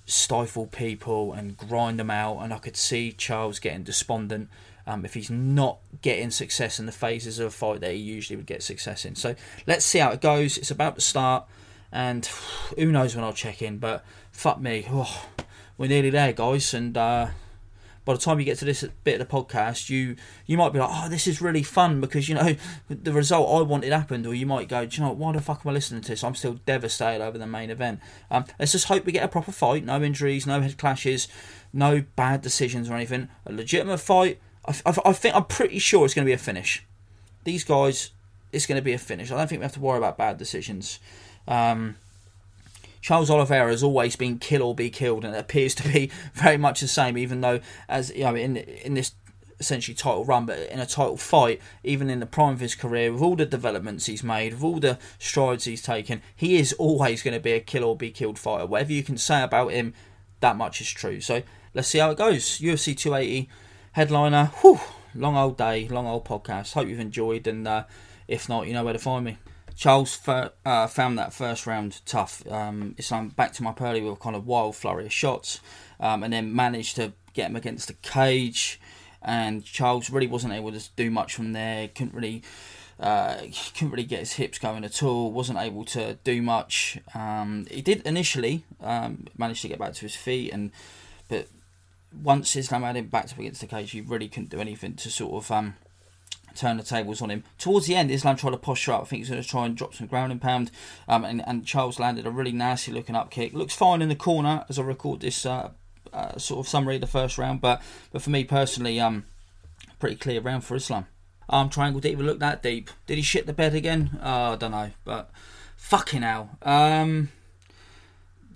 stifle 0.05 0.65
people 0.65 1.31
and 1.31 1.55
grind 1.55 1.99
them 1.99 2.11
out. 2.11 2.39
And 2.39 2.53
I 2.53 2.57
could 2.57 2.75
see 2.75 3.11
Charles 3.11 3.59
getting 3.59 3.83
despondent 3.83 4.49
um, 4.85 5.05
if 5.05 5.13
he's 5.13 5.29
not 5.29 5.79
getting 6.01 6.31
success 6.31 6.79
in 6.79 6.85
the 6.85 6.91
phases 6.91 7.39
of 7.39 7.47
a 7.47 7.51
fight 7.51 7.81
that 7.81 7.91
he 7.91 7.97
usually 7.97 8.35
would 8.35 8.45
get 8.45 8.63
success 8.63 9.05
in. 9.05 9.15
So 9.15 9.35
let's 9.65 9.85
see 9.85 9.99
how 9.99 10.11
it 10.11 10.21
goes. 10.21 10.57
It's 10.57 10.71
about 10.71 10.95
to 10.95 11.01
start, 11.01 11.45
and 11.91 12.25
who 12.77 12.91
knows 12.91 13.15
when 13.15 13.23
I'll 13.23 13.33
check 13.33 13.61
in. 13.61 13.77
But 13.77 14.03
fuck 14.31 14.59
me, 14.59 14.85
oh, 14.89 15.25
we're 15.77 15.87
nearly 15.87 16.09
there, 16.09 16.33
guys. 16.33 16.73
And 16.73 16.97
uh, 16.97 17.27
by 18.03 18.13
the 18.13 18.19
time 18.19 18.39
you 18.39 18.45
get 18.45 18.57
to 18.57 18.65
this 18.65 18.83
bit 19.05 19.21
of 19.21 19.27
the 19.27 19.33
podcast, 19.33 19.89
you 19.89 20.17
you 20.45 20.57
might 20.57 20.73
be 20.73 20.79
like, 20.79 20.89
oh, 20.91 21.07
this 21.07 21.27
is 21.27 21.41
really 21.41 21.63
fun 21.63 22.01
because 22.01 22.27
you 22.27 22.35
know 22.35 22.55
the 22.89 23.13
result 23.13 23.57
I 23.57 23.61
wanted 23.61 23.93
happened, 23.93 24.27
or 24.27 24.33
you 24.33 24.45
might 24.45 24.67
go, 24.67 24.85
do 24.85 24.97
you 24.97 25.07
know 25.07 25.13
why 25.13 25.31
the 25.31 25.41
fuck 25.41 25.61
am 25.65 25.69
I 25.69 25.73
listening 25.73 26.01
to 26.01 26.09
this? 26.09 26.25
I'm 26.25 26.35
still 26.35 26.59
devastated 26.65 27.23
over 27.23 27.37
the 27.37 27.47
main 27.47 27.69
event. 27.69 28.01
Um, 28.29 28.43
let's 28.59 28.73
just 28.73 28.87
hope 28.87 29.05
we 29.05 29.13
get 29.13 29.23
a 29.23 29.29
proper 29.29 29.53
fight, 29.53 29.85
no 29.85 30.01
injuries, 30.03 30.45
no 30.45 30.59
head 30.59 30.77
clashes, 30.77 31.29
no 31.71 32.03
bad 32.17 32.41
decisions 32.41 32.89
or 32.89 32.95
anything. 32.95 33.29
A 33.45 33.53
legitimate 33.53 33.99
fight 33.99 34.41
I, 34.65 34.75
I, 34.85 34.95
I 35.05 35.13
think 35.13 35.35
I'm 35.35 35.45
pretty 35.45 35.79
sure 35.79 36.05
it's 36.05 36.13
going 36.13 36.25
to 36.25 36.29
be 36.29 36.33
a 36.33 36.37
finish. 36.37 36.83
These 37.43 37.63
guys, 37.63 38.11
it's 38.51 38.65
going 38.65 38.77
to 38.77 38.83
be 38.83 38.93
a 38.93 38.97
finish. 38.97 39.31
I 39.31 39.37
don't 39.37 39.47
think 39.47 39.59
we 39.59 39.63
have 39.65 39.73
to 39.73 39.79
worry 39.79 39.97
about 39.97 40.17
bad 40.17 40.37
decisions. 40.37 40.99
Um, 41.47 41.95
Charles 43.01 43.29
Oliveira 43.29 43.69
has 43.69 43.83
always 43.83 44.15
been 44.15 44.39
kill 44.39 44.63
or 44.63 44.73
be 44.73 44.89
killed, 44.89 45.25
and 45.25 45.35
it 45.35 45.39
appears 45.39 45.75
to 45.75 45.87
be 45.89 46.09
very 46.33 46.57
much 46.57 46.79
the 46.79 46.87
same. 46.87 47.17
Even 47.17 47.41
though, 47.41 47.59
as 47.89 48.11
you 48.15 48.23
know, 48.23 48.35
in 48.35 48.57
in 48.57 48.93
this 48.93 49.13
essentially 49.59 49.95
title 49.95 50.25
run, 50.25 50.45
but 50.45 50.59
in 50.59 50.79
a 50.79 50.85
title 50.85 51.17
fight, 51.17 51.61
even 51.83 52.09
in 52.09 52.19
the 52.19 52.25
prime 52.25 52.53
of 52.53 52.59
his 52.59 52.75
career, 52.75 53.11
with 53.11 53.21
all 53.21 53.35
the 53.35 53.45
developments 53.45 54.05
he's 54.05 54.23
made, 54.23 54.53
with 54.53 54.63
all 54.63 54.79
the 54.79 54.97
strides 55.19 55.65
he's 55.65 55.81
taken, 55.81 56.21
he 56.35 56.57
is 56.57 56.73
always 56.73 57.21
going 57.21 57.33
to 57.33 57.39
be 57.39 57.51
a 57.51 57.59
kill 57.59 57.83
or 57.83 57.95
be 57.95 58.11
killed 58.11 58.39
fighter. 58.39 58.65
Whatever 58.65 58.93
you 58.93 59.03
can 59.03 59.17
say 59.17 59.43
about 59.43 59.71
him, 59.71 59.93
that 60.39 60.55
much 60.55 60.81
is 60.81 60.89
true. 60.89 61.21
So 61.21 61.43
let's 61.73 61.87
see 61.87 61.99
how 61.99 62.11
it 62.11 62.17
goes. 62.17 62.59
UFC 62.59 62.95
280 62.97 63.49
headliner. 63.93 64.51
Whew, 64.61 64.79
long 65.15 65.37
old 65.37 65.57
day, 65.57 65.87
long 65.87 66.05
old 66.05 66.25
podcast. 66.25 66.73
Hope 66.73 66.87
you've 66.87 66.99
enjoyed, 66.99 67.47
and 67.47 67.67
uh, 67.67 67.83
if 68.27 68.49
not, 68.49 68.67
you 68.67 68.73
know 68.73 68.83
where 68.83 68.93
to 68.93 68.99
find 68.99 69.23
me. 69.23 69.37
Charles 69.75 70.19
uh, 70.27 70.87
found 70.87 71.17
that 71.17 71.33
first 71.33 71.65
round 71.65 72.01
tough. 72.05 72.45
Um, 72.51 72.95
Islam 72.97 73.29
back 73.29 73.53
to 73.53 73.63
my 73.63 73.71
pearly 73.71 74.01
with 74.01 74.13
a 74.13 74.17
kind 74.17 74.35
of 74.35 74.45
wild 74.45 74.75
flurry 74.75 75.05
of 75.05 75.13
shots, 75.13 75.61
um, 75.99 76.23
and 76.23 76.33
then 76.33 76.55
managed 76.55 76.95
to 76.97 77.13
get 77.33 77.49
him 77.49 77.55
against 77.55 77.87
the 77.87 77.93
cage. 77.93 78.79
And 79.21 79.63
Charles 79.63 80.09
really 80.09 80.27
wasn't 80.27 80.53
able 80.53 80.71
to 80.71 80.89
do 80.95 81.09
much 81.09 81.33
from 81.33 81.53
there. 81.53 81.87
Couldn't 81.87 82.13
really, 82.13 82.43
uh, 82.99 83.37
couldn't 83.73 83.91
really 83.91 84.03
get 84.03 84.19
his 84.19 84.33
hips 84.33 84.59
going 84.59 84.83
at 84.83 85.01
all. 85.01 85.31
Wasn't 85.31 85.57
able 85.57 85.85
to 85.85 86.15
do 86.23 86.41
much. 86.41 86.99
Um, 87.15 87.65
he 87.71 87.81
did 87.81 88.01
initially 88.05 88.65
um, 88.81 89.27
manage 89.37 89.61
to 89.61 89.69
get 89.69 89.79
back 89.79 89.93
to 89.93 90.01
his 90.01 90.15
feet, 90.15 90.51
and 90.51 90.71
but 91.29 91.47
once 92.21 92.55
Islam 92.55 92.83
had 92.83 92.97
him 92.97 93.07
backed 93.07 93.33
up 93.33 93.39
against 93.39 93.61
the 93.61 93.67
cage, 93.67 93.91
he 93.91 94.01
really 94.01 94.27
couldn't 94.27 94.49
do 94.49 94.59
anything 94.59 94.95
to 94.95 95.09
sort 95.09 95.43
of 95.43 95.51
um, 95.51 95.75
turn 96.55 96.77
the 96.77 96.83
tables 96.83 97.21
on 97.21 97.31
him. 97.31 97.43
Towards 97.57 97.87
the 97.87 97.95
end, 97.95 98.11
Islam 98.11 98.35
tried 98.35 98.51
to 98.51 98.57
posture 98.57 98.93
up. 98.93 99.01
I 99.01 99.05
think 99.05 99.21
he's 99.21 99.29
going 99.29 99.41
to 99.41 99.47
try 99.47 99.65
and 99.65 99.75
drop 99.75 99.93
some 99.93 100.07
ground 100.07 100.31
and 100.31 100.41
pound. 100.41 100.71
Um, 101.07 101.25
and, 101.25 101.43
and 101.47 101.65
Charles 101.65 101.99
landed 101.99 102.25
a 102.25 102.31
really 102.31 102.51
nasty 102.51 102.91
looking 102.91 103.15
up 103.15 103.31
kick. 103.31 103.53
Looks 103.53 103.75
fine 103.75 104.01
in 104.01 104.09
the 104.09 104.15
corner 104.15 104.65
as 104.69 104.77
I 104.77 104.83
record 104.83 105.21
this 105.21 105.45
uh, 105.45 105.71
uh, 106.11 106.37
sort 106.37 106.65
of 106.65 106.69
summary 106.69 106.95
of 106.95 107.01
the 107.01 107.07
first 107.07 107.37
round. 107.37 107.61
But 107.61 107.81
but 108.11 108.21
for 108.21 108.29
me 108.29 108.43
personally, 108.43 108.99
um, 108.99 109.25
pretty 109.99 110.15
clear 110.15 110.41
round 110.41 110.63
for 110.63 110.75
Islam. 110.75 111.07
Arm 111.49 111.69
triangle 111.69 111.99
didn't 111.99 112.13
even 112.13 112.25
look 112.25 112.39
that 112.39 112.63
deep. 112.63 112.89
Did 113.05 113.17
he 113.17 113.21
shit 113.21 113.45
the 113.45 113.53
bed 113.53 113.75
again? 113.75 114.19
Oh, 114.21 114.53
I 114.53 114.55
don't 114.55 114.71
know. 114.71 114.91
But 115.03 115.29
fucking 115.75 116.21
hell. 116.21 116.57
Um, 116.61 117.29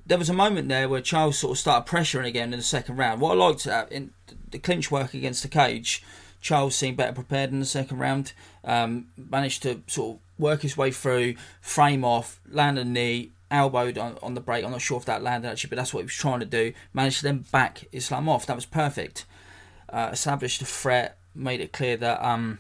there 0.08 0.18
was 0.18 0.30
a 0.30 0.34
moment 0.34 0.70
there 0.70 0.90
where 0.90 1.02
Charles 1.02 1.38
sort 1.38 1.52
of 1.52 1.60
started 1.60 1.90
pressuring 1.90 2.26
again 2.26 2.54
in 2.54 2.60
the 2.60 2.64
second 2.64 2.98
round. 2.98 3.22
What 3.22 3.32
I 3.32 3.36
liked 3.36 3.68
uh, 3.68 3.86
in 3.92 4.12
the 4.50 4.60
clinch 4.60 4.90
work 4.90 5.14
against 5.14 5.44
the 5.44 5.50
cage 5.50 6.02
Charles 6.42 6.76
seemed 6.76 6.98
better 6.98 7.14
prepared 7.14 7.52
in 7.52 7.60
the 7.60 7.66
second 7.66 7.98
round. 7.98 8.34
Um, 8.64 9.08
managed 9.18 9.64
to 9.64 9.82
sort 9.88 10.16
of 10.16 10.22
work 10.40 10.62
his 10.62 10.78
way 10.78 10.92
through, 10.92 11.36
frame 11.62 12.04
off, 12.04 12.40
land 12.50 12.78
a 12.78 12.86
knee, 12.86 13.32
elbowed 13.50 13.98
on, 13.98 14.18
on 14.22 14.34
the 14.34 14.42
break. 14.42 14.64
I'm 14.64 14.72
not 14.72 14.82
sure 14.82 14.98
if 14.98 15.06
that 15.06 15.24
landed 15.24 15.50
actually, 15.50 15.70
but 15.70 15.78
that's 15.78 15.94
what 15.94 16.02
he 16.02 16.06
was 16.06 16.14
trying 16.14 16.40
to 16.40 16.46
do. 16.46 16.74
Managed 16.94 17.18
to 17.18 17.24
then 17.24 17.46
back 17.52 17.86
Islam 17.92 18.30
off. 18.30 18.46
That 18.46 18.56
was 18.56 18.66
perfect. 18.66 19.26
Uh, 19.90 20.10
established 20.12 20.62
a 20.62 20.66
threat, 20.66 21.18
made 21.34 21.62
it 21.62 21.72
clear 21.72 21.98
that 21.98 22.24
um, 22.24 22.60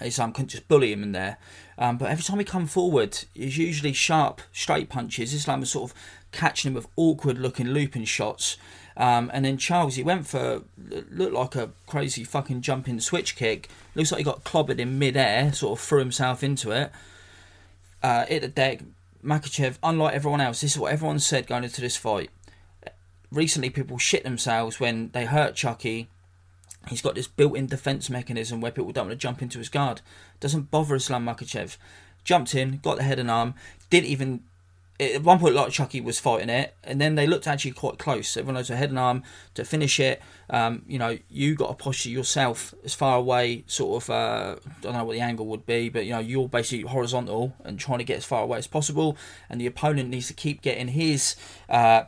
Islam 0.00 0.32
couldn't 0.32 0.48
just 0.48 0.68
bully 0.68 0.92
him 0.92 1.02
in 1.02 1.12
there. 1.12 1.38
Um, 1.76 1.96
but 1.96 2.10
every 2.10 2.24
time 2.24 2.38
he 2.38 2.44
come 2.44 2.66
forward, 2.66 3.24
it's 3.34 3.56
usually 3.56 3.92
sharp, 3.92 4.40
straight 4.52 4.88
punches. 4.88 5.32
Islam 5.32 5.60
was 5.60 5.70
sort 5.70 5.92
of 5.92 5.96
catching 6.32 6.70
him 6.70 6.74
with 6.74 6.88
awkward 6.96 7.38
looking 7.38 7.68
looping 7.68 8.04
shots. 8.04 8.56
Um, 8.96 9.30
and 9.32 9.44
then 9.44 9.58
Charles, 9.58 9.94
he 9.94 10.02
went 10.02 10.26
for 10.26 10.62
looked 11.10 11.32
like 11.32 11.54
a 11.54 11.70
crazy 11.86 12.24
fucking 12.24 12.62
jumping 12.62 12.98
switch 13.00 13.36
kick. 13.36 13.68
Looks 13.94 14.10
like 14.10 14.18
he 14.18 14.24
got 14.24 14.44
clobbered 14.44 14.80
in 14.80 14.98
mid-air, 14.98 15.52
sort 15.52 15.78
of 15.78 15.84
threw 15.84 16.00
himself 16.00 16.42
into 16.42 16.72
it. 16.72 16.90
Uh, 18.02 18.26
hit 18.26 18.42
the 18.42 18.48
deck. 18.48 18.80
Makhachev, 19.24 19.78
unlike 19.82 20.14
everyone 20.14 20.40
else, 20.40 20.60
this 20.60 20.72
is 20.72 20.78
what 20.78 20.92
everyone 20.92 21.18
said 21.18 21.46
going 21.46 21.64
into 21.64 21.80
this 21.80 21.96
fight. 21.96 22.30
Recently, 23.30 23.70
people 23.70 23.98
shit 23.98 24.24
themselves 24.24 24.80
when 24.80 25.10
they 25.12 25.26
hurt 25.26 25.54
Chucky. 25.54 26.08
He's 26.88 27.02
got 27.02 27.14
this 27.14 27.26
built-in 27.26 27.66
defense 27.66 28.08
mechanism 28.08 28.60
where 28.60 28.72
people 28.72 28.92
don't 28.92 29.08
want 29.08 29.18
to 29.18 29.22
jump 29.22 29.42
into 29.42 29.58
his 29.58 29.68
guard. 29.68 30.00
Doesn't 30.40 30.70
bother 30.70 30.94
Islam 30.94 31.26
Makhachev. 31.26 31.76
Jumped 32.24 32.54
in, 32.54 32.78
got 32.82 32.96
the 32.96 33.02
head 33.02 33.18
and 33.18 33.30
arm, 33.30 33.54
didn't 33.90 34.08
even 34.10 34.42
at 35.00 35.22
one 35.22 35.38
point, 35.38 35.54
like 35.54 35.70
Chucky 35.70 36.00
was 36.00 36.18
fighting 36.18 36.48
it, 36.48 36.76
and 36.82 37.00
then 37.00 37.14
they 37.14 37.26
looked 37.26 37.46
actually 37.46 37.70
quite 37.70 37.98
close. 37.98 38.36
Everyone 38.36 38.54
knows 38.56 38.70
a 38.70 38.76
head 38.76 38.90
and 38.90 38.98
arm 38.98 39.22
to 39.54 39.64
finish 39.64 40.00
it. 40.00 40.20
Um, 40.50 40.82
you 40.88 40.98
know, 40.98 41.18
you 41.28 41.54
got 41.54 41.68
to 41.68 41.74
posture 41.74 42.10
yourself 42.10 42.74
as 42.84 42.94
far 42.94 43.16
away, 43.16 43.64
sort 43.66 44.02
of. 44.02 44.10
Uh, 44.10 44.56
I 44.64 44.80
don't 44.80 44.94
know 44.94 45.04
what 45.04 45.12
the 45.12 45.20
angle 45.20 45.46
would 45.46 45.66
be, 45.66 45.88
but 45.88 46.04
you 46.04 46.12
know, 46.12 46.18
you're 46.18 46.48
basically 46.48 46.88
horizontal 46.88 47.54
and 47.64 47.78
trying 47.78 47.98
to 47.98 48.04
get 48.04 48.16
as 48.16 48.24
far 48.24 48.42
away 48.42 48.58
as 48.58 48.66
possible, 48.66 49.16
and 49.48 49.60
the 49.60 49.66
opponent 49.66 50.08
needs 50.08 50.26
to 50.28 50.34
keep 50.34 50.62
getting 50.62 50.88
his 50.88 51.36
uh, 51.68 52.04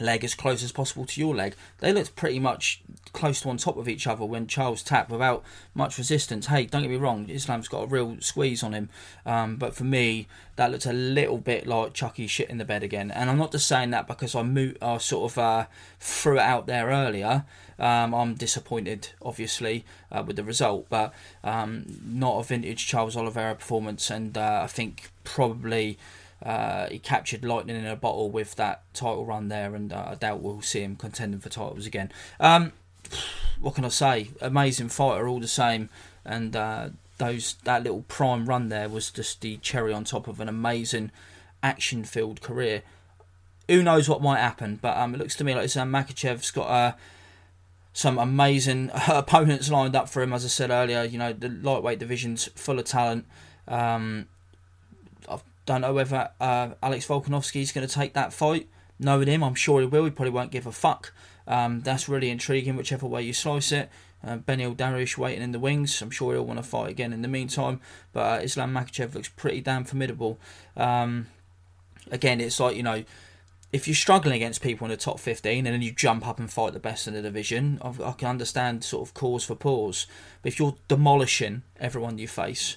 leg 0.00 0.24
as 0.24 0.34
close 0.34 0.62
as 0.62 0.72
possible 0.72 1.04
to 1.04 1.20
your 1.20 1.34
leg. 1.34 1.54
They 1.78 1.92
looked 1.92 2.16
pretty 2.16 2.38
much 2.38 2.82
close 3.12 3.40
to 3.42 3.50
on 3.50 3.56
top 3.56 3.76
of 3.76 3.88
each 3.88 4.06
other 4.06 4.24
when 4.24 4.46
Charles 4.46 4.82
tapped 4.82 5.10
without 5.10 5.42
much 5.74 5.98
resistance. 5.98 6.46
Hey, 6.46 6.66
don't 6.66 6.82
get 6.82 6.90
me 6.90 6.96
wrong, 6.96 7.28
Islam's 7.28 7.68
got 7.68 7.84
a 7.84 7.86
real 7.86 8.16
squeeze 8.20 8.62
on 8.62 8.72
him, 8.72 8.88
um, 9.26 9.56
but 9.56 9.74
for 9.74 9.84
me, 9.84 10.26
that 10.56 10.70
looked 10.70 10.86
a 10.86 10.92
little 10.92 11.38
bit 11.38 11.66
like 11.66 11.94
Chucky 11.94 12.26
shit 12.26 12.50
in 12.50 12.58
the 12.58 12.64
bed 12.64 12.82
again. 12.82 13.10
And 13.10 13.30
I'm 13.30 13.38
not 13.38 13.52
just 13.52 13.66
saying 13.66 13.90
that 13.90 14.06
because 14.06 14.34
I, 14.34 14.42
mo- 14.42 14.74
I 14.82 14.98
sort 14.98 15.32
of 15.32 15.38
uh, 15.38 15.66
threw 15.98 16.38
it 16.38 16.42
out 16.42 16.66
there 16.66 16.88
earlier. 16.88 17.44
Um, 17.78 18.14
I'm 18.14 18.34
disappointed, 18.34 19.08
obviously, 19.22 19.86
uh, 20.12 20.22
with 20.26 20.36
the 20.36 20.44
result, 20.44 20.86
but 20.90 21.14
um, 21.42 21.86
not 22.04 22.38
a 22.38 22.44
vintage 22.44 22.86
Charles 22.86 23.16
Oliveira 23.16 23.54
performance, 23.54 24.10
and 24.10 24.36
uh, 24.36 24.60
I 24.64 24.66
think 24.66 25.10
probably 25.24 25.98
uh, 26.42 26.88
he 26.88 26.98
captured 26.98 27.44
lightning 27.44 27.76
in 27.76 27.86
a 27.86 27.96
bottle 27.96 28.30
with 28.30 28.54
that 28.56 28.82
title 28.94 29.26
run 29.26 29.48
there, 29.48 29.74
and 29.74 29.92
uh, 29.92 30.08
I 30.10 30.14
doubt 30.14 30.40
we'll 30.40 30.62
see 30.62 30.80
him 30.80 30.96
contending 30.96 31.40
for 31.40 31.48
titles 31.48 31.86
again. 31.86 32.10
Um, 32.38 32.72
what 33.60 33.74
can 33.74 33.84
I 33.84 33.88
say? 33.88 34.30
Amazing 34.40 34.88
fighter, 34.88 35.28
all 35.28 35.40
the 35.40 35.48
same, 35.48 35.90
and 36.24 36.56
uh, 36.56 36.88
those 37.18 37.56
that 37.64 37.82
little 37.82 38.04
prime 38.08 38.46
run 38.46 38.70
there 38.70 38.88
was 38.88 39.10
just 39.10 39.42
the 39.42 39.58
cherry 39.58 39.92
on 39.92 40.04
top 40.04 40.26
of 40.26 40.40
an 40.40 40.48
amazing 40.48 41.10
action-filled 41.62 42.40
career. 42.40 42.82
Who 43.68 43.82
knows 43.82 44.08
what 44.08 44.22
might 44.22 44.40
happen? 44.40 44.78
But 44.80 44.96
um, 44.96 45.14
it 45.14 45.18
looks 45.18 45.36
to 45.36 45.44
me 45.44 45.54
like 45.54 45.68
Sam 45.68 45.92
Makhachev's 45.92 46.50
got 46.50 46.68
uh, 46.68 46.92
some 47.92 48.18
amazing 48.18 48.90
opponents 49.08 49.70
lined 49.70 49.94
up 49.94 50.08
for 50.08 50.22
him. 50.22 50.32
As 50.32 50.44
I 50.44 50.48
said 50.48 50.70
earlier, 50.70 51.04
you 51.04 51.18
know 51.18 51.34
the 51.34 51.50
lightweight 51.50 51.98
division's 51.98 52.46
full 52.54 52.78
of 52.78 52.86
talent. 52.86 53.26
Um, 53.68 54.26
don't 55.66 55.82
know 55.82 55.92
whether 55.92 56.30
uh, 56.40 56.70
Alex 56.82 57.06
Volkanovski 57.06 57.60
is 57.60 57.72
going 57.72 57.86
to 57.86 57.92
take 57.92 58.14
that 58.14 58.32
fight. 58.32 58.68
Knowing 58.98 59.28
him, 59.28 59.42
I'm 59.42 59.54
sure 59.54 59.80
he 59.80 59.86
will. 59.86 60.04
He 60.04 60.10
probably 60.10 60.30
won't 60.30 60.50
give 60.50 60.66
a 60.66 60.72
fuck. 60.72 61.12
Um, 61.46 61.80
that's 61.80 62.08
really 62.08 62.28
intriguing, 62.30 62.76
whichever 62.76 63.06
way 63.06 63.22
you 63.22 63.32
slice 63.32 63.72
it. 63.72 63.90
Uh, 64.22 64.36
Beneil 64.36 64.76
Dariush 64.76 65.16
waiting 65.16 65.42
in 65.42 65.52
the 65.52 65.58
wings. 65.58 66.02
I'm 66.02 66.10
sure 66.10 66.34
he'll 66.34 66.44
want 66.44 66.58
to 66.58 66.62
fight 66.62 66.90
again 66.90 67.12
in 67.12 67.22
the 67.22 67.28
meantime. 67.28 67.80
But 68.12 68.20
uh, 68.20 68.42
Islam 68.42 68.74
Makhachev 68.74 69.14
looks 69.14 69.28
pretty 69.28 69.62
damn 69.62 69.84
formidable. 69.84 70.38
Um, 70.76 71.28
again, 72.10 72.40
it's 72.40 72.60
like, 72.60 72.76
you 72.76 72.82
know, 72.82 73.04
if 73.72 73.86
you're 73.86 73.94
struggling 73.94 74.34
against 74.34 74.60
people 74.60 74.84
in 74.84 74.90
the 74.90 74.96
top 74.96 75.20
15 75.20 75.66
and 75.66 75.74
then 75.74 75.82
you 75.82 75.92
jump 75.92 76.26
up 76.26 76.38
and 76.38 76.52
fight 76.52 76.72
the 76.72 76.80
best 76.80 77.06
in 77.06 77.14
the 77.14 77.22
division, 77.22 77.78
I, 77.82 77.88
I 78.04 78.12
can 78.12 78.28
understand 78.28 78.84
sort 78.84 79.08
of 79.08 79.14
cause 79.14 79.44
for 79.44 79.54
pause. 79.54 80.06
But 80.42 80.52
if 80.52 80.58
you're 80.58 80.76
demolishing 80.88 81.62
everyone 81.78 82.18
you 82.18 82.28
face, 82.28 82.76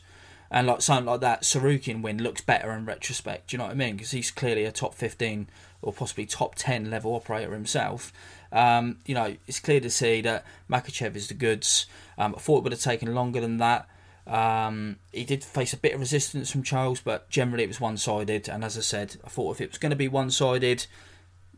and 0.54 0.68
like 0.68 0.84
something 0.84 1.08
like 1.08 1.22
that 1.22 1.41
Tsarukyan 1.41 2.04
win 2.04 2.22
looks 2.22 2.39
better 2.41 2.72
in 2.72 2.86
retrospect. 2.86 3.49
Do 3.49 3.56
you 3.56 3.58
know 3.58 3.66
what 3.66 3.72
I 3.72 3.76
mean? 3.76 3.95
Because 3.95 4.12
he's 4.12 4.30
clearly 4.30 4.66
a 4.66 4.72
top 4.72 4.93
fifteen 4.93 5.47
or 5.82 5.91
possibly 5.91 6.28
top 6.28 6.54
ten 6.56 6.91
level 6.91 7.16
operator 7.16 7.54
himself. 7.54 8.14
Um, 8.51 8.99
you 9.08 9.16
know, 9.16 9.36
it's 9.47 9.60
clear 9.60 9.80
to 9.80 9.89
see 9.89 10.22
that 10.22 10.45
Makhachev 10.70 11.16
is 11.16 11.28
the 11.28 11.34
goods. 11.34 11.88
Um, 12.20 12.36
I 12.38 12.39
thought 12.39 12.60
it 12.60 12.64
would 12.64 12.72
have 12.72 12.82
taken 12.82 13.16
longer 13.16 13.41
than 13.41 13.58
that. 13.58 13.89
Um, 14.28 14.97
he 15.12 15.26
did 15.26 15.43
face 15.43 15.74
a 15.74 15.78
bit 15.78 15.95
of 15.95 15.99
resistance 15.99 16.51
from 16.51 16.62
Charles, 16.62 17.01
but 17.01 17.30
generally 17.32 17.64
it 17.64 17.68
was 17.68 17.82
one 17.82 17.97
sided. 17.97 18.47
And 18.47 18.64
as 18.64 18.78
I 18.78 18.82
said, 18.82 19.18
I 19.26 19.30
thought 19.30 19.56
if 19.56 19.62
it 19.62 19.72
was 19.72 19.80
going 19.80 19.89
to 19.89 19.95
be 19.95 20.08
one 20.08 20.30
sided, 20.30 20.86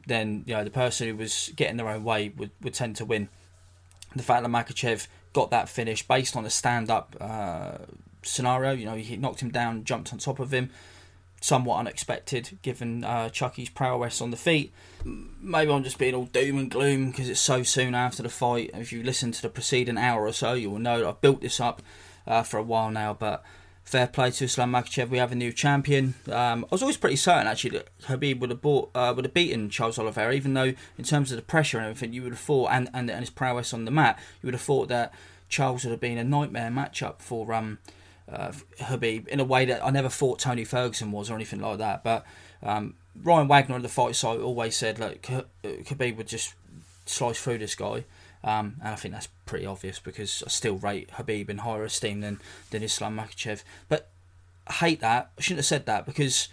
then 0.07 0.45
you 0.47 0.53
know 0.53 0.63
the 0.63 0.69
person 0.69 1.09
who 1.09 1.17
was 1.17 1.51
getting 1.57 1.75
their 1.75 1.89
own 1.89 2.05
way 2.05 2.31
would, 2.37 2.51
would 2.61 2.73
tend 2.73 2.95
to 2.95 3.05
win. 3.05 3.27
The 4.15 4.23
fact 4.23 4.43
that 4.43 4.49
Makhachev 4.49 5.07
got 5.33 5.51
that 5.51 5.67
finish 5.67 6.07
based 6.07 6.37
on 6.37 6.45
a 6.45 6.49
stand 6.49 6.89
up 6.89 7.17
uh, 7.19 7.79
scenario. 8.25 8.73
You 8.73 8.85
know, 8.85 8.95
he 8.95 9.17
knocked 9.17 9.41
him 9.41 9.51
down, 9.51 9.83
jumped 9.83 10.11
on 10.11 10.19
top 10.19 10.39
of 10.39 10.53
him. 10.53 10.69
Somewhat 11.41 11.79
unexpected, 11.79 12.57
given 12.63 13.03
uh, 13.03 13.29
Chucky's 13.29 13.69
prowess 13.69 14.19
on 14.19 14.31
the 14.31 14.37
feet. 14.37 14.73
Maybe 15.03 15.71
I'm 15.71 15.83
just 15.83 15.99
being 15.99 16.15
all 16.15 16.25
doom 16.25 16.57
and 16.57 16.71
gloom 16.71 17.11
because 17.11 17.29
it's 17.29 17.39
so 17.39 17.61
soon 17.61 17.93
after 17.93 18.23
the 18.23 18.29
fight. 18.29 18.71
If 18.73 18.91
you 18.91 19.03
listen 19.03 19.31
to 19.33 19.41
the 19.41 19.49
preceding 19.49 19.97
hour 19.97 20.25
or 20.25 20.33
so, 20.33 20.53
you 20.53 20.71
will 20.71 20.79
know 20.79 21.07
I've 21.07 21.21
built 21.21 21.41
this 21.41 21.59
up 21.59 21.83
uh, 22.25 22.41
for 22.41 22.57
a 22.57 22.63
while 22.63 22.89
now. 22.89 23.13
But 23.13 23.43
fair 23.85 24.07
play 24.07 24.31
to 24.31 24.45
Islam 24.45 24.71
Makhachev. 24.71 25.09
We 25.09 25.19
have 25.19 25.31
a 25.31 25.35
new 25.35 25.53
champion. 25.53 26.15
Um, 26.31 26.65
I 26.65 26.67
was 26.71 26.81
always 26.81 26.97
pretty 26.97 27.15
certain 27.15 27.47
actually 27.47 27.69
that 27.71 27.89
Khabib 28.01 28.39
would 28.39 28.49
have 28.49 28.61
bought, 28.61 28.89
uh, 28.95 29.13
would 29.15 29.25
have 29.25 29.33
beaten 29.33 29.69
Charles 29.69 29.99
Oliveira, 29.99 30.33
even 30.33 30.55
though 30.55 30.73
in 30.97 31.03
terms 31.03 31.31
of 31.31 31.35
the 31.35 31.43
pressure 31.43 31.77
and 31.77 31.85
everything, 31.85 32.11
you 32.11 32.23
would 32.23 32.31
have 32.31 32.39
thought, 32.39 32.71
and, 32.71 32.89
and, 32.93 33.09
and 33.11 33.19
his 33.19 33.29
prowess 33.29 33.73
on 33.73 33.85
the 33.85 33.91
mat, 33.91 34.17
you 34.41 34.47
would 34.47 34.55
have 34.55 34.61
thought 34.61 34.87
that 34.87 35.13
Charles 35.47 35.85
would 35.85 35.91
have 35.91 35.99
been 35.99 36.17
a 36.17 36.23
nightmare 36.23 36.71
matchup 36.71 37.19
for 37.19 37.53
um, 37.53 37.77
uh, 38.31 38.51
Khabib 38.79 39.27
in 39.27 39.39
a 39.39 39.43
way 39.43 39.65
that 39.65 39.85
I 39.85 39.89
never 39.89 40.09
thought 40.09 40.39
Tony 40.39 40.63
Ferguson 40.63 41.11
was 41.11 41.29
or 41.29 41.35
anything 41.35 41.59
like 41.59 41.77
that. 41.77 42.03
But 42.03 42.25
um, 42.63 42.95
Ryan 43.21 43.47
Wagner 43.47 43.75
on 43.75 43.81
the 43.81 43.89
fight 43.89 44.15
side 44.15 44.39
always 44.39 44.75
said 44.75 44.99
like 44.99 45.21
Khabib 45.63 46.17
would 46.17 46.27
just 46.27 46.53
slice 47.05 47.41
through 47.41 47.59
this 47.59 47.75
guy. 47.75 48.05
Um, 48.43 48.75
and 48.79 48.89
I 48.89 48.95
think 48.95 49.13
that's 49.13 49.29
pretty 49.45 49.65
obvious 49.65 49.99
because 49.99 50.43
I 50.45 50.49
still 50.49 50.75
rate 50.75 51.09
Khabib 51.09 51.49
in 51.49 51.59
higher 51.59 51.83
esteem 51.83 52.21
than, 52.21 52.39
than 52.69 52.83
Islam 52.83 53.17
Makhachev. 53.17 53.63
But 53.89 54.09
I 54.67 54.73
hate 54.73 54.99
that. 54.99 55.31
I 55.37 55.41
shouldn't 55.41 55.59
have 55.59 55.65
said 55.65 55.85
that 55.87 56.05
because 56.05 56.49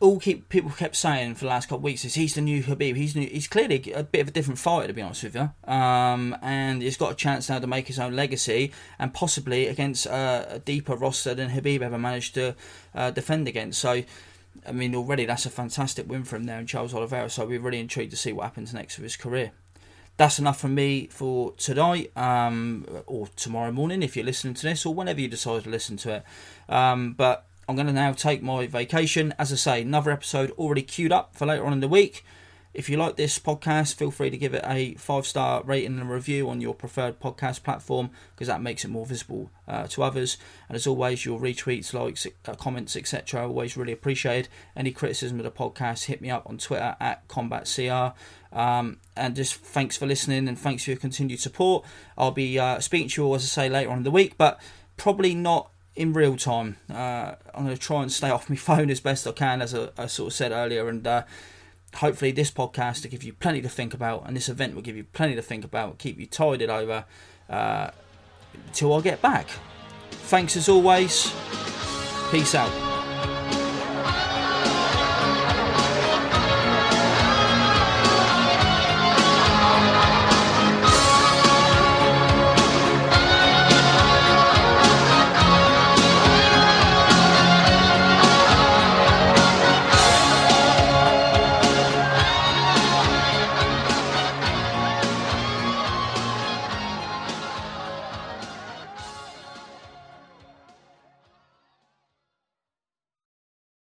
all 0.00 0.18
keep 0.18 0.48
people 0.48 0.70
kept 0.70 0.96
saying 0.96 1.34
for 1.34 1.44
the 1.44 1.50
last 1.50 1.66
couple 1.66 1.78
of 1.78 1.82
weeks 1.84 2.04
is 2.06 2.14
he's 2.14 2.34
the 2.34 2.40
new 2.40 2.62
Khabib. 2.62 2.96
He's 2.96 3.14
new, 3.14 3.26
he's 3.26 3.46
clearly 3.46 3.92
a 3.94 4.02
bit 4.02 4.22
of 4.22 4.28
a 4.28 4.30
different 4.30 4.58
fighter 4.58 4.88
to 4.88 4.92
be 4.94 5.02
honest 5.02 5.22
with 5.22 5.34
you. 5.34 5.50
Um, 5.72 6.36
and 6.42 6.82
he's 6.82 6.96
got 6.96 7.12
a 7.12 7.14
chance 7.14 7.50
now 7.50 7.58
to 7.58 7.66
make 7.66 7.86
his 7.86 7.98
own 7.98 8.16
legacy 8.16 8.72
and 8.98 9.12
possibly 9.12 9.66
against 9.66 10.06
uh, 10.06 10.46
a 10.48 10.58
deeper 10.58 10.96
roster 10.96 11.34
than 11.34 11.50
Khabib 11.50 11.82
ever 11.82 11.98
managed 11.98 12.34
to 12.34 12.56
uh, 12.94 13.10
defend 13.10 13.46
against. 13.46 13.80
So. 13.80 14.02
I 14.66 14.72
mean, 14.72 14.96
already 14.96 15.26
that's 15.26 15.46
a 15.46 15.50
fantastic 15.50 16.08
win 16.08 16.24
for 16.24 16.34
him 16.34 16.44
there 16.44 16.58
in 16.58 16.66
Charles 16.66 16.92
Oliveira. 16.92 17.30
So 17.30 17.46
we're 17.46 17.60
really 17.60 17.78
intrigued 17.78 18.10
to 18.10 18.16
see 18.16 18.32
what 18.32 18.42
happens 18.42 18.74
next 18.74 18.98
with 18.98 19.04
his 19.04 19.16
career 19.16 19.52
that's 20.16 20.38
enough 20.38 20.60
from 20.60 20.74
me 20.74 21.06
for 21.06 21.52
tonight 21.52 22.14
um, 22.14 22.86
or 23.06 23.26
tomorrow 23.36 23.72
morning 23.72 24.02
if 24.02 24.16
you're 24.16 24.24
listening 24.24 24.52
to 24.52 24.66
this 24.66 24.84
or 24.84 24.92
whenever 24.92 25.18
you 25.18 25.28
decide 25.28 25.64
to 25.64 25.70
listen 25.70 25.96
to 25.96 26.16
it. 26.16 26.24
Um, 26.68 27.14
but 27.14 27.46
I'm 27.70 27.76
going 27.76 27.86
to 27.86 27.92
now 27.92 28.10
take 28.10 28.42
my 28.42 28.66
vacation. 28.66 29.32
As 29.38 29.52
I 29.52 29.54
say, 29.54 29.82
another 29.82 30.10
episode 30.10 30.50
already 30.58 30.82
queued 30.82 31.12
up 31.12 31.36
for 31.36 31.46
later 31.46 31.64
on 31.64 31.72
in 31.72 31.78
the 31.78 31.86
week. 31.86 32.24
If 32.74 32.90
you 32.90 32.96
like 32.96 33.14
this 33.14 33.38
podcast, 33.38 33.94
feel 33.94 34.10
free 34.10 34.28
to 34.28 34.36
give 34.36 34.54
it 34.54 34.64
a 34.66 34.94
five 34.94 35.24
star 35.24 35.62
rating 35.62 36.00
and 36.00 36.10
review 36.10 36.50
on 36.50 36.60
your 36.60 36.74
preferred 36.74 37.20
podcast 37.20 37.62
platform 37.62 38.10
because 38.34 38.48
that 38.48 38.60
makes 38.60 38.84
it 38.84 38.88
more 38.88 39.06
visible 39.06 39.52
uh, 39.68 39.86
to 39.86 40.02
others. 40.02 40.36
And 40.68 40.74
as 40.74 40.88
always, 40.88 41.24
your 41.24 41.38
retweets, 41.38 41.94
likes, 41.94 42.26
uh, 42.44 42.54
comments, 42.54 42.96
etc. 42.96 43.42
Are 43.42 43.46
always 43.46 43.76
really 43.76 43.92
appreciated. 43.92 44.48
Any 44.74 44.90
criticism 44.90 45.38
of 45.38 45.44
the 45.44 45.52
podcast, 45.52 46.06
hit 46.06 46.20
me 46.20 46.28
up 46.28 46.50
on 46.50 46.58
Twitter 46.58 46.96
at 46.98 47.28
CombatCR. 47.28 48.14
Um, 48.52 48.98
and 49.16 49.36
just 49.36 49.54
thanks 49.54 49.96
for 49.96 50.06
listening 50.06 50.48
and 50.48 50.58
thanks 50.58 50.82
for 50.82 50.90
your 50.90 50.98
continued 50.98 51.38
support. 51.38 51.84
I'll 52.18 52.32
be 52.32 52.58
uh, 52.58 52.80
speaking 52.80 53.10
to 53.10 53.22
you 53.22 53.28
all, 53.28 53.36
as 53.36 53.44
I 53.44 53.46
say, 53.46 53.68
later 53.68 53.90
on 53.90 53.98
in 53.98 54.02
the 54.02 54.10
week, 54.10 54.36
but 54.36 54.60
probably 54.96 55.36
not 55.36 55.69
in 55.96 56.12
real 56.12 56.36
time. 56.36 56.76
Uh, 56.88 57.34
I'm 57.54 57.64
going 57.64 57.76
to 57.76 57.80
try 57.80 58.02
and 58.02 58.12
stay 58.12 58.30
off 58.30 58.48
my 58.48 58.56
phone 58.68 58.90
as 58.90 59.00
best 59.00 59.26
I 59.26 59.32
can, 59.32 59.62
as 59.62 59.74
I, 59.74 59.88
I 59.98 60.06
sort 60.06 60.28
of 60.28 60.32
said 60.34 60.52
earlier, 60.52 60.88
and 60.88 61.06
uh, 61.06 61.24
hopefully 61.96 62.32
this 62.32 62.50
podcast 62.50 63.02
will 63.02 63.10
give 63.10 63.24
you 63.24 63.32
plenty 63.32 63.60
to 63.62 63.68
think 63.68 63.94
about, 63.94 64.26
and 64.26 64.36
this 64.36 64.48
event 64.48 64.74
will 64.74 64.82
give 64.82 64.96
you 64.96 65.04
plenty 65.04 65.34
to 65.34 65.42
think 65.42 65.64
about, 65.64 65.98
keep 65.98 66.18
you 66.18 66.26
tided 66.26 66.70
over 66.70 67.04
uh, 67.48 67.90
till 68.72 68.94
I 68.94 69.00
get 69.00 69.20
back. 69.20 69.48
Thanks 70.10 70.56
as 70.56 70.68
always. 70.68 71.32
Peace 72.30 72.54
out. 72.54 72.99